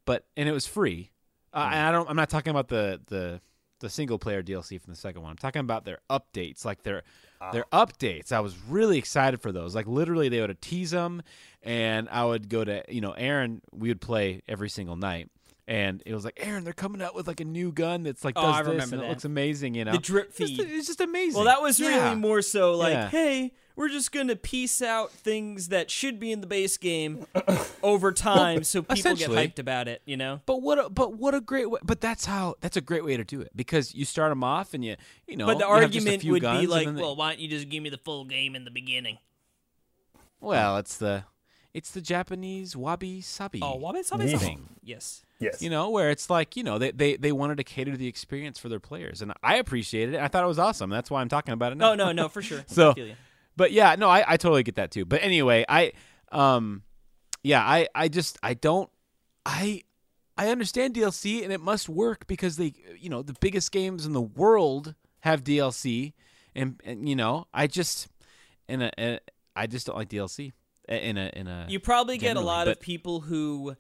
but 0.05 0.27
and 0.37 0.49
it 0.49 0.53
was 0.53 0.67
free. 0.67 1.11
Uh, 1.53 1.69
and 1.73 1.81
I 1.89 1.93
don't. 1.93 2.09
I'm 2.11 2.17
not 2.17 2.29
talking 2.31 2.51
about 2.51 2.69
the 2.69 3.01
the 3.07 3.41
the 3.81 3.89
single 3.91 4.19
player 4.19 4.43
DLC 4.43 4.81
from 4.81 4.93
the 4.93 4.99
second 4.99 5.23
one. 5.23 5.31
I'm 5.31 5.37
talking 5.37 5.61
about 5.61 5.85
their 5.85 5.99
updates, 6.11 6.65
like 6.65 6.83
their 6.83 7.03
their 7.53 7.65
updates. 7.73 8.33
I 8.33 8.41
was 8.41 8.57
really 8.69 8.99
excited 8.99 9.41
for 9.41 9.53
those. 9.53 9.75
Like 9.75 9.87
literally, 9.87 10.29
they 10.29 10.41
would 10.41 10.61
tease 10.61 10.91
them, 10.91 11.23
and 11.63 12.09
I 12.11 12.25
would 12.25 12.49
go 12.49 12.65
to 12.65 12.83
you 12.89 13.01
know 13.01 13.13
Aaron. 13.13 13.61
We 13.73 13.89
would 13.89 14.01
play 14.01 14.43
every 14.49 14.69
single 14.69 14.97
night. 14.97 15.31
And 15.69 16.01
it 16.07 16.15
was 16.15 16.25
like 16.25 16.39
Aaron, 16.41 16.63
they're 16.63 16.73
coming 16.73 17.03
out 17.03 17.17
with 17.17 17.27
like 17.27 17.41
a 17.41 17.45
new 17.45 17.73
gun 17.73 18.05
that's 18.05 18.25
like 18.25 18.35
Oh, 18.39 18.43
does 18.43 18.55
I 18.55 18.63
this 18.63 18.69
remember 18.71 18.95
and 18.95 19.03
that. 19.03 19.07
it 19.07 19.09
looks 19.09 19.25
amazing, 19.25 19.75
you 19.75 19.85
know. 19.85 19.91
The 19.93 19.99
drip 19.99 20.29
It's 20.29 20.39
just- 20.39 20.57
feed. 20.57 20.69
it's 20.71 20.87
just 20.87 21.01
amazing. 21.01 21.35
Well, 21.35 21.47
that 21.47 21.61
was 21.61 21.81
really 21.81 21.95
Yeah. 21.95 22.15
more 22.15 22.41
so 22.41 22.77
like, 22.77 22.93
Yeah. 22.93 23.09
hey, 23.11 23.53
we're 23.77 23.89
just 23.91 24.11
gonna 24.11 24.35
piece 24.37 24.83
out 24.83 25.13
things 25.13 25.69
that 25.69 25.91
should 25.91 26.19
be 26.19 26.33
in 26.33 26.41
the 26.41 26.47
base 26.47 26.77
game 26.79 27.27
over 27.83 28.11
time, 28.11 28.65
so 28.65 28.83
people 28.83 29.15
get 29.15 29.31
hyped 29.31 29.59
about 29.59 29.87
it. 29.87 30.03
You 30.07 30.17
know. 30.17 30.41
But 30.47 30.63
what? 30.63 30.79
A, 30.85 30.89
but 30.91 31.15
what 31.15 31.35
a 31.35 31.41
great 31.41 31.71
way! 31.71 31.79
But 31.85 32.01
that's 32.01 32.25
how. 32.25 32.57
That's 32.61 32.77
a 32.77 32.81
great 32.81 33.05
way 33.05 33.17
to 33.17 33.25
do 33.25 33.41
it 33.43 33.51
because 33.55 33.95
you 33.95 34.05
start 34.05 34.31
them 34.31 34.43
off 34.43 34.75
and 34.75 34.85
you, 34.85 34.97
you 35.27 35.37
know. 35.37 35.47
But 35.47 35.59
the 35.59 35.67
you 35.67 35.75
have 35.75 35.91
just 35.91 36.07
a 36.07 36.11
argument 36.11 36.23
few 36.23 36.33
would 36.33 36.43
guns 36.43 36.61
be 36.63 36.67
like, 36.67 36.87
then 36.87 36.97
they- 36.97 37.03
well, 37.03 37.15
why 37.15 37.31
don't 37.31 37.41
you 37.41 37.49
just 37.49 37.69
give 37.69 37.83
me 37.83 37.91
the 37.91 37.99
full 37.99 38.25
game 38.25 38.57
in 38.57 38.65
the 38.65 38.71
beginning? 38.71 39.19
well, 40.41 40.77
it's 40.79 40.97
the, 40.99 41.25
it's 41.75 41.91
the 41.91 42.01
Japanese 42.01 42.77
wabi 42.77 43.21
sabi. 43.21 43.61
Oh, 43.63 43.77
wabi 43.77 44.03
sabi 44.03 44.35
thing. 44.37 44.69
Yes. 44.83 45.23
Yes. 45.39 45.61
You 45.61 45.69
know, 45.69 45.91
where 45.91 46.11
it's 46.11 46.31
like 46.31 46.57
you 46.57 46.63
know 46.63 46.79
they, 46.79 46.93
they 46.93 47.17
they 47.17 47.33
wanted 47.33 47.59
to 47.59 47.65
cater 47.65 47.91
to 47.93 47.97
the 47.99 48.07
experience 48.09 48.59
for 48.59 48.69
their 48.71 48.81
players, 48.81 49.21
and 49.21 49.33
I 49.43 49.57
appreciated 49.57 50.15
it. 50.15 50.21
I 50.21 50.29
thought 50.29 50.43
it 50.45 50.47
was 50.49 50.59
awesome. 50.59 50.89
That's 50.89 51.11
why 51.11 51.21
I'm 51.21 51.29
talking 51.29 51.53
about 51.53 51.73
it 51.73 51.75
now. 51.75 51.95
No, 51.95 52.07
no, 52.07 52.13
no, 52.13 52.29
for 52.29 52.41
sure. 52.43 52.65
So- 52.69 52.93
I 52.93 52.95
feel 52.95 53.07
you. 53.09 53.17
But 53.57 53.73
yeah, 53.73 53.95
no, 53.97 54.09
I, 54.09 54.25
I 54.33 54.37
totally 54.37 54.63
get 54.63 54.77
that 54.77 54.91
too. 54.91 55.05
But 55.05 55.23
anyway, 55.23 55.65
I 55.69 55.93
um 56.33 56.83
yeah, 57.43 57.63
I 57.63 57.89
I 57.95 58.09
just 58.09 58.39
I 58.43 58.55
don't 58.55 58.91
I 59.45 59.83
I 60.37 60.49
understand 60.49 60.95
DLC 60.95 61.43
and 61.43 61.53
it 61.53 61.61
must 61.61 61.89
work 61.89 62.27
because 62.27 62.57
they 62.57 62.73
you 62.99 63.09
know, 63.09 63.23
the 63.23 63.37
biggest 63.41 63.73
games 63.73 64.05
in 64.07 64.13
the 64.13 64.21
world 64.21 64.95
have 65.21 65.43
DLC 65.45 66.13
and, 66.55 66.81
and 66.85 67.09
you 67.09 67.17
know, 67.17 67.47
I 67.53 67.67
just 67.67 68.09
in 68.69 68.83
a, 68.83 68.91
a 68.99 69.21
I 69.55 69.67
just 69.67 69.87
don't 69.87 69.97
like 69.97 70.09
DLC 70.09 70.53
in 70.89 71.17
a 71.17 71.31
in 71.35 71.47
a 71.47 71.67
You 71.69 71.81
probably 71.81 72.19
get 72.19 72.37
a 72.37 72.41
lot 72.41 72.69
of 72.69 72.81
people 72.81 73.23
who, 73.23 73.77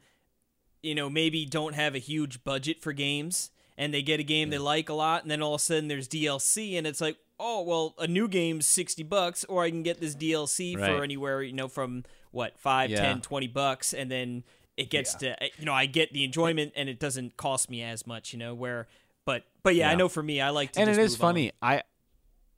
you 0.82 0.94
know, 0.94 1.10
maybe 1.10 1.44
don't 1.44 1.74
have 1.74 1.94
a 1.94 1.98
huge 1.98 2.44
budget 2.44 2.80
for 2.82 2.92
games, 2.92 3.50
and 3.76 3.92
they 3.92 4.02
get 4.02 4.20
a 4.20 4.22
game 4.22 4.48
Mm. 4.48 4.52
they 4.52 4.58
like 4.58 4.88
a 4.88 4.94
lot, 4.94 5.22
and 5.22 5.30
then 5.30 5.42
all 5.42 5.54
of 5.54 5.60
a 5.60 5.64
sudden 5.64 5.88
there's 5.88 6.08
DLC, 6.08 6.76
and 6.78 6.86
it's 6.86 7.00
like, 7.00 7.16
oh 7.38 7.62
well, 7.62 7.94
a 7.98 8.06
new 8.06 8.28
game's 8.28 8.66
sixty 8.66 9.02
bucks, 9.02 9.44
or 9.44 9.62
I 9.62 9.70
can 9.70 9.82
get 9.82 10.00
this 10.00 10.14
DLC 10.14 10.74
for 10.74 11.02
anywhere, 11.02 11.42
you 11.42 11.52
know, 11.52 11.68
from 11.68 12.04
what 12.30 12.58
five, 12.58 12.90
Yeah. 12.90 13.00
ten, 13.00 13.20
twenty 13.20 13.46
bucks, 13.48 13.92
and 13.94 14.10
then 14.10 14.44
it 14.76 14.90
gets 14.90 15.14
to, 15.16 15.42
eh, 15.42 15.48
you 15.58 15.64
know, 15.64 15.72
I 15.72 15.86
get 15.86 16.12
the 16.12 16.22
enjoyment, 16.24 16.72
and 16.76 16.88
it 16.88 16.98
doesn't 17.00 17.36
cost 17.38 17.70
me 17.70 17.82
as 17.82 18.06
much, 18.06 18.32
you 18.32 18.38
know, 18.38 18.54
where. 18.54 18.88
But 19.24 19.44
but 19.62 19.74
yeah, 19.74 19.90
I 19.90 19.94
know 19.94 20.08
for 20.08 20.22
me, 20.22 20.40
I 20.40 20.50
like 20.50 20.72
to. 20.72 20.80
and 20.80 20.90
it 20.90 20.98
is 20.98 21.12
move 21.12 21.24
on. 21.24 21.28
funny. 21.34 21.52
I 21.62 21.82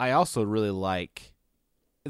I 0.00 0.10
also 0.12 0.42
really 0.42 0.70
like. 0.70 1.32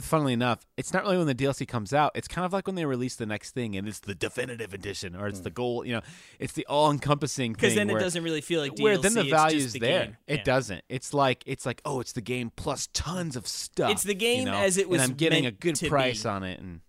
Funnily 0.00 0.32
enough, 0.32 0.66
it's 0.76 0.92
not 0.92 1.02
really 1.04 1.18
when 1.18 1.26
the 1.26 1.34
DLC 1.34 1.66
comes 1.66 1.92
out. 1.92 2.12
It's 2.14 2.28
kind 2.28 2.44
of 2.44 2.52
like 2.52 2.66
when 2.66 2.76
they 2.76 2.84
release 2.84 3.16
the 3.16 3.26
next 3.26 3.50
thing, 3.52 3.76
and 3.76 3.86
it's 3.88 4.00
the 4.00 4.14
definitive 4.14 4.72
edition, 4.74 5.14
or 5.16 5.26
it's 5.28 5.40
the 5.40 5.50
goal. 5.50 5.84
You 5.84 5.94
know, 5.94 6.00
it's 6.38 6.52
the 6.52 6.66
all-encompassing 6.66 7.52
thing. 7.54 7.60
because 7.60 7.74
then 7.74 7.90
it 7.90 7.98
doesn't 7.98 8.22
really 8.22 8.40
feel 8.40 8.60
like 8.60 8.72
DLC. 8.74 8.82
where 8.82 8.98
then 8.98 9.14
the 9.14 9.20
it's 9.22 9.30
value's 9.30 9.62
just 9.64 9.72
the 9.74 9.80
there. 9.80 10.04
game. 10.06 10.16
It 10.26 10.36
Yeah. 10.38 10.44
doesn't. 10.44 10.84
It's 10.88 11.12
like 11.14 11.42
it's 11.46 11.64
like 11.66 11.80
oh, 11.84 12.00
it's 12.00 12.12
the 12.12 12.20
game 12.20 12.50
plus 12.56 12.88
tons 12.92 13.36
of 13.36 13.46
stuff. 13.46 13.90
It's 13.90 14.02
the 14.02 14.14
you 14.14 14.18
game 14.18 14.44
know? 14.44 14.54
as 14.54 14.76
it 14.78 14.88
was 14.88 15.02
and 15.02 15.10
I'm 15.12 15.16
getting 15.16 15.46
a 15.46 15.50
good 15.50 15.78
price 15.88 16.22
be. 16.22 16.28
on 16.28 16.42
it, 16.42 16.60
and 16.60 16.80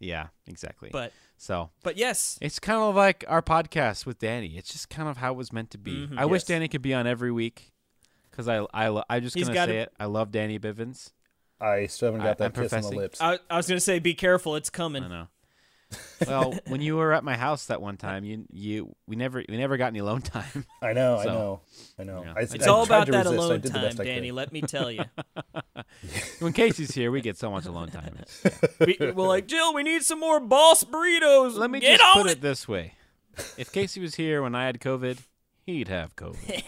yeah, 0.00 0.28
exactly. 0.46 0.90
But 0.92 1.12
so 1.36 1.70
but 1.82 1.96
yes, 1.96 2.38
it's 2.40 2.58
kind 2.58 2.78
of 2.80 2.94
like 2.94 3.24
our 3.28 3.42
podcast 3.42 4.06
with 4.06 4.18
Danny. 4.18 4.56
It's 4.56 4.70
just 4.72 4.88
kind 4.90 5.08
of 5.08 5.16
how 5.18 5.32
it 5.32 5.36
was 5.36 5.52
meant 5.52 5.70
to 5.72 5.78
be. 5.78 6.06
Mhm. 6.06 6.18
I 6.18 6.24
wish 6.26 6.44
Danny 6.44 6.68
could 6.68 6.82
be 6.82 6.94
on 6.94 7.06
every 7.06 7.32
week 7.32 7.72
because 8.30 8.48
I 8.48 8.64
I 8.72 9.02
I'm 9.10 9.22
just 9.22 9.34
He's 9.36 9.44
gonna 9.48 9.54
gotta- 9.54 9.72
say 9.72 9.78
it. 9.80 9.92
I 9.98 10.04
love 10.06 10.30
Danny 10.30 10.58
Bivens. 10.58 11.10
I 11.62 11.86
still 11.86 12.08
haven't 12.08 12.22
I- 12.22 12.24
got 12.24 12.38
that 12.38 12.56
I'm 12.56 12.62
kiss 12.62 12.72
on 12.72 12.82
the 12.82 12.88
lips. 12.90 13.20
I, 13.20 13.38
I 13.48 13.56
was 13.56 13.68
gonna 13.68 13.80
say, 13.80 13.98
be 13.98 14.14
careful, 14.14 14.56
it's 14.56 14.70
coming. 14.70 15.04
I 15.04 15.08
know. 15.08 15.28
well, 16.26 16.54
when 16.68 16.80
you 16.80 16.96
were 16.96 17.12
at 17.12 17.22
my 17.22 17.36
house 17.36 17.66
that 17.66 17.80
one 17.82 17.96
time, 17.98 18.24
you 18.24 18.44
you 18.50 18.96
we 19.06 19.14
never 19.14 19.44
we 19.48 19.56
never 19.58 19.76
got 19.76 19.88
any 19.88 19.98
alone 19.98 20.22
time. 20.22 20.64
I 20.82 20.92
know, 20.94 21.18
I 21.18 21.24
know, 21.26 21.60
I 21.98 22.04
know. 22.04 22.24
Yeah. 22.24 22.32
I, 22.36 22.40
It's 22.40 22.66
I 22.66 22.70
all 22.70 22.82
about 22.82 23.06
that 23.08 23.26
resist. 23.26 23.36
Alone 23.38 23.60
time, 23.62 23.96
Danny. 23.96 24.32
Let 24.32 24.52
me 24.52 24.62
tell 24.62 24.90
you. 24.90 25.04
when 26.40 26.52
Casey's 26.54 26.92
here, 26.94 27.10
we 27.10 27.20
get 27.20 27.36
so 27.36 27.50
much 27.50 27.66
alone 27.66 27.90
time. 27.90 28.16
It's- 28.20 28.68
we, 28.80 28.96
we're 29.12 29.28
like, 29.28 29.46
Jill, 29.46 29.74
we 29.74 29.82
need 29.82 30.02
some 30.02 30.18
more 30.18 30.40
boss 30.40 30.82
burritos. 30.84 31.56
Let 31.56 31.70
me 31.70 31.80
Get 31.80 31.98
just 32.00 32.16
on 32.16 32.22
put 32.22 32.30
it 32.32 32.40
this 32.40 32.66
way: 32.66 32.94
if 33.58 33.70
Casey 33.70 34.00
was 34.00 34.14
here 34.14 34.42
when 34.42 34.54
I 34.54 34.64
had 34.64 34.80
COVID, 34.80 35.18
he'd 35.66 35.88
have 35.88 36.16
COVID. 36.16 36.62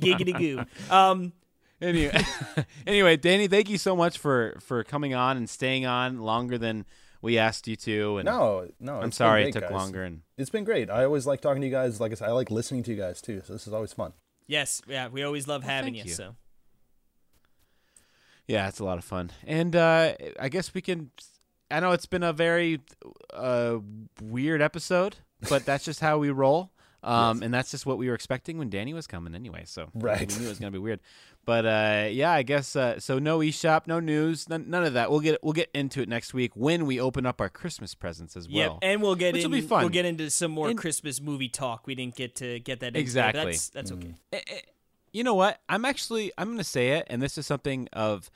Giggity 0.00 0.38
goo. 0.38 0.64
Um, 0.94 1.32
anyway, 1.80 2.22
anyway, 2.86 3.16
Danny, 3.16 3.48
thank 3.48 3.68
you 3.68 3.78
so 3.78 3.94
much 3.96 4.18
for 4.18 4.56
for 4.60 4.84
coming 4.84 5.14
on 5.14 5.36
and 5.36 5.48
staying 5.48 5.86
on 5.86 6.18
longer 6.20 6.58
than 6.58 6.84
we 7.22 7.36
asked 7.38 7.68
you 7.68 7.76
to. 7.76 8.18
And 8.18 8.26
No, 8.26 8.68
no. 8.80 9.00
I'm 9.00 9.12
sorry 9.12 9.42
been 9.42 9.48
it 9.50 9.52
took 9.52 9.62
guys. 9.64 9.72
longer. 9.72 10.04
And 10.04 10.22
It's 10.38 10.50
been 10.50 10.64
great. 10.64 10.88
I 10.90 11.04
always 11.04 11.26
like 11.26 11.40
talking 11.40 11.60
to 11.60 11.66
you 11.66 11.72
guys. 11.72 12.00
Like 12.00 12.12
I 12.12 12.14
said, 12.14 12.28
I 12.28 12.32
like 12.32 12.50
listening 12.50 12.82
to 12.84 12.90
you 12.90 12.96
guys 12.96 13.20
too. 13.20 13.42
So 13.44 13.52
this 13.52 13.66
is 13.66 13.72
always 13.72 13.92
fun. 13.92 14.12
yes, 14.46 14.80
yeah, 14.88 15.08
we 15.08 15.22
always 15.22 15.46
love 15.46 15.62
having 15.62 15.94
thank 15.94 16.04
you, 16.06 16.10
you. 16.10 16.14
So 16.14 16.36
yeah, 18.46 18.68
it's 18.68 18.80
a 18.80 18.84
lot 18.84 18.98
of 18.98 19.04
fun. 19.04 19.30
And 19.46 19.76
uh, 19.76 20.14
I 20.38 20.48
guess 20.48 20.74
we 20.74 20.80
can. 20.80 21.10
I 21.70 21.78
know 21.78 21.92
it's 21.92 22.06
been 22.06 22.24
a 22.24 22.32
very 22.32 22.80
uh, 23.32 23.78
weird 24.20 24.60
episode, 24.60 25.18
but 25.48 25.64
that's 25.64 25.84
just 25.84 26.00
how 26.00 26.18
we 26.18 26.30
roll. 26.30 26.72
Um, 27.02 27.42
And 27.42 27.52
that's 27.54 27.70
just 27.70 27.86
what 27.86 27.96
we 27.98 28.08
were 28.08 28.14
expecting 28.14 28.58
when 28.58 28.68
Danny 28.70 28.92
was 28.94 29.06
coming 29.06 29.34
anyway. 29.34 29.62
So 29.66 29.88
Right. 29.94 30.30
we 30.30 30.38
knew 30.38 30.46
it 30.46 30.48
was 30.50 30.58
gonna 30.58 30.70
be 30.70 30.78
weird. 30.78 31.00
But 31.46 31.64
uh, 31.64 32.08
yeah, 32.10 32.32
I 32.32 32.42
guess 32.42 32.76
uh, 32.76 33.00
so. 33.00 33.18
No 33.18 33.38
eShop, 33.38 33.86
no 33.86 33.98
news, 34.00 34.48
none, 34.48 34.68
none 34.68 34.84
of 34.84 34.92
that. 34.92 35.10
We'll 35.10 35.20
get 35.20 35.42
we'll 35.42 35.54
get 35.54 35.70
into 35.74 36.02
it 36.02 36.08
next 36.08 36.34
week 36.34 36.52
when 36.54 36.84
we 36.84 37.00
open 37.00 37.24
up 37.24 37.40
our 37.40 37.48
Christmas 37.48 37.94
presents 37.94 38.36
as 38.36 38.46
well. 38.48 38.54
yep, 38.56 38.78
and 38.82 39.00
we'll 39.02 39.14
get 39.14 39.32
Which 39.32 39.44
in. 39.44 39.50
will 39.50 39.58
be 39.58 39.66
fun. 39.66 39.80
We'll 39.80 39.88
get 39.88 40.04
into 40.04 40.28
some 40.30 40.50
more 40.50 40.68
And- 40.68 40.78
Christmas 40.78 41.20
movie 41.20 41.48
talk. 41.48 41.86
We 41.86 41.94
didn't 41.94 42.14
get 42.16 42.36
to 42.36 42.60
get 42.60 42.80
that 42.80 42.88
in 42.88 42.92
today, 42.92 42.94
but 42.94 43.00
Exactly. 43.00 43.44
That's 43.52 43.68
that's 43.70 43.92
okay. 43.92 44.14
Eh, 44.34 44.40
eh, 44.46 44.60
you 45.12 45.24
know 45.24 45.34
what? 45.34 45.60
I'm 45.68 45.84
actually 45.86 46.30
I'm 46.36 46.48
going 46.48 46.58
to 46.58 46.64
say 46.64 46.90
it, 46.98 47.06
and 47.08 47.20
this 47.22 47.36
is 47.38 47.46
something 47.46 47.88
of 47.94 48.30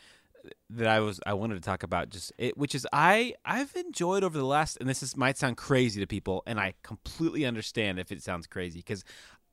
that 0.71 0.89
I 0.89 1.01
was 1.01 1.21
I 1.27 1.35
wanted 1.35 1.55
to 1.55 1.61
talk 1.61 1.83
about 1.83 2.11
just 2.11 2.33
it, 2.39 2.57
which 2.57 2.75
is 2.75 2.87
I 2.93 3.35
I've 3.45 3.75
enjoyed 3.77 4.25
over 4.25 4.37
the 4.37 4.45
last, 4.45 4.79
and 4.81 4.89
this 4.89 5.03
is 5.03 5.17
might 5.17 5.39
sound 5.39 5.57
crazy 5.57 6.01
to 6.01 6.07
people, 6.07 6.43
and 6.47 6.59
I 6.59 6.75
completely 6.83 7.45
understand 7.45 7.99
if 7.99 8.13
it 8.13 8.23
sounds 8.23 8.47
crazy 8.47 8.81
because 8.81 9.05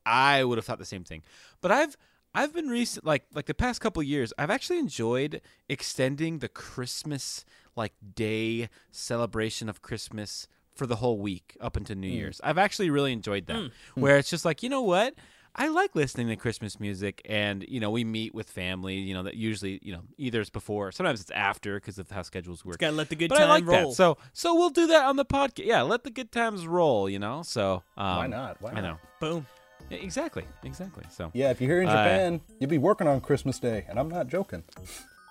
I 0.05 0.43
would 0.43 0.57
have 0.57 0.65
thought 0.65 0.80
the 0.80 0.85
same 0.85 1.03
thing, 1.03 1.23
but 1.61 1.72
I've 1.72 1.97
I've 2.34 2.53
been 2.53 2.69
recent 2.69 3.05
like 3.05 3.26
like 3.34 3.45
the 3.45 3.53
past 3.53 3.81
couple 3.81 4.01
years 4.03 4.34
I've 4.38 4.49
actually 4.49 4.80
enjoyed 4.80 5.41
extending 5.68 6.39
the 6.39 6.49
Christmas 6.49 7.45
like 7.76 7.93
day 8.15 8.69
celebration 8.91 9.69
of 9.69 9.81
Christmas 9.81 10.47
for 10.73 10.85
the 10.85 10.97
whole 10.97 11.18
week 11.18 11.57
up 11.59 11.77
into 11.77 11.95
New 11.95 12.09
mm. 12.09 12.15
Year's. 12.15 12.41
I've 12.43 12.57
actually 12.57 12.89
really 12.89 13.11
enjoyed 13.11 13.47
that. 13.47 13.57
Mm. 13.57 13.72
Where 13.95 14.18
it's 14.18 14.30
just 14.30 14.45
like, 14.45 14.63
you 14.63 14.69
know 14.69 14.81
what? 14.81 15.15
I 15.56 15.68
like 15.68 15.95
listening 15.95 16.28
to 16.30 16.36
Christmas 16.38 16.80
music 16.80 17.22
and 17.26 17.65
you 17.68 17.80
know, 17.82 17.90
we 17.91 18.03
meet 18.06 18.34
with 18.34 18.49
family, 18.49 18.95
you 18.95 19.14
know, 19.14 19.23
that 19.23 19.36
usually, 19.36 19.80
you 19.84 19.91
know, 19.94 20.02
either 20.18 20.40
it's 20.41 20.49
before, 20.49 20.91
sometimes 20.94 21.19
it's 21.22 21.32
after 21.32 21.76
because 21.76 21.99
of 21.99 22.10
how 22.10 22.22
schedules 22.22 22.64
work. 22.64 22.78
Gotta 22.80 22.95
let 22.95 23.10
the 23.10 23.15
good 23.15 23.30
but 23.30 23.38
time 23.40 23.48
I 23.49 23.53
like 23.56 23.68
roll. 23.68 23.90
that. 23.90 23.95
So 23.95 24.18
so 24.34 24.56
we'll 24.56 24.69
do 24.69 24.88
that 24.88 25.06
on 25.06 25.18
the 25.18 25.26
podcast. 25.26 25.65
Yeah, 25.65 25.82
let 25.82 26.03
the 26.03 26.10
good 26.10 26.32
times 26.32 26.65
roll, 26.65 27.10
you 27.10 27.19
know. 27.19 27.41
So 27.44 27.84
um, 27.98 28.18
Why 28.18 28.28
not? 28.28 28.61
Why 28.61 28.72
I 28.72 28.82
know. 28.82 28.98
Boom. 29.19 29.45
Yeah, 29.90 29.98
exactly. 29.98 30.45
Exactly. 30.64 31.03
So 31.10 31.32
Yeah, 31.34 31.49
if 31.52 31.60
you're 31.60 31.69
here 31.69 31.82
in 31.82 31.90
Uh, 31.90 31.91
Japan, 31.98 32.41
you'll 32.60 32.69
be 32.69 32.78
working 32.78 33.07
on 33.07 33.19
Christmas 33.19 33.60
Day, 33.60 33.86
and 33.90 33.99
I'm 33.99 34.07
not 34.10 34.28
joking. 34.28 34.64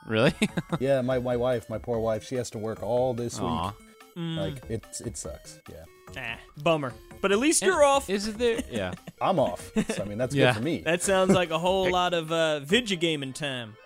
really? 0.07 0.35
yeah, 0.81 1.01
my, 1.01 1.19
my 1.19 1.37
wife, 1.37 1.71
my 1.71 1.79
poor 1.79 1.99
wife, 1.99 2.25
she 2.25 2.35
has 2.35 2.51
to 2.51 2.59
work 2.59 2.83
all 2.83 3.15
this 3.15 3.39
Aw. 3.41 3.69
week. 3.69 3.75
Like 4.17 4.63
it, 4.69 4.85
it 5.07 5.17
sucks. 5.17 5.61
Yeah, 5.71 5.85
Ah, 6.19 6.39
bummer. 6.63 6.93
But 7.21 7.33
at 7.33 7.39
least 7.39 7.63
you're 7.63 7.83
off. 7.85 8.09
Is 8.09 8.27
it 8.29 8.39
there? 8.39 8.61
Yeah. 8.71 8.93
I'm 9.21 9.39
off. 9.39 9.71
So 9.95 10.03
I 10.03 10.07
mean, 10.07 10.19
that's 10.19 10.35
Yeah. 10.35 10.53
good 10.53 10.59
for 10.59 10.63
me. 10.65 10.81
That 10.81 11.03
sounds 11.03 11.33
like 11.33 11.51
a 11.51 11.59
whole 11.59 11.91
lot 11.91 12.15
of 12.15 12.33
uh, 12.33 12.61
video 12.61 12.99
gaming 12.99 13.33
time. 13.33 13.77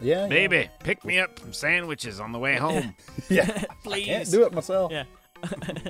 yeah, 0.00 0.22
yeah. 0.22 0.28
Baby, 0.28 0.68
pick 0.84 1.04
me 1.04 1.18
up 1.18 1.38
some 1.38 1.52
sandwiches 1.52 2.20
on 2.20 2.32
the 2.32 2.38
way 2.38 2.56
home. 2.66 2.94
Yeah, 3.28 3.64
Please. 3.84 4.06
can't 4.06 4.30
do 4.30 4.44
it 4.44 4.52
myself. 4.52 4.92
Yeah. 4.92 5.04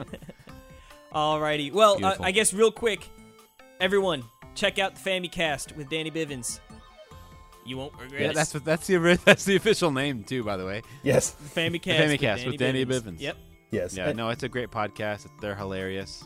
Alrighty. 1.14 1.72
Well, 1.72 1.94
uh, 1.94 1.98
Beautiful. 1.98 2.24
I 2.24 2.30
guess 2.30 2.54
real 2.54 2.72
quick, 2.72 3.08
everyone, 3.80 4.24
check 4.54 4.78
out 4.78 4.94
the 4.96 5.10
Fammy 5.10 5.30
Cast 5.30 5.76
with 5.76 5.90
Danny 5.90 6.10
Bivens. 6.10 6.60
You 7.64 7.76
won't 7.76 7.92
regret 8.00 8.20
yeah, 8.20 8.28
it. 8.30 8.34
that's 8.34 8.54
what 8.54 8.64
that's 8.64 8.86
the 8.88 9.20
that's 9.24 9.44
the 9.44 9.54
official 9.56 9.90
name 9.92 10.24
too, 10.24 10.42
by 10.42 10.56
the 10.56 10.64
way. 10.66 10.82
Yes, 11.02 11.30
the 11.32 11.60
Fammy 11.60 11.80
Cast. 11.80 12.00
Fammy 12.00 12.12
with 12.12 12.20
Cast 12.20 12.38
Danny 12.40 12.50
with 12.50 12.58
Danny 12.58 12.86
Bivens. 12.86 13.02
Bivens. 13.02 13.20
Yep. 13.20 13.36
yes. 13.70 13.96
Yeah, 13.96 14.08
And- 14.08 14.16
no, 14.16 14.30
it's 14.30 14.42
a 14.42 14.48
great 14.48 14.70
podcast. 14.70 15.28
They're 15.40 15.54
hilarious. 15.54 16.24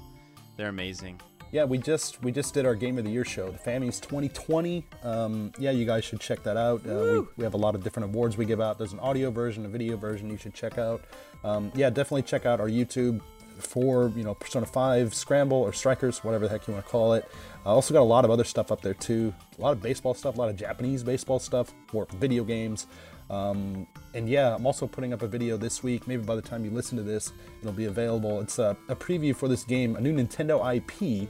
They're 0.56 0.68
amazing. 0.68 1.20
yeah, 1.52 1.64
we 1.64 1.78
just 1.78 2.22
we 2.22 2.32
just 2.32 2.54
did 2.54 2.66
our 2.66 2.74
Game 2.74 2.98
of 2.98 3.04
the 3.04 3.10
Year 3.10 3.24
show, 3.24 3.50
the 3.50 3.58
Fammies 3.58 4.00
2020. 4.00 4.84
Um, 5.02 5.52
yeah, 5.58 5.70
you 5.70 5.84
guys 5.84 6.04
should 6.04 6.20
check 6.20 6.42
that 6.42 6.56
out. 6.56 6.86
Uh, 6.86 7.12
we, 7.12 7.20
we 7.38 7.44
have 7.44 7.54
a 7.54 7.58
lot 7.58 7.74
of 7.74 7.84
different 7.84 8.10
awards 8.12 8.36
we 8.36 8.44
give 8.44 8.60
out. 8.60 8.78
There's 8.78 8.92
an 8.92 9.00
audio 9.00 9.30
version, 9.30 9.64
a 9.64 9.68
video 9.68 9.96
version. 9.96 10.30
You 10.30 10.36
should 10.36 10.54
check 10.54 10.78
out. 10.78 11.04
Um, 11.44 11.70
yeah, 11.74 11.90
definitely 11.90 12.22
check 12.22 12.46
out 12.46 12.60
our 12.60 12.68
YouTube 12.68 13.20
for 13.58 14.12
you 14.16 14.22
know 14.22 14.34
Persona 14.34 14.66
5 14.66 15.14
Scramble 15.14 15.58
or 15.58 15.72
Strikers, 15.72 16.22
whatever 16.24 16.44
the 16.46 16.50
heck 16.50 16.66
you 16.66 16.74
want 16.74 16.84
to 16.84 16.90
call 16.90 17.14
it. 17.14 17.30
I 17.64 17.70
also 17.70 17.94
got 17.94 18.00
a 18.00 18.02
lot 18.02 18.24
of 18.24 18.30
other 18.30 18.44
stuff 18.44 18.70
up 18.72 18.82
there 18.82 18.94
too. 18.94 19.32
A 19.58 19.62
lot 19.62 19.72
of 19.72 19.82
baseball 19.82 20.14
stuff, 20.14 20.36
a 20.36 20.38
lot 20.38 20.50
of 20.50 20.56
Japanese 20.56 21.02
baseball 21.02 21.38
stuff, 21.38 21.72
or 21.92 22.06
video 22.16 22.44
games. 22.44 22.86
Um, 23.28 23.86
and 24.14 24.28
yeah, 24.28 24.54
I'm 24.54 24.66
also 24.66 24.86
putting 24.86 25.12
up 25.12 25.22
a 25.22 25.26
video 25.26 25.56
this 25.56 25.82
week. 25.82 26.06
Maybe 26.06 26.22
by 26.22 26.36
the 26.36 26.42
time 26.42 26.64
you 26.64 26.70
listen 26.70 26.96
to 26.96 27.02
this, 27.02 27.32
it'll 27.60 27.72
be 27.72 27.86
available. 27.86 28.40
It's 28.40 28.58
a, 28.58 28.76
a 28.88 28.96
preview 28.96 29.34
for 29.34 29.48
this 29.48 29.64
game, 29.64 29.96
a 29.96 30.00
new 30.00 30.14
Nintendo 30.14 30.76
IP 30.76 31.28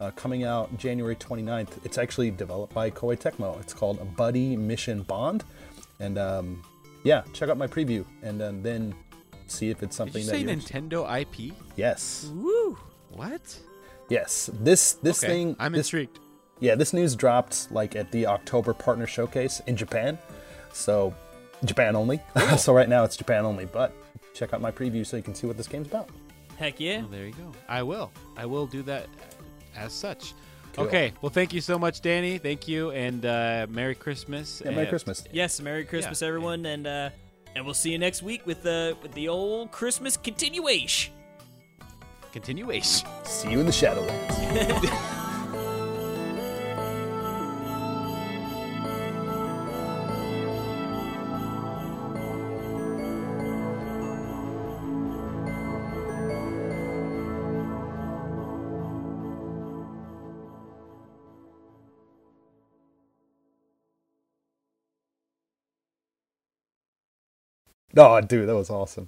uh, 0.00 0.10
coming 0.12 0.44
out 0.44 0.76
January 0.76 1.16
29th. 1.16 1.84
It's 1.84 1.98
actually 1.98 2.30
developed 2.30 2.74
by 2.74 2.90
Koei 2.90 3.18
Tecmo. 3.18 3.60
It's 3.60 3.72
called 3.72 4.16
Buddy 4.16 4.56
Mission 4.56 5.02
Bond. 5.02 5.44
And 6.00 6.18
um, 6.18 6.62
yeah, 7.04 7.22
check 7.32 7.48
out 7.48 7.56
my 7.56 7.66
preview 7.66 8.04
and 8.22 8.42
uh, 8.42 8.52
then 8.54 8.94
see 9.46 9.70
if 9.70 9.82
it's 9.82 9.96
something 9.96 10.22
Did 10.22 10.26
you 10.26 10.30
say 10.30 10.42
that 10.42 10.52
you're 10.52 10.82
Nintendo 10.82 11.20
IP? 11.20 11.54
Yes. 11.76 12.30
Woo! 12.34 12.76
What? 13.10 13.58
Yes. 14.08 14.50
This 14.60 14.94
this 14.94 15.22
Okay, 15.22 15.32
thing 15.32 15.56
I'm 15.58 15.72
this, 15.72 15.86
intrigued. 15.86 16.18
Yeah, 16.60 16.74
this 16.74 16.92
news 16.92 17.14
dropped 17.14 17.70
like 17.70 17.96
at 17.96 18.10
the 18.12 18.26
October 18.26 18.74
partner 18.74 19.06
showcase 19.06 19.62
in 19.66 19.76
Japan. 19.76 20.18
So 20.72 21.14
Japan 21.64 21.96
only. 21.96 22.20
so 22.58 22.72
right 22.74 22.88
now 22.88 23.04
it's 23.04 23.16
Japan 23.16 23.44
only, 23.44 23.64
but 23.64 23.92
check 24.34 24.52
out 24.52 24.60
my 24.60 24.70
preview 24.70 25.06
so 25.06 25.16
you 25.16 25.22
can 25.22 25.34
see 25.34 25.46
what 25.46 25.56
this 25.56 25.68
game's 25.68 25.88
about. 25.88 26.10
Heck 26.56 26.80
yeah. 26.80 27.00
Well, 27.00 27.08
there 27.08 27.26
you 27.26 27.32
go. 27.32 27.52
I 27.68 27.82
will. 27.82 28.10
I 28.36 28.46
will 28.46 28.66
do 28.66 28.82
that 28.84 29.06
as 29.76 29.92
such. 29.92 30.34
Cool. 30.72 30.84
Okay. 30.86 31.12
Well, 31.22 31.30
thank 31.30 31.52
you 31.54 31.60
so 31.60 31.78
much, 31.78 32.00
Danny. 32.02 32.38
Thank 32.38 32.68
you, 32.68 32.90
and 32.90 33.24
uh, 33.24 33.66
Merry 33.70 33.94
Christmas. 33.94 34.60
Yeah, 34.64 34.70
Merry 34.70 34.82
and- 34.82 34.88
Christmas. 34.90 35.24
Yes, 35.32 35.60
Merry 35.60 35.84
Christmas, 35.84 36.20
Yeah. 36.22 36.28
everyone, 36.28 36.66
and 36.66 36.86
uh, 36.86 37.10
and 37.54 37.64
we'll 37.64 37.74
see 37.74 37.90
you 37.92 37.98
next 37.98 38.22
week 38.22 38.46
with 38.46 38.62
the 38.62 38.96
with 39.02 39.12
the 39.12 39.28
old 39.28 39.70
Christmas 39.72 40.16
continuation. 40.16 41.12
Continuation. 42.32 43.08
See 43.24 43.50
you 43.50 43.60
in 43.60 43.66
the 43.66 43.72
Shadowlands. 43.72 45.22
Oh, 67.96 68.20
dude, 68.20 68.48
that 68.48 68.54
was 68.56 68.70
awesome. 68.70 69.04